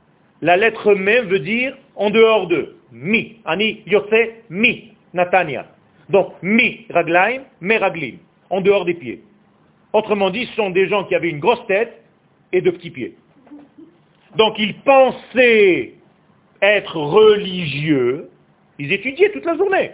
La 0.43 0.57
lettre 0.57 0.95
même 0.95 1.27
veut 1.27 1.41
dire 1.41 1.77
en 1.95 2.11
dehors 2.11 2.47
d'eux. 2.47 2.77
Mi. 2.93 3.41
Ani 3.45 3.83
Yotse 3.87 4.33
Mi. 4.51 4.93
Natania. 5.15 5.67
Donc 6.11 6.35
Mi 6.43 6.87
Raglaim, 6.91 7.43
Meraglim. 7.61 8.19
En 8.51 8.61
dehors 8.61 8.85
des 8.85 8.95
pieds. 8.95 9.23
Autrement 9.93 10.31
dit, 10.31 10.47
ce 10.47 10.55
sont 10.55 10.71
des 10.71 10.89
gens 10.89 11.05
qui 11.05 11.15
avaient 11.15 11.31
une 11.31 11.41
grosse 11.41 11.67
tête 11.67 12.03
et 12.53 12.61
de 12.61 12.71
petits 12.71 12.91
pieds. 12.91 13.17
Donc 14.37 14.59
ils 14.59 14.75
pensaient 14.81 15.95
être 16.61 16.97
religieux, 16.97 18.29
ils 18.79 18.93
étudiaient 18.93 19.31
toute 19.31 19.45
la 19.45 19.57
journée, 19.57 19.93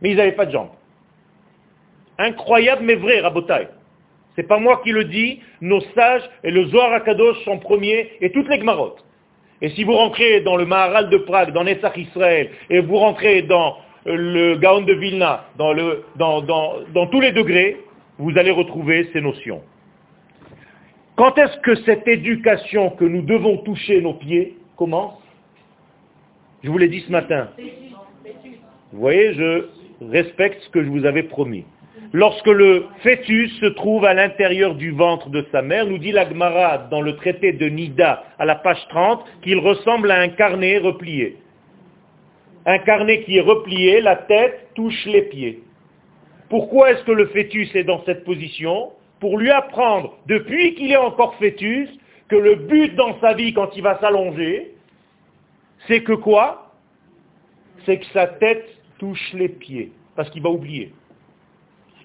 mais 0.00 0.10
ils 0.10 0.16
n'avaient 0.16 0.32
pas 0.32 0.46
de 0.46 0.52
jambes. 0.52 0.70
Incroyable 2.18 2.82
mais 2.84 2.94
vrai, 2.94 3.20
Rabotai. 3.20 3.68
C'est 4.36 4.48
pas 4.48 4.58
moi 4.58 4.80
qui 4.82 4.92
le 4.92 5.04
dis, 5.04 5.40
nos 5.60 5.80
sages 5.94 6.28
et 6.42 6.50
le 6.50 6.66
Zohar 6.66 6.92
Akadosh 6.92 7.44
sont 7.44 7.58
premiers 7.58 8.10
et 8.20 8.30
toutes 8.32 8.48
les 8.48 8.58
Gmarotes. 8.58 9.04
Et 9.60 9.68
si 9.70 9.84
vous 9.84 9.92
rentrez 9.92 10.40
dans 10.40 10.56
le 10.56 10.64
Maharal 10.64 11.10
de 11.10 11.18
Prague, 11.18 11.52
dans 11.52 11.64
Nessach 11.64 11.96
Israël, 11.96 12.50
et 12.70 12.80
vous 12.80 12.96
rentrez 12.96 13.42
dans 13.42 13.76
le 14.04 14.56
Gaon 14.56 14.82
de 14.82 14.92
Vilna, 14.94 15.44
dans, 15.56 17.06
tous 17.06 17.20
les 17.20 17.32
degrés, 17.32 17.78
vous 18.18 18.36
allez 18.36 18.50
retrouver 18.50 19.08
ces 19.12 19.20
notions. 19.20 19.62
Quand 21.16 21.36
est-ce 21.38 21.58
que 21.58 21.74
cette 21.84 22.08
éducation 22.08 22.90
que 22.90 23.04
nous 23.04 23.22
devons 23.22 23.58
toucher 23.58 24.00
nos 24.00 24.14
pieds 24.14 24.56
commence? 24.76 25.18
Je 26.64 26.70
vous 26.70 26.78
l'ai 26.78 26.88
dit 26.88 27.00
ce 27.00 27.12
matin. 27.12 27.48
Vous 28.92 29.00
voyez, 29.00 29.34
je 29.34 29.66
respecte 30.10 30.62
ce 30.62 30.70
que 30.70 30.82
je 30.82 30.88
vous 30.88 31.04
avais 31.04 31.24
promis. 31.24 31.64
Lorsque 32.14 32.46
le 32.46 32.86
fœtus 33.02 33.58
se 33.58 33.66
trouve 33.66 34.04
à 34.04 34.12
l'intérieur 34.12 34.74
du 34.74 34.90
ventre 34.90 35.30
de 35.30 35.46
sa 35.50 35.62
mère, 35.62 35.86
nous 35.86 35.98
dit 35.98 36.12
l'Agmara 36.12 36.78
dans 36.90 37.00
le 37.00 37.16
traité 37.16 37.52
de 37.52 37.68
Nida 37.68 38.24
à 38.38 38.44
la 38.44 38.54
page 38.54 38.86
30 38.90 39.24
qu'il 39.42 39.58
ressemble 39.58 40.10
à 40.10 40.20
un 40.20 40.28
carnet 40.28 40.78
replié. 40.78 41.38
Un 42.64 42.78
carnet 42.78 43.22
qui 43.22 43.38
est 43.38 43.42
replié, 43.42 44.00
la 44.00 44.16
tête 44.16 44.68
touche 44.74 45.04
les 45.06 45.22
pieds. 45.22 45.62
Pourquoi 46.48 46.92
est-ce 46.92 47.02
que 47.04 47.12
le 47.12 47.26
fœtus 47.26 47.74
est 47.74 47.84
dans 47.84 48.04
cette 48.04 48.24
position? 48.24 48.92
Pour 49.20 49.38
lui 49.38 49.50
apprendre, 49.50 50.18
depuis 50.26 50.74
qu'il 50.74 50.92
est 50.92 50.96
encore 50.96 51.34
fœtus, 51.36 51.88
que 52.28 52.36
le 52.36 52.54
but 52.54 52.94
dans 52.94 53.18
sa 53.20 53.34
vie 53.34 53.52
quand 53.52 53.70
il 53.76 53.82
va 53.82 53.98
s'allonger, 54.00 54.74
c'est 55.86 56.02
que 56.02 56.12
quoi? 56.12 56.72
C'est 57.84 57.98
que 57.98 58.06
sa 58.06 58.26
tête 58.26 58.66
touche 58.98 59.32
les 59.32 59.48
pieds, 59.48 59.92
parce 60.14 60.30
qu'il 60.30 60.42
va 60.42 60.50
oublier. 60.50 60.92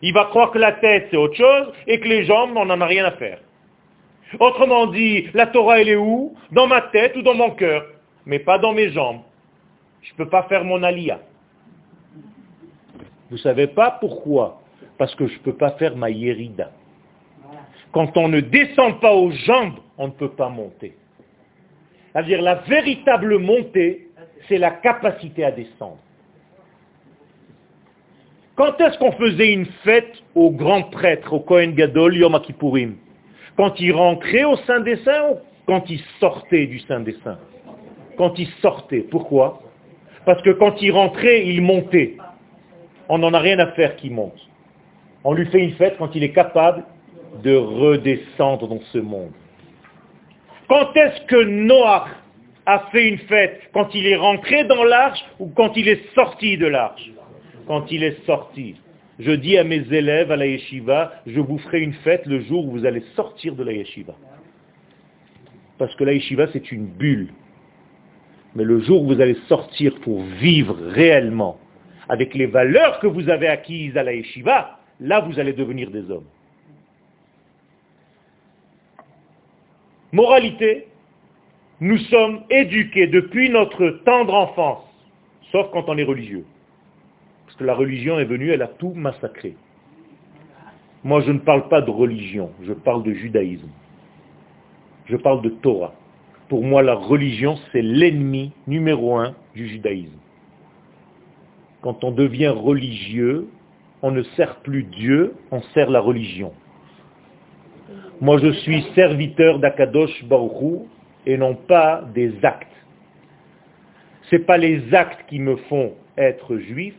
Il 0.02 0.14
va 0.14 0.26
croire 0.26 0.52
que 0.52 0.60
la 0.60 0.74
tête 0.74 1.08
c'est 1.12 1.18
autre 1.18 1.36
chose 1.36 1.74
et 1.86 2.00
que 2.00 2.08
les 2.08 2.26
jambes, 2.26 2.52
on 2.56 2.66
n'en 2.66 2.82
a 2.82 2.86
rien 2.86 3.06
à 3.06 3.12
faire. 3.12 3.40
Autrement 4.40 4.88
dit, 4.88 5.28
la 5.34 5.48
Torah 5.48 5.82
elle 5.82 5.90
est 5.90 5.96
où? 5.96 6.36
Dans 6.52 6.68
ma 6.68 6.82
tête 6.82 7.16
ou 7.16 7.22
dans 7.22 7.36
mon 7.36 7.52
cœur, 7.52 7.86
mais 8.26 8.40
pas 8.40 8.58
dans 8.58 8.74
mes 8.74 8.90
jambes. 8.90 9.22
Je 10.08 10.14
ne 10.14 10.18
peux 10.18 10.30
pas 10.30 10.44
faire 10.44 10.64
mon 10.64 10.84
alia. 10.84 11.20
Vous 13.30 13.36
ne 13.36 13.42
savez 13.42 13.68
pas 13.68 13.98
pourquoi? 14.00 14.62
Parce 14.98 15.14
que 15.16 15.28
je 15.28 15.34
ne 15.34 15.40
peux 15.40 15.56
pas 15.56 15.72
faire 15.72 15.98
ma 15.98 16.10
yérida. 16.10 16.72
Quand 17.92 18.16
on 18.18 18.30
ne 18.30 18.40
descend 18.40 19.00
pas 19.02 19.14
aux 19.14 19.32
jambes, 19.32 19.80
on 19.98 20.08
ne 20.08 20.14
peut 20.14 20.32
pas 20.32 20.50
monter. 20.50 20.96
C'est-à-dire 22.12 22.42
la 22.42 22.56
véritable 22.56 23.38
montée, 23.38 24.08
c'est 24.48 24.58
la 24.58 24.72
capacité 24.72 25.44
à 25.44 25.52
descendre. 25.52 25.98
Quand 28.56 28.80
est-ce 28.80 28.98
qu'on 28.98 29.12
faisait 29.12 29.52
une 29.52 29.68
fête 29.84 30.24
au 30.34 30.52
grand 30.52 30.84
prêtre, 30.84 31.34
au 31.34 31.42
Kohen 31.42 31.74
Gadol, 31.74 32.16
Yom 32.16 32.40
Kippourim 32.42 32.96
Quand 33.56 33.80
il 33.80 33.92
rentrait 33.92 34.46
au 34.46 34.56
Saint 34.58 34.80
des 34.80 34.96
Saints 34.98 35.32
ou 35.32 35.38
quand 35.68 35.90
il 35.90 36.02
sortait 36.20 36.66
du 36.66 36.80
Saint 36.80 37.02
des 37.02 37.16
Saints 37.24 37.40
Quand 38.18 38.40
il 38.40 38.48
sortait. 38.62 39.02
Pourquoi? 39.02 39.62
Parce 40.28 40.42
que 40.42 40.50
quand 40.50 40.82
il 40.82 40.92
rentrait, 40.92 41.48
il 41.48 41.62
montait. 41.62 42.18
On 43.08 43.18
n'en 43.18 43.34
a 43.34 43.40
rien 43.40 43.60
à 43.60 43.68
faire 43.68 43.96
qu'il 43.96 44.12
monte. 44.12 44.38
On 45.24 45.32
lui 45.32 45.46
fait 45.46 45.60
une 45.60 45.72
fête 45.76 45.96
quand 45.98 46.14
il 46.16 46.22
est 46.22 46.34
capable 46.34 46.84
de 47.44 47.56
redescendre 47.56 48.68
dans 48.68 48.82
ce 48.92 48.98
monde. 48.98 49.32
Quand 50.68 50.94
est-ce 50.98 51.22
que 51.28 51.42
Noach 51.46 52.10
a 52.66 52.80
fait 52.92 53.08
une 53.08 53.20
fête? 53.20 53.62
Quand 53.74 53.96
il 53.96 54.06
est 54.06 54.18
rentré 54.18 54.66
dans 54.66 54.84
l'arche 54.84 55.24
ou 55.40 55.48
quand 55.48 55.78
il 55.78 55.88
est 55.88 56.14
sorti 56.14 56.58
de 56.58 56.68
l'arche? 56.68 57.10
Quand 57.66 57.90
il 57.90 58.04
est 58.04 58.26
sorti. 58.26 58.76
Je 59.20 59.32
dis 59.32 59.58
à 59.58 59.64
mes 59.64 59.82
élèves 59.94 60.30
à 60.30 60.36
la 60.36 60.48
yeshiva, 60.48 61.14
je 61.26 61.40
vous 61.40 61.58
ferai 61.60 61.80
une 61.80 61.94
fête 61.94 62.26
le 62.26 62.42
jour 62.42 62.66
où 62.66 62.72
vous 62.72 62.86
allez 62.86 63.04
sortir 63.16 63.56
de 63.56 63.64
la 63.64 63.72
yeshiva. 63.72 64.14
Parce 65.78 65.96
que 65.96 66.04
la 66.04 66.12
yeshiva, 66.12 66.48
c'est 66.52 66.70
une 66.74 66.88
bulle. 66.88 67.30
Mais 68.58 68.64
le 68.64 68.80
jour 68.80 69.04
où 69.04 69.14
vous 69.14 69.22
allez 69.22 69.38
sortir 69.48 69.94
pour 70.00 70.24
vivre 70.24 70.76
réellement, 70.90 71.60
avec 72.10 72.34
les 72.34 72.48
valeurs 72.48 73.00
que 73.00 73.06
vous 73.06 73.30
avez 73.30 73.48
acquises 73.48 73.96
à 73.96 74.02
la 74.02 74.16
yeshiva, 74.16 74.80
là 75.00 75.20
vous 75.20 75.40
allez 75.40 75.54
devenir 75.54 75.92
des 75.92 76.10
hommes. 76.10 76.26
Moralité, 80.12 80.88
nous 81.82 82.00
sommes 82.00 82.46
éduqués 82.50 83.06
depuis 83.06 83.52
notre 83.52 83.90
tendre 84.04 84.34
enfance, 84.34 84.84
sauf 85.52 85.68
quand 85.72 85.88
on 85.88 85.98
est 86.00 86.04
religieux. 86.04 86.46
Parce 87.46 87.58
que 87.60 87.64
la 87.64 87.76
religion 87.76 88.18
est 88.18 88.26
venue, 88.26 88.50
elle 88.50 88.64
a 88.64 88.70
tout 88.70 88.94
massacré. 88.96 89.56
Moi, 91.04 91.22
je 91.22 91.32
ne 91.32 91.40
parle 91.40 91.68
pas 91.70 91.82
de 91.82 91.92
religion, 91.92 92.50
je 92.64 92.74
parle 92.74 93.04
de 93.04 93.14
judaïsme. 93.14 93.70
Je 95.06 95.16
parle 95.16 95.44
de 95.44 95.50
Torah. 95.50 95.94
Pour 96.50 96.64
moi, 96.64 96.82
la 96.82 96.96
religion, 96.96 97.58
c'est 97.72 97.82
l'ennemi 97.82 98.54
numéro 98.68 99.18
un 99.18 99.36
du 99.54 99.68
judaïsme. 99.68 100.18
Quand 101.82 102.04
on 102.04 102.12
devient 102.12 102.48
religieux, 102.48 103.48
on 104.02 104.12
ne 104.12 104.24
sert 104.24 104.58
plus 104.58 104.84
Dieu, 104.84 105.34
on 105.52 105.62
sert 105.74 105.90
la 105.90 106.00
religion. 106.00 106.54
Moi, 108.22 108.40
je 108.40 108.52
suis 108.52 108.84
serviteur 108.96 109.60
d'Akadosh 109.60 110.24
Baruchou 110.26 110.88
et 111.26 111.38
non 111.38 111.56
pas 111.56 112.04
des 112.14 112.34
actes. 112.44 112.68
Ce 114.24 114.36
n'est 114.36 114.44
pas 114.44 114.58
les 114.58 114.94
actes 114.94 115.26
qui 115.28 115.40
me 115.40 115.56
font 115.56 115.94
être 116.18 116.58
juif, 116.58 116.96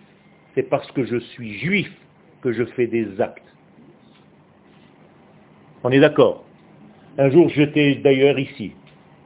c'est 0.54 0.62
parce 0.62 0.90
que 0.92 1.04
je 1.04 1.16
suis 1.16 1.58
juif 1.58 1.90
que 2.42 2.52
je 2.52 2.64
fais 2.64 2.86
des 2.86 3.20
actes. 3.20 3.42
On 5.82 5.90
est 5.90 6.00
d'accord? 6.00 6.44
Un 7.16 7.30
jour, 7.30 7.48
j'étais 7.48 7.96
d'ailleurs 7.96 8.38
ici, 8.38 8.72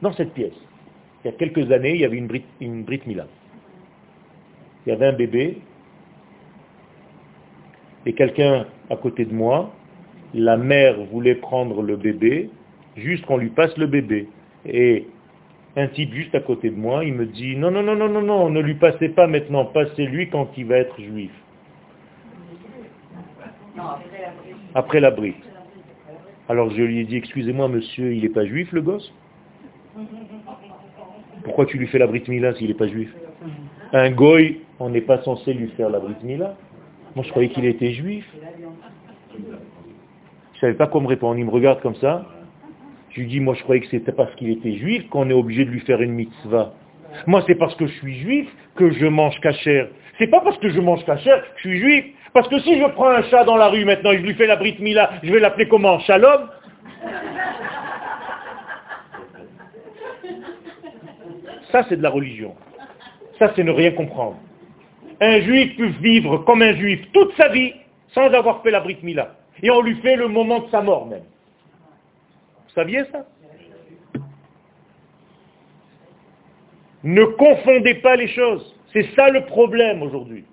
dans 0.03 0.13
cette 0.13 0.33
pièce. 0.33 0.53
Il 1.23 1.31
y 1.31 1.33
a 1.33 1.37
quelques 1.37 1.71
années, 1.71 1.95
il 1.95 2.01
y 2.01 2.05
avait 2.05 2.17
une 2.17 2.27
Brit, 2.27 2.43
une 2.59 2.85
Mila. 3.07 3.25
Il 4.85 4.89
y 4.89 4.91
avait 4.91 5.07
un 5.07 5.13
bébé, 5.13 5.59
et 8.05 8.13
quelqu'un 8.13 8.67
à 8.89 8.97
côté 8.97 9.23
de 9.23 9.33
moi, 9.33 9.73
la 10.33 10.57
mère 10.57 11.01
voulait 11.05 11.35
prendre 11.35 11.81
le 11.81 11.95
bébé, 11.95 12.49
juste 12.97 13.25
qu'on 13.25 13.37
lui 13.37 13.49
passe 13.49 13.75
le 13.77 13.87
bébé. 13.87 14.27
Et 14.65 15.07
un 15.77 15.87
type 15.87 16.13
juste 16.13 16.35
à 16.35 16.41
côté 16.41 16.69
de 16.69 16.75
moi, 16.75 17.05
il 17.05 17.13
me 17.13 17.25
dit, 17.25 17.55
non, 17.55 17.71
non, 17.71 17.81
non, 17.81 17.95
non, 17.95 18.09
non, 18.09 18.21
non, 18.21 18.49
ne 18.49 18.59
lui 18.59 18.75
passez 18.75 19.07
pas 19.09 19.27
maintenant, 19.27 19.65
passez-lui 19.65 20.29
quand 20.29 20.49
il 20.57 20.65
va 20.65 20.77
être 20.77 20.99
juif. 20.99 21.31
Après 24.75 24.99
la 24.99 25.11
brite. 25.11 25.43
Alors 26.49 26.69
je 26.71 26.81
lui 26.81 26.99
ai 26.99 27.05
dit, 27.05 27.15
excusez-moi 27.15 27.69
monsieur, 27.69 28.13
il 28.13 28.23
n'est 28.23 28.29
pas 28.29 28.45
juif 28.45 28.69
le 28.73 28.81
gosse? 28.81 29.13
Pourquoi 31.43 31.65
tu 31.65 31.77
lui 31.77 31.87
fais 31.87 31.99
la 31.99 32.07
brite 32.07 32.27
mila 32.27 32.53
s'il 32.55 32.67
n'est 32.67 32.73
pas 32.73 32.87
juif? 32.87 33.13
Un 33.91 34.11
goy, 34.11 34.61
on 34.79 34.89
n'est 34.89 35.01
pas 35.01 35.21
censé 35.23 35.53
lui 35.53 35.69
faire 35.69 35.89
la 35.89 35.99
brite 35.99 36.23
mila. 36.23 36.55
Moi 37.15 37.23
je 37.25 37.29
croyais 37.29 37.49
qu'il 37.49 37.65
était 37.65 37.93
juif 37.93 38.25
savais 40.63 40.75
pas 40.75 40.87
quoi 40.87 41.01
me 41.01 41.07
répondre. 41.07 41.37
Il 41.37 41.45
me 41.45 41.51
regarde 41.51 41.81
comme 41.81 41.95
ça. 41.95 42.25
Je 43.09 43.19
lui 43.19 43.27
dis, 43.27 43.39
moi 43.41 43.53
je 43.53 43.61
croyais 43.63 43.81
que 43.81 43.87
c'était 43.91 44.13
parce 44.13 44.33
qu'il 44.35 44.49
était 44.49 44.73
juif 44.75 45.07
qu'on 45.09 45.29
est 45.29 45.33
obligé 45.33 45.65
de 45.65 45.69
lui 45.69 45.81
faire 45.81 46.01
une 46.01 46.13
mitzvah. 46.13 46.73
Moi 47.27 47.43
c'est 47.45 47.55
parce 47.55 47.75
que 47.75 47.85
je 47.85 47.93
suis 47.93 48.19
juif 48.19 48.47
que 48.75 48.91
je 48.91 49.05
mange 49.05 49.39
cachère. 49.41 49.89
C'est 50.17 50.27
pas 50.27 50.39
parce 50.39 50.57
que 50.59 50.69
je 50.69 50.79
mange 50.79 51.03
cachère 51.05 51.41
que 51.41 51.47
je 51.57 51.69
suis 51.69 51.79
juif. 51.79 52.05
Parce 52.33 52.47
que 52.47 52.59
si 52.59 52.79
je 52.79 52.85
prends 52.93 53.09
un 53.09 53.23
chat 53.23 53.43
dans 53.43 53.57
la 53.57 53.67
rue 53.67 53.85
maintenant 53.85 54.11
et 54.11 54.17
je 54.17 54.23
lui 54.23 54.33
fais 54.35 54.47
la 54.47 54.55
brite 54.55 54.79
mila, 54.79 55.11
je 55.21 55.31
vais 55.31 55.39
l'appeler 55.39 55.67
comment? 55.67 55.99
Shalom? 55.99 56.47
Ça 61.73 61.83
c'est 61.89 61.97
de 61.97 62.03
la 62.03 62.11
religion. 62.11 62.53
Ça 63.39 63.51
c'est 63.55 63.63
ne 63.63 63.71
rien 63.71 63.91
comprendre. 63.91 64.37
Un 65.19 65.41
juif 65.41 65.75
peut 65.75 65.87
vivre 66.01 66.37
comme 66.45 66.61
un 66.61 66.75
juif 66.75 67.01
toute 67.11 67.35
sa 67.35 67.49
vie 67.49 67.73
sans 68.13 68.31
avoir 68.31 68.61
fait 68.61 68.69
la 68.69 68.79
brite 68.79 69.01
mila. 69.01 69.35
Et 69.63 69.71
on 69.71 69.81
lui 69.81 69.95
fait 69.95 70.15
le 70.15 70.27
moment 70.27 70.59
de 70.59 70.69
sa 70.69 70.81
mort 70.81 71.07
même. 71.07 71.23
Vous 71.23 72.73
saviez 72.75 73.03
ça? 73.11 73.25
Ne 77.03 77.25
confondez 77.25 77.95
pas 77.95 78.17
les 78.17 78.27
choses. 78.27 78.75
C'est 78.93 79.09
ça 79.15 79.29
le 79.29 79.45
problème 79.45 80.03
aujourd'hui. 80.03 80.45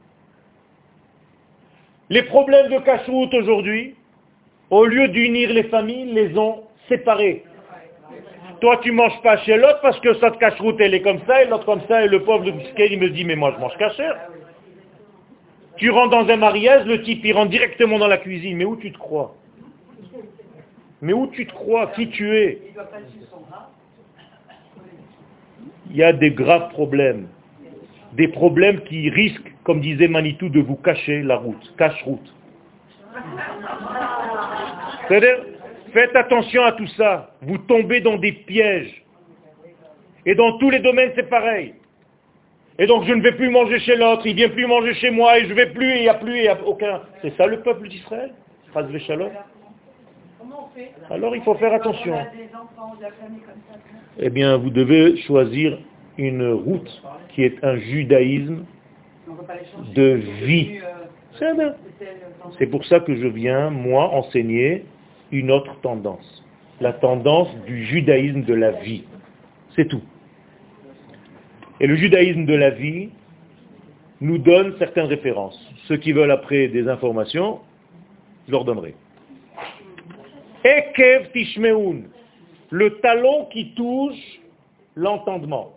Les 2.09 2.23
problèmes 2.23 2.71
de 2.73 2.79
cache 2.79 3.09
aujourd'hui, 3.09 3.95
au 4.71 4.87
lieu 4.87 5.09
d'unir 5.09 5.53
les 5.53 5.64
familles, 5.64 6.12
les 6.12 6.37
ont 6.39 6.62
séparés. 6.89 7.45
Toi, 8.61 8.78
tu 8.82 8.92
manges 8.92 9.20
pas 9.22 9.38
chez 9.38 9.56
l'autre 9.56 9.80
parce 9.80 9.98
que 10.00 10.12
cette 10.14 10.38
cache 10.38 10.58
elle 10.80 10.94
est 10.94 11.02
comme 11.02 11.20
ça, 11.26 11.42
et 11.42 11.46
l'autre 11.46 11.64
comme 11.64 11.80
ça, 11.88 12.04
et 12.04 12.08
le 12.08 12.22
pauvre, 12.22 12.44
le 12.44 12.52
il 12.52 13.00
me 13.00 13.08
dit, 13.08 13.24
mais 13.24 13.36
moi, 13.36 13.54
je 13.56 13.61
mange 13.61 13.76
cachère. 13.78 14.16
Tu 15.76 15.88
rentres 15.88 16.11
dans 16.11 16.28
un 16.28 16.36
mariage, 16.36 16.84
le 16.84 17.02
type 17.02 17.24
il 17.24 17.32
rentre 17.32 17.50
directement 17.50 17.98
dans 17.98 18.06
la 18.06 18.18
cuisine. 18.18 18.58
Mais 18.58 18.66
où 18.66 18.76
tu 18.76 18.92
te 18.92 18.98
crois? 18.98 19.34
Mais 21.00 21.14
où 21.14 21.26
tu 21.28 21.46
te 21.46 21.52
crois? 21.52 21.86
Qui 21.88 22.11
tu 22.11 22.36
es? 22.36 22.61
Il 25.90 25.96
y 25.96 26.02
a 26.02 26.12
des 26.12 26.32
graves 26.32 26.68
problèmes. 26.70 27.28
Des 28.12 28.28
problèmes 28.28 28.82
qui 28.82 29.08
risquent, 29.08 29.54
comme 29.64 29.80
disait 29.80 30.08
Manitou, 30.08 30.50
de 30.50 30.61
vous 30.61 30.76
cacher 30.76 31.22
la 31.22 31.36
route. 31.36 31.74
Cache-route. 31.78 32.34
Faites 35.93 36.14
attention 36.14 36.62
à 36.64 36.72
tout 36.72 36.86
ça. 36.88 37.30
Vous 37.43 37.59
tombez 37.59 38.01
dans 38.01 38.16
des 38.16 38.32
pièges. 38.32 39.05
Et 40.26 40.34
dans 40.34 40.59
tous 40.59 40.70
les 40.70 40.80
domaines, 40.80 41.12
c'est 41.14 41.28
pareil. 41.28 41.74
Et 42.78 42.86
donc 42.86 43.05
je 43.05 43.12
ne 43.12 43.22
vais 43.22 43.32
plus 43.32 43.51
manger 43.51 43.78
chez 43.80 43.97
l'autre, 43.97 44.22
il 44.26 44.32
ne 44.32 44.36
vient 44.36 44.49
plus 44.49 44.66
manger 44.66 44.95
chez 44.95 45.11
moi, 45.11 45.38
et 45.38 45.45
je 45.45 45.51
ne 45.51 45.55
vais 45.55 45.66
plus, 45.66 45.97
il 45.97 46.01
n'y 46.03 46.09
a 46.09 46.14
plus, 46.14 46.36
il 46.36 46.43
n'y 46.43 46.49
a 46.49 46.59
aucun. 46.64 47.03
C'est 47.20 47.36
ça 47.36 47.47
le 47.47 47.61
peuple 47.61 47.88
d'Israël? 47.88 48.32
Alors 51.11 51.36
il 51.36 51.43
faut 51.43 51.55
faire 51.57 51.74
attention. 51.74 52.16
Eh 54.18 54.30
bien, 54.30 54.57
vous 54.57 54.70
devez 54.70 55.16
choisir 55.18 55.78
une 56.16 56.53
route 56.53 57.03
qui 57.30 57.45
est 57.45 57.62
un 57.62 57.76
judaïsme 57.76 58.64
de 59.95 60.20
vie. 60.45 60.78
C'est 62.59 62.66
pour 62.66 62.84
ça 62.86 63.01
que 63.01 63.14
je 63.14 63.26
viens, 63.26 63.70
moi, 63.70 64.09
enseigner 64.14 64.84
une 65.33 65.51
autre 65.51 65.74
tendance. 65.81 66.45
La 66.81 66.93
tendance 66.93 67.55
du 67.66 67.85
judaïsme 67.85 68.43
de 68.43 68.55
la 68.55 68.72
vie. 68.72 69.05
C'est 69.76 69.89
tout. 69.89 70.03
Et 71.81 71.87
le 71.87 71.97
judaïsme 71.97 72.45
de 72.45 72.55
la 72.55 72.70
vie 72.70 73.11
nous 74.20 74.39
donne 74.39 74.74
certaines 74.78 75.07
références. 75.07 75.59
Ceux 75.89 75.97
qui 75.97 76.12
veulent 76.12 76.31
après 76.31 76.68
des 76.68 76.89
informations, 76.89 77.61
je 78.47 78.53
leur 78.53 78.64
donnerai. 78.64 78.95
Ekev 80.64 81.31
tishmeun, 81.33 82.03
le 82.70 82.99
talon 83.01 83.47
qui 83.47 83.72
touche 83.74 84.41
l'entendement. 84.95 85.72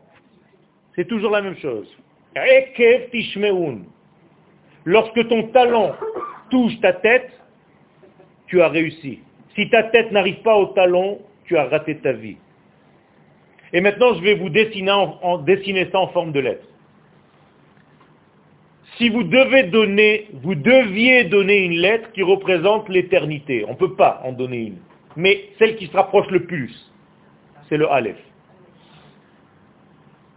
C'est 0.95 1.07
toujours 1.07 1.31
la 1.31 1.41
même 1.41 1.57
chose. 1.57 1.87
Ekev 2.35 3.09
tishmeun. 3.11 3.83
Lorsque 4.85 5.27
ton 5.29 5.43
talon 5.47 5.93
touche 6.49 6.77
ta 6.81 6.91
tête, 6.91 7.31
tu 8.47 8.61
as 8.61 8.67
réussi. 8.67 9.19
Si 9.55 9.69
ta 9.69 9.83
tête 9.83 10.11
n'arrive 10.11 10.41
pas 10.41 10.55
au 10.55 10.67
talon, 10.67 11.19
tu 11.45 11.57
as 11.57 11.65
raté 11.65 11.97
ta 11.97 12.13
vie. 12.13 12.37
Et 13.71 13.81
maintenant, 13.81 14.13
je 14.13 14.21
vais 14.21 14.35
vous 14.35 14.49
dessiner, 14.49 15.89
ça 15.91 15.99
en 15.99 16.07
forme 16.09 16.31
de 16.31 16.39
lettre. 16.39 16.65
Si 18.97 19.09
vous 19.09 19.23
devez 19.23 19.63
donner, 19.63 20.27
vous 20.43 20.53
deviez 20.53 21.23
donner 21.23 21.57
une 21.65 21.73
lettre 21.73 22.11
qui 22.11 22.21
représente 22.21 22.87
l'éternité. 22.89 23.65
On 23.67 23.71
ne 23.71 23.77
peut 23.77 23.95
pas 23.95 24.21
en 24.23 24.31
donner 24.31 24.57
une. 24.57 24.77
Mais 25.15 25.49
celle 25.57 25.75
qui 25.77 25.87
se 25.87 25.93
rapproche 25.93 26.29
le 26.29 26.45
plus, 26.45 26.91
c'est 27.69 27.77
le 27.77 27.91
Aleph. 27.91 28.17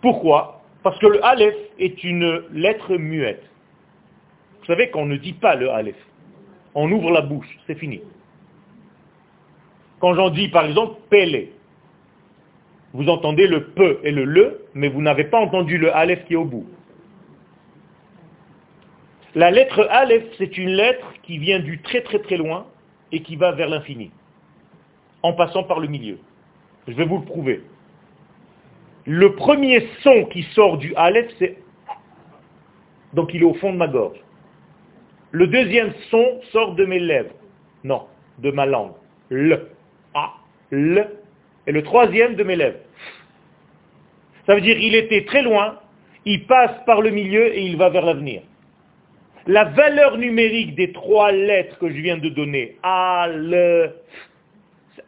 Pourquoi? 0.01 0.63
Parce 0.83 0.99
que 0.99 1.07
le 1.07 1.25
Aleph 1.25 1.57
est 1.79 2.03
une 2.05 2.43
lettre 2.53 2.97
muette. 2.97 3.43
Vous 4.61 4.67
savez 4.67 4.91
qu'on 4.91 5.07
ne 5.07 5.17
dit 5.17 5.35
pas 5.35 5.55
le 5.55 5.71
Aleph. 5.71 5.97
On 6.75 6.91
ouvre 6.91 7.11
la 7.11 7.23
bouche, 7.23 7.49
c'est 7.67 7.79
fini. 7.79 8.01
Quand 10.01 10.15
j'en 10.15 10.31
dis 10.31 10.49
par 10.49 10.67
exemple 10.67 11.01
Pélé, 11.11 11.53
vous 12.93 13.09
entendez 13.09 13.47
le 13.47 13.69
peu 13.69 14.01
et 14.05 14.11
le 14.11 14.25
le, 14.25 14.67
mais 14.75 14.89
vous 14.89 15.03
n'avez 15.03 15.25
pas 15.25 15.39
entendu 15.39 15.79
le 15.79 15.95
aleph 15.95 16.25
qui 16.25 16.35
est 16.35 16.37
au 16.37 16.45
bout. 16.45 16.67
La 19.35 19.51
lettre 19.51 19.87
aleph, 19.91 20.25
c'est 20.39 20.57
une 20.57 20.71
lettre 20.71 21.07
qui 21.23 21.39
vient 21.39 21.61
du 21.61 21.83
très 21.83 22.01
très 22.01 22.21
très 22.21 22.37
loin 22.37 22.67
et 23.13 23.21
qui 23.21 23.37
va 23.37 23.53
vers 23.53 23.69
l'infini, 23.69 24.11
en 25.23 25.35
passant 25.35 25.63
par 25.63 25.79
le 25.79 25.89
milieu. 25.89 26.19
Je 26.89 26.95
vais 26.95 27.05
vous 27.05 27.19
le 27.19 27.25
prouver. 27.25 27.63
Le 29.05 29.35
premier 29.37 29.89
son 30.03 30.25
qui 30.25 30.43
sort 30.55 30.79
du 30.79 30.95
Aleph, 30.97 31.31
c'est 31.39 31.59
donc 33.13 33.33
il 33.33 33.43
est 33.43 33.47
au 33.47 33.55
fond 33.55 33.73
de 33.73 33.79
ma 33.79 33.89
gorge. 33.89 34.19
Le 35.31 35.47
deuxième 35.47 35.93
son 36.11 36.41
sort 36.53 36.75
de 36.75 36.85
mes 36.85 36.99
lèvres. 36.99 37.35
Non, 37.85 38.07
de 38.39 38.51
ma 38.51 38.67
langue. 38.67 38.93
Le. 39.29 39.71
Le. 40.71 41.05
Et 41.67 41.73
le 41.73 41.83
troisième 41.83 42.37
de 42.37 42.45
mes 42.45 42.57
lèvres. 42.57 42.79
Ça 44.47 44.55
veut 44.55 44.61
dire 44.61 44.79
il 44.79 44.95
était 44.95 45.25
très 45.25 45.43
loin, 45.43 45.79
il 46.25 46.47
passe 46.47 46.85
par 46.87 47.03
le 47.03 47.11
milieu 47.11 47.55
et 47.57 47.63
il 47.63 47.77
va 47.77 47.89
vers 47.89 48.05
l'avenir. 48.05 48.43
La 49.49 49.65
valeur 49.65 50.19
numérique 50.19 50.75
des 50.75 50.93
trois 50.93 51.33
lettres 51.33 51.79
que 51.79 51.89
je 51.89 52.01
viens 52.01 52.19
de 52.19 52.29
donner, 52.29 52.77
A, 52.83 53.29
le, 53.33 53.93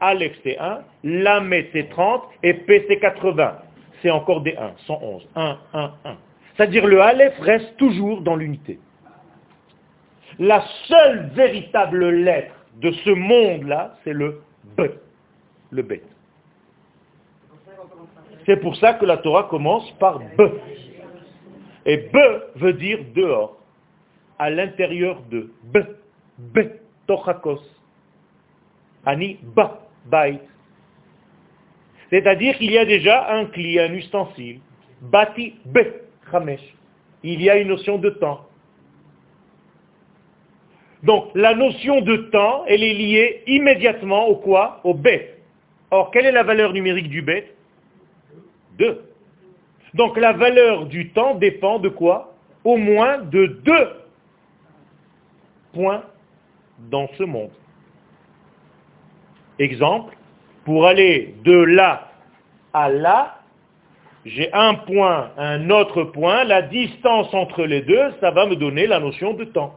Aleph 0.01 0.37
c'est 0.45 0.59
1, 0.59 0.81
Lamet 1.05 1.69
c'est 1.73 1.89
30 1.91 2.23
et 2.43 2.55
P 2.55 2.85
c'est 2.89 2.99
80. 2.99 3.59
C'est 4.03 4.11
encore 4.11 4.43
des 4.43 4.57
1, 4.57 4.73
111. 4.87 5.29
1, 5.35 5.59
1, 5.75 5.93
1. 6.05 6.17
C'est-à-dire 6.57 6.87
le 6.87 7.01
Aleph 7.01 7.39
reste 7.41 7.77
toujours 7.77 8.21
dans 8.21 8.37
l'unité. 8.37 8.79
La 10.39 10.65
seule 10.87 11.31
véritable 11.35 12.11
lettre 12.11 12.55
de 12.81 12.93
ce 12.93 13.11
monde-là, 13.11 13.97
c'est 14.05 14.13
le 14.13 14.41
B, 14.77 14.83
le 15.71 15.83
B. 15.83 15.95
C'est 18.47 18.57
pour 18.57 18.77
ça 18.77 18.95
que 18.95 19.05
la 19.05 19.19
Torah 19.19 19.45
commence 19.45 19.91
par 19.99 20.21
B. 20.21 20.43
Et 21.85 21.97
B 21.97 22.17
veut 22.57 22.73
dire 22.75 23.01
dehors, 23.15 23.57
à 24.39 24.51
l'intérieur 24.51 25.21
de 25.31 25.51
B. 25.65 25.79
B, 26.39 26.59
tochakos. 27.07 27.61
Ani, 29.05 29.39
ba, 29.43 29.87
bait. 30.07 30.41
C'est-à-dire 32.11 32.57
qu'il 32.57 32.71
y 32.71 32.79
a 32.79 32.85
déjà 32.85 33.31
un 33.35 33.47
cli, 33.47 33.79
un 33.79 33.93
ustensile. 33.93 34.61
Bati, 35.01 35.57
B, 35.65 35.79
chamesh. 36.31 36.75
Il 37.23 37.43
y 37.43 37.51
a 37.51 37.57
une 37.57 37.69
notion 37.69 37.99
de 37.99 38.11
temps. 38.11 38.47
Donc, 41.03 41.31
la 41.35 41.55
notion 41.55 42.01
de 42.01 42.17
temps, 42.31 42.65
elle 42.67 42.83
est 42.83 42.95
liée 42.95 43.43
immédiatement 43.47 44.27
au 44.27 44.37
quoi? 44.37 44.81
Au 44.85 44.95
bête. 44.95 45.38
Or, 45.91 46.11
quelle 46.11 46.27
est 46.27 46.33
la 46.33 46.43
valeur 46.43 46.73
numérique 46.73 47.09
du 47.09 47.23
bête? 47.23 47.55
2. 48.79 49.03
Donc, 49.95 50.17
la 50.19 50.33
valeur 50.33 50.87
du 50.87 51.11
temps 51.11 51.35
dépend 51.35 51.79
de 51.79 51.89
quoi? 51.89 52.35
Au 52.65 52.77
moins 52.77 53.19
de 53.19 53.47
deux 53.47 53.89
points 55.73 56.03
dans 56.91 57.09
ce 57.17 57.23
monde. 57.23 57.51
Exemple, 59.59 60.17
pour 60.65 60.87
aller 60.87 61.35
de 61.45 61.53
là 61.53 62.13
à 62.73 62.89
là, 62.89 63.39
j'ai 64.25 64.53
un 64.53 64.75
point, 64.75 65.31
un 65.39 65.71
autre 65.71 66.05
point, 66.05 66.45
la 66.45 66.63
distance 66.63 67.33
entre 67.33 67.65
les 67.65 67.81
deux, 67.83 68.13
ça 68.21 68.31
va 68.31 68.47
me 68.47 68.57
donner 68.57 68.87
la 68.87 69.01
notion 69.01 69.33
de 69.33 69.45
temps. 69.45 69.75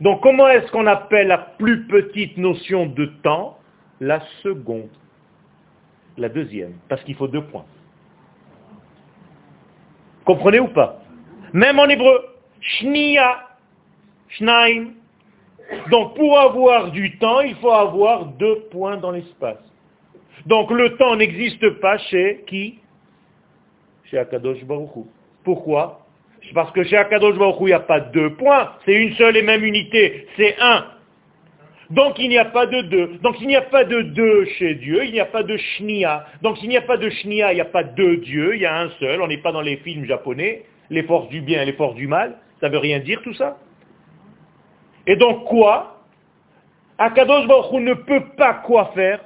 Donc 0.00 0.22
comment 0.22 0.48
est-ce 0.48 0.70
qu'on 0.72 0.86
appelle 0.86 1.28
la 1.28 1.38
plus 1.38 1.86
petite 1.86 2.36
notion 2.38 2.86
de 2.86 3.06
temps? 3.22 3.58
La 4.00 4.20
seconde. 4.42 4.88
La 6.16 6.28
deuxième, 6.28 6.74
parce 6.88 7.02
qu'il 7.02 7.16
faut 7.16 7.28
deux 7.28 7.42
points. 7.42 7.64
Comprenez 10.24 10.60
ou 10.60 10.68
pas? 10.68 11.00
Même 11.52 11.78
en 11.78 11.88
hébreu, 11.88 12.24
shnia, 12.60 13.48
shnaim. 14.28 14.92
Donc 15.90 16.14
pour 16.16 16.38
avoir 16.38 16.90
du 16.90 17.16
temps, 17.18 17.40
il 17.40 17.54
faut 17.56 17.72
avoir 17.72 18.26
deux 18.26 18.60
points 18.70 18.96
dans 18.96 19.10
l'espace. 19.10 19.58
Donc 20.46 20.70
le 20.70 20.96
temps 20.96 21.16
n'existe 21.16 21.68
pas 21.80 21.98
chez 21.98 22.44
qui? 22.46 22.78
Chez 24.04 24.18
Akadosh 24.18 24.64
Baruch 24.64 24.90
Pourquoi? 25.42 26.00
Parce 26.54 26.70
que 26.72 26.84
chez 26.84 26.96
Akadosh 26.96 27.36
Baruch 27.36 27.56
il 27.60 27.66
n'y 27.66 27.72
a 27.72 27.80
pas 27.80 28.00
deux 28.00 28.34
points, 28.34 28.72
c'est 28.84 28.94
une 28.94 29.14
seule 29.14 29.36
et 29.36 29.42
même 29.42 29.64
unité, 29.64 30.26
c'est 30.36 30.56
un. 30.60 30.86
Donc 31.90 32.18
il 32.18 32.28
n'y 32.28 32.38
a 32.38 32.44
pas 32.44 32.66
de 32.66 32.80
deux. 32.82 33.18
Donc 33.22 33.40
il 33.40 33.46
n'y 33.46 33.56
a 33.56 33.62
pas 33.62 33.84
de 33.84 34.02
deux 34.02 34.44
chez 34.58 34.74
Dieu, 34.74 35.04
il 35.04 35.12
n'y 35.12 35.20
a 35.20 35.26
pas 35.26 35.42
de 35.42 35.56
shnia. 35.56 36.26
Donc 36.42 36.58
s'il 36.58 36.68
n'y 36.68 36.76
a 36.76 36.82
pas 36.82 36.96
de 36.96 37.08
shnia, 37.08 37.52
il 37.52 37.56
n'y 37.56 37.60
a 37.60 37.66
pas 37.66 37.84
deux 37.84 38.18
dieux, 38.18 38.54
il 38.54 38.62
y 38.62 38.66
a 38.66 38.80
un 38.80 38.90
seul. 39.00 39.20
On 39.20 39.26
n'est 39.26 39.38
pas 39.38 39.52
dans 39.52 39.60
les 39.60 39.76
films 39.78 40.04
japonais, 40.04 40.64
les 40.90 41.02
forces 41.02 41.28
du 41.28 41.40
bien 41.40 41.62
et 41.62 41.66
les 41.66 41.72
forces 41.74 41.94
du 41.94 42.06
mal. 42.06 42.36
Ça 42.60 42.68
veut 42.68 42.78
rien 42.78 43.00
dire 43.00 43.20
tout 43.22 43.34
ça. 43.34 43.58
Et 45.06 45.16
donc 45.16 45.44
quoi? 45.44 46.02
Akadosh 46.96 47.46
Baruch 47.46 47.72
ne 47.80 47.94
peut 47.94 48.24
pas 48.36 48.54
quoi 48.54 48.92
faire? 48.94 49.20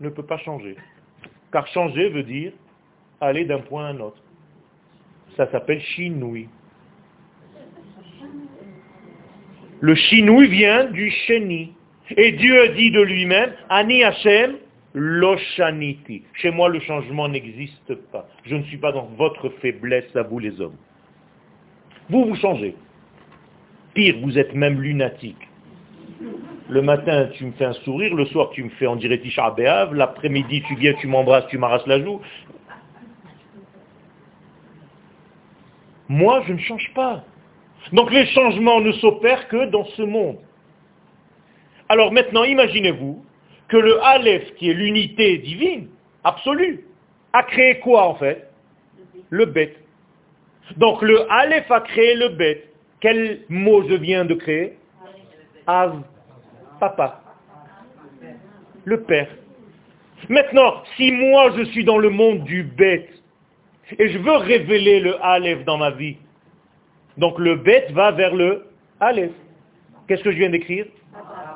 Ne 0.00 0.08
peut 0.08 0.24
pas 0.24 0.38
changer. 0.38 0.76
Car 1.52 1.66
changer 1.68 2.08
veut 2.08 2.22
dire 2.22 2.52
aller 3.20 3.44
d'un 3.44 3.60
point 3.60 3.86
à 3.86 3.88
un 3.90 4.00
autre 4.00 4.20
ça 5.36 5.50
s'appelle 5.50 5.80
chinoui. 5.80 6.48
Le 9.86 9.94
chinoui 9.94 10.48
vient 10.48 10.86
du 10.86 11.12
chéni. 11.12 11.72
Et 12.16 12.32
Dieu 12.32 12.70
dit 12.70 12.90
de 12.90 13.02
lui-même, 13.02 13.52
Ani 13.68 14.02
Hashem 14.02 14.56
loshaniti. 14.94 16.24
Chez 16.34 16.50
moi, 16.50 16.68
le 16.68 16.80
changement 16.80 17.28
n'existe 17.28 17.94
pas. 18.10 18.28
Je 18.46 18.56
ne 18.56 18.64
suis 18.64 18.78
pas 18.78 18.90
dans 18.90 19.08
votre 19.16 19.48
faiblesse 19.60 20.16
à 20.16 20.22
vous 20.22 20.40
les 20.40 20.60
hommes. 20.60 20.74
Vous, 22.10 22.24
vous 22.24 22.34
changez. 22.34 22.74
Pire, 23.94 24.16
vous 24.22 24.36
êtes 24.36 24.56
même 24.56 24.82
lunatique. 24.82 25.48
Le 26.68 26.82
matin, 26.82 27.28
tu 27.34 27.44
me 27.44 27.52
fais 27.52 27.66
un 27.66 27.74
sourire, 27.84 28.12
le 28.12 28.26
soir, 28.26 28.50
tu 28.50 28.64
me 28.64 28.70
fais 28.70 28.88
en 28.88 28.96
dirait 28.96 29.20
Tisha 29.20 29.54
l'après-midi, 29.92 30.64
tu 30.66 30.74
viens, 30.74 30.94
tu 30.94 31.06
m'embrasses, 31.06 31.46
tu 31.46 31.58
m'arrases 31.58 31.86
la 31.86 32.02
joue. 32.02 32.20
Moi, 36.08 36.42
je 36.48 36.54
ne 36.54 36.58
change 36.58 36.90
pas. 36.92 37.24
Donc 37.92 38.10
les 38.10 38.26
changements 38.26 38.80
ne 38.80 38.92
s'opèrent 38.92 39.48
que 39.48 39.66
dans 39.66 39.84
ce 39.84 40.02
monde. 40.02 40.38
Alors 41.88 42.12
maintenant, 42.12 42.44
imaginez-vous 42.44 43.24
que 43.68 43.76
le 43.76 44.02
Aleph, 44.04 44.54
qui 44.56 44.70
est 44.70 44.74
l'unité 44.74 45.38
divine, 45.38 45.88
absolue, 46.24 46.84
a 47.32 47.42
créé 47.44 47.78
quoi 47.80 48.08
en 48.08 48.14
fait? 48.14 48.50
Le 49.30 49.46
bête. 49.46 49.76
Donc 50.76 51.02
le 51.02 51.30
Aleph 51.30 51.70
a 51.70 51.80
créé 51.80 52.14
le 52.14 52.30
bête. 52.30 52.72
Quel 53.00 53.42
mot 53.48 53.86
je 53.88 53.94
viens 53.94 54.24
de 54.24 54.34
créer? 54.34 54.76
Av, 55.66 56.02
papa. 56.80 57.20
Le 58.84 59.02
père. 59.02 59.28
Maintenant, 60.28 60.82
si 60.96 61.12
moi 61.12 61.52
je 61.56 61.64
suis 61.64 61.84
dans 61.84 61.98
le 61.98 62.10
monde 62.10 62.44
du 62.44 62.62
bête, 62.62 63.10
et 63.98 64.08
je 64.08 64.18
veux 64.18 64.36
révéler 64.36 65.00
le 65.00 65.22
Aleph 65.24 65.64
dans 65.64 65.78
ma 65.78 65.90
vie. 65.90 66.16
Donc 67.18 67.38
le 67.38 67.56
Bet 67.56 67.88
va 67.92 68.12
vers 68.12 68.34
le 68.34 68.66
Aleph. 69.00 69.32
Qu'est-ce 70.06 70.22
que 70.22 70.30
je 70.30 70.38
viens 70.38 70.50
d'écrire? 70.50 70.86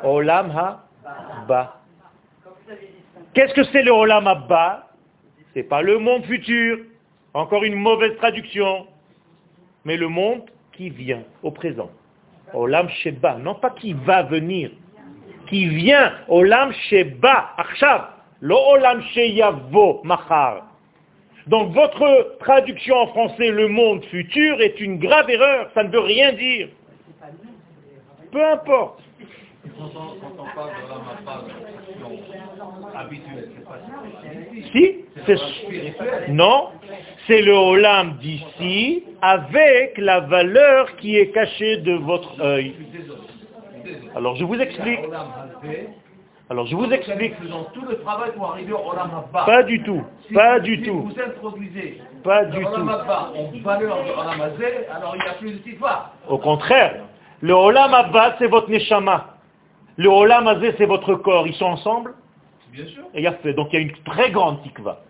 Olam 0.02 0.50
ha-ba. 0.50 1.80
Qu'est-ce 3.34 3.54
que 3.54 3.64
c'est 3.64 3.82
le 3.82 3.92
Olam 3.92 4.26
ha-ba? 4.26 4.88
C'est 5.54 5.62
pas 5.64 5.82
le 5.82 5.98
monde 5.98 6.24
futur. 6.24 6.78
Encore 7.34 7.64
une 7.64 7.76
mauvaise 7.76 8.16
traduction. 8.16 8.86
Mais 9.84 9.96
le 9.96 10.08
monde 10.08 10.42
qui 10.72 10.90
vient 10.90 11.22
au 11.42 11.50
présent. 11.50 11.90
Olam 12.54 12.88
sheba. 12.88 13.36
Non 13.36 13.54
pas 13.54 13.70
qui 13.70 13.92
va 13.92 14.22
venir. 14.22 14.70
Qui 15.46 15.68
vient. 15.68 16.12
Olam 16.28 16.72
sheba. 16.88 17.50
Akshav. 17.56 18.08
Lo 18.40 18.56
olam 18.56 19.02
sheyavo 19.14 20.00
machar. 20.04 20.69
Donc 21.50 21.72
votre 21.74 22.36
traduction 22.38 22.94
en 22.94 23.06
français, 23.08 23.50
le 23.50 23.66
monde 23.66 24.04
futur, 24.04 24.60
est 24.60 24.80
une 24.80 25.00
grave 25.00 25.28
erreur. 25.28 25.68
Ça 25.74 25.82
ne 25.82 25.90
veut 25.90 25.98
rien 25.98 26.32
dire. 26.32 26.68
Peu 28.30 28.44
importe. 28.44 29.00
Si, 34.72 34.94
c'est 35.26 36.28
non, 36.28 36.68
c'est 37.26 37.42
le 37.42 37.52
Olam 37.52 38.18
d'ici 38.18 39.02
avec 39.20 39.98
la 39.98 40.20
valeur 40.20 40.94
qui 40.96 41.16
est 41.16 41.32
cachée 41.32 41.78
de 41.78 41.94
votre 41.94 42.40
œil. 42.40 42.76
Alors 44.14 44.36
je 44.36 44.44
vous 44.44 44.54
explique. 44.54 45.00
Alors 46.50 46.66
je 46.66 46.74
vous 46.74 46.90
explique. 46.90 47.34
tout 47.72 47.84
le 47.88 48.00
travail 48.00 48.32
pour 48.32 48.50
arriver 48.50 48.72
au 48.72 48.92
Pas 49.32 49.62
du 49.62 49.82
tout. 49.84 50.02
pas 50.34 50.58
du 50.58 50.82
tout. 50.82 51.02
vous 51.02 51.20
introduisez 51.20 52.02
pas 52.24 52.44
du 52.46 52.64
tout. 52.64 52.68
en 52.68 53.62
valeur 53.62 53.98
de 54.04 54.90
alors 54.92 55.14
il 55.14 55.22
n'y 55.22 55.28
a 55.28 55.34
plus 55.34 55.52
de 55.52 55.58
tifa. 55.58 56.12
Au 56.28 56.38
contraire, 56.38 57.04
le 57.40 57.54
Olam 57.54 57.94
Abba, 57.94 58.34
c'est 58.38 58.48
votre 58.48 58.68
Neshama. 58.68 59.36
Le 59.96 60.08
Olam 60.08 60.48
Azé, 60.48 60.74
c'est 60.76 60.86
votre 60.86 61.14
corps. 61.14 61.46
Ils 61.46 61.54
sont 61.54 61.66
ensemble 61.66 62.14
Bien 62.72 62.86
sûr. 62.86 63.04
Et 63.14 63.18
il 63.18 63.24
y 63.24 63.28
a 63.28 63.32
fait. 63.34 63.54
Donc 63.54 63.68
il 63.72 63.76
y 63.76 63.78
a 63.78 63.82
une 63.82 63.96
très 64.04 64.30
grande 64.32 64.60
tikva. 64.64 65.00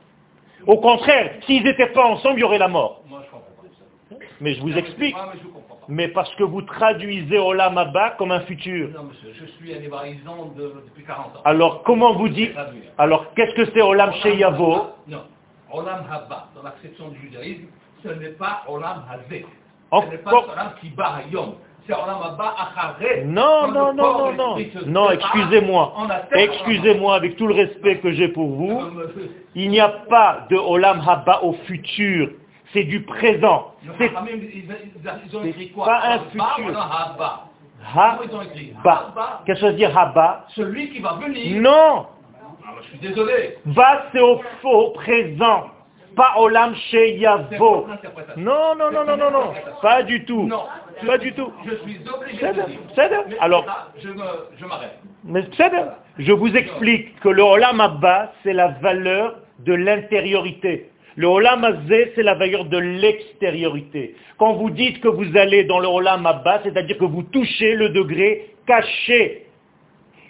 Au 0.66 0.76
contraire, 0.76 1.32
s'ils 1.46 1.64
n'étaient 1.64 1.88
pas 1.88 2.04
ensemble, 2.04 2.38
il 2.38 2.42
y 2.42 2.44
aurait 2.44 2.58
la 2.58 2.68
mort. 2.68 3.02
Moi, 3.08 3.22
je 3.24 3.30
comprends 3.30 3.62
pas 3.62 3.68
ça. 4.10 4.16
Mais 4.42 4.54
je 4.54 4.60
vous 4.60 4.76
explique. 4.76 5.16
Ah, 5.18 5.30
mais 5.32 5.40
je 5.42 5.48
comprends 5.48 5.76
pas. 5.76 5.79
Mais 5.90 6.08
parce 6.08 6.32
que 6.36 6.44
vous 6.44 6.62
traduisez 6.62 7.36
Olam 7.38 7.76
Abba 7.76 8.10
comme 8.10 8.30
un 8.32 8.40
futur. 8.40 8.88
Non, 8.94 9.04
monsieur, 9.04 9.32
je 9.38 9.46
suis 9.56 9.74
un 9.74 9.82
hébraïsant 9.82 10.52
de- 10.56 10.72
depuis 10.86 11.04
40 11.04 11.36
ans. 11.36 11.40
Alors 11.44 11.82
comment 11.82 12.14
vous 12.14 12.28
dites 12.28 12.52
Alors 12.96 13.34
qu'est-ce 13.34 13.54
que 13.54 13.66
c'est 13.74 13.82
Olam 13.82 14.12
Sheyavo 14.22 14.72
Haba- 14.72 14.94
Non. 15.08 15.22
Olam 15.72 16.04
Haba, 16.10 16.46
dans 16.54 16.62
l'acception 16.62 17.08
du 17.08 17.18
judaïsme, 17.20 17.64
ce 18.04 18.08
n'est 18.08 18.30
pas 18.30 18.62
Olam 18.68 19.04
Hazé. 19.10 19.44
Ce 19.92 20.10
n'est 20.10 20.18
pas 20.18 20.30
Olam 20.30 20.72
Kiba 20.80 21.06
Hayom. 21.16 21.54
C'est 21.86 21.92
Olam 21.94 22.18
Haba 22.22 22.54
Acharé. 22.58 23.24
Non, 23.24 23.68
non, 23.72 23.92
non, 23.92 24.18
non, 24.18 24.32
non. 24.32 24.56
Non, 24.86 25.10
excusez-moi. 25.10 25.94
Olam 26.04 26.20
Excusez-moi 26.32 27.14
avec 27.16 27.34
tout 27.36 27.48
le 27.48 27.54
respect 27.54 27.98
que 27.98 28.12
j'ai 28.12 28.28
pour 28.28 28.48
vous. 28.48 28.80
Euh, 28.80 29.08
Il 29.56 29.70
n'y 29.70 29.80
a 29.80 29.88
pas 29.88 30.46
de 30.50 30.56
Olam 30.56 31.02
Haba 31.04 31.42
au 31.42 31.54
futur. 31.66 32.30
C'est 32.72 32.84
du 32.84 33.02
présent. 33.02 33.74
C'est 33.98 34.08
pas 34.10 34.20
un 36.04 36.18
futur. 36.30 36.78
Haba 36.78 37.46
Qu'est-ce 39.46 39.54
que 39.54 39.60
ça 39.60 39.66
veut 39.68 39.72
dire 39.76 39.96
Haba 39.96 40.44
celui 40.54 40.90
qui 40.90 41.00
va 41.00 41.14
venir. 41.14 41.60
Non 41.60 42.06
Ah, 42.64 42.74
je 42.82 42.88
suis 42.88 42.98
désolé. 42.98 43.56
Va, 43.66 44.06
c'est 44.12 44.20
au 44.20 44.40
faux 44.60 44.90
présent. 44.90 45.70
Pas 46.16 46.34
Olam 46.38 46.74
C'est 46.90 47.16
Sheyavo. 47.16 47.58
votre 47.58 47.90
interprétation. 47.92 48.42
Non, 48.42 48.74
non, 48.76 48.90
non, 48.90 49.04
non, 49.04 49.16
non, 49.16 49.30
non. 49.30 49.52
Pas 49.80 50.02
du 50.02 50.24
tout. 50.24 50.42
Non. 50.42 50.64
Pas 51.06 51.18
du 51.18 51.32
tout. 51.32 51.52
Je 51.64 51.74
suis 51.76 52.00
obligé 52.12 52.46
de 52.48 52.62
dire. 52.66 53.36
Alors- 53.40 53.64
je 53.98 54.64
m'arrête. 54.66 54.98
Mais 55.24 55.44
c'est 55.56 55.70
bien. 55.70 55.88
Je 56.18 56.32
vous 56.32 56.54
explique 56.54 57.18
que 57.20 57.28
le 57.28 57.42
Olam 57.42 57.80
Abba, 57.80 58.32
c'est 58.42 58.52
la 58.52 58.68
valeur 58.68 59.36
de 59.60 59.72
l'intériorité. 59.72 60.90
Le 61.20 61.26
Olam 61.26 61.64
Azé, 61.64 62.12
c'est 62.14 62.22
la 62.22 62.32
valeur 62.32 62.64
de 62.64 62.78
l'extériorité. 62.78 64.14
Quand 64.38 64.54
vous 64.54 64.70
dites 64.70 65.02
que 65.02 65.08
vous 65.08 65.36
allez 65.36 65.64
dans 65.64 65.78
le 65.78 65.86
Olam 65.86 66.24
Abba, 66.24 66.60
c'est-à-dire 66.62 66.96
que 66.96 67.04
vous 67.04 67.24
touchez 67.24 67.74
le 67.74 67.90
degré 67.90 68.54
caché. 68.66 69.44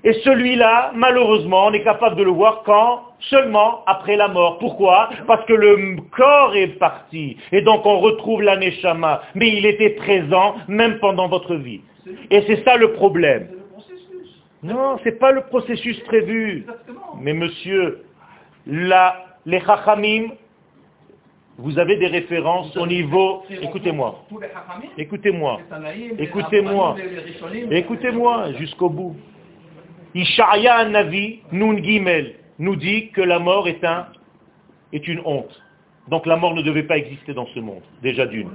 Et 0.03 0.15
celui-là, 0.25 0.91
malheureusement, 0.97 1.67
on 1.67 1.73
est 1.75 1.85
capable 1.85 2.17
de 2.17 2.25
le 2.25 2.33
voir 2.33 2.65
quand 2.65 3.03
Seulement 3.29 3.85
après 3.87 4.17
la 4.17 4.27
mort. 4.27 4.59
Pourquoi? 4.59 5.11
Parce 5.29 5.45
que 5.45 5.53
le 5.53 5.99
corps 6.11 6.57
est 6.57 6.79
parti. 6.79 7.37
Et 7.53 7.61
donc 7.61 7.87
on 7.87 8.01
retrouve 8.01 8.43
la 8.43 8.57
Neshama. 8.57 9.23
Mais 9.37 9.51
il 9.51 9.67
était 9.67 9.91
présent 9.91 10.57
même 10.67 10.99
pendant 10.99 11.29
votre 11.29 11.55
vie. 11.55 11.83
Et 12.31 12.43
c'est 12.49 12.65
ça 12.65 12.77
le 12.77 12.95
problème. 12.95 13.47
Non, 14.65 14.99
c'est 15.05 15.21
pas 15.21 15.31
le 15.31 15.43
processus 15.43 16.01
prévu. 16.01 16.63
Exactement. 16.63 17.17
Mais 17.21 17.35
monsieur, 17.35 18.03
la, 18.67 19.23
les 19.47 19.61
Chachamim, 19.61 20.31
vous 21.63 21.79
avez 21.79 21.97
des 21.97 22.07
références 22.07 22.77
au 22.77 22.87
niveau... 22.87 23.43
Écoutez-moi, 23.51 24.25
écoutez-moi, 24.97 25.61
Écoutez-moi. 26.19 26.97
Écoutez-moi 27.71 28.53
jusqu'au 28.55 28.89
bout. 28.89 29.17
Ishaya 30.15 30.87
Navi, 30.87 31.41
Nun 31.53 31.77
Gimel, 31.83 32.35
nous 32.59 32.77
dit 32.77 33.11
que 33.11 33.21
la 33.21 33.39
mort 33.39 33.69
est, 33.69 33.85
un, 33.85 34.07
est 34.93 35.07
une 35.07 35.21
honte. 35.25 35.63
Donc 36.09 36.27
la 36.27 36.37
mort 36.37 36.55
ne 36.55 36.63
devait 36.63 36.83
pas 36.83 36.97
exister 36.97 37.35
dans 37.35 37.47
ce 37.47 37.61
monde, 37.61 37.83
déjà 38.03 38.27
d'une. 38.27 38.49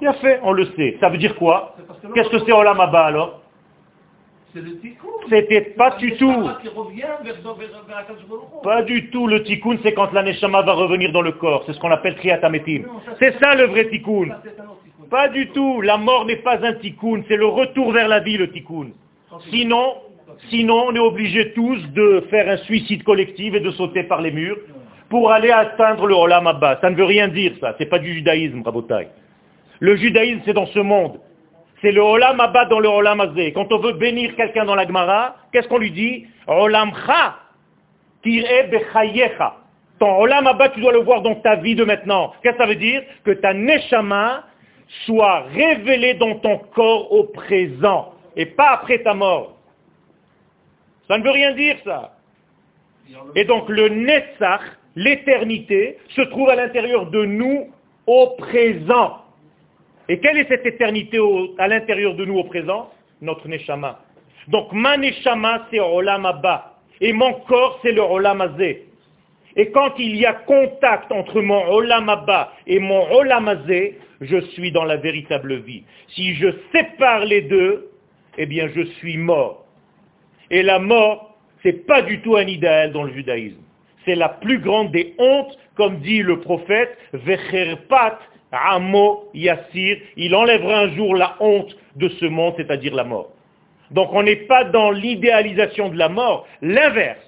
Bien 0.00 0.12
fait, 0.14 0.40
on 0.42 0.52
le 0.52 0.66
sait. 0.76 0.96
Ça 1.00 1.08
veut 1.08 1.18
dire 1.18 1.36
quoi 1.36 1.76
Qu'est-ce 2.14 2.28
que 2.28 2.38
c'est 2.44 2.52
Olam 2.52 2.80
Abba 2.80 3.04
alors. 3.06 3.39
C'était 5.28 5.60
pas 5.60 5.96
C'est 5.98 6.06
du 6.06 6.16
tout. 6.16 6.50
Pas 8.62 8.82
du 8.82 9.10
tout. 9.10 9.26
Le 9.26 9.42
tikkun, 9.44 9.78
c'est 9.82 9.92
quand 9.92 10.12
la 10.12 10.22
neshama 10.22 10.62
va 10.62 10.72
revenir 10.72 11.12
dans 11.12 11.22
le 11.22 11.32
corps. 11.32 11.62
C'est 11.66 11.72
ce 11.72 11.80
qu'on 11.80 11.90
appelle 11.90 12.16
triatametim. 12.16 12.82
C'est 13.18 13.38
ça 13.38 13.54
le 13.54 13.66
vrai 13.66 13.88
tikkun. 13.88 14.36
Pas 15.10 15.28
du 15.28 15.48
tout. 15.50 15.80
La 15.82 15.96
mort 15.96 16.24
n'est 16.26 16.36
pas 16.36 16.58
un 16.64 16.74
tikkun. 16.74 17.22
C'est 17.28 17.36
le 17.36 17.46
retour 17.46 17.92
vers 17.92 18.08
la 18.08 18.20
vie, 18.20 18.36
le 18.36 18.50
tikkun. 18.50 18.88
Sinon, 19.50 19.94
sinon, 20.48 20.86
on 20.88 20.94
est 20.94 21.00
obligés 21.00 21.52
tous 21.52 21.78
de 21.94 22.24
faire 22.30 22.48
un 22.48 22.56
suicide 22.58 23.04
collectif 23.04 23.54
et 23.54 23.60
de 23.60 23.70
sauter 23.72 24.02
par 24.04 24.20
les 24.20 24.32
murs 24.32 24.58
pour 25.08 25.30
aller 25.30 25.50
atteindre 25.50 26.06
le 26.06 26.14
Olam 26.14 26.46
Abba. 26.46 26.78
Ça 26.80 26.90
ne 26.90 26.96
veut 26.96 27.04
rien 27.04 27.28
dire, 27.28 27.52
ça. 27.60 27.74
C'est 27.78 27.86
pas 27.86 27.98
du 27.98 28.14
judaïsme, 28.14 28.62
Rabotai. 28.62 29.08
Le 29.80 29.96
judaïsme, 29.96 30.40
c'est 30.44 30.52
dans 30.52 30.66
ce 30.66 30.78
monde. 30.78 31.20
C'est 31.80 31.92
le 31.92 32.02
Olam 32.02 32.38
Abba 32.40 32.66
dans 32.66 32.80
le 32.80 32.88
Olam 32.88 33.20
Azé. 33.20 33.52
Quand 33.52 33.72
on 33.72 33.78
veut 33.78 33.92
bénir 33.92 34.36
quelqu'un 34.36 34.64
dans 34.64 34.74
la 34.74 34.86
Gemara, 34.86 35.36
qu'est-ce 35.52 35.68
qu'on 35.68 35.78
lui 35.78 35.90
dit? 35.90 36.26
Olamcha 36.46 37.36
tir'e 38.22 38.68
bechayecha. 38.70 39.56
Ton 39.98 40.16
Olam 40.18 40.46
Abba, 40.46 40.68
tu 40.70 40.80
dois 40.80 40.92
le 40.92 41.00
voir 41.00 41.22
dans 41.22 41.36
ta 41.36 41.56
vie 41.56 41.74
de 41.74 41.84
maintenant. 41.84 42.32
Qu'est-ce 42.42 42.56
que 42.56 42.62
ça 42.62 42.66
veut 42.66 42.76
dire? 42.76 43.02
Que 43.24 43.32
ta 43.32 43.54
Neshama 43.54 44.44
soit 45.06 45.44
révélée 45.54 46.14
dans 46.14 46.36
ton 46.36 46.58
corps 46.74 47.12
au 47.12 47.24
présent 47.24 48.12
et 48.36 48.46
pas 48.46 48.70
après 48.70 48.98
ta 49.02 49.14
mort. 49.14 49.56
Ça 51.08 51.18
ne 51.18 51.24
veut 51.24 51.30
rien 51.30 51.52
dire, 51.52 51.76
ça. 51.84 52.12
Et 53.34 53.44
donc 53.44 53.68
le 53.68 53.88
Netzach, 53.88 54.60
l'éternité, 54.96 55.98
se 56.10 56.22
trouve 56.22 56.48
à 56.50 56.56
l'intérieur 56.56 57.06
de 57.06 57.24
nous 57.24 57.72
au 58.06 58.28
présent. 58.38 59.19
Et 60.10 60.18
quelle 60.18 60.38
est 60.38 60.48
cette 60.48 60.66
éternité 60.66 61.20
à 61.56 61.68
l'intérieur 61.68 62.16
de 62.16 62.24
nous 62.24 62.36
au 62.36 62.42
présent 62.42 62.90
Notre 63.22 63.46
Neshama. 63.46 64.00
Donc 64.48 64.72
ma 64.72 64.96
Neshama, 64.96 65.68
c'est 65.70 65.78
Olam 65.78 66.26
Abba. 66.26 66.78
Et 67.00 67.12
mon 67.12 67.32
corps, 67.46 67.78
c'est 67.80 67.92
le 67.92 68.02
Olam 68.02 68.40
Azé. 68.40 68.86
Et 69.54 69.70
quand 69.70 69.92
il 69.98 70.16
y 70.16 70.26
a 70.26 70.32
contact 70.32 71.12
entre 71.12 71.40
mon 71.40 71.64
Olam 71.70 72.08
Abba 72.08 72.52
et 72.66 72.80
mon 72.80 73.08
Olam 73.12 73.46
Azé, 73.46 74.00
je 74.20 74.40
suis 74.52 74.72
dans 74.72 74.82
la 74.82 74.96
véritable 74.96 75.60
vie. 75.60 75.84
Si 76.08 76.34
je 76.34 76.48
sépare 76.74 77.24
les 77.24 77.42
deux, 77.42 77.92
eh 78.36 78.46
bien 78.46 78.68
je 78.74 78.82
suis 78.98 79.16
mort. 79.16 79.64
Et 80.50 80.64
la 80.64 80.80
mort, 80.80 81.38
c'est 81.62 81.86
pas 81.86 82.02
du 82.02 82.20
tout 82.20 82.34
un 82.34 82.48
idéal 82.48 82.90
dans 82.90 83.04
le 83.04 83.12
judaïsme. 83.12 83.62
C'est 84.04 84.16
la 84.16 84.28
plus 84.28 84.58
grande 84.58 84.90
des 84.90 85.14
hontes, 85.18 85.56
comme 85.76 86.00
dit 86.00 86.22
le 86.22 86.40
prophète, 86.40 86.98
Vecherpat 87.12 88.18
Amo 88.52 89.28
Yassir, 89.34 89.98
il 90.16 90.34
enlèvera 90.34 90.80
un 90.80 90.94
jour 90.96 91.14
la 91.14 91.36
honte 91.40 91.76
de 91.96 92.08
ce 92.08 92.26
monde, 92.26 92.54
c'est-à-dire 92.56 92.94
la 92.94 93.04
mort. 93.04 93.30
Donc 93.90 94.10
on 94.12 94.22
n'est 94.22 94.36
pas 94.46 94.64
dans 94.64 94.90
l'idéalisation 94.90 95.88
de 95.88 95.96
la 95.96 96.08
mort, 96.08 96.46
l'inverse. 96.62 97.20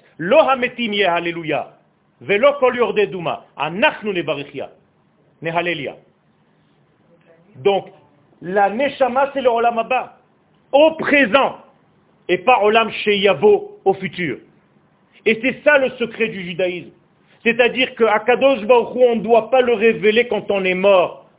Anachnu. 3.57 4.25
Nehalelia. 5.41 5.95
Donc, 7.57 7.87
la 8.41 8.69
neshama, 8.69 9.29
c'est 9.33 9.41
le 9.41 9.49
olam. 9.49 9.81
Au 10.71 10.91
présent. 10.95 11.57
Et 12.29 12.37
pas 12.37 12.59
olam 12.63 12.89
sheyavo, 12.91 13.79
au 13.83 13.93
futur. 13.93 14.37
Et 15.25 15.39
c'est 15.41 15.61
ça 15.63 15.77
le 15.77 15.89
secret 15.91 16.29
du 16.29 16.43
judaïsme. 16.43 16.91
C'est-à-dire 17.43 17.93
qu'à 17.95 18.19
Kadosh 18.19 18.61
Baruch 18.65 18.95
on 18.95 19.15
ne 19.17 19.21
doit 19.21 19.49
pas 19.49 19.61
le 19.61 19.73
révéler 19.73 20.27
quand 20.27 20.49
on 20.49 20.63
est 20.63 20.75
mort. 20.75 21.29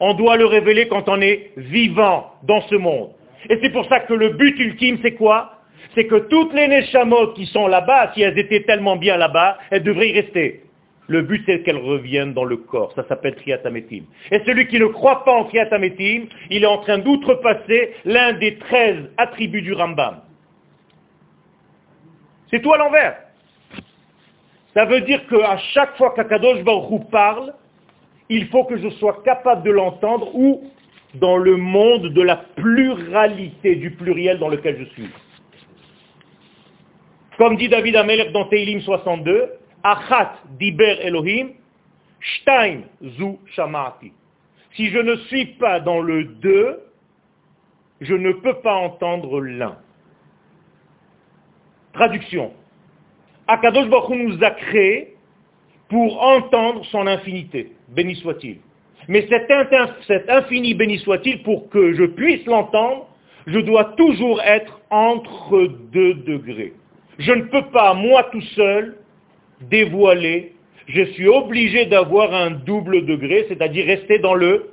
On 0.00 0.14
doit 0.14 0.36
le 0.36 0.46
révéler 0.46 0.88
quand 0.88 1.08
on 1.08 1.20
est 1.20 1.52
vivant 1.56 2.32
dans 2.42 2.60
ce 2.62 2.74
monde. 2.74 3.10
Et 3.48 3.58
c'est 3.62 3.70
pour 3.70 3.86
ça 3.86 4.00
que 4.00 4.14
le 4.14 4.30
but 4.30 4.58
ultime, 4.58 4.98
c'est 5.02 5.14
quoi? 5.14 5.52
C'est 5.94 6.06
que 6.06 6.16
toutes 6.16 6.52
les 6.54 6.66
Neshamot 6.68 7.28
qui 7.34 7.46
sont 7.46 7.66
là-bas, 7.66 8.12
si 8.14 8.22
elles 8.22 8.38
étaient 8.38 8.62
tellement 8.62 8.96
bien 8.96 9.16
là-bas, 9.16 9.58
elles 9.70 9.82
devraient 9.82 10.08
y 10.08 10.20
rester. 10.20 10.62
Le 11.06 11.20
but, 11.22 11.42
c'est 11.46 11.62
qu'elles 11.62 11.76
reviennent 11.76 12.32
dans 12.32 12.44
le 12.44 12.56
corps. 12.56 12.92
Ça 12.94 13.06
s'appelle 13.06 13.34
Triatametim. 13.36 14.04
Et 14.30 14.40
celui 14.46 14.66
qui 14.68 14.78
ne 14.78 14.86
croit 14.86 15.24
pas 15.24 15.32
en 15.32 15.44
Triatametim, 15.44 16.26
il 16.50 16.64
est 16.64 16.66
en 16.66 16.78
train 16.78 16.98
d'outrepasser 16.98 17.94
l'un 18.06 18.32
des 18.32 18.56
treize 18.56 19.10
attributs 19.18 19.62
du 19.62 19.74
Rambam. 19.74 20.20
C'est 22.50 22.62
tout 22.62 22.72
à 22.72 22.78
l'envers. 22.78 23.23
Ça 24.74 24.84
veut 24.84 25.02
dire 25.02 25.26
qu'à 25.28 25.56
chaque 25.72 25.96
fois 25.96 26.12
qu'Akadosh 26.14 26.62
Baruch 26.64 26.90
Hu 26.90 27.04
parle, 27.10 27.54
il 28.28 28.48
faut 28.48 28.64
que 28.64 28.76
je 28.76 28.88
sois 28.90 29.22
capable 29.24 29.62
de 29.62 29.70
l'entendre 29.70 30.34
ou 30.34 30.70
dans 31.14 31.36
le 31.36 31.56
monde 31.56 32.08
de 32.08 32.22
la 32.22 32.36
pluralité, 32.36 33.76
du 33.76 33.92
pluriel 33.92 34.38
dans 34.38 34.48
lequel 34.48 34.78
je 34.78 34.84
suis. 34.92 35.08
Comme 37.38 37.56
dit 37.56 37.68
David 37.68 37.96
Amelech 37.96 38.32
dans 38.32 38.46
Teilim 38.46 38.80
62, 38.80 39.52
Achat 39.82 40.38
diber 40.58 40.98
Elohim, 41.02 41.50
Shtaim 42.20 42.82
zu 43.02 43.38
shamati. 43.54 44.12
Si 44.74 44.90
je 44.90 44.98
ne 44.98 45.16
suis 45.16 45.46
pas 45.46 45.78
dans 45.78 46.00
le 46.00 46.24
deux, 46.24 46.80
je 48.00 48.14
ne 48.14 48.32
peux 48.32 48.54
pas 48.54 48.74
entendre 48.74 49.40
l'un. 49.40 49.76
Traduction. 51.92 52.52
Akadosh 53.46 53.88
Baruch 53.88 54.16
nous 54.16 54.42
a 54.42 54.50
créés 54.50 55.14
pour 55.88 56.22
entendre 56.22 56.84
son 56.86 57.06
infinité. 57.06 57.72
Béni 57.88 58.16
soit-il. 58.16 58.58
Mais 59.08 59.28
cet 59.28 60.30
infini 60.30 60.74
béni 60.74 60.98
soit-il, 60.98 61.42
pour 61.42 61.68
que 61.68 61.94
je 61.94 62.04
puisse 62.04 62.44
l'entendre, 62.46 63.06
je 63.46 63.58
dois 63.58 63.84
toujours 63.96 64.40
être 64.42 64.80
entre 64.90 65.66
deux 65.92 66.14
degrés. 66.14 66.72
Je 67.18 67.32
ne 67.32 67.42
peux 67.42 67.66
pas, 67.70 67.94
moi 67.94 68.24
tout 68.32 68.40
seul, 68.56 68.96
dévoiler. 69.60 70.52
Je 70.86 71.02
suis 71.12 71.28
obligé 71.28 71.86
d'avoir 71.86 72.34
un 72.34 72.50
double 72.50 73.04
degré, 73.04 73.46
c'est-à-dire 73.48 73.86
rester 73.86 74.18
dans 74.18 74.34
le 74.34 74.70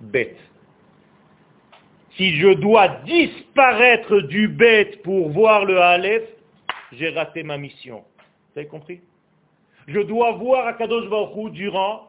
bête. 0.00 0.36
Si 2.16 2.36
je 2.36 2.48
dois 2.54 2.88
disparaître 3.06 4.20
du 4.22 4.48
bête 4.48 5.02
pour 5.02 5.30
voir 5.30 5.64
le 5.64 5.78
Aleph, 5.80 6.24
j'ai 6.92 7.10
raté 7.10 7.42
ma 7.42 7.58
mission. 7.58 8.04
Vous 8.52 8.60
avez 8.60 8.68
compris? 8.68 9.00
Je 9.86 10.00
dois 10.00 10.32
voir 10.32 10.66
Akadosh 10.66 11.08
Baruch 11.08 11.52
durant 11.52 12.08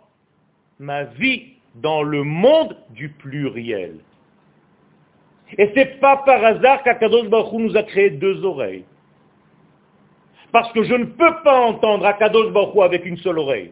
ma 0.79 1.03
vie 1.03 1.53
dans 1.75 2.03
le 2.03 2.23
monde 2.23 2.77
du 2.89 3.09
pluriel. 3.09 3.99
Et 5.57 5.71
c'est 5.73 5.99
pas 5.99 6.17
par 6.17 6.43
hasard 6.43 6.83
qu'Akadosh 6.83 7.27
Baruch 7.27 7.53
nous 7.53 7.77
a 7.77 7.83
créé 7.83 8.09
deux 8.11 8.43
oreilles. 8.43 8.85
Parce 10.51 10.71
que 10.73 10.83
je 10.83 10.93
ne 10.93 11.05
peux 11.05 11.43
pas 11.43 11.59
entendre 11.61 12.05
Akadosh 12.05 12.51
Baruch 12.51 12.83
avec 12.83 13.05
une 13.05 13.17
seule 13.17 13.39
oreille. 13.39 13.71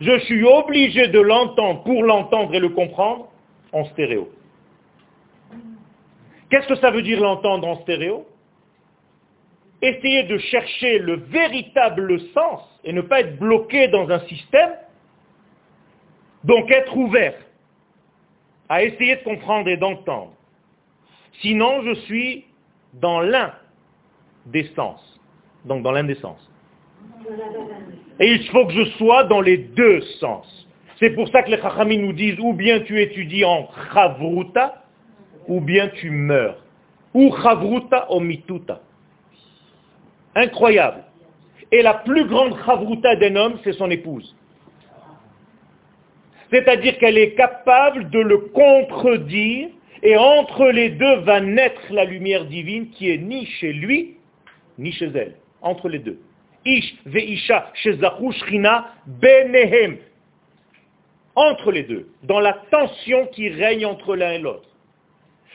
Je 0.00 0.18
suis 0.20 0.44
obligé 0.44 1.08
de 1.08 1.20
l'entendre 1.20 1.82
pour 1.82 2.02
l'entendre 2.02 2.54
et 2.54 2.60
le 2.60 2.70
comprendre 2.70 3.28
en 3.72 3.84
stéréo. 3.86 4.30
Qu'est-ce 6.50 6.66
que 6.66 6.76
ça 6.76 6.90
veut 6.90 7.02
dire 7.02 7.20
l'entendre 7.20 7.66
en 7.68 7.80
stéréo? 7.82 8.26
Essayer 9.82 10.24
de 10.24 10.38
chercher 10.38 10.98
le 10.98 11.14
véritable 11.14 12.20
sens 12.34 12.60
et 12.84 12.92
ne 12.92 13.00
pas 13.00 13.20
être 13.20 13.38
bloqué 13.38 13.88
dans 13.88 14.08
un 14.10 14.20
système. 14.20 14.72
Donc 16.44 16.70
être 16.70 16.96
ouvert 16.96 17.34
à 18.68 18.84
essayer 18.84 19.16
de 19.16 19.22
comprendre 19.22 19.68
et 19.68 19.76
d'entendre. 19.76 20.32
Sinon, 21.40 21.82
je 21.82 21.94
suis 22.02 22.44
dans 22.94 23.20
l'un 23.20 23.52
des 24.46 24.70
sens, 24.76 25.20
donc 25.64 25.82
dans 25.82 25.92
l'indécence. 25.92 26.50
Et 28.20 28.32
il 28.32 28.46
faut 28.48 28.66
que 28.66 28.72
je 28.72 28.84
sois 28.96 29.24
dans 29.24 29.40
les 29.40 29.56
deux 29.56 30.00
sens. 30.20 30.68
C'est 30.98 31.10
pour 31.10 31.28
ça 31.28 31.42
que 31.42 31.50
les 31.50 31.56
Chachamim 31.56 31.98
nous 31.98 32.12
disent 32.12 32.38
ou 32.38 32.52
bien 32.52 32.80
tu 32.80 33.00
étudies 33.00 33.44
en 33.44 33.68
Chavruta, 33.92 34.84
ou 35.48 35.60
bien 35.60 35.88
tu 35.88 36.10
meurs. 36.10 36.62
Ou 37.14 37.34
Chavruta 37.42 38.12
ou 38.12 38.20
Mituta. 38.20 38.82
Incroyable. 40.34 41.04
Et 41.72 41.82
la 41.82 41.94
plus 41.94 42.24
grande 42.24 42.56
Chavruta 42.64 43.16
d'un 43.16 43.36
homme, 43.36 43.58
c'est 43.64 43.72
son 43.72 43.90
épouse. 43.90 44.34
C'est-à-dire 46.50 46.98
qu'elle 46.98 47.18
est 47.18 47.34
capable 47.34 48.10
de 48.10 48.18
le 48.18 48.38
contredire 48.38 49.68
et 50.02 50.16
entre 50.16 50.66
les 50.66 50.90
deux 50.90 51.16
va 51.20 51.40
naître 51.40 51.82
la 51.90 52.04
lumière 52.04 52.44
divine 52.46 52.90
qui 52.90 53.10
est 53.10 53.18
ni 53.18 53.46
chez 53.46 53.72
lui, 53.72 54.16
ni 54.78 54.92
chez 54.92 55.10
elle. 55.14 55.36
Entre 55.62 55.88
les 55.88 55.98
deux. 55.98 56.18
Ish 56.64 56.96
ve'isha 57.06 57.72
benehem. 59.06 59.98
Entre 61.34 61.70
les 61.70 61.84
deux, 61.84 62.08
dans 62.24 62.40
la 62.40 62.54
tension 62.70 63.26
qui 63.28 63.48
règne 63.48 63.86
entre 63.86 64.16
l'un 64.16 64.32
et 64.32 64.38
l'autre. 64.38 64.68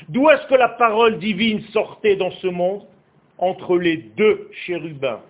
D'où 0.10 0.30
est-ce 0.30 0.48
que 0.48 0.56
la 0.56 0.70
parole 0.70 1.20
divine 1.20 1.62
sortait 1.74 2.16
dans 2.16 2.32
ce 2.32 2.48
monde? 2.48 2.84
Entre 3.38 3.78
les 3.78 3.98
deux 3.98 4.50
chérubins. 4.66 5.22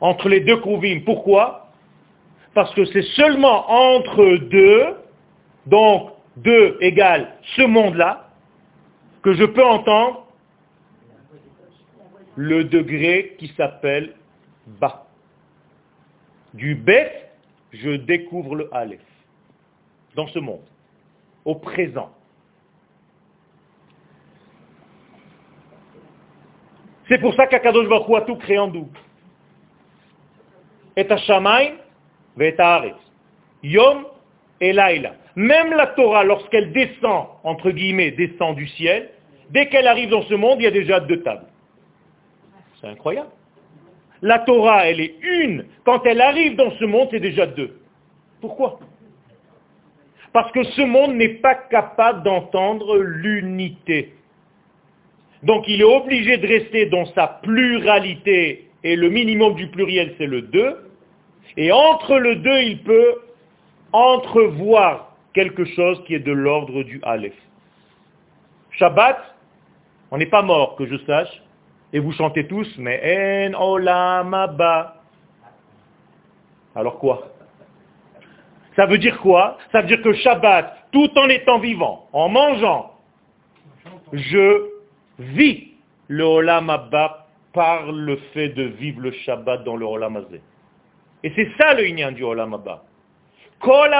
Entre 0.00 0.28
les 0.28 0.40
deux 0.40 0.58
kouvim. 0.58 1.00
Pourquoi? 1.04 1.70
Parce 2.54 2.74
que 2.74 2.84
c'est 2.86 3.02
seulement 3.16 3.70
entre 3.70 4.36
deux, 4.36 4.96
donc 5.66 6.10
deux 6.36 6.76
égale 6.80 7.36
ce 7.56 7.62
monde-là, 7.62 8.28
que 9.22 9.32
je 9.34 9.44
peux 9.44 9.64
entendre 9.64 10.26
le 12.36 12.64
degré 12.64 13.36
qui 13.38 13.48
s'appelle 13.56 14.14
bas. 14.66 15.06
Du 16.54 16.74
bet, 16.74 17.30
je 17.72 17.90
découvre 17.90 18.54
le 18.54 18.74
Aleph 18.74 19.00
dans 20.14 20.26
ce 20.28 20.38
monde, 20.38 20.64
au 21.44 21.54
présent. 21.54 22.10
C'est 27.12 27.18
pour 27.18 27.34
ça 27.34 27.46
qu'Akadosh 27.46 27.88
Baruch 27.88 28.08
a 28.16 28.20
tout 28.22 28.36
créé 28.36 28.58
en 28.58 28.68
double. 28.68 28.98
Et 30.96 31.06
Hashamayim, 31.10 31.74
et 32.40 32.56
Yom 33.64 34.06
et 34.58 34.72
Laila. 34.72 35.16
Même 35.36 35.74
la 35.74 35.88
Torah, 35.88 36.24
lorsqu'elle 36.24 36.72
descend, 36.72 37.26
entre 37.44 37.70
guillemets, 37.70 38.12
descend 38.12 38.56
du 38.56 38.66
ciel, 38.66 39.10
dès 39.50 39.68
qu'elle 39.68 39.88
arrive 39.88 40.08
dans 40.08 40.22
ce 40.22 40.32
monde, 40.32 40.56
il 40.60 40.64
y 40.64 40.66
a 40.66 40.70
déjà 40.70 41.00
deux 41.00 41.20
tables. 41.20 41.44
C'est 42.80 42.86
incroyable. 42.86 43.28
La 44.22 44.38
Torah, 44.38 44.86
elle 44.86 45.00
est 45.00 45.16
une. 45.20 45.66
Quand 45.84 46.06
elle 46.06 46.22
arrive 46.22 46.56
dans 46.56 46.70
ce 46.70 46.86
monde, 46.86 47.08
c'est 47.10 47.20
déjà 47.20 47.44
deux. 47.44 47.78
Pourquoi? 48.40 48.80
Parce 50.32 50.50
que 50.52 50.64
ce 50.64 50.80
monde 50.80 51.14
n'est 51.16 51.34
pas 51.40 51.56
capable 51.56 52.22
d'entendre 52.22 52.96
l'unité. 52.96 54.14
Donc 55.42 55.64
il 55.66 55.80
est 55.80 55.84
obligé 55.84 56.36
de 56.36 56.46
rester 56.46 56.86
dans 56.86 57.06
sa 57.06 57.26
pluralité, 57.26 58.70
et 58.84 58.96
le 58.96 59.08
minimum 59.08 59.54
du 59.54 59.68
pluriel, 59.68 60.14
c'est 60.18 60.26
le 60.26 60.42
deux. 60.42 60.90
Et 61.56 61.72
entre 61.72 62.18
le 62.18 62.36
deux, 62.36 62.62
il 62.62 62.82
peut 62.82 63.16
entrevoir 63.92 65.14
quelque 65.34 65.64
chose 65.64 66.02
qui 66.06 66.14
est 66.14 66.20
de 66.20 66.32
l'ordre 66.32 66.82
du 66.82 67.00
Aleph. 67.02 67.34
Shabbat, 68.72 69.18
on 70.10 70.18
n'est 70.18 70.26
pas 70.26 70.42
mort, 70.42 70.76
que 70.76 70.86
je 70.86 70.96
sache, 71.04 71.42
et 71.92 71.98
vous 71.98 72.12
chantez 72.12 72.46
tous, 72.46 72.68
mais 72.78 73.50
en 73.54 73.72
olam 73.72 74.34
Alors 76.74 76.98
quoi? 76.98 77.28
Ça 78.76 78.86
veut 78.86 78.98
dire 78.98 79.20
quoi? 79.20 79.58
Ça 79.72 79.82
veut 79.82 79.88
dire 79.88 80.00
que 80.02 80.12
Shabbat, 80.14 80.88
tout 80.92 81.10
en 81.18 81.28
étant 81.28 81.58
vivant, 81.58 82.08
en 82.12 82.28
mangeant, 82.28 82.92
je 84.12 84.71
vis 85.34 85.74
le 86.08 86.24
olam 86.24 86.72
par 87.52 87.92
le 87.92 88.16
fait 88.32 88.50
de 88.50 88.62
vivre 88.64 89.00
le 89.00 89.12
Shabbat 89.12 89.64
dans 89.64 89.76
le 89.76 89.86
olam 89.86 90.24
Et 91.22 91.32
c'est 91.34 91.48
ça 91.58 91.74
le 91.74 91.86
inyan 91.86 92.12
du 92.12 92.24
olam 92.24 92.58
Kol 93.60 93.90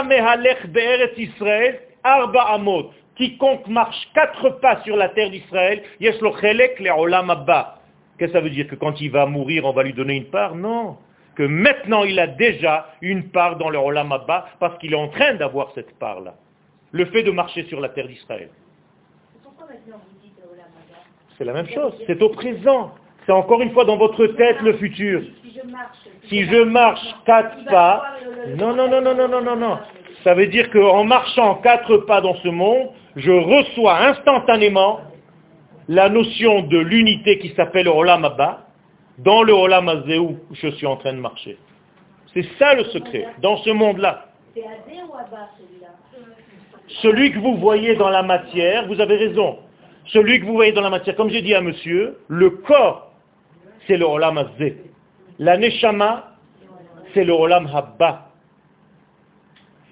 Israël, 1.17 1.81
arba 2.03 2.43
amot. 2.49 2.91
Quiconque 3.15 3.67
marche 3.69 4.09
quatre 4.15 4.61
pas 4.61 4.83
sur 4.83 4.97
la 4.97 5.11
terre 5.11 5.31
d'Israël, 5.31 5.83
yes 6.01 6.19
lo 6.21 6.35
le 6.41 6.91
olam 6.91 7.31
Qu'est-ce 8.19 8.33
que 8.33 8.39
ça 8.39 8.45
veut 8.45 8.51
dire? 8.51 8.69
Que 8.69 8.77
quand 8.77 9.01
il 9.01 9.11
va 9.11 9.27
mourir, 9.27 9.65
on 9.65 9.73
va 9.73 9.83
lui 9.83 9.95
donner 9.95 10.15
une 10.15 10.27
part? 10.27 10.55
Non. 10.55 10.97
Que 11.35 11.43
maintenant, 11.43 12.05
il 12.05 12.21
a 12.21 12.27
déjà 12.27 12.95
une 13.01 13.31
part 13.31 13.57
dans 13.57 13.71
le 13.71 13.79
Olam 13.79 14.13
Abba 14.13 14.47
parce 14.61 14.79
qu'il 14.79 14.93
est 14.93 14.97
en 14.97 15.09
train 15.09 15.35
d'avoir 15.35 15.73
cette 15.75 15.99
part-là. 15.99 16.35
Le 16.93 17.07
fait 17.07 17.23
de 17.23 17.31
marcher 17.31 17.65
sur 17.65 17.81
la 17.81 17.89
terre 17.89 18.07
d'Israël. 18.07 18.51
C'est 21.43 21.47
la 21.47 21.55
même 21.55 21.69
chose. 21.71 21.93
C'est 22.07 22.23
au 22.23 22.29
présent. 22.29 22.93
C'est 23.27 23.33
encore 23.33 23.61
une 23.63 23.73
fois 23.73 23.85
dans 23.85 23.97
votre 23.97 24.29
tête 24.29 24.61
le 24.61 24.75
futur. 24.75 25.23
Si 26.29 26.45
je 26.45 26.63
marche 26.63 27.01
quatre 27.27 27.65
pas, 27.65 28.05
non, 28.57 28.77
non, 28.77 28.89
non, 28.89 29.03
non, 29.03 29.13
non, 29.13 29.27
non, 29.27 29.43
non, 29.43 29.57
non. 29.57 29.79
Ça 30.23 30.35
veut 30.35 30.47
dire 30.47 30.71
qu'en 30.71 31.03
marchant 31.03 31.57
quatre 31.57 31.97
pas 31.97 32.21
dans 32.21 32.37
ce 32.37 32.49
monde, 32.49 32.91
je 33.17 33.33
reçois 33.33 33.99
instantanément 34.07 35.01
la 35.89 36.09
notion 36.09 36.63
de 36.63 36.79
l'unité 36.79 37.41
qui 37.41 37.49
s'appelle 37.57 37.89
Olam 37.89 38.25
Abba 38.25 38.61
dans 39.19 39.43
le 39.43 39.53
Olam 39.53 39.89
où 40.21 40.37
je 40.53 40.69
suis 40.69 40.87
en 40.87 40.97
train 40.97 41.13
de 41.13 41.19
marcher. 41.19 41.59
C'est 42.35 42.47
ça 42.57 42.75
le 42.75 42.85
secret, 42.85 43.27
dans 43.41 43.57
ce 43.57 43.71
monde-là. 43.71 44.27
Celui 47.03 47.33
que 47.33 47.41
vous 47.41 47.57
voyez 47.57 47.97
dans 47.97 48.11
la 48.11 48.23
matière, 48.23 48.87
vous 48.87 49.01
avez 49.01 49.17
raison. 49.17 49.59
Celui 50.07 50.41
que 50.41 50.47
vous 50.47 50.55
voyez 50.55 50.73
dans 50.73 50.83
la 50.83 50.91
matière, 50.91 51.17
comme 51.17 51.31
j'ai 51.31 51.43
dit 51.43 51.55
à 51.55 51.61
monsieur, 51.61 52.19
le 52.29 52.51
corps, 52.51 53.13
c'est 53.87 53.97
le 53.97 54.05
Olam 54.05 54.39
Azé. 54.39 54.77
La 55.39 55.57
Neshama, 55.57 56.37
c'est 57.15 57.25
le 57.25 57.33
Olam 57.33 57.69
Habba. 57.73 58.29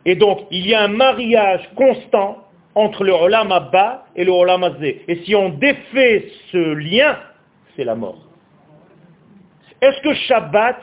Et 0.04 0.16
donc, 0.16 0.40
il 0.50 0.66
y 0.66 0.74
a 0.74 0.82
un 0.82 0.88
mariage 0.88 1.68
constant 1.76 2.38
entre 2.74 3.04
le 3.04 3.12
Olam 3.12 3.52
Abba 3.52 4.06
et 4.16 4.24
le 4.24 4.32
Olam 4.32 4.64
Azé. 4.64 5.02
Et 5.08 5.16
si 5.24 5.34
on 5.34 5.50
défait 5.50 6.28
ce 6.50 6.74
lien, 6.74 7.18
c'est 7.76 7.84
la 7.84 7.94
mort. 7.94 8.18
Est-ce 9.80 10.00
que 10.02 10.14
Shabbat 10.14 10.76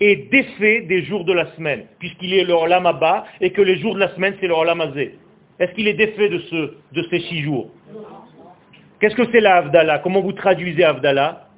est 0.00 0.30
défait 0.30 0.82
des 0.82 1.04
jours 1.04 1.24
de 1.24 1.32
la 1.32 1.46
semaine, 1.54 1.86
puisqu'il 1.98 2.34
est 2.34 2.44
le 2.44 2.54
Olam 2.54 2.86
Abba 2.86 3.24
et 3.40 3.50
que 3.50 3.62
les 3.62 3.78
jours 3.78 3.94
de 3.94 4.00
la 4.00 4.14
semaine, 4.14 4.34
c'est 4.40 4.48
le 4.48 4.54
Olam 4.54 4.80
Azé 4.80 5.18
Est-ce 5.58 5.72
qu'il 5.72 5.88
est 5.88 5.94
défait 5.94 6.28
de 6.28 7.02
ces 7.10 7.20
six 7.20 7.42
jours? 7.42 7.70
Qu'est-ce 9.02 9.16
que 9.16 9.28
c'est 9.32 9.40
la 9.40 9.56
Avdallah 9.56 9.98
Comment 9.98 10.20
vous 10.20 10.30
traduisez 10.30 10.84
Avdallah 10.84 11.48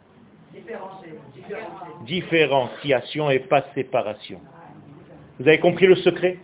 Différenciation 2.07 3.31
et 3.31 3.41
pas 3.41 3.67
séparation. 3.75 4.41
Vous 5.39 5.47
avez 5.47 5.59
compris 5.59 5.87
le 5.87 5.97
secret? 5.97 6.39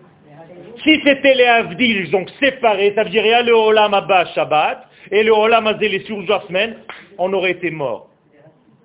Si 0.85 1.01
c'était 1.03 1.33
les 1.33 1.47
Avdil, 1.47 2.11
donc 2.11 2.29
séparés, 2.39 2.93
ça 2.95 3.05
veut 3.05 3.09
dire 3.09 3.25
il 3.25 3.31
y 3.31 3.33
a 3.33 3.41
le 3.41 3.55
Olam 3.55 3.95
Abba 3.95 4.27
Shabbat 4.35 4.87
et 5.11 5.23
le 5.23 5.33
Olam 5.33 5.69
Azé 5.69 5.89
les 5.89 6.05
la 6.29 6.43
semaine, 6.43 6.77
on 7.17 7.33
aurait 7.33 7.53
été 7.53 7.71
mort. 7.71 8.11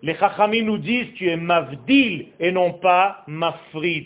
Les 0.01 0.15
Chachamim 0.15 0.63
nous 0.63 0.77
disent 0.77 1.11
tu 1.15 1.29
es 1.29 1.35
Mavdil 1.35 2.27
et 2.39 2.53
non 2.53 2.71
pas 2.71 3.23
Mafrid. 3.27 4.05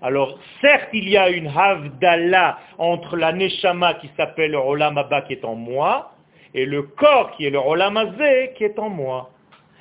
Alors, 0.00 0.38
certes, 0.62 0.88
il 0.94 1.10
y 1.10 1.18
a 1.18 1.28
une 1.28 1.48
havdala 1.48 2.58
entre 2.78 3.18
la 3.18 3.34
neshama 3.34 3.94
qui 3.94 4.08
s'appelle 4.16 4.52
le 4.52 4.58
olam 4.58 4.96
Abba 4.96 5.20
qui 5.20 5.34
est 5.34 5.44
en 5.44 5.56
moi, 5.56 6.12
et 6.54 6.66
le 6.66 6.82
corps 6.82 7.32
qui 7.36 7.46
est 7.46 7.50
le 7.50 7.58
olam 7.58 7.96
Azé 7.96 8.52
qui 8.56 8.64
est 8.64 8.78
en 8.78 8.88
moi. 8.88 9.30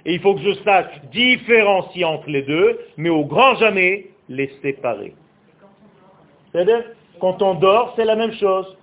Et 0.05 0.13
il 0.13 0.19
faut 0.19 0.35
que 0.35 0.41
je 0.41 0.53
sache 0.63 0.85
différencier 1.11 2.05
entre 2.05 2.29
les 2.29 2.41
deux, 2.43 2.79
mais 2.97 3.09
au 3.09 3.25
grand 3.25 3.55
jamais 3.55 4.07
les 4.29 4.49
séparer. 4.61 5.13
C'est-à-dire, 6.51 6.83
quand 7.19 7.41
on 7.41 7.55
dort, 7.55 7.93
c'est 7.95 8.05
la 8.05 8.15
même 8.15 8.33
chose. 8.33 8.77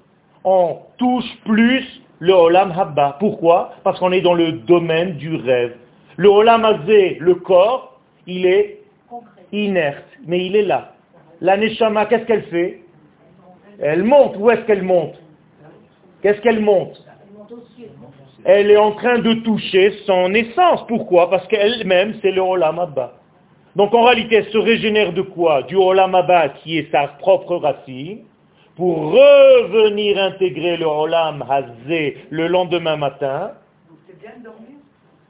On 0.44 0.78
touche 0.98 1.36
plus 1.44 1.84
le 2.18 2.32
olam 2.32 2.72
habba. 2.72 3.16
Pourquoi? 3.18 3.72
Parce 3.82 3.98
qu'on 3.98 4.12
est 4.12 4.20
dans 4.20 4.34
le 4.34 4.52
domaine 4.52 5.16
du 5.16 5.34
rêve. 5.36 5.76
Le 6.16 6.28
olam 6.28 6.62
le 6.86 7.34
corps, 7.34 8.00
il 8.26 8.46
est 8.46 8.80
inerte, 9.52 10.04
mais 10.26 10.44
il 10.46 10.56
est 10.56 10.62
là. 10.62 10.92
La 11.40 11.56
neshama, 11.56 12.06
qu'est-ce 12.06 12.24
qu'elle 12.24 12.44
fait? 12.44 12.80
Elle 13.78 14.04
monte. 14.04 14.36
Où 14.38 14.50
est-ce 14.50 14.62
qu'elle 14.62 14.82
monte? 14.82 15.14
Qu'est-ce 16.22 16.40
qu'elle 16.40 16.60
monte? 16.60 17.05
Elle 18.44 18.70
est 18.70 18.76
en 18.76 18.92
train 18.92 19.18
de 19.18 19.34
toucher 19.34 19.92
son 20.06 20.32
essence. 20.34 20.86
Pourquoi? 20.86 21.30
Parce 21.30 21.46
qu'elle-même, 21.48 22.14
c'est 22.22 22.30
le 22.30 22.40
olam 22.40 22.78
abba. 22.78 23.14
Donc 23.74 23.92
en 23.94 24.04
réalité, 24.04 24.36
elle 24.36 24.48
se 24.50 24.58
régénère 24.58 25.12
de 25.12 25.22
quoi? 25.22 25.62
Du 25.62 25.76
olam 25.76 26.14
abba 26.14 26.50
qui 26.50 26.78
est 26.78 26.90
sa 26.90 27.08
propre 27.08 27.56
racine, 27.56 28.20
pour 28.76 29.12
revenir 29.12 30.18
intégrer 30.18 30.76
le 30.76 30.86
olam 30.86 31.44
hazé 31.48 32.18
le 32.30 32.46
lendemain 32.46 32.96
matin. 32.96 33.52
C'est 34.06 34.18
bien 34.20 34.32
de 34.38 34.44
dormir 34.44 34.76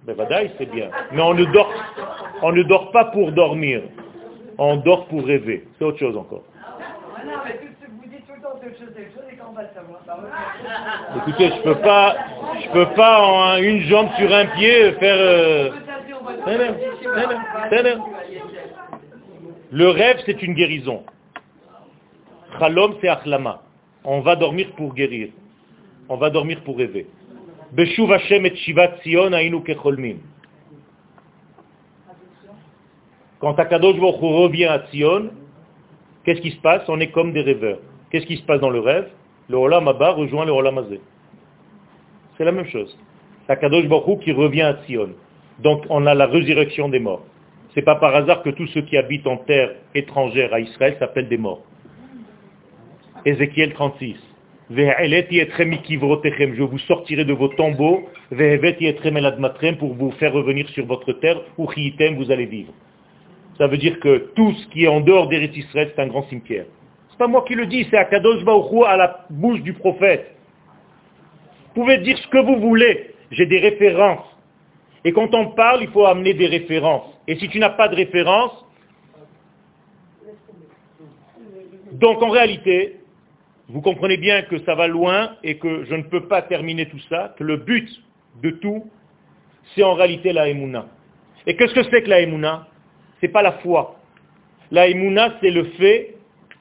ben, 0.06 0.50
c'est 0.56 0.70
bien. 0.70 0.88
Mais 1.12 1.22
on 1.22 1.34
ne, 1.34 1.44
dort, 1.46 1.72
on 2.42 2.52
ne 2.52 2.62
dort 2.62 2.92
pas 2.92 3.06
pour 3.06 3.32
dormir. 3.32 3.82
On 4.58 4.76
dort 4.76 5.06
pour 5.06 5.24
rêver. 5.24 5.66
C'est 5.78 5.84
autre 5.84 5.98
chose 5.98 6.16
encore. 6.16 6.44
Écoutez, 11.16 11.50
je 11.50 11.62
peux 11.62 11.76
pas, 11.76 12.16
je 12.62 12.68
peux 12.70 12.86
pas 12.94 13.22
en 13.22 13.56
une 13.58 13.82
jambe 13.82 14.08
sur 14.18 14.34
un 14.34 14.46
pied 14.46 14.92
faire. 14.92 15.16
Euh, 15.18 15.70
le 19.70 19.88
rêve, 19.88 20.20
c'est 20.26 20.42
une 20.42 20.54
guérison. 20.54 21.04
Chalom, 22.58 22.96
c'est 23.00 23.08
achlama. 23.08 23.62
On 24.04 24.20
va 24.20 24.34
dormir 24.36 24.68
pour 24.76 24.94
guérir. 24.94 25.30
On 26.08 26.16
va 26.16 26.30
dormir 26.30 26.60
pour 26.64 26.78
rêver. 26.78 27.06
Beshuv 27.72 28.12
Hashem 28.12 28.46
et 28.46 28.54
Shivat 28.56 28.98
Sion 29.02 29.32
ainu 29.32 29.60
kecholmim. 29.62 30.18
Quand 33.40 33.58
Akadosh 33.58 33.98
Baruch 34.00 34.20
revient 34.20 34.66
à 34.66 34.86
Sion, 34.90 35.30
qu'est-ce 36.24 36.40
qui 36.40 36.52
se 36.52 36.60
passe? 36.60 36.82
On 36.88 37.00
est 37.00 37.10
comme 37.10 37.32
des 37.32 37.42
rêveurs. 37.42 37.80
Qu'est-ce 38.10 38.26
qui 38.26 38.36
se 38.36 38.42
passe 38.42 38.60
dans 38.60 38.70
le 38.70 38.80
rêve? 38.80 39.08
Le 39.48 39.56
Olam 39.56 39.88
Abba 39.88 40.10
rejoint 40.12 40.44
le 40.44 40.52
Olam 40.52 40.78
Azé. 40.78 41.00
C'est 42.36 42.44
la 42.44 42.52
même 42.52 42.66
chose. 42.66 42.96
Akadosh 43.48 43.86
Baruch 43.86 44.20
qui 44.20 44.32
revient 44.32 44.62
à 44.62 44.78
Sion. 44.86 45.10
Donc 45.60 45.84
on 45.88 46.06
a 46.06 46.14
la 46.14 46.26
résurrection 46.26 46.88
des 46.88 46.98
morts. 46.98 47.24
C'est 47.74 47.82
pas 47.82 47.96
par 47.96 48.14
hasard 48.14 48.42
que 48.42 48.50
tous 48.50 48.66
ceux 48.68 48.82
qui 48.82 48.96
habitent 48.96 49.26
en 49.26 49.36
terre 49.38 49.74
étrangère 49.94 50.52
à 50.52 50.60
Israël 50.60 50.96
s'appellent 50.98 51.28
des 51.28 51.38
morts. 51.38 51.62
Ézéchiel 53.24 53.72
36. 53.72 54.16
Je 54.68 56.62
vous 56.62 56.78
sortirai 56.78 57.24
de 57.24 57.32
vos 57.32 57.48
tombeaux 57.48 58.08
pour 59.78 59.94
vous 59.94 60.10
faire 60.12 60.32
revenir 60.32 60.68
sur 60.70 60.86
votre 60.86 61.12
terre 61.12 61.40
où 61.56 61.66
vous 61.66 62.30
allez 62.30 62.46
vivre. 62.46 62.72
Ça 63.58 63.68
veut 63.68 63.78
dire 63.78 64.00
que 64.00 64.30
tout 64.34 64.52
ce 64.54 64.66
qui 64.68 64.84
est 64.84 64.88
en 64.88 65.00
dehors 65.00 65.28
des 65.28 65.44
Israël, 65.54 65.92
c'est 65.94 66.02
un 66.02 66.08
grand 66.08 66.28
cimetière. 66.28 66.66
C'est 67.16 67.24
pas 67.24 67.28
moi 67.28 67.46
qui 67.48 67.54
le 67.54 67.64
dis, 67.64 67.86
c'est 67.90 67.96
Akadosh 67.96 68.44
Baruch 68.44 68.86
à 68.86 68.94
la 68.98 69.24
bouche 69.30 69.62
du 69.62 69.72
prophète. 69.72 70.36
Vous 71.68 71.82
pouvez 71.82 71.96
dire 71.96 72.18
ce 72.18 72.28
que 72.28 72.36
vous 72.36 72.60
voulez, 72.60 73.14
j'ai 73.30 73.46
des 73.46 73.58
références. 73.58 74.26
Et 75.02 75.12
quand 75.14 75.34
on 75.34 75.52
parle, 75.52 75.80
il 75.80 75.88
faut 75.88 76.04
amener 76.04 76.34
des 76.34 76.46
références. 76.46 77.10
Et 77.26 77.36
si 77.36 77.48
tu 77.48 77.58
n'as 77.58 77.70
pas 77.70 77.88
de 77.88 77.96
référence, 77.96 78.52
donc 81.92 82.22
en 82.22 82.28
réalité, 82.28 83.00
vous 83.70 83.80
comprenez 83.80 84.18
bien 84.18 84.42
que 84.42 84.58
ça 84.64 84.74
va 84.74 84.86
loin 84.86 85.36
et 85.42 85.56
que 85.56 85.86
je 85.86 85.94
ne 85.94 86.02
peux 86.02 86.28
pas 86.28 86.42
terminer 86.42 86.86
tout 86.86 87.00
ça, 87.08 87.34
que 87.38 87.44
le 87.44 87.56
but 87.56 87.88
de 88.42 88.50
tout, 88.50 88.90
c'est 89.74 89.82
en 89.82 89.94
réalité 89.94 90.34
la 90.34 90.50
Emouna. 90.50 90.84
Et 91.46 91.56
qu'est-ce 91.56 91.72
que 91.72 91.84
c'est 91.84 92.02
que 92.02 92.10
la 92.10 92.20
Emouna? 92.20 92.68
Ce 93.22 93.26
n'est 93.26 93.32
pas 93.32 93.40
la 93.40 93.52
foi. 93.52 93.96
La 94.70 94.86
Emouna, 94.86 95.32
c'est 95.40 95.50
le 95.50 95.64
fait 95.78 96.15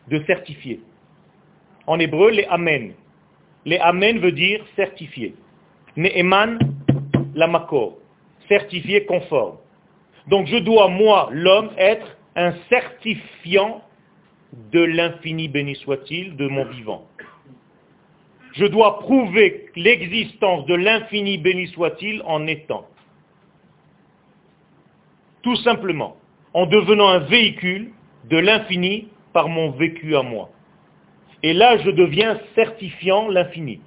de 0.10 0.24
certifier. 0.26 0.80
En 1.88 2.00
hébreu, 2.00 2.32
les 2.32 2.46
Amen. 2.46 2.94
Les 3.66 3.78
Amen 3.78 4.20
veut 4.20 4.32
dire 4.32 4.64
certifier. 4.76 5.36
Ne'eman, 5.96 6.60
la 7.34 7.48
makor. 7.48 7.98
Certifié 8.48 9.06
conforme. 9.06 9.58
Donc 10.28 10.48
je 10.48 10.58
dois, 10.58 10.88
moi, 10.88 11.30
l'homme, 11.32 11.72
être 11.78 12.18
un 12.36 12.54
certifiant 12.70 13.82
de 14.72 14.84
l'infini 14.84 15.48
béni 15.48 15.76
soit-il 15.76 16.36
de 16.36 16.48
mon 16.48 16.66
vivant. 16.66 17.08
Je 18.54 18.66
dois 18.66 19.00
prouver 19.00 19.66
l'existence 19.76 20.66
de 20.66 20.76
l'infini 20.76 21.38
béni 21.38 21.68
soit-il 21.68 22.22
en 22.24 22.48
étant. 22.48 22.88
Tout 25.42 25.56
simplement, 25.58 26.18
en 26.54 26.66
devenant 26.66 27.10
un 27.10 27.20
véhicule 27.20 27.92
de 28.30 28.38
l'infini 28.38 29.10
par 29.36 29.50
mon 29.50 29.72
vécu 29.72 30.16
à 30.16 30.24
moi. 30.24 30.50
Et 31.44 31.52
là, 31.52 31.78
je 31.78 31.92
deviens 31.92 32.40
certifiant 32.56 33.28
l'infini. 33.28 33.82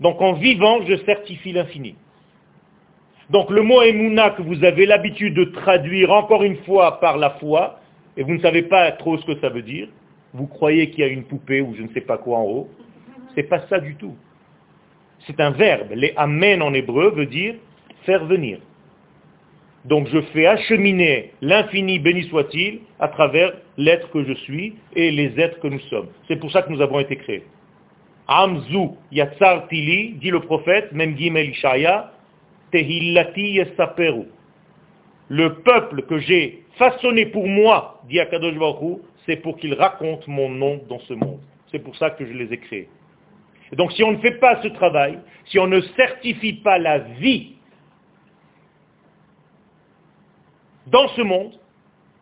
Donc 0.00 0.22
en 0.22 0.32
vivant, 0.32 0.78
je 0.88 0.96
certifie 1.04 1.52
l'infini. 1.52 1.94
Donc 3.28 3.50
le 3.50 3.60
mot 3.60 3.82
Emouna 3.82 4.30
que 4.30 4.40
vous 4.40 4.64
avez 4.64 4.86
l'habitude 4.86 5.34
de 5.34 5.44
traduire 5.44 6.10
encore 6.10 6.42
une 6.42 6.56
fois 6.64 7.00
par 7.00 7.18
la 7.18 7.30
foi, 7.32 7.80
et 8.16 8.22
vous 8.22 8.32
ne 8.32 8.40
savez 8.40 8.62
pas 8.62 8.90
trop 8.92 9.18
ce 9.18 9.26
que 9.26 9.38
ça 9.40 9.50
veut 9.50 9.60
dire, 9.60 9.88
vous 10.32 10.46
croyez 10.46 10.88
qu'il 10.88 11.00
y 11.00 11.06
a 11.06 11.08
une 11.08 11.24
poupée 11.24 11.60
ou 11.60 11.74
je 11.76 11.82
ne 11.82 11.88
sais 11.88 12.00
pas 12.00 12.16
quoi 12.16 12.38
en 12.38 12.44
haut, 12.44 12.70
c'est 13.34 13.42
pas 13.42 13.60
ça 13.68 13.78
du 13.78 13.94
tout. 13.96 14.16
C'est 15.26 15.38
un 15.38 15.50
verbe. 15.50 15.92
Les 15.94 16.14
amen 16.16 16.62
en 16.62 16.72
hébreu 16.72 17.10
veut 17.10 17.26
dire 17.26 17.56
faire 18.06 18.24
venir. 18.24 18.58
Donc 19.84 20.06
je 20.08 20.20
fais 20.32 20.46
acheminer 20.46 21.32
l'infini, 21.40 21.98
béni 21.98 22.24
soit-il, 22.28 22.80
à 23.00 23.08
travers 23.08 23.52
l'être 23.76 24.10
que 24.10 24.24
je 24.24 24.34
suis 24.34 24.74
et 24.94 25.10
les 25.10 25.38
êtres 25.40 25.58
que 25.60 25.66
nous 25.66 25.80
sommes. 25.90 26.08
C'est 26.28 26.36
pour 26.36 26.52
ça 26.52 26.62
que 26.62 26.70
nous 26.70 26.80
avons 26.80 27.00
été 27.00 27.16
créés. 27.16 27.42
Amzu 28.28 28.90
yatsar 29.10 29.66
tili, 29.68 30.12
dit 30.20 30.30
le 30.30 30.40
prophète, 30.40 30.92
même 30.92 31.16
Gimel 31.18 31.50
Ishaya, 31.50 32.12
tehillati 32.70 33.54
yesaperu. 33.54 34.26
Le 35.28 35.54
peuple 35.54 36.02
que 36.02 36.18
j'ai 36.18 36.62
façonné 36.78 37.26
pour 37.26 37.48
moi, 37.48 38.00
dit 38.08 38.20
Akadosh 38.20 38.54
c'est 39.26 39.36
pour 39.36 39.56
qu'ils 39.56 39.74
racontent 39.74 40.24
mon 40.28 40.48
nom 40.48 40.80
dans 40.88 41.00
ce 41.00 41.14
monde. 41.14 41.40
C'est 41.70 41.78
pour 41.80 41.96
ça 41.96 42.10
que 42.10 42.24
je 42.24 42.32
les 42.32 42.52
ai 42.52 42.58
créés. 42.58 42.88
donc 43.72 43.92
si 43.92 44.04
on 44.04 44.12
ne 44.12 44.18
fait 44.18 44.38
pas 44.38 44.60
ce 44.62 44.68
travail, 44.68 45.18
si 45.46 45.58
on 45.58 45.66
ne 45.66 45.80
certifie 45.96 46.54
pas 46.54 46.78
la 46.78 46.98
vie 46.98 47.54
dans 50.86 51.08
ce 51.08 51.22
monde, 51.22 51.52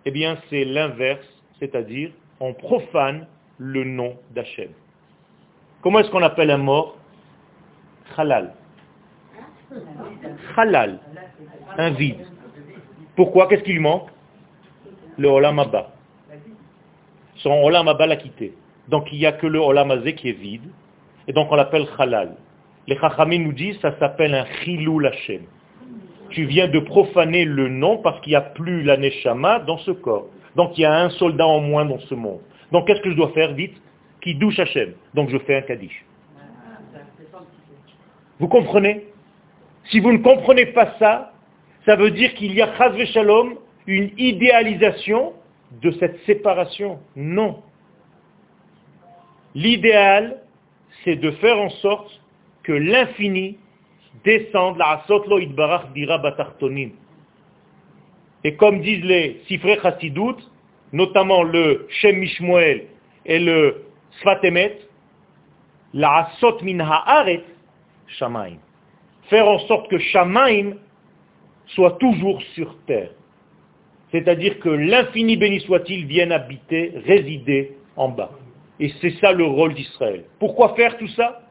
eh 0.04 0.10
bien 0.10 0.38
c'est 0.48 0.64
l'inverse, 0.64 1.26
c'est-à-dire 1.58 2.10
on 2.40 2.54
profane 2.54 3.26
le 3.58 3.84
nom 3.84 4.16
d'Hachem. 4.30 4.70
Comment 5.82 6.00
est-ce 6.00 6.10
qu'on 6.10 6.22
appelle 6.22 6.50
un 6.50 6.58
mort? 6.58 6.96
Halal. 8.16 8.54
Halal. 10.56 10.98
Un 11.78 11.90
vide. 11.90 12.26
Pourquoi? 13.16 13.48
Qu'est-ce 13.48 13.62
qui 13.62 13.72
lui 13.72 13.80
manque? 13.80 14.08
Le 15.16 15.28
Olam 15.28 15.58
Abba. 15.58 15.92
Son 17.36 17.50
Olam 17.50 17.88
Abba 17.88 18.06
l'a 18.06 18.16
quitté. 18.16 18.54
Donc 18.88 19.08
il 19.12 19.18
n'y 19.18 19.26
a 19.26 19.32
que 19.32 19.46
le 19.46 19.58
Olam 19.58 19.90
Azé 19.90 20.14
qui 20.14 20.28
est 20.28 20.38
vide. 20.38 20.68
Et 21.28 21.32
donc 21.32 21.48
on 21.50 21.56
l'appelle 21.56 21.86
Halal. 21.98 22.36
Les 22.86 22.96
Chachamim 22.98 23.38
nous 23.44 23.52
disent 23.52 23.78
ça 23.80 23.98
s'appelle 23.98 24.34
un 24.34 24.46
Chilou 24.62 25.04
Hashem. 25.04 25.42
Tu 26.30 26.44
viens 26.44 26.68
de 26.68 26.78
profaner 26.78 27.44
le 27.44 27.68
nom 27.68 27.98
parce 27.98 28.20
qu'il 28.20 28.30
n'y 28.30 28.36
a 28.36 28.40
plus 28.40 28.82
la 28.82 28.96
Neshama 28.96 29.60
dans 29.60 29.78
ce 29.78 29.90
corps. 29.90 30.26
Donc 30.56 30.76
il 30.78 30.82
y 30.82 30.84
a 30.84 30.94
un 30.94 31.10
soldat 31.10 31.46
en 31.46 31.60
moins 31.60 31.84
dans 31.84 31.98
ce 32.00 32.14
monde. 32.14 32.40
Donc 32.72 32.86
qu'est-ce 32.86 33.00
que 33.00 33.10
je 33.10 33.16
dois 33.16 33.30
faire 33.30 33.52
vite? 33.54 33.74
Qui 34.20 34.34
douche 34.34 34.58
Hashem. 34.58 34.92
Donc 35.14 35.30
je 35.30 35.38
fais 35.38 35.56
un 35.56 35.62
Kaddish. 35.62 36.04
Vous 38.38 38.48
comprenez? 38.48 39.06
Si 39.86 40.00
vous 40.00 40.12
ne 40.12 40.18
comprenez 40.18 40.66
pas 40.66 40.94
ça, 40.98 41.32
ça 41.84 41.96
veut 41.96 42.10
dire 42.10 42.34
qu'il 42.34 42.54
y 42.54 42.62
a 42.62 42.76
Chaz 42.76 42.96
Shalom, 43.06 43.56
une 43.86 44.10
idéalisation 44.18 45.32
de 45.82 45.90
cette 45.92 46.18
séparation. 46.26 46.98
Non. 47.16 47.62
L'idéal, 49.54 50.38
c'est 51.04 51.16
de 51.16 51.30
faire 51.32 51.58
en 51.58 51.70
sorte 51.70 52.20
que 52.62 52.72
l'infini 52.72 53.58
descende, 54.24 54.78
la 54.78 55.00
asotlo 55.00 55.38
idbarach 55.38 55.92
dira 55.94 56.18
batartonim. 56.18 56.92
Et 58.44 58.56
comme 58.56 58.80
disent 58.80 59.04
les 59.04 59.42
sifrei 59.46 59.78
chassidut, 59.82 60.36
notamment 60.92 61.42
le 61.42 61.86
Shem 61.90 62.18
Mishmoel 62.18 62.86
et 63.26 63.38
le 63.38 63.84
Sfatemet, 64.20 64.78
la 65.92 66.28
Asot 66.28 66.62
min 66.62 66.80
haaret, 66.80 67.44
Shamaim. 68.06 68.58
Faire 69.28 69.48
en 69.48 69.58
sorte 69.60 69.88
que 69.88 69.98
Shamaim 69.98 70.74
soit 71.66 71.98
toujours 71.98 72.42
sur 72.54 72.76
terre. 72.86 73.10
C'est-à-dire 74.10 74.58
que 74.58 74.68
l'infini 74.68 75.36
béni 75.36 75.60
soit-il 75.60 76.06
vienne 76.06 76.32
habiter, 76.32 76.92
résider 77.06 77.76
en 77.96 78.08
bas. 78.08 78.30
Et 78.80 78.92
c'est 79.00 79.12
ça 79.20 79.32
le 79.32 79.44
rôle 79.44 79.74
d'Israël. 79.74 80.24
Pourquoi 80.40 80.74
faire 80.74 80.96
tout 80.96 81.08
ça? 81.08 81.42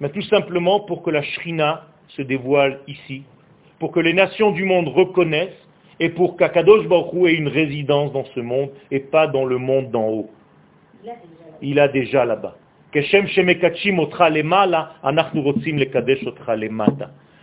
Mais 0.00 0.10
Tout 0.10 0.22
simplement 0.22 0.80
pour 0.80 1.02
que 1.02 1.10
la 1.10 1.22
Shrina 1.22 1.86
se 2.08 2.22
dévoile 2.22 2.80
ici, 2.86 3.22
pour 3.78 3.92
que 3.92 4.00
les 4.00 4.12
nations 4.12 4.52
du 4.52 4.64
monde 4.64 4.88
reconnaissent 4.88 5.66
et 6.00 6.10
pour 6.10 6.36
qu'Akadosh 6.36 6.86
Baruch 6.86 7.28
ait 7.28 7.34
une 7.34 7.48
résidence 7.48 8.12
dans 8.12 8.24
ce 8.34 8.40
monde 8.40 8.70
et 8.90 9.00
pas 9.00 9.26
dans 9.26 9.44
le 9.44 9.58
monde 9.58 9.90
d'en 9.90 10.08
haut. 10.08 10.30
Il 11.62 11.80
a 11.80 11.88
déjà 11.88 12.24
là-bas. 12.24 12.56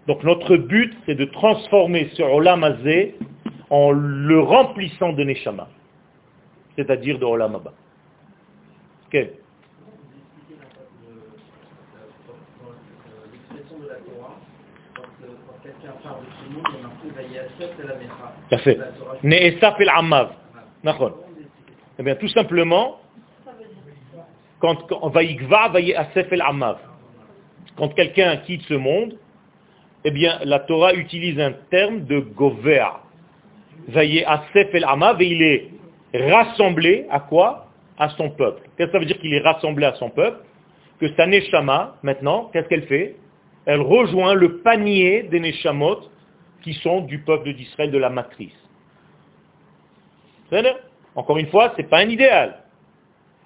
Donc 0.07 0.23
notre 0.23 0.57
but, 0.57 0.93
c'est 1.05 1.15
de 1.15 1.25
transformer 1.25 2.09
ce 2.13 2.23
Olam 2.23 2.63
Azé 2.63 3.15
en 3.69 3.91
le 3.91 4.39
remplissant 4.39 5.13
de 5.13 5.23
Neshama, 5.23 5.67
c'est-à-dire 6.75 7.19
de 7.19 7.25
Olam 7.25 7.55
Abba. 7.55 7.73
Okay. 9.07 9.31
Ça 18.49 18.57
fait. 18.59 18.77
Ne'esaf 19.23 19.79
el 19.79 19.89
Amav. 19.89 20.29
Eh 21.99 22.03
bien, 22.03 22.15
tout 22.15 22.27
simplement, 22.29 22.99
quand 24.59 24.91
on 25.01 25.09
va 25.09 25.21
Asef 25.21 26.31
el 26.31 26.41
Amav. 26.41 26.77
Quand 27.75 27.89
quelqu'un 27.89 28.37
quitte 28.37 28.63
ce 28.63 28.73
monde, 28.73 29.17
eh 30.03 30.11
bien, 30.11 30.39
la 30.43 30.59
Torah 30.59 30.93
utilise 30.93 31.39
un 31.39 31.53
terme 31.69 32.05
de 32.05 32.19
gover. 32.19 32.85
Vaye 33.87 34.23
Asef 34.25 34.73
el 34.73 34.85
Amav, 34.85 35.21
et 35.21 35.27
il 35.27 35.41
est 35.41 35.71
rassemblé 36.13 37.07
à 37.09 37.19
quoi? 37.19 37.67
À 37.97 38.09
son 38.09 38.29
peuple. 38.31 38.63
Qu'est-ce 38.75 38.87
que 38.87 38.93
ça 38.93 38.99
veut 38.99 39.05
dire 39.05 39.19
qu'il 39.19 39.33
est 39.33 39.41
rassemblé 39.41 39.85
à 39.85 39.93
son 39.93 40.09
peuple? 40.09 40.39
Que 40.99 41.13
sa 41.13 41.27
Neshama, 41.27 41.95
maintenant, 42.01 42.49
qu'est-ce 42.51 42.67
qu'elle 42.67 42.87
fait? 42.87 43.15
Elle 43.65 43.81
rejoint 43.81 44.33
le 44.33 44.57
panier 44.57 45.23
des 45.23 45.39
Neshamot 45.39 45.99
qui 46.63 46.73
sont 46.75 47.01
du 47.01 47.19
peuple 47.19 47.53
d'Israël 47.53 47.91
de 47.91 47.97
la 47.97 48.09
matrice. 48.09 48.53
Encore 51.15 51.37
une 51.37 51.47
fois, 51.47 51.73
ce 51.75 51.81
n'est 51.81 51.87
pas 51.87 51.99
un 51.99 52.09
idéal, 52.09 52.63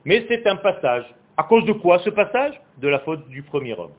mais 0.05 0.25
c'est 0.27 0.45
un 0.47 0.57
passage. 0.57 1.05
À 1.35 1.43
cause 1.43 1.65
de 1.65 1.73
quoi 1.73 1.99
ce 1.99 2.09
passage? 2.09 2.59
De 2.77 2.87
la 2.87 2.99
faute 2.99 3.27
du 3.29 3.43
premier 3.43 3.73
homme. 3.77 3.91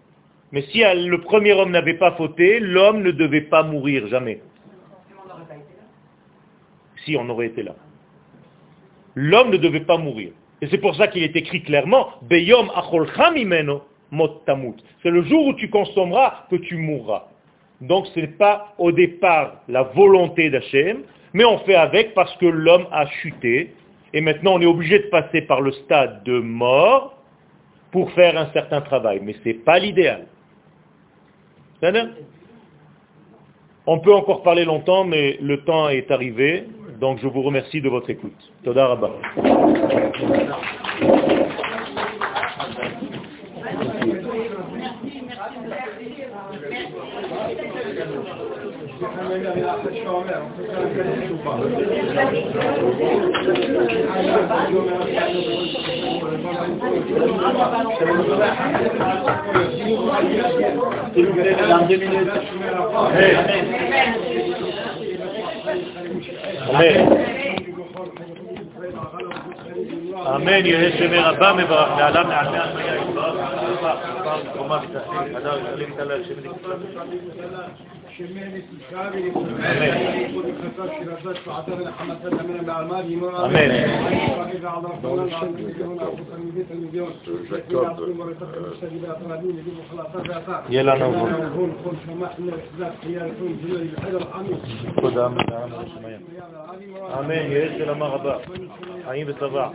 Mais 0.53 0.62
si 0.62 0.81
le 0.81 1.20
premier 1.20 1.53
homme 1.53 1.70
n'avait 1.70 1.95
pas 1.99 2.12
fauté, 2.12 2.59
l'homme 2.61 3.03
ne 3.03 3.11
devait 3.11 3.43
pas 3.43 3.62
mourir, 3.62 4.07
jamais. 4.09 4.40
Si 7.05 7.16
on 7.16 7.28
aurait 7.28 7.47
été 7.47 7.62
là. 7.62 7.74
L'homme 9.15 9.51
ne 9.51 9.57
devait 9.57 9.81
pas 9.81 9.99
mourir. 9.99 10.32
Et 10.61 10.66
c'est 10.69 10.78
pour 10.78 10.97
ça 10.97 11.09
qu'il 11.09 11.23
est 11.23 11.36
écrit 11.36 11.62
clairement, 11.62 12.09
Beyom 12.23 12.70
mot 14.11 14.43
C'est 15.03 15.11
le 15.11 15.23
jour 15.23 15.47
où 15.49 15.55
tu 15.55 15.69
consommeras 15.70 16.47
que 16.51 16.57
tu 16.57 16.77
mourras. 16.77 17.28
Donc 17.81 18.07
ce 18.09 18.21
n'est 18.21 18.27
pas 18.27 18.75
au 18.79 18.93
départ 18.93 19.63
la 19.69 19.85
volonté 19.85 20.51
d'Hachem, 20.51 21.03
mais 21.33 21.45
on 21.45 21.59
fait 21.59 21.77
avec 21.77 22.15
parce 22.15 22.35
que 22.37 22.47
l'homme 22.47 22.87
a 22.91 23.07
chuté. 23.07 23.75
Et 24.13 24.21
maintenant 24.21 24.55
on 24.55 24.61
est 24.61 24.67
obligé 24.67 24.99
de 24.99 25.07
passer 25.09 25.43
par 25.43 25.61
le 25.61 25.73
stade 25.73 26.25
de 26.25 26.41
mort 26.41 27.15
pour 27.93 28.11
faire 28.13 28.37
un 28.37 28.51
certain 28.53 28.81
travail. 28.81 29.21
Mais 29.23 29.35
ce 29.35 29.49
n'est 29.49 29.55
pas 29.55 29.79
l'idéal. 29.79 30.27
On 33.87 34.01
peut 34.01 34.13
encore 34.13 34.43
parler 34.43 34.65
longtemps, 34.65 35.05
mais 35.05 35.39
le 35.41 35.63
temps 35.65 35.89
est 35.89 36.11
arrivé. 36.11 36.65
Donc 37.01 37.19
je 37.23 37.29
vous 37.29 37.43
remercie 37.43 37.81
de 37.81 37.89
votre 37.89 38.11
écoute. 38.11 38.37
Toda 38.65 38.99
אמן, 70.36 70.66
יהא 70.66 70.98
שמי 70.98 71.20
רבה 71.20 71.54
מברך, 71.54 71.90
לעלם 71.98 72.28
נעשה 72.28 72.64
עלמיה 72.64 72.95
יתברך, 72.95 73.36
תרומה 74.54 74.80
ותעשי, 74.84 75.36
חדר 75.36 75.58
וחלים 75.64 75.94
תלה, 75.98 76.16
שם 76.24 76.34
נקצה. 76.44 76.74
شمعني 78.19 78.62
تشاري 78.90 79.31
ولخسر 80.36 80.89
شرازات 81.05 81.36
فعتر 81.36 81.78
الحمد 81.78 82.19
لله 82.27 82.43
من 82.43 82.61
الأعمال 82.61 83.12
يمر 83.12 83.47
آمين 83.47 83.70
وإذا 84.39 84.69
على 84.69 84.86
ربنا 84.89 85.24
العالمين 85.24 85.99
أخوصا 86.01 86.36
من 86.39 86.51
بيت 86.57 86.70
المليون 86.70 87.12
شكرا 87.51 87.89
عظيم 87.89 88.20
ورزق 88.20 88.57
المشتري 88.57 88.99
بأطرابين 88.99 89.51
يجيب 89.59 89.74
خلاصات 89.90 90.27
بأطار 90.28 90.65
يلا 90.70 90.95
نظر 90.95 91.47
نكون 91.47 91.73
كل 91.85 91.97
سماحنا 92.07 92.53
إحزاب 92.53 92.95
خيارتون 93.05 93.59
جلال 93.65 93.82
الحجر 93.93 94.23
آمين 94.40 94.59
خد 95.03 95.19
آمين 95.19 95.53
آمين 95.53 96.20
آمين 97.19 97.53
يا 97.53 97.62
إيش 97.62 97.82
لما 97.82 98.07
غضاء 98.07 98.43
عين 99.07 99.27
بالصباح 99.27 99.73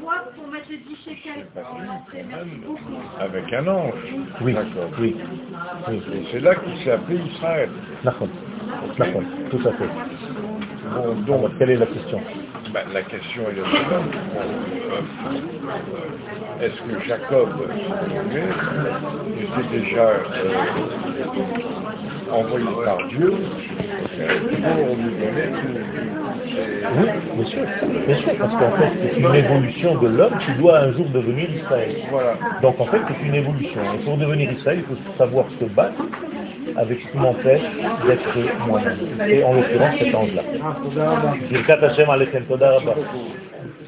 boîte 0.00 0.34
pour 0.36 0.46
mettre 0.48 0.70
le 0.70 0.76
10 0.78 0.96
shekels 1.04 1.46
en 1.56 1.94
entrée. 1.94 2.24
Merci 2.28 2.56
beaucoup. 2.64 2.80
Avec 3.20 3.52
un 3.52 3.66
ange. 3.66 3.94
Oui, 4.42 4.54
D'accord. 4.54 4.90
oui. 5.00 5.16
Et 5.90 6.00
c'est 6.30 6.40
là 6.40 6.54
qu'il 6.56 6.76
s'est 6.78 6.92
appelé 6.92 7.18
Israël. 7.18 7.70
D'accord. 8.04 8.28
D'accord, 8.98 9.22
tout 9.50 9.68
à 9.68 9.72
fait. 9.72 9.88
Bon, 10.94 11.14
donc, 11.26 11.38
Alors, 11.38 11.50
quelle 11.58 11.70
est 11.70 11.76
la 11.76 11.86
question? 11.86 12.20
Bah, 12.72 12.80
la 12.92 13.02
question 13.02 13.42
est 13.50 13.54
la 13.60 13.64
suivante. 13.68 14.14
Euh, 15.90 16.64
Est-ce 16.64 16.80
que 16.82 17.06
Jacob 17.06 17.48
était 19.38 19.78
déjà 19.78 20.08
euh, 20.08 20.22
envoyé 22.32 22.66
par 22.84 22.98
Dieu? 23.08 23.32
Pour 23.32 24.96
lui 24.96 25.10
donner 25.18 25.48
Oui, 26.96 27.08
bien 27.36 27.46
sûr, 27.46 27.64
bien 28.06 28.16
sûr, 28.18 28.32
parce 28.38 28.54
qu'en 28.54 28.72
fait, 28.76 28.92
c'est 29.02 29.18
une 29.18 29.34
évolution 29.34 29.94
de 30.00 30.08
l'homme 30.08 30.38
qui 30.44 30.52
doit 30.60 30.78
un 30.80 30.92
jour 30.92 31.06
devenir 31.10 31.50
Israël. 31.50 31.96
Voilà. 32.10 32.34
Donc 32.62 32.80
en 32.80 32.86
fait, 32.86 33.00
c'est 33.08 33.26
une 33.26 33.34
évolution. 33.34 33.80
Et 33.94 34.04
pour 34.04 34.16
devenir 34.16 34.52
Israël, 34.52 34.84
il 34.88 34.96
faut 34.96 35.00
savoir 35.18 35.46
se 35.58 35.64
battre 35.64 36.02
avec 36.76 37.00
ce 37.00 37.06
qui 37.10 37.16
m'empêche 37.18 37.62
d'être 38.06 38.66
moi-même. 38.66 38.98
Et 39.28 39.44
en 39.44 39.54
l'occurrence, 39.54 39.94
cet 39.98 40.14
ange-là. 40.14 40.42
Birkat 41.50 41.84
Hashem 41.84 42.10
Alechem, 42.10 42.44
Toda 42.44 42.70
Rabba. 42.72 42.94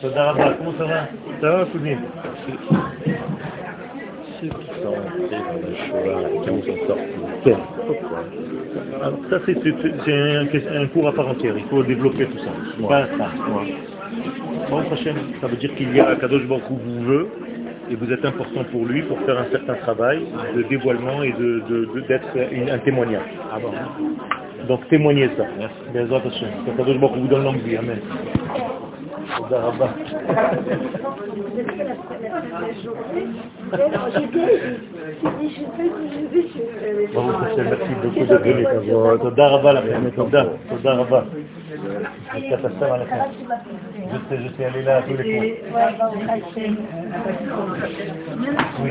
Toda 0.00 0.24
Rabba, 0.24 0.54
comment 0.58 0.74
ça 0.78 0.84
va 0.84 1.08
Ça 1.40 1.50
va, 1.50 1.64
Koudin 1.66 1.98
Ceux 4.40 4.48
qui 4.48 4.66
sont 4.82 4.88
entrés 4.88 5.30
dans 5.30 5.60
la 5.62 5.72
Shoah, 5.86 6.28
qui 6.42 6.50
en 6.50 6.62
sont 6.62 6.86
sortis, 6.86 7.60
pourquoi? 7.86 8.24
Alors 9.02 9.18
ça, 9.30 9.38
c'est 9.46 10.76
un, 10.76 10.82
un 10.82 10.86
cours 10.88 11.08
à 11.08 11.12
part 11.12 11.28
entière. 11.28 11.54
Il 11.56 11.64
faut 11.64 11.82
développer 11.82 12.26
tout 12.26 12.38
ça. 12.38 12.50
Pas 12.88 13.06
ça. 13.18 13.30
Bon, 14.70 14.82
prochaine, 14.82 15.16
ça 15.40 15.46
veut 15.46 15.56
dire 15.56 15.74
qu'il 15.74 15.94
y 15.94 16.00
a 16.00 16.16
Kadosh 16.16 16.46
Baruch 16.46 16.64
Hu 16.70 16.74
vous 16.84 17.04
veut, 17.04 17.28
et 17.90 17.94
vous 17.94 18.12
êtes 18.12 18.24
important 18.24 18.64
pour 18.70 18.84
lui 18.84 19.02
pour 19.02 19.18
faire 19.20 19.38
un 19.38 19.46
certain 19.50 19.74
travail 19.74 20.26
de 20.54 20.62
dévoilement 20.64 21.22
et 21.22 21.32
d'être 21.32 21.38
de, 21.38 21.60
de, 21.68 21.84
de 21.94 22.70
un 22.70 22.78
témoignage. 22.78 23.28
Ah 23.52 23.58
bon. 23.60 23.70
Donc 24.66 24.88
témoignez 24.88 25.28
ça. 25.36 25.44
Merci. 25.58 25.76
Bézat 25.92 26.16
Hashem. 26.16 26.48
Kadosh 26.76 26.98
Baruch 26.98 27.18
vous 27.18 27.28
donne 27.28 27.44
l'envie. 27.44 27.76
Amen. 27.76 27.98
Merci 37.56 37.94
beaucoup 38.02 38.24
d'être 38.26 38.46
je 44.12 44.18
sais, 44.28 44.42
je 44.42 44.48
sais, 44.56 44.62
elle 44.62 44.76
est 44.76 44.82
là 44.82 44.96
à 44.98 45.02
tous 45.02 45.16
les 45.16 45.24
coups. 45.24 45.46
Oui, 48.80 48.90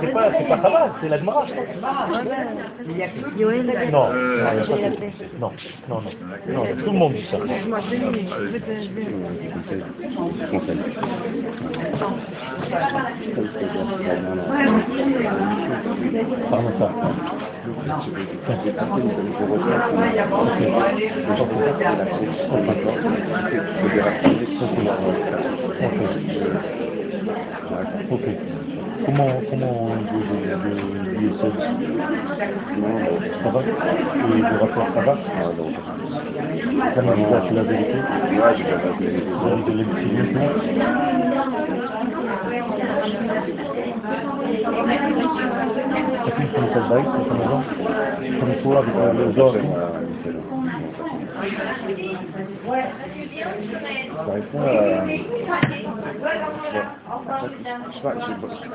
c'est 0.00 0.12
pas, 0.12 0.30
c'est 0.38 0.48
pas 0.48 0.62
Chabad, 0.62 0.92
c'est 1.00 1.08
la 1.08 1.18
Gemara. 1.18 1.46
Non, 3.90 4.08
non, 5.38 5.50
non, 5.88 6.00
non, 6.02 6.02
non, 6.48 6.66
tout 6.76 6.92
le 6.92 6.98
monde 6.98 7.14
dit 7.14 7.26
ça. 7.30 7.38
Pardon, 16.50 16.72
ça. 16.78 16.90
Ok. 28.10 28.26
Comment, 29.06 29.42
comment 29.50 29.96
de, 29.96 30.20
de, 30.22 30.56
de, 30.64 30.72
de 31.28 31.32
ça 31.40 31.48
Ça 33.42 33.50
va 33.50 33.60
Et 33.62 34.42
le 34.42 34.56
rapport, 34.58 34.88
ça 34.94 35.02
va 35.02 35.14
La 36.96 37.02
méditation, 37.02 37.48
c'est 37.48 37.54
la 37.54 37.62
vérité 37.64 37.98
Ouais, 37.98 38.56
j'ai 38.58 38.64
pas 38.64 38.78
la 38.78 38.92
vérité. 38.92 39.30
De 39.66 39.72
l'excitation 39.72 40.50
T'as 43.66 43.81
pu 46.30 46.44
prendre 46.46 46.68
cette 46.72 46.88
bague, 46.88 47.06
c'est 47.16 47.28
Ça 51.42 51.48
répond. 54.32 54.62
Je 57.42 57.58
sais 57.92 58.02
pas, 58.02 58.14
je 58.14 58.26
je 58.26 58.68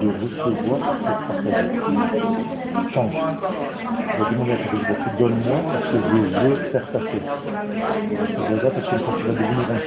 de 0.00 0.08
recevoir 0.20 0.80
cette 0.90 1.16
partage. 1.28 1.70
Change. 2.92 3.14
Il 4.18 4.36
que 4.70 5.96
je 5.96 6.38
veux 6.46 6.56
faire 6.70 6.86
passer. 6.90 7.20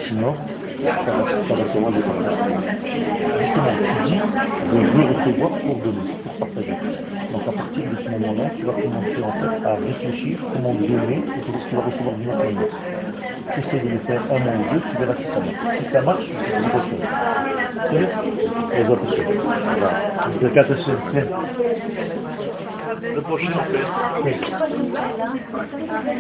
Chinois, 0.08 0.36
ça 0.84 1.12
va, 1.12 1.62
dépendre. 1.62 1.98
Justement, 3.40 3.74
tu 3.80 4.04
dis, 4.06 4.20
je 4.72 4.88
veux 4.92 5.06
recevoir 5.14 5.52
pour 5.52 5.76
donner, 5.78 6.14
pour 6.24 6.34
partager. 6.34 6.76
Donc 7.32 7.42
à 7.48 7.52
partir 7.52 7.84
de 7.84 7.96
ce 8.04 8.10
moment-là, 8.10 8.50
tu 8.58 8.64
vas 8.66 8.74
commencer 8.74 9.24
en 9.24 9.32
fait 9.32 9.66
à 9.66 9.76
réfléchir 9.76 10.40
comment 10.54 10.74
donner 10.74 11.18
et 11.18 11.42
ce 11.42 11.52
que 11.52 11.70
tu 11.70 11.76
vas 11.76 11.82
recevoir 11.84 12.16
d'une 12.16 12.30
autre 12.30 12.44
manière. 12.44 12.68
Essaye 13.58 13.82
de 13.82 13.90
le 13.90 14.00
faire 14.00 14.22
un 14.32 14.36
ou 14.36 14.74
deux, 14.74 14.82
tu 14.90 14.98
verras 14.98 15.16
si 15.16 15.24
ça 15.24 15.40
marche. 15.40 15.78
Si 15.78 15.86
ça 15.92 16.02
marche, 16.02 16.26
tu 16.26 16.34
vas 16.34 16.80
recevoir. 16.80 17.10
C'est 17.90 17.98
bien 17.98 18.10
Les 18.78 18.90
autres 18.90 19.16
choses. 19.16 19.42
Voilà. 19.44 19.92
Le 20.42 20.50
cas 20.50 20.64
de 20.64 20.76
ce 20.76 20.92
Le 23.02 23.22
prochain, 23.22 23.52
en 23.54 23.64
fait. 23.72 23.86
oui. 24.24 24.34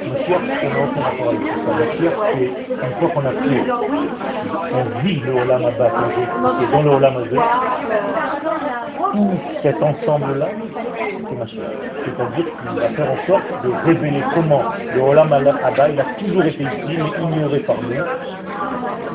Le 0.04 0.26
soir, 0.26 0.41
on 0.41 0.72
a 0.72 0.80
aucun 0.84 1.02
rapport 1.02 1.30
avec 1.30 1.41
ça. 1.48 1.54
Soir, 1.98 2.14
c'est 2.34 2.45
une 2.74 2.95
fois 3.00 3.10
qu'on 3.10 3.26
a 3.26 3.32
pris, 3.32 3.60
on 4.74 5.00
vit 5.02 5.20
le 5.20 5.32
Olam 5.34 5.66
Abba, 5.66 5.88
et 6.62 6.72
dans 6.72 6.82
le 6.82 6.90
Olam 6.90 7.18
Abba, 7.18 7.41
tout 9.14 9.40
cet 9.62 9.82
ensemble-là. 9.84 10.48
C'est-à-dire 12.06 12.45
qu'il 12.45 12.80
va 12.80 12.90
faire 12.90 13.12
en 13.12 13.28
sorte 13.28 13.64
de 13.64 13.70
révéler 13.86 14.24
comment 14.34 14.64
le 14.95 15.02
Olam 15.02 15.34
Abba, 15.34 15.90
il 15.90 16.00
a 16.00 16.06
toujours 16.20 16.44
été 16.44 16.64
ici, 16.64 16.70
mais 16.88 17.24
ignoré 17.24 17.60
par 17.60 17.78
nous. 17.82 17.90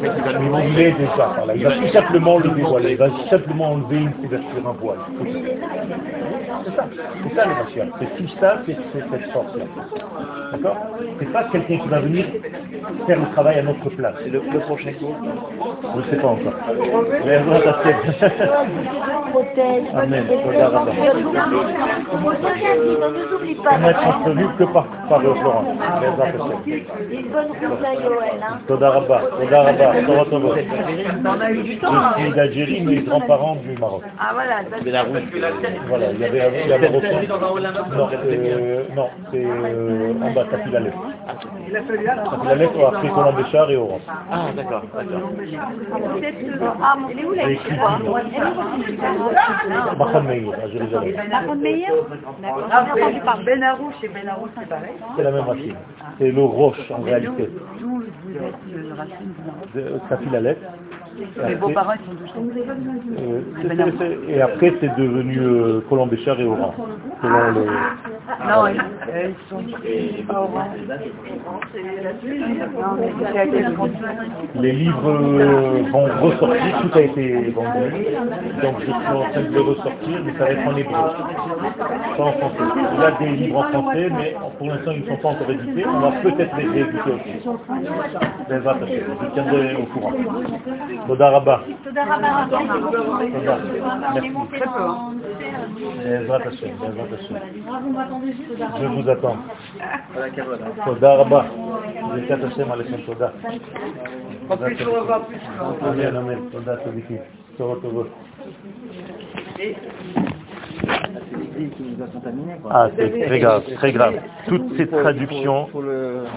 Il 0.00 0.80
est 0.80 0.92
déjà. 0.92 1.34
Il 1.54 1.64
va 1.64 1.70
tout 1.72 1.88
simplement 1.92 2.38
le 2.38 2.50
dévoiler. 2.50 2.92
Il 2.92 2.98
va 2.98 3.08
simplement 3.30 3.72
enlever 3.72 3.98
une 3.98 4.12
couverture, 4.12 4.68
un 4.68 4.72
voile. 4.72 4.98
C'est 6.64 6.76
ça. 6.76 6.88
C'est 7.22 7.34
ça 7.34 7.44
le 7.46 7.54
Mashiach. 7.54 7.88
C'est 7.98 8.16
tout 8.16 8.28
ça, 8.40 8.62
c'est 8.66 8.76
cette 8.92 9.32
force-là. 9.32 9.64
D'accord 10.52 10.76
C'est 11.18 11.32
pas 11.32 11.44
quelqu'un 11.44 11.78
qui 11.78 11.88
va 11.88 12.00
venir 12.00 12.24
faire 13.06 13.18
le 13.18 13.26
travail 13.32 13.58
à 13.58 13.62
notre 13.62 13.90
place. 13.90 14.14
C'est 14.22 14.30
le, 14.30 14.40
le 14.52 14.60
prochain 14.60 14.92
cours. 14.94 15.16
Je 15.94 15.98
ne 15.98 16.04
sais 16.04 16.16
pas 16.16 16.28
encore. 16.28 16.52
Mais 17.24 17.32
elle 17.32 17.44
va 17.44 17.60
passer. 17.60 17.94
Amen. 19.94 20.24
On 22.10 23.78
va 23.78 23.90
être 23.90 24.56
que 24.58 24.64
par, 24.64 24.86
par 25.08 25.18
le 25.20 25.34
Florent. 25.34 25.64
Mais 26.00 26.06
elle 26.06 26.16
va 26.16 26.26
passer. 26.26 26.86
Une 27.10 27.28
bonne 27.28 27.48
route 27.48 27.84
à 27.84 27.94
Yoel. 27.94 28.42
Toda 28.66 28.90
Rabba. 28.90 29.20
Toda 29.40 29.62
Rabba. 29.62 30.02
Torah 30.06 30.24
Tova. 30.26 30.48
On 31.24 31.40
a 31.40 31.50
eu 31.50 31.62
du 31.62 31.78
temps. 31.78 31.92
Je 32.16 32.22
suis 32.24 32.32
d'Algérie, 32.32 32.80
mais 32.84 32.96
grands-parents 32.96 33.56
du 33.56 33.78
Maroc. 33.78 34.02
Ah 34.18 34.30
voilà, 34.32 34.62
la. 34.86 35.04
Voilà, 35.88 36.06
il 36.12 36.20
y 36.20 36.24
avait, 36.24 36.62
il 36.64 36.70
y 36.70 36.72
avait 36.72 36.88
non, 38.94 39.08
c'est 39.30 39.44
euh, 43.28 43.32
Béchard 43.32 43.70
et 43.70 43.76
Oran. 43.76 44.00
Ah, 44.30 44.50
d'accord, 44.54 44.82
d'accord. 44.94 45.30
Ah, 46.82 46.96
J'ai 47.34 47.52
écrit 47.52 47.76
Meir, 50.20 50.54
à 50.62 50.68
Jérusalem. 50.68 51.14
Ben 53.44 53.62
Arouche 53.62 53.94
et 54.02 54.08
Ben 54.08 54.28
Arouche, 54.28 54.50
c'est 54.58 54.68
pareil. 54.68 54.94
C'est 55.16 55.22
la 55.22 55.30
même 55.30 55.44
racine. 55.44 55.74
C'est 56.18 56.30
le 56.30 56.42
roche 56.42 56.90
en 56.90 57.02
réalité. 57.02 57.48
D'où 57.80 58.02
vous 58.24 58.36
êtes 58.36 58.92
racine. 58.96 59.34
Mes 61.48 61.54
beaux-parents, 61.56 61.92
ils 61.94 62.06
sont 62.06 62.42
Euh, 63.18 63.40
c'est- 63.98 64.32
et 64.32 64.40
après, 64.40 64.72
c'est 64.80 64.94
devenu 64.96 65.38
euh, 65.38 65.80
Colomb 65.88 66.06
Béchard 66.06 66.40
et 66.40 66.44
Oran. 66.44 66.74
Selon 67.22 67.50
le... 67.52 67.64
Non, 68.48 68.66
ils, 68.68 68.80
euh, 69.10 69.30
sont 69.48 69.62
pas 70.26 70.40
Les 74.60 74.72
livres 74.72 75.12
vont 75.90 76.04
ressortir, 76.28 76.82
tout 76.82 76.98
a 76.98 77.00
été 77.02 77.50
vendu. 77.50 78.04
Donc 78.62 78.74
je 78.80 78.84
suis 78.84 78.92
en 78.92 79.22
train 79.30 79.40
de 79.42 79.48
les 79.52 79.58
ressortir, 79.58 80.20
mais 80.24 80.32
ça 80.38 80.44
va 80.44 80.50
être 80.50 80.68
en 80.68 80.76
hébreu. 80.76 80.92
Pas 82.16 82.24
en 82.24 82.32
français. 82.32 82.64
Il 82.94 83.00
y 83.00 83.04
a 83.04 83.10
des 83.12 83.36
livres 83.36 83.58
en 83.58 83.62
français, 83.82 84.08
mais 84.16 84.36
pour 84.58 84.66
l'instant 84.68 84.90
ils 84.92 85.02
ne 85.02 85.06
sont 85.08 85.16
pas 85.16 85.28
encore 85.28 85.50
édités. 85.50 85.84
On 85.86 86.00
va 86.00 86.10
peut-être 86.22 86.56
les 86.58 86.68
rééditer 86.68 87.10
aussi. 87.10 87.48
Les. 88.48 88.86
Je 89.22 89.30
tiendrai 89.34 89.76
au 89.76 89.86
courant. 89.86 90.12
Toda 91.08 91.30
Rabba. 91.30 91.64
Toda 91.84 92.04
Rabba. 92.04 92.48
Toda. 92.50 93.58
On 94.12 94.22
est 94.22 94.28
monté 94.28 94.58
dans... 94.60 95.12
Bezrat 96.04 96.46
Hashem, 96.46 96.76
Bezrat 96.76 97.12
Hashem. 97.16 97.40
Vous 97.82 97.92
m'attendez 97.92 98.32
juste 98.32 98.48
Toda 98.48 98.66
Je 98.68 98.84
Rabba. 98.84 98.94
vous 98.94 99.08
attends. 99.08 99.36
Voilà, 100.12 100.30
Caroline. 100.30 100.66
Toda 100.84 101.16
Rabba. 101.16 101.46
Bezrat 102.14 102.44
Hashem, 102.46 102.70
Alechem 102.70 103.00
Toda. 103.06 103.32
En 104.50 104.56
plus, 104.58 104.86
on 104.86 105.04
va 105.04 105.22
Ah, 112.70 112.88
c'est 112.96 113.26
très 113.26 113.38
grave, 113.40 113.62
très 113.76 113.92
grave. 113.92 114.14
Toutes 114.46 114.76
ces 114.76 114.86
traductions, 114.88 115.66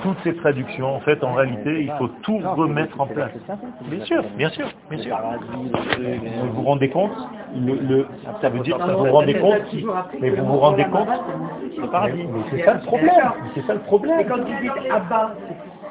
toutes 0.04 0.18
ces 0.24 0.36
traductions, 0.36 0.96
en 0.96 1.00
fait, 1.02 1.24
en 1.24 1.34
réalité, 1.34 1.84
il 1.84 1.92
faut 1.98 2.08
tout 2.24 2.40
remettre 2.40 3.00
en 3.00 3.08
place. 3.08 3.32
Bien 3.90 4.06
sûr, 4.06 4.24
bien 4.38 4.50
sûr, 4.50 4.68
bien 4.90 5.00
sûr. 5.00 5.18
Vous 6.44 6.54
vous 6.54 6.62
rendez 6.64 6.90
compte 6.90 7.12
le, 7.56 7.74
le- 7.76 8.08
Ça 8.42 8.50
veut 8.50 8.60
dire, 8.60 8.78
vous 8.78 9.06
vous 9.06 9.12
rendez 9.12 9.34
compte 9.36 9.56
Mais 10.20 10.30
vous 10.30 10.46
vous 10.46 10.58
rendez 10.58 10.86
compte 10.86 11.08
Mais, 11.78 12.14
mais 12.14 12.42
c'est 12.52 12.64
ça 12.64 12.74
le 12.76 12.80
problème. 12.82 13.12
Mais 13.44 13.50
C'est 13.56 13.68
ça 13.68 13.74
le 13.74 13.80
problème. 13.82 14.28
Quand 14.28 14.44
tu 14.44 14.52
dis 14.62 14.70
Abba, 14.90 15.36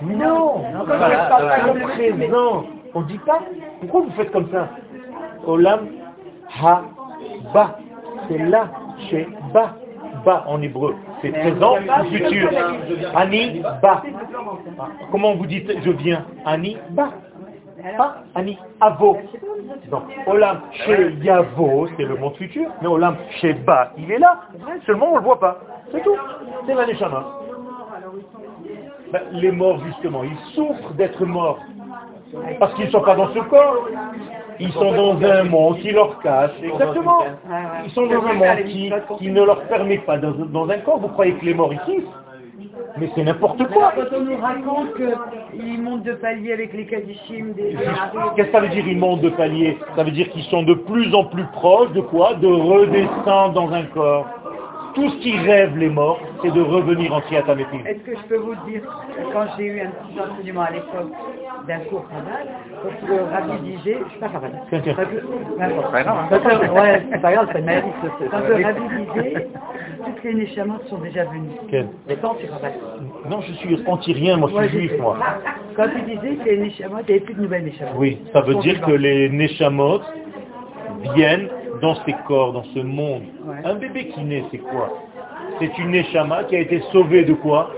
Non, 0.03 0.63
quand 0.75 0.85
tu 0.85 0.87
parles 0.89 1.49
pas 1.49 1.75
mais- 2.17 2.29
non, 2.29 2.65
on 2.95 3.03
dit 3.03 3.19
pas. 3.19 3.41
Pourquoi 3.81 4.01
vous 4.03 4.11
faites 4.13 4.33
comme 4.33 4.49
ça? 4.51 4.69
Olam 5.47 5.81
ha 6.63 6.83
ba, 7.55 7.79
c'est 8.29 8.39
là, 8.39 8.69
chez 9.09 9.27
ba, 9.53 9.77
ba 10.25 10.45
en 10.47 10.61
hébreu, 10.63 10.95
c'est 11.21 11.31
présent 11.31 11.77
ou 11.77 12.05
futur. 12.11 12.51
Ani 13.15 13.63
ba. 13.83 14.03
Comment 15.11 15.35
vous 15.35 15.47
dites 15.47 15.71
je 15.83 15.91
viens? 15.91 16.25
Ani 16.45 16.77
ba. 16.91 17.11
Pas 17.97 18.17
Ani 18.35 18.59
avo. 18.81 19.19
Donc 19.91 20.03
Olam 20.27 20.61
chez 20.73 21.13
Yavo, 21.23 21.89
c'est 21.97 22.05
le 22.05 22.17
monde 22.17 22.35
futur, 22.37 22.69
mais 22.83 22.89
Olam 22.89 23.17
chez 23.41 23.55
ba, 23.55 23.93
il 23.97 24.11
est 24.11 24.19
là. 24.19 24.41
Seulement 24.85 25.13
on 25.13 25.17
le 25.17 25.23
voit 25.23 25.41
pas. 25.41 25.59
C'est 25.93 26.03
tout. 26.03 26.17
C'est 26.67 26.75
la 26.75 26.87
Neshama. 26.87 27.41
Ben, 29.13 29.23
les 29.33 29.51
morts, 29.51 29.81
justement, 29.87 30.23
ils 30.23 30.55
souffrent 30.55 30.93
d'être 30.95 31.25
morts. 31.25 31.59
Parce 32.61 32.75
qu'ils 32.75 32.87
ne 32.87 32.91
sont 32.91 33.01
pas 33.01 33.17
dans 33.17 33.33
ce 33.35 33.41
corps. 33.41 33.89
Ils 34.61 34.73
sont 34.73 34.93
dans 34.93 35.23
un 35.25 35.45
monde 35.45 35.79
qui 35.79 35.91
leur 35.91 36.19
cache. 36.21 36.51
Exactement. 36.63 37.25
Ils 37.85 37.91
sont 37.93 38.07
dans 38.07 38.25
un 38.25 38.35
monde 38.35 38.65
qui, 38.67 38.93
qui 39.19 39.31
ne 39.31 39.43
leur 39.43 39.63
permet 39.63 39.99
pas 39.99 40.19
dans, 40.19 40.33
dans 40.33 40.69
un 40.69 40.79
corps. 40.79 40.99
Vous 40.99 41.09
croyez 41.09 41.33
que 41.35 41.45
les 41.45 41.55
morts 41.55 41.73
ici 41.73 42.05
Mais 42.99 43.09
c'est 43.15 43.23
n'importe 43.23 43.67
quoi. 43.69 43.93
Quand 43.95 44.17
on 44.17 44.21
nous 44.21 44.37
raconte 44.37 44.95
qu'ils 44.95 45.83
montent 45.83 46.03
de 46.03 46.13
palier 46.13 46.53
avec 46.53 46.73
les 46.75 46.87
kadishim 46.87 47.53
des... 47.55 47.77
Qu'est-ce 48.37 48.49
que 48.49 48.53
ça 48.53 48.61
veut 48.61 48.69
dire 48.69 48.87
ils 48.87 48.99
montent 48.99 49.23
de 49.23 49.31
palier? 49.31 49.79
Ça 49.97 50.03
veut 50.03 50.11
dire 50.11 50.29
qu'ils 50.31 50.45
sont 50.45 50.63
de 50.63 50.75
plus 50.75 51.15
en 51.15 51.25
plus 51.25 51.45
proches 51.53 51.93
de 51.93 52.01
quoi? 52.03 52.35
De 52.35 52.47
redescendre 52.47 53.55
dans 53.55 53.73
un 53.73 53.85
corps. 53.85 54.27
Tout 54.95 55.09
ce 55.09 55.17
qui 55.19 55.37
rêve 55.39 55.77
les 55.79 55.89
morts, 55.89 56.21
c'est 56.43 56.53
de 56.53 56.61
revenir 56.61 57.13
en 57.15 57.21
Triatamétim. 57.21 57.79
Est-ce 57.87 58.01
que 58.01 58.17
je 58.17 58.23
peux 58.29 58.39
vous 58.39 58.55
dire, 58.69 58.83
quand 59.33 59.47
j'ai 59.57 59.67
eu 59.67 59.81
un 59.81 59.91
petit 59.91 60.21
enseignement 60.21 60.63
à 60.63 60.71
l'époque 60.71 61.13
d'un 61.69 61.79
cours 61.81 62.05
Chabad, 62.11 62.49
quand 62.83 63.09
le 63.09 63.23
Rabbi 63.23 63.71
disait, 63.71 63.99
je 64.05 64.11
suis 64.11 64.19
pas 64.19 64.31
Chabad, 64.33 64.53
n'importe. 65.59 65.93
pas 65.93 66.03
grave, 66.03 66.19
hein. 66.19 66.39
Quand 66.43 66.75
Ouais, 66.75 67.03
c'est 67.13 67.23
pas 67.23 67.33
grave, 67.33 67.49
c'est. 67.53 67.65
Quand 68.31 68.41
le 68.41 68.65
Rabbi 68.65 68.81
disait, 69.15 69.49
toutes 70.05 70.25
les 70.25 70.35
Neshamot 70.35 70.81
sont 70.89 70.99
déjà 70.99 71.25
venues. 71.25 71.51
Quel 71.71 71.89
Les 72.09 72.17
temps, 72.17 72.37
c'est 72.41 72.49
Chabad. 72.49 72.73
Non, 73.29 73.41
je 73.43 73.53
suis 73.55 73.79
anti-rien, 73.87 74.39
moi 74.39 74.51
je 74.53 74.69
suis 74.69 74.79
juif, 74.89 74.93
moi. 74.99 75.17
Quand 75.77 75.87
il 75.97 76.05
disait 76.05 76.37
que 76.37 76.49
les 76.49 76.57
Neshamot, 76.59 76.99
il 77.01 77.05
n'y 77.07 77.11
avait 77.11 77.21
plus 77.21 77.35
de 77.35 77.43
nouvelles 77.43 77.65
Neshamot. 77.65 77.93
Oui, 77.97 78.19
ça 78.33 78.41
veut 78.41 78.57
dire 78.57 78.81
que 78.81 78.93
les 78.93 79.29
Neshamot 79.29 80.01
viennent 81.15 81.49
dans 81.81 81.95
ces 82.05 82.15
corps, 82.27 82.53
dans 82.53 82.65
ce 82.65 82.79
monde. 82.81 83.23
Ouais. 83.45 83.57
Un 83.65 83.75
bébé 83.75 84.09
qui 84.09 84.21
naît, 84.23 84.45
c'est 84.51 84.59
quoi? 84.59 84.93
C'est 85.59 85.77
une 85.79 85.91
Neshama 85.91 86.45
qui 86.45 86.57
a 86.57 86.61
été 86.61 86.81
sauvée 86.93 87.25
de 87.25 87.35
quoi? 87.35 87.71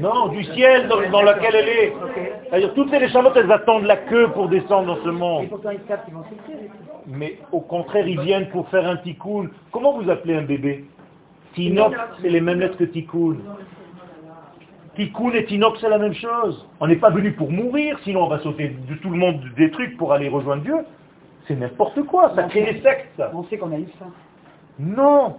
Non, 0.00 0.28
du 0.28 0.44
ciel 0.44 0.88
dans, 0.88 1.00
dans 1.10 1.22
lequel 1.22 1.54
elle 1.54 1.68
est. 1.68 1.92
Ok. 2.02 2.32
C'est-à-dire 2.48 2.74
toutes 2.74 2.90
ces 2.90 2.98
Neshamot, 2.98 3.30
elles 3.36 3.50
attendent 3.50 3.84
la 3.84 3.96
queue 3.96 4.28
pour 4.28 4.48
descendre 4.48 4.86
dans 4.94 5.02
ce 5.02 5.08
Et 5.08 5.12
monde. 5.12 5.48
pourtant, 5.48 5.70
ils 5.70 5.80
savent 5.88 6.04
qu'ils 6.04 6.14
vont 6.14 6.22
souffrir. 6.24 6.56
et 6.56 6.66
tout. 6.66 6.74
Mais 7.06 7.38
au 7.52 7.60
contraire, 7.60 8.06
ils 8.06 8.20
viennent 8.20 8.48
pour 8.48 8.68
faire 8.68 8.86
un 8.88 8.96
tikkun. 8.96 9.48
Comment 9.72 9.92
vous 9.98 10.08
appelez 10.10 10.34
un 10.36 10.42
bébé? 10.42 10.84
Tinok, 11.54 11.94
c'est 12.20 12.30
les 12.30 12.40
mêmes 12.40 12.60
lettres 12.60 12.76
que 12.78 12.84
tikkun. 12.84 13.36
Tikkun 14.96 15.30
et 15.34 15.44
Tinok, 15.44 15.76
c'est 15.80 15.88
la 15.88 15.98
même 15.98 16.14
chose. 16.14 16.66
On 16.80 16.86
n'est 16.86 16.96
pas 16.96 17.10
venu 17.10 17.32
pour 17.32 17.50
mourir, 17.50 17.98
sinon 18.04 18.24
on 18.24 18.28
va 18.28 18.38
sauter 18.40 18.68
de 18.88 18.94
tout 18.96 19.10
le 19.10 19.16
monde 19.16 19.40
des 19.56 19.70
trucs 19.70 19.96
pour 19.96 20.12
aller 20.12 20.28
rejoindre 20.28 20.62
Dieu. 20.62 20.76
C'est 21.46 21.56
n'importe 21.56 22.02
quoi, 22.04 22.32
ça 22.34 22.44
crée 22.44 22.72
des 22.72 22.80
sectes. 22.80 23.08
ça. 23.16 23.30
On 23.34 23.44
sait 23.44 23.58
qu'on 23.58 23.72
a 23.72 23.78
eu 23.78 23.88
ça. 23.98 24.06
Non, 24.78 25.36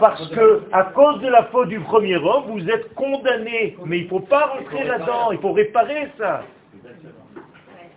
parce 0.00 0.28
que 0.30 0.64
à 0.72 0.84
cause 0.84 1.20
de 1.20 1.28
la 1.28 1.44
faute 1.44 1.68
du 1.68 1.78
premier 1.80 2.16
homme, 2.16 2.44
vous 2.48 2.68
êtes 2.68 2.92
condamné. 2.94 3.76
Mais 3.84 3.98
il 3.98 4.04
ne 4.04 4.08
faut 4.08 4.20
pas 4.20 4.46
rentrer 4.46 4.84
là-dedans, 4.84 5.30
il 5.30 5.38
faut 5.38 5.52
réparer 5.52 6.08
ça. 6.18 6.42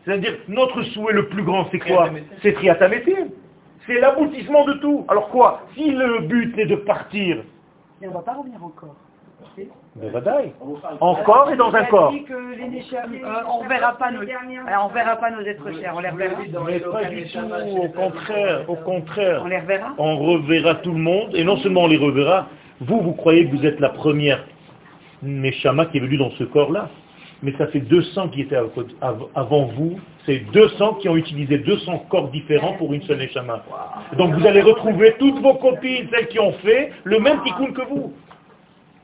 C'est-à-dire, 0.06 0.34
notre 0.48 0.82
souhait 0.84 1.14
le 1.14 1.28
plus 1.30 1.44
grand, 1.44 1.68
c'est 1.72 1.80
quoi 1.80 2.10
C'est 2.42 2.54
Triatamétim. 2.54 3.30
C'est 3.88 4.00
l'aboutissement 4.00 4.66
de 4.66 4.74
tout. 4.74 5.06
Alors 5.08 5.30
quoi? 5.30 5.62
Si 5.74 5.90
le 5.92 6.20
but 6.28 6.58
est 6.58 6.66
de 6.68 6.76
partir, 6.76 7.38
Mais 8.00 8.08
on 8.08 8.12
ne 8.12 8.16
va 8.16 8.22
pas 8.22 8.34
revenir 8.34 8.64
encore. 8.64 8.96
Ben 9.96 10.10
vadaï. 10.12 10.54
encore 11.02 11.52
et 11.52 11.58
dans 11.58 11.74
un 11.76 11.84
corps. 11.86 12.14
Euh, 12.14 13.28
on 13.50 13.68
verra 13.68 13.98
pas 13.98 14.12
nos, 14.12 14.22
on 14.22 14.88
verra 14.88 15.16
pas 15.18 15.32
nos 15.32 15.42
êtres 15.42 15.72
chers, 15.80 15.94
on 15.96 16.00
les 16.00 16.10
reverra. 16.10 16.36
Mais 16.66 16.80
pas 16.80 17.04
du 17.10 17.24
tout, 17.26 17.78
au 17.78 17.90
contraire, 17.90 18.70
au 18.70 18.76
contraire. 18.76 19.42
On 19.44 19.48
les 19.48 19.60
reverra 19.60 19.94
on 19.98 20.18
reverra 20.18 20.76
tout 20.76 20.94
le 20.94 21.00
monde, 21.00 21.36
et 21.36 21.44
non 21.44 21.58
seulement 21.58 21.84
on 21.84 21.88
les 21.88 21.98
reverra, 21.98 22.48
vous, 22.80 23.02
vous 23.02 23.14
croyez 23.14 23.46
que 23.48 23.56
vous 23.56 23.66
êtes 23.66 23.80
la 23.80 23.90
première 23.90 24.44
Neshama 25.24 25.86
qui 25.88 25.98
est 25.98 26.02
venue 26.02 26.18
dans 26.18 26.32
ce 26.32 26.44
corps-là, 26.46 26.90
mais 27.44 27.54
ça 27.58 27.68
fait 27.68 27.80
200 27.82 28.30
qui 28.30 28.42
étaient 28.42 28.56
av- 28.56 28.70
av- 29.02 29.28
avant 29.36 29.66
vous, 29.66 30.00
c'est 30.26 30.40
200 30.52 30.96
qui 30.96 31.10
ont 31.10 31.16
utilisé 31.18 31.58
200 31.58 32.06
corps 32.10 32.30
différents 32.30 32.74
pour 32.74 32.94
une 32.94 33.02
seule 33.04 33.18
Neshama. 33.18 33.64
Donc 34.18 34.34
vous 34.36 34.48
allez 34.48 34.62
retrouver 34.62 35.16
toutes 35.20 35.40
vos 35.42 35.56
copines, 35.56 36.08
celles 36.12 36.28
qui 36.28 36.40
ont 36.40 36.54
fait 36.54 36.92
le 37.04 37.20
même 37.20 37.42
tikkun 37.44 37.74
que 37.74 37.86
vous. 37.90 38.14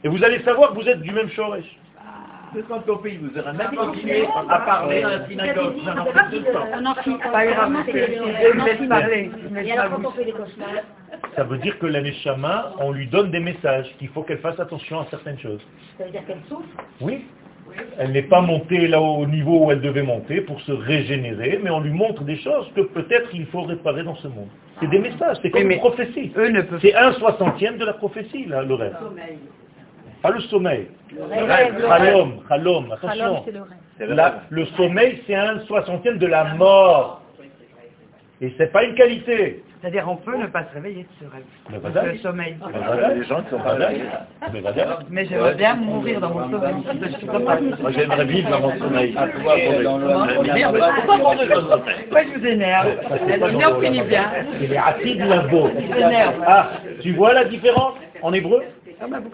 Et 0.03 0.07
vous 0.07 0.23
allez 0.23 0.39
savoir 0.43 0.71
que 0.71 0.75
vous 0.75 0.87
êtes 0.87 1.01
du 1.01 1.11
même 1.11 1.29
Shoresh. 1.29 1.65
Quand 2.67 2.79
ton 2.79 2.97
pays 2.97 3.17
vous 3.17 3.37
aura 3.37 3.53
même 3.53 3.75
continué 3.75 4.25
à 4.49 4.59
parler 4.59 5.01
la 5.01 5.27
synagogue, 5.27 5.75
temps. 5.83 7.31
Pas 7.31 7.45
grave, 7.45 7.73
je 7.85 8.57
me 8.57 8.65
laisse 8.65 8.89
parler. 8.89 9.31
Ça 11.35 11.43
veut 11.43 11.57
dire 11.57 11.77
que 11.77 11.85
la 11.85 12.01
Neshama, 12.01 12.73
on 12.79 12.91
lui 12.91 13.07
donne 13.07 13.31
des 13.31 13.39
messages, 13.39 13.93
qu'il 13.99 14.07
faut 14.09 14.23
qu'elle 14.23 14.39
fasse 14.39 14.59
attention 14.59 15.01
à 15.01 15.07
certaines 15.09 15.39
choses. 15.39 15.61
Ça 15.97 16.05
veut 16.05 16.11
dire 16.11 16.25
qu'elle 16.25 16.41
souffre 16.47 16.67
Oui. 17.01 17.25
Elle 17.99 18.11
n'est 18.11 18.23
pas 18.23 18.41
montée 18.41 18.87
là 18.87 19.01
au 19.01 19.25
niveau 19.25 19.65
où 19.65 19.71
elle 19.71 19.81
devait 19.81 20.01
monter 20.01 20.41
pour 20.41 20.59
se 20.61 20.71
régénérer, 20.71 21.59
mais 21.61 21.69
on 21.69 21.81
lui 21.81 21.91
montre 21.91 22.23
des 22.23 22.37
choses 22.37 22.71
que 22.75 22.81
peut-être 22.81 23.29
il 23.33 23.45
faut 23.47 23.63
réparer 23.63 24.03
dans 24.03 24.15
ce 24.15 24.27
monde. 24.29 24.47
C'est 24.79 24.89
des 24.89 24.99
messages, 24.99 25.37
c'est 25.41 25.51
comme 25.51 25.69
une 25.69 25.79
prophétie. 25.79 26.31
C'est 26.81 26.95
un 26.95 27.13
soixantième 27.13 27.77
de 27.77 27.85
la 27.85 27.93
prophétie, 27.93 28.45
là, 28.45 28.63
le 28.63 28.73
rêve. 28.73 28.95
Pas 30.21 30.31
le 30.31 30.41
sommeil. 30.41 30.87
Chalom, 31.87 32.41
chalom, 32.47 32.91
attention. 32.91 33.45
Le 34.49 34.65
sommeil, 34.77 35.21
c'est 35.27 35.35
un 35.35 35.59
soixantième 35.61 36.17
de 36.17 36.27
la 36.27 36.55
mort. 36.55 37.21
Et 38.39 38.53
c'est 38.57 38.71
pas 38.71 38.83
une 38.83 38.95
qualité. 38.95 39.63
C'est-à-dire 39.81 40.05
on 40.07 40.15
peut 40.15 40.35
ne 40.35 40.47
pas 40.47 40.63
se 40.65 40.73
réveiller 40.73 41.03
de 41.03 41.07
ce 41.19 41.25
rêve. 41.31 41.43
Mais 41.69 41.77
ce 42.17 42.23
sommeil. 42.23 42.55
Les 43.15 43.23
gens 43.25 43.41
qui 43.43 43.49
sont 43.51 43.59
pas. 43.59 43.77
Mais 45.09 45.25
j'aimerais 45.25 45.53
bien 45.55 45.75
mourir 45.75 46.19
dans 46.19 46.31
mon 46.31 46.49
sommeil. 46.49 46.73
Moi 47.81 47.91
j'aimerais 47.91 48.25
vivre 48.25 48.49
dans 48.49 48.61
mon 48.61 48.77
sommeil. 48.79 49.13
Pourquoi 49.13 49.57
je 52.23 52.39
vous 52.39 52.45
énerve 52.45 52.87
L'union 53.47 53.79
finit 53.81 54.01
bien. 54.01 54.31
C'est 54.59 54.67
les 54.67 54.77
atid 54.77 55.19
lavo. 55.19 55.69
m'énerve. 55.69 56.35
Ah, 56.45 56.71
tu 57.01 57.13
vois 57.13 57.33
la 57.33 57.45
différence? 57.45 57.93
En 58.23 58.33
hébreu 58.33 58.63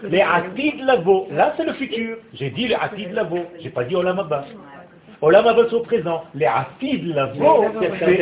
Les 0.03 0.21
atid 0.21 0.83
lavo. 0.85 1.27
Là, 1.31 1.53
c'est 1.57 1.65
le 1.65 1.73
futur. 1.73 2.17
J'ai 2.33 2.49
dit 2.49 2.67
les 2.67 2.75
atid 2.75 3.11
lavo. 3.11 3.39
J'ai 3.61 3.69
pas 3.69 3.83
dit 3.83 3.95
olam 3.95 4.19
haba. 4.19 4.45
Olam 5.21 5.47
haba, 5.47 5.63
c'est 5.69 5.75
au 5.75 5.81
présent. 5.81 6.23
Les 6.35 6.45
atid 6.45 7.05
lavo, 7.15 7.65
c'est 7.99 8.17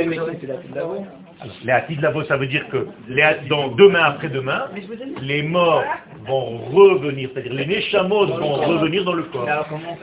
les 1.66 1.72
atid 1.72 2.02
lavo, 2.02 2.24
ça 2.26 2.38
veut 2.38 2.48
dire 2.48 2.68
que 2.70 2.88
les, 3.08 3.24
dans 3.50 3.70
demain 3.70 4.04
après-demain, 4.04 4.68
les 5.22 5.44
morts 5.44 5.84
vont 6.28 6.58
revenir, 6.72 7.30
c'est-à-dire 7.34 7.54
les 7.54 7.66
neshamot 7.66 8.28
vont 8.28 8.54
revenir 8.54 9.04
dans 9.04 9.14
le 9.14 9.24
corps. 9.24 9.48
Comment 9.70 9.98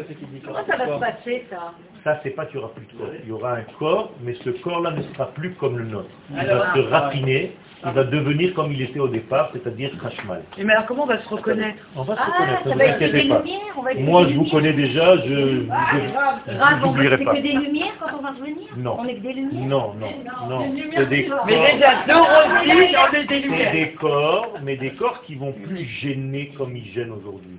ça 0.67 0.77
va 0.77 0.87
se 0.87 1.01
passer 1.01 1.45
ça 1.49 1.75
Ça, 2.05 2.21
c'est 2.23 2.31
pas 2.31 2.47
qu'il 2.47 2.59
n'y 2.59 2.65
aura 2.65 2.75
plus 2.75 2.87
de 2.87 2.93
corps. 2.93 3.09
Il 3.23 3.29
y 3.29 3.33
aura 3.33 3.53
un 3.55 3.63
corps, 3.79 4.13
mais 4.23 4.35
ce 4.45 4.51
corps-là 4.51 4.91
ne 4.93 5.03
sera 5.03 5.27
plus 5.33 5.53
comme 5.55 5.79
le 5.79 5.85
nôtre. 5.85 6.11
Il 6.31 6.47
va 6.47 6.75
se 6.75 6.81
raffiner, 6.81 7.53
il 7.87 7.93
va 7.93 8.05
devenir 8.05 8.55
comme 8.55 8.73
il 8.73 8.83
était 8.83 8.99
au 8.99 9.09
départ, 9.09 9.51
c'est-à-dire 9.53 9.91
Khashmal. 10.03 10.43
Et 10.59 10.65
Mais 10.65 10.73
alors 10.73 10.87
comment 10.87 11.05
on 11.05 11.07
va 11.07 11.19
se 11.19 11.29
reconnaître? 11.29 11.79
On 11.97 12.03
va 12.03 12.17
se 12.17 12.21
Ah, 12.23 12.39
connaître, 12.39 12.63
ça 12.65 12.69
ne 12.69 12.73
vous 12.75 12.79
va 12.79 12.85
être 12.87 12.99
que 12.99 13.05
inquiétez 13.05 13.23
des 13.23 13.29
pas. 13.29 13.39
lumières, 13.39 13.61
on 13.77 13.83
va 13.83 13.93
être 13.93 14.01
Moi, 14.01 14.27
je 14.29 14.35
vous 14.35 14.45
connais 14.47 14.73
déjà, 14.73 15.17
je 15.19 15.67
Grave, 15.67 16.41
je 16.47 16.53
on 16.53 16.59
va- 16.59 16.75
n'oublierai 16.77 17.17
c'est 17.19 17.25
pas. 17.25 17.35
que 17.37 17.41
des 17.43 17.53
lumières 17.53 17.93
quand 18.01 18.19
on 18.19 18.23
va 18.23 18.31
revenir? 18.31 18.57
Non. 18.77 18.97
On 18.99 19.05
est 19.07 19.15
que 19.15 19.21
des 19.23 19.33
lumières? 19.33 19.67
Non, 19.69 19.95
non, 19.95 20.09
non. 20.49 20.73
C'est 20.95 21.07
des 21.09 21.25
corps, 21.27 21.45
Mais 21.47 21.73
déjà, 21.73 21.91
deux 22.07 22.15
aussi, 22.15 22.97
on 22.97 23.15
est 23.15 23.21
des 23.23 23.27
c'est 23.29 23.41
lumières. 23.41 23.73
des 23.73 23.91
corps, 23.93 24.53
mais 24.65 24.77
des 24.77 24.91
corps 24.91 25.23
qui 25.23 25.35
vont 25.37 25.53
plus 25.53 25.85
gêner 25.85 26.53
comme 26.59 26.77
ils 26.77 26.91
gênent 26.93 27.13
aujourd'hui. 27.13 27.59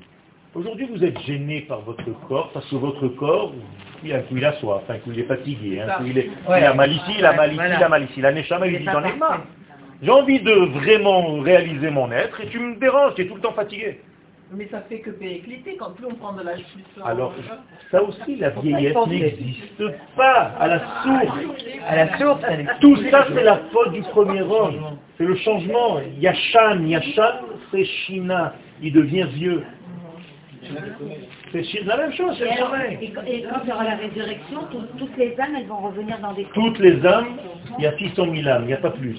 Aujourd'hui, 0.55 0.87
vous 0.91 1.03
êtes 1.03 1.19
gêné 1.21 1.61
par 1.61 1.81
votre 1.81 2.03
corps 2.27 2.49
parce 2.53 2.67
que 2.69 2.75
votre 2.75 3.07
corps, 3.09 3.53
il 4.03 4.09
y 4.09 4.13
a 4.13 4.17
un 4.17 4.21
coup 4.21 4.35
il 4.35 4.43
a 4.43 4.53
soif, 4.53 4.81
un 4.89 4.97
coup 4.97 5.11
il 5.13 5.19
est 5.19 5.23
fatigué, 5.23 5.79
un 5.79 5.87
coup 5.97 6.03
il, 6.07 6.17
est, 6.17 6.29
il 6.57 6.63
a 6.65 6.73
mal 6.73 6.91
ici, 6.91 7.11
il 7.19 7.25
a 7.25 7.33
mal 7.33 7.53
ici, 7.53 7.61
il 7.77 7.83
a 7.83 7.87
mal 7.89 8.03
ici. 8.03 8.19
La 8.21 8.31
Neshama, 8.31 8.65
il 8.67 8.79
dit 8.79 8.83
pas 8.85 8.93
j'en 8.93 9.03
ai 9.03 9.13
marre. 9.15 9.41
J'ai 10.01 10.11
envie 10.11 10.39
de 10.39 10.51
vraiment 10.79 11.39
réaliser 11.41 11.89
mon 11.89 12.11
être 12.11 12.39
et 12.41 12.47
tu 12.47 12.59
me 12.59 12.75
déranges, 12.79 13.15
tu 13.15 13.23
es 13.23 13.27
tout 13.27 13.35
le 13.35 13.41
temps 13.41 13.53
fatigué. 13.53 13.99
Mais 14.51 14.67
ça 14.71 14.81
fait 14.89 14.99
que 14.99 15.11
péricliter 15.11 15.75
quand 15.77 15.91
plus 15.95 16.05
on 16.07 16.15
prend 16.15 16.33
de 16.33 16.41
l'âge 16.41 16.63
plus 16.73 16.83
on- 16.99 17.05
Alors, 17.05 17.33
ça 17.91 18.01
aussi, 18.01 18.35
la 18.37 18.49
vieillesse 18.49 18.95
n'existe 19.07 19.83
pas 20.15 20.53
à 20.59 20.67
la 20.67 20.79
source. 20.79 21.37
À 21.87 21.95
la 21.97 22.17
source, 22.17 22.41
elle 22.49 22.61
est- 22.61 22.79
Tout 22.81 22.95
ça, 23.11 23.27
c'est 23.31 23.43
la 23.43 23.57
faute 23.71 23.91
du 23.91 24.01
premier 24.01 24.41
homme. 24.41 24.97
C'est 25.17 25.25
le 25.25 25.35
changement. 25.35 25.99
Yashan, 26.19 26.83
Yashan, 26.85 27.33
c'est 27.71 27.83
Shina. 27.85 28.53
Il 28.81 28.93
devient 28.93 29.27
vieux. 29.33 29.63
C'est 31.51 31.83
la 31.85 31.97
même 31.97 32.13
chose, 32.13 32.35
c'est 32.37 32.57
sommeil. 32.57 32.97
et 33.01 33.09
quand 33.11 33.21
il 33.63 33.69
y 33.69 33.71
aura 33.71 33.83
la 33.83 33.95
résurrection, 33.95 34.59
tout- 34.71 34.85
toutes 34.97 35.17
les 35.17 35.39
âmes, 35.39 35.55
elles 35.57 35.65
vont 35.67 35.77
revenir 35.77 36.17
dans 36.19 36.33
des. 36.33 36.45
Toutes 36.53 36.79
les 36.79 37.05
âmes, 37.05 37.37
il 37.77 37.83
y 37.83 37.87
a 37.87 37.97
600 37.97 38.25
000 38.33 38.47
âmes, 38.47 38.63
il 38.63 38.67
n'y 38.67 38.73
a 38.73 38.77
pas 38.77 38.91
plus. 38.91 39.17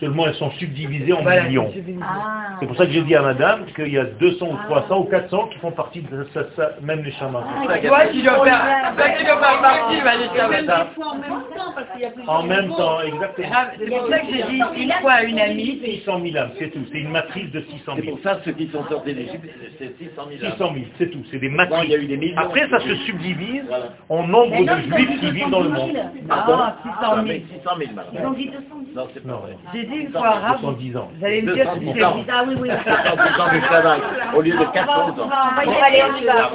Seulement 0.00 0.26
elles 0.26 0.34
sont 0.34 0.50
subdivisées 0.52 1.12
en 1.12 1.22
Voilà, 1.22 1.42
millions. 1.44 1.70
c'est. 1.74 1.84
Ah. 2.02 2.56
C'est 2.60 2.66
pour 2.66 2.76
ça 2.76 2.86
que 2.86 2.92
j'ai 2.92 3.02
dit 3.02 3.14
à 3.14 3.22
madame 3.22 3.66
qu'il 3.74 3.88
y 3.92 3.98
a 3.98 4.04
200 4.04 4.46
ou 4.46 4.56
300 4.68 4.98
ou 5.00 5.04
400 5.04 5.48
qui 5.52 5.58
font 5.58 5.70
partie 5.72 6.00
de 6.02 6.26
ça, 6.34 6.42
ça- 6.56 6.70
même 6.82 7.02
les 7.02 7.12
chamans. 7.12 7.42
Toi, 7.64 7.78
tu 8.12 8.22
dois 8.22 8.44
faire, 8.44 8.94
toi, 8.96 9.06
tu 9.18 9.24
dois 9.24 9.36
faire 9.40 9.60
partie, 9.60 10.00
en 10.00 11.14
même 11.18 11.28
temps, 11.56 11.72
parce 11.74 11.86
qu'il 11.92 12.02
y 12.02 12.04
a 12.04 12.10
plusieurs 12.10 12.34
En 12.34 12.42
même 12.44 12.62
niveaux. 12.62 12.76
temps, 12.76 13.00
exactement. 13.00 13.48
Ah, 13.52 13.66
C'est 13.78 13.86
pour 13.88 14.08
ça 14.08 14.18
que 14.20 14.26
j'ai 14.32 14.42
dit 14.44 14.62
une 14.82 14.92
fois 15.00 15.12
à 15.12 15.22
une 15.24 15.38
amie, 15.40 15.80
600 15.84 16.20
000 16.22 16.36
âmes, 16.36 16.50
c'est 16.58 16.70
tout. 16.70 16.84
C'est 16.92 16.98
une 16.98 17.10
matrice 17.10 17.50
de 17.52 17.60
600 17.62 17.92
C'est 17.96 18.02
000. 18.02 18.14
pour 18.16 18.22
ça 18.24 18.38
ceux 18.44 18.52
qui 18.52 18.68
sont 18.68 18.84
sortis 18.88 19.14
d'Égypte, 19.14 19.44
c'est 19.78 19.96
600 19.98 20.22
000 20.30 20.44
âmes. 20.44 20.52
600 20.52 20.72
000, 20.74 20.86
c'est 20.98 21.10
tout. 21.10 21.22
C'est 21.30 21.38
des 21.38 21.48
Avant, 21.58 21.82
il 21.82 21.90
y 21.90 21.94
a 21.94 21.98
eu 21.98 22.08
matrices. 22.08 22.34
Après, 22.36 22.68
ça 22.68 22.80
se 22.80 22.94
subdivise 23.06 23.64
en 24.08 24.26
nombre 24.26 24.64
de 24.64 24.80
juifs 24.96 25.20
qui 25.20 25.30
vivent 25.32 25.50
dans 25.50 25.60
le 25.60 25.68
monde. 25.70 25.96
ah, 26.30 26.76
600 26.82 27.14
000. 27.26 27.26
600 27.26 27.70
000, 27.78 27.90
madame. 27.94 28.12
Ils 28.14 28.26
ont 28.26 28.30
dit 28.32 28.46
210. 28.46 28.94
Non, 28.94 29.06
c'est 29.14 29.22
pas 29.22 29.28
Non, 29.28 29.38
vrai. 29.38 29.47
J'ai 29.74 29.84
dit 29.84 29.96
une 29.96 30.12
fois 30.12 30.28
arabe, 30.28 30.60
210 30.60 30.96
ans. 30.96 31.08
vous 31.18 31.24
allez 31.24 31.42
me 31.42 31.54
dire 31.54 31.66
si 31.74 31.80
c'est 31.80 31.84
240. 31.86 32.26
Ah 32.30 32.44
oui, 32.46 32.54
oui. 32.60 32.68
400 32.68 33.42
ans 33.42 33.54
de 33.54 33.60
travail 33.60 34.00
au 34.34 34.40
lieu 34.42 34.56
de 34.56 34.64
400 34.64 34.92
ans. 34.92 35.14
On 35.18 35.54
va 35.56 35.64
y 35.64 35.80
aller, 35.80 36.02
on 36.10 36.16
y 36.16 36.24
va. 36.24 36.50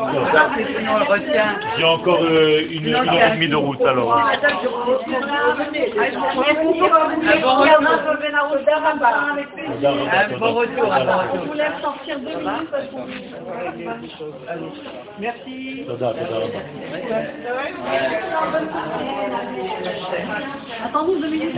sinon 0.78 0.92
on 0.96 1.00
le 1.00 1.06
retient. 1.06 1.56
J'ai 1.78 1.84
encore 1.86 2.24
euh, 2.24 2.62
une, 2.72 2.88
une 2.88 2.96
heure 2.96 3.14
et 3.14 3.32
demie 3.36 3.48
de 3.50 3.56
route 3.56 3.82
alors. 3.86 4.18
Un 4.18 4.24
bon 10.40 10.54
retour, 10.54 10.94
un 10.94 11.06
bon 11.06 11.12
On 11.14 11.18
retour. 11.32 11.46
vous 11.48 11.54
laisse 11.54 11.82
sortir 11.82 12.20
deux 12.20 12.38
minutes 12.38 12.70
parce 12.72 12.88
qu'on 12.88 13.06
Merci. 15.20 15.86
Deux 21.22 21.30
minutes. 21.30 21.56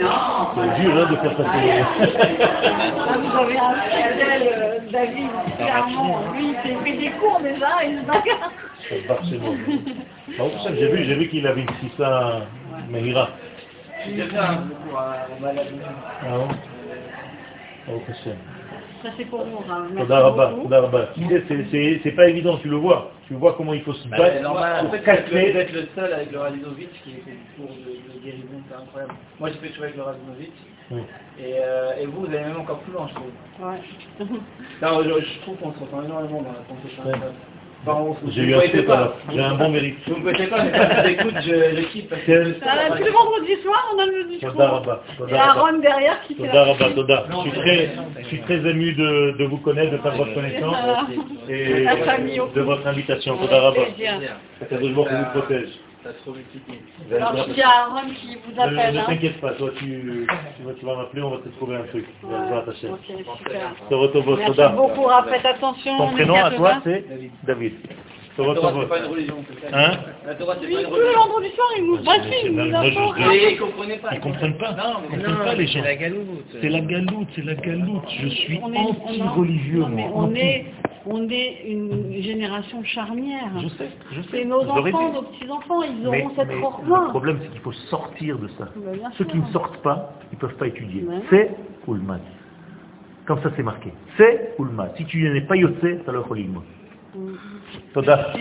C'est 0.00 0.82
dur 0.82 0.96
hein, 0.96 1.10
de 1.10 1.16
faire 1.16 1.36
passer. 1.36 1.84
Vous 3.20 3.36
avez 3.38 3.58
un 3.58 3.74
fidèle, 3.82 4.48
euh, 4.52 4.78
David, 4.90 5.30
clairement. 5.58 6.20
Lui, 6.34 6.44
il 6.50 6.56
s'est 6.68 6.74
pris 6.76 6.96
des 6.98 7.10
cours 7.12 7.40
déjà. 7.42 7.84
Et 7.84 7.92
donc... 7.96 8.28
C'est 8.88 9.06
Barcelone. 9.06 9.58
C'est 10.26 10.36
pour 10.36 10.62
ça 10.62 10.70
que 10.70 10.76
j'ai 10.76 10.88
vu, 10.90 11.04
j'ai 11.04 11.14
vu 11.16 11.28
qu'il 11.28 11.46
avait 11.46 11.62
une 11.62 11.74
Sissa 11.90 12.06
à- 12.08 12.40
malade. 12.90 13.28
Ah 16.22 16.36
bon? 16.38 16.48
Oh, 17.90 18.00
Hashem. 18.08 18.36
Ça, 19.02 19.08
c'est 19.16 19.24
pour 19.24 19.44
vous. 19.44 19.58
Hein. 19.70 19.86
C'est- 22.02 22.10
pas 22.12 22.28
évident, 22.28 22.58
tu 22.58 22.68
le 22.68 22.76
vois. 22.76 23.12
Tu 23.26 23.34
vois 23.34 23.54
comment 23.54 23.72
il 23.74 23.82
faut 23.82 23.92
se 23.92 24.08
Bah, 24.08 24.16
battre 24.18 24.42
normal, 24.42 24.86
en 24.86 24.90
fait, 24.90 24.96
vous 24.96 24.96
êtes 24.96 25.04
casser. 25.04 25.52
vous 25.52 25.58
êtes 25.58 25.72
le 25.72 25.88
seul 25.94 26.12
avec 26.12 26.32
le 26.32 26.38
Radinovic 26.38 26.92
qui 27.04 27.10
fait 27.12 27.30
des 27.30 27.38
cours 27.56 27.70
de, 27.74 27.90
de 28.18 28.24
guérison, 28.24 28.60
c'est 28.68 28.74
incroyable. 28.74 29.14
Moi, 29.38 29.48
j'ai 29.50 29.68
fait 29.68 29.74
choix 29.74 29.84
avec 29.84 29.96
le 29.96 30.02
Radinovic. 30.02 30.52
Oui. 30.90 31.00
Et, 31.38 31.54
euh, 31.60 31.92
et 32.00 32.06
vous, 32.06 32.20
vous 32.22 32.26
allez 32.26 32.40
même 32.40 32.60
encore 32.60 32.80
plus 32.80 32.92
loin, 32.92 33.06
je 33.08 33.14
trouve. 33.14 33.30
Ouais. 33.60 33.78
Non, 34.82 35.02
je, 35.02 35.24
je 35.24 35.40
trouve 35.42 35.56
qu'on 35.58 35.72
se 35.72 35.78
ressent 35.78 36.02
énormément 36.04 36.42
dans 36.42 36.52
la 36.52 36.64
pensée. 36.66 36.90
Ouais. 37.04 37.28
Se- 37.84 38.30
J'ai 38.32 38.42
eu 38.42 38.54
un. 38.54 39.12
J'ai 39.32 39.40
bon 39.56 39.68
mérite. 39.70 39.96
Vous 40.06 40.16
me 40.16 40.24
connaissez 40.24 40.46
pas, 40.48 40.64
mais 40.64 40.70
quand 40.72 40.88
je 40.90 41.00
vous 41.00 41.08
écoute, 41.08 41.34
je, 41.40 41.76
je 41.76 41.82
kiffe. 41.92 42.08
Parce 42.10 42.22
que 42.22 42.26
Quel- 42.26 42.54
tous 42.98 43.04
les 43.04 43.10
vendredis 43.10 43.62
soirs, 43.62 43.94
on 43.94 43.98
a 43.98 44.06
le 44.06 44.24
discours. 44.28 44.50
Et. 45.30 45.34
Aaron 45.34 45.78
derrière 45.80 46.22
qui 46.22 46.34
fait 46.34 46.42
Toda. 46.94 47.24
Je 47.30 47.40
suis 47.40 47.50
très, 47.60 47.90
je 48.20 48.26
suis 48.26 48.40
très 48.42 48.70
ému 48.70 48.92
de, 48.92 49.36
de 49.38 49.44
vous 49.44 49.58
connaître, 49.58 49.92
de 49.92 49.98
faire 49.98 50.12
votre 50.12 50.34
connaissance 50.34 50.76
et 51.48 51.84
de 52.54 52.60
votre 52.60 52.86
invitation. 52.86 53.36
Toda. 53.38 53.72
C'est 54.68 54.76
un 54.76 54.94
jour 54.94 55.08
que 55.08 55.14
vous 55.14 55.40
protège. 55.40 55.68
Ça 56.02 56.10
se 56.24 56.30
multiplie. 56.30 56.78
Alors, 57.14 57.36
je 57.36 57.52
dis 57.52 57.62
à 57.62 57.68
Aaron 57.68 58.08
qui 58.14 58.36
vous 58.36 58.60
appelle. 58.60 58.94
ne 58.94 59.00
hein. 59.00 59.04
t'inquiète 59.06 59.40
pas, 59.40 59.52
toi 59.52 59.70
tu, 59.76 60.26
tu, 60.56 60.62
vas, 60.62 60.74
tu 60.74 60.84
vas 60.84 60.96
m'appeler, 60.96 61.22
on 61.22 61.30
va 61.30 61.38
te 61.38 61.48
trouver 61.50 61.76
un 61.76 61.82
truc. 61.84 62.06
Ouais. 62.22 62.38
Merci 64.36 64.46
Toda. 64.46 64.68
beaucoup, 64.70 65.02
Raphaël. 65.02 65.46
Attention. 65.46 65.98
Ton 65.98 66.12
prénom 66.12 66.34
à 66.36 66.50
toi 66.52 66.80
c'est 66.84 67.04
David. 67.44 67.74
La 68.38 68.54
Torah, 68.54 68.72
c'est 68.80 68.88
pas 68.88 68.98
une 69.00 69.10
religion, 69.10 69.34
c'est 69.48 69.70
ça. 69.70 69.76
Hein 69.78 69.98
La 70.26 70.34
Torah, 70.34 70.54
c'est 70.60 70.66
Oui, 70.66 70.72
pas 70.74 70.80
une 70.80 70.86
tous 70.88 70.94
les 70.94 71.00
religion. 71.02 71.20
vendredis 71.20 71.50
soirs, 71.54 71.68
il 71.76 71.84
nous 71.84 71.98
bref, 71.98 72.22
il 72.44 72.52
nous 72.52 72.64
ils 73.50 73.58
comprenaient 73.58 73.98
pas. 73.98 74.08
Ils 74.14 74.20
comprennent 74.20 74.56
pas. 74.58 74.70
Non, 74.72 74.82
Ils 75.04 75.16
mais 75.18 75.22
comprennent 75.24 75.44
pas 75.44 75.54
les 75.54 75.66
gens. 75.66 75.82
galoute. 75.82 76.26
C'est 76.60 76.68
la 76.68 76.80
galoute, 76.80 77.28
c'est 77.34 77.44
la 77.44 77.54
galoute. 77.54 78.08
Je 78.08 78.28
suis 78.28 78.60
On 78.62 78.72
est- 78.72 78.78
anti-religieux, 78.78 79.80
Non, 79.80 79.88
mais 79.88 80.08
moi. 80.08 80.12
on 80.14 80.24
anti. 80.30 80.40
est, 80.40 80.64
on 81.06 81.28
est 81.28 81.62
une 81.66 82.22
génération 82.22 82.82
charnière. 82.84 83.50
Je 83.62 83.68
sais, 83.68 83.88
je 84.12 84.22
sais. 84.22 84.28
C'est 84.30 84.44
nos 84.44 84.62
Vous 84.64 84.70
aurez 84.70 84.92
enfants, 84.92 85.08
dit. 85.08 85.14
nos 85.14 85.22
petits-enfants, 85.22 85.82
ils 85.82 86.08
Mais, 86.10 86.22
auront 86.22 86.34
cette 86.36 86.48
mais 86.48 86.60
force 86.60 86.82
le 86.84 87.08
problème, 87.10 87.38
c'est 87.42 87.50
qu'il 87.50 87.60
faut 87.60 87.72
sortir 87.72 88.38
de 88.38 88.48
ça. 88.58 88.68
Bah, 88.76 88.92
bien 88.94 89.10
Ceux 89.18 89.24
sûr. 89.24 89.32
qui 89.32 89.38
ne 89.38 89.46
sortent 89.48 89.82
pas, 89.82 90.14
ils 90.32 90.36
ne 90.36 90.40
peuvent 90.40 90.56
pas 90.56 90.68
étudier. 90.68 91.02
Ouais. 91.02 91.16
C'est 91.30 91.50
ou 91.86 91.94
le 91.94 92.00
mat. 92.00 92.20
Comme 93.26 93.42
ça, 93.42 93.50
c'est 93.56 93.62
marqué. 93.62 93.92
C'est 94.16 94.54
ou 94.58 94.64
le 94.64 94.70
mat. 94.72 94.94
Si 94.96 95.04
tu 95.04 95.28
n'es 95.30 95.40
pas 95.42 95.56
tu 95.56 95.64
as 95.66 96.12
le 96.12 96.22
cholim. 96.22 96.62
Toda. 97.92 98.32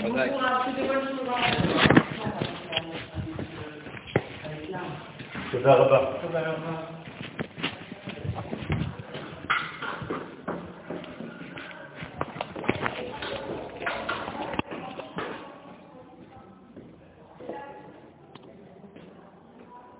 Toda 5.51 5.75
rabba. 5.75 6.98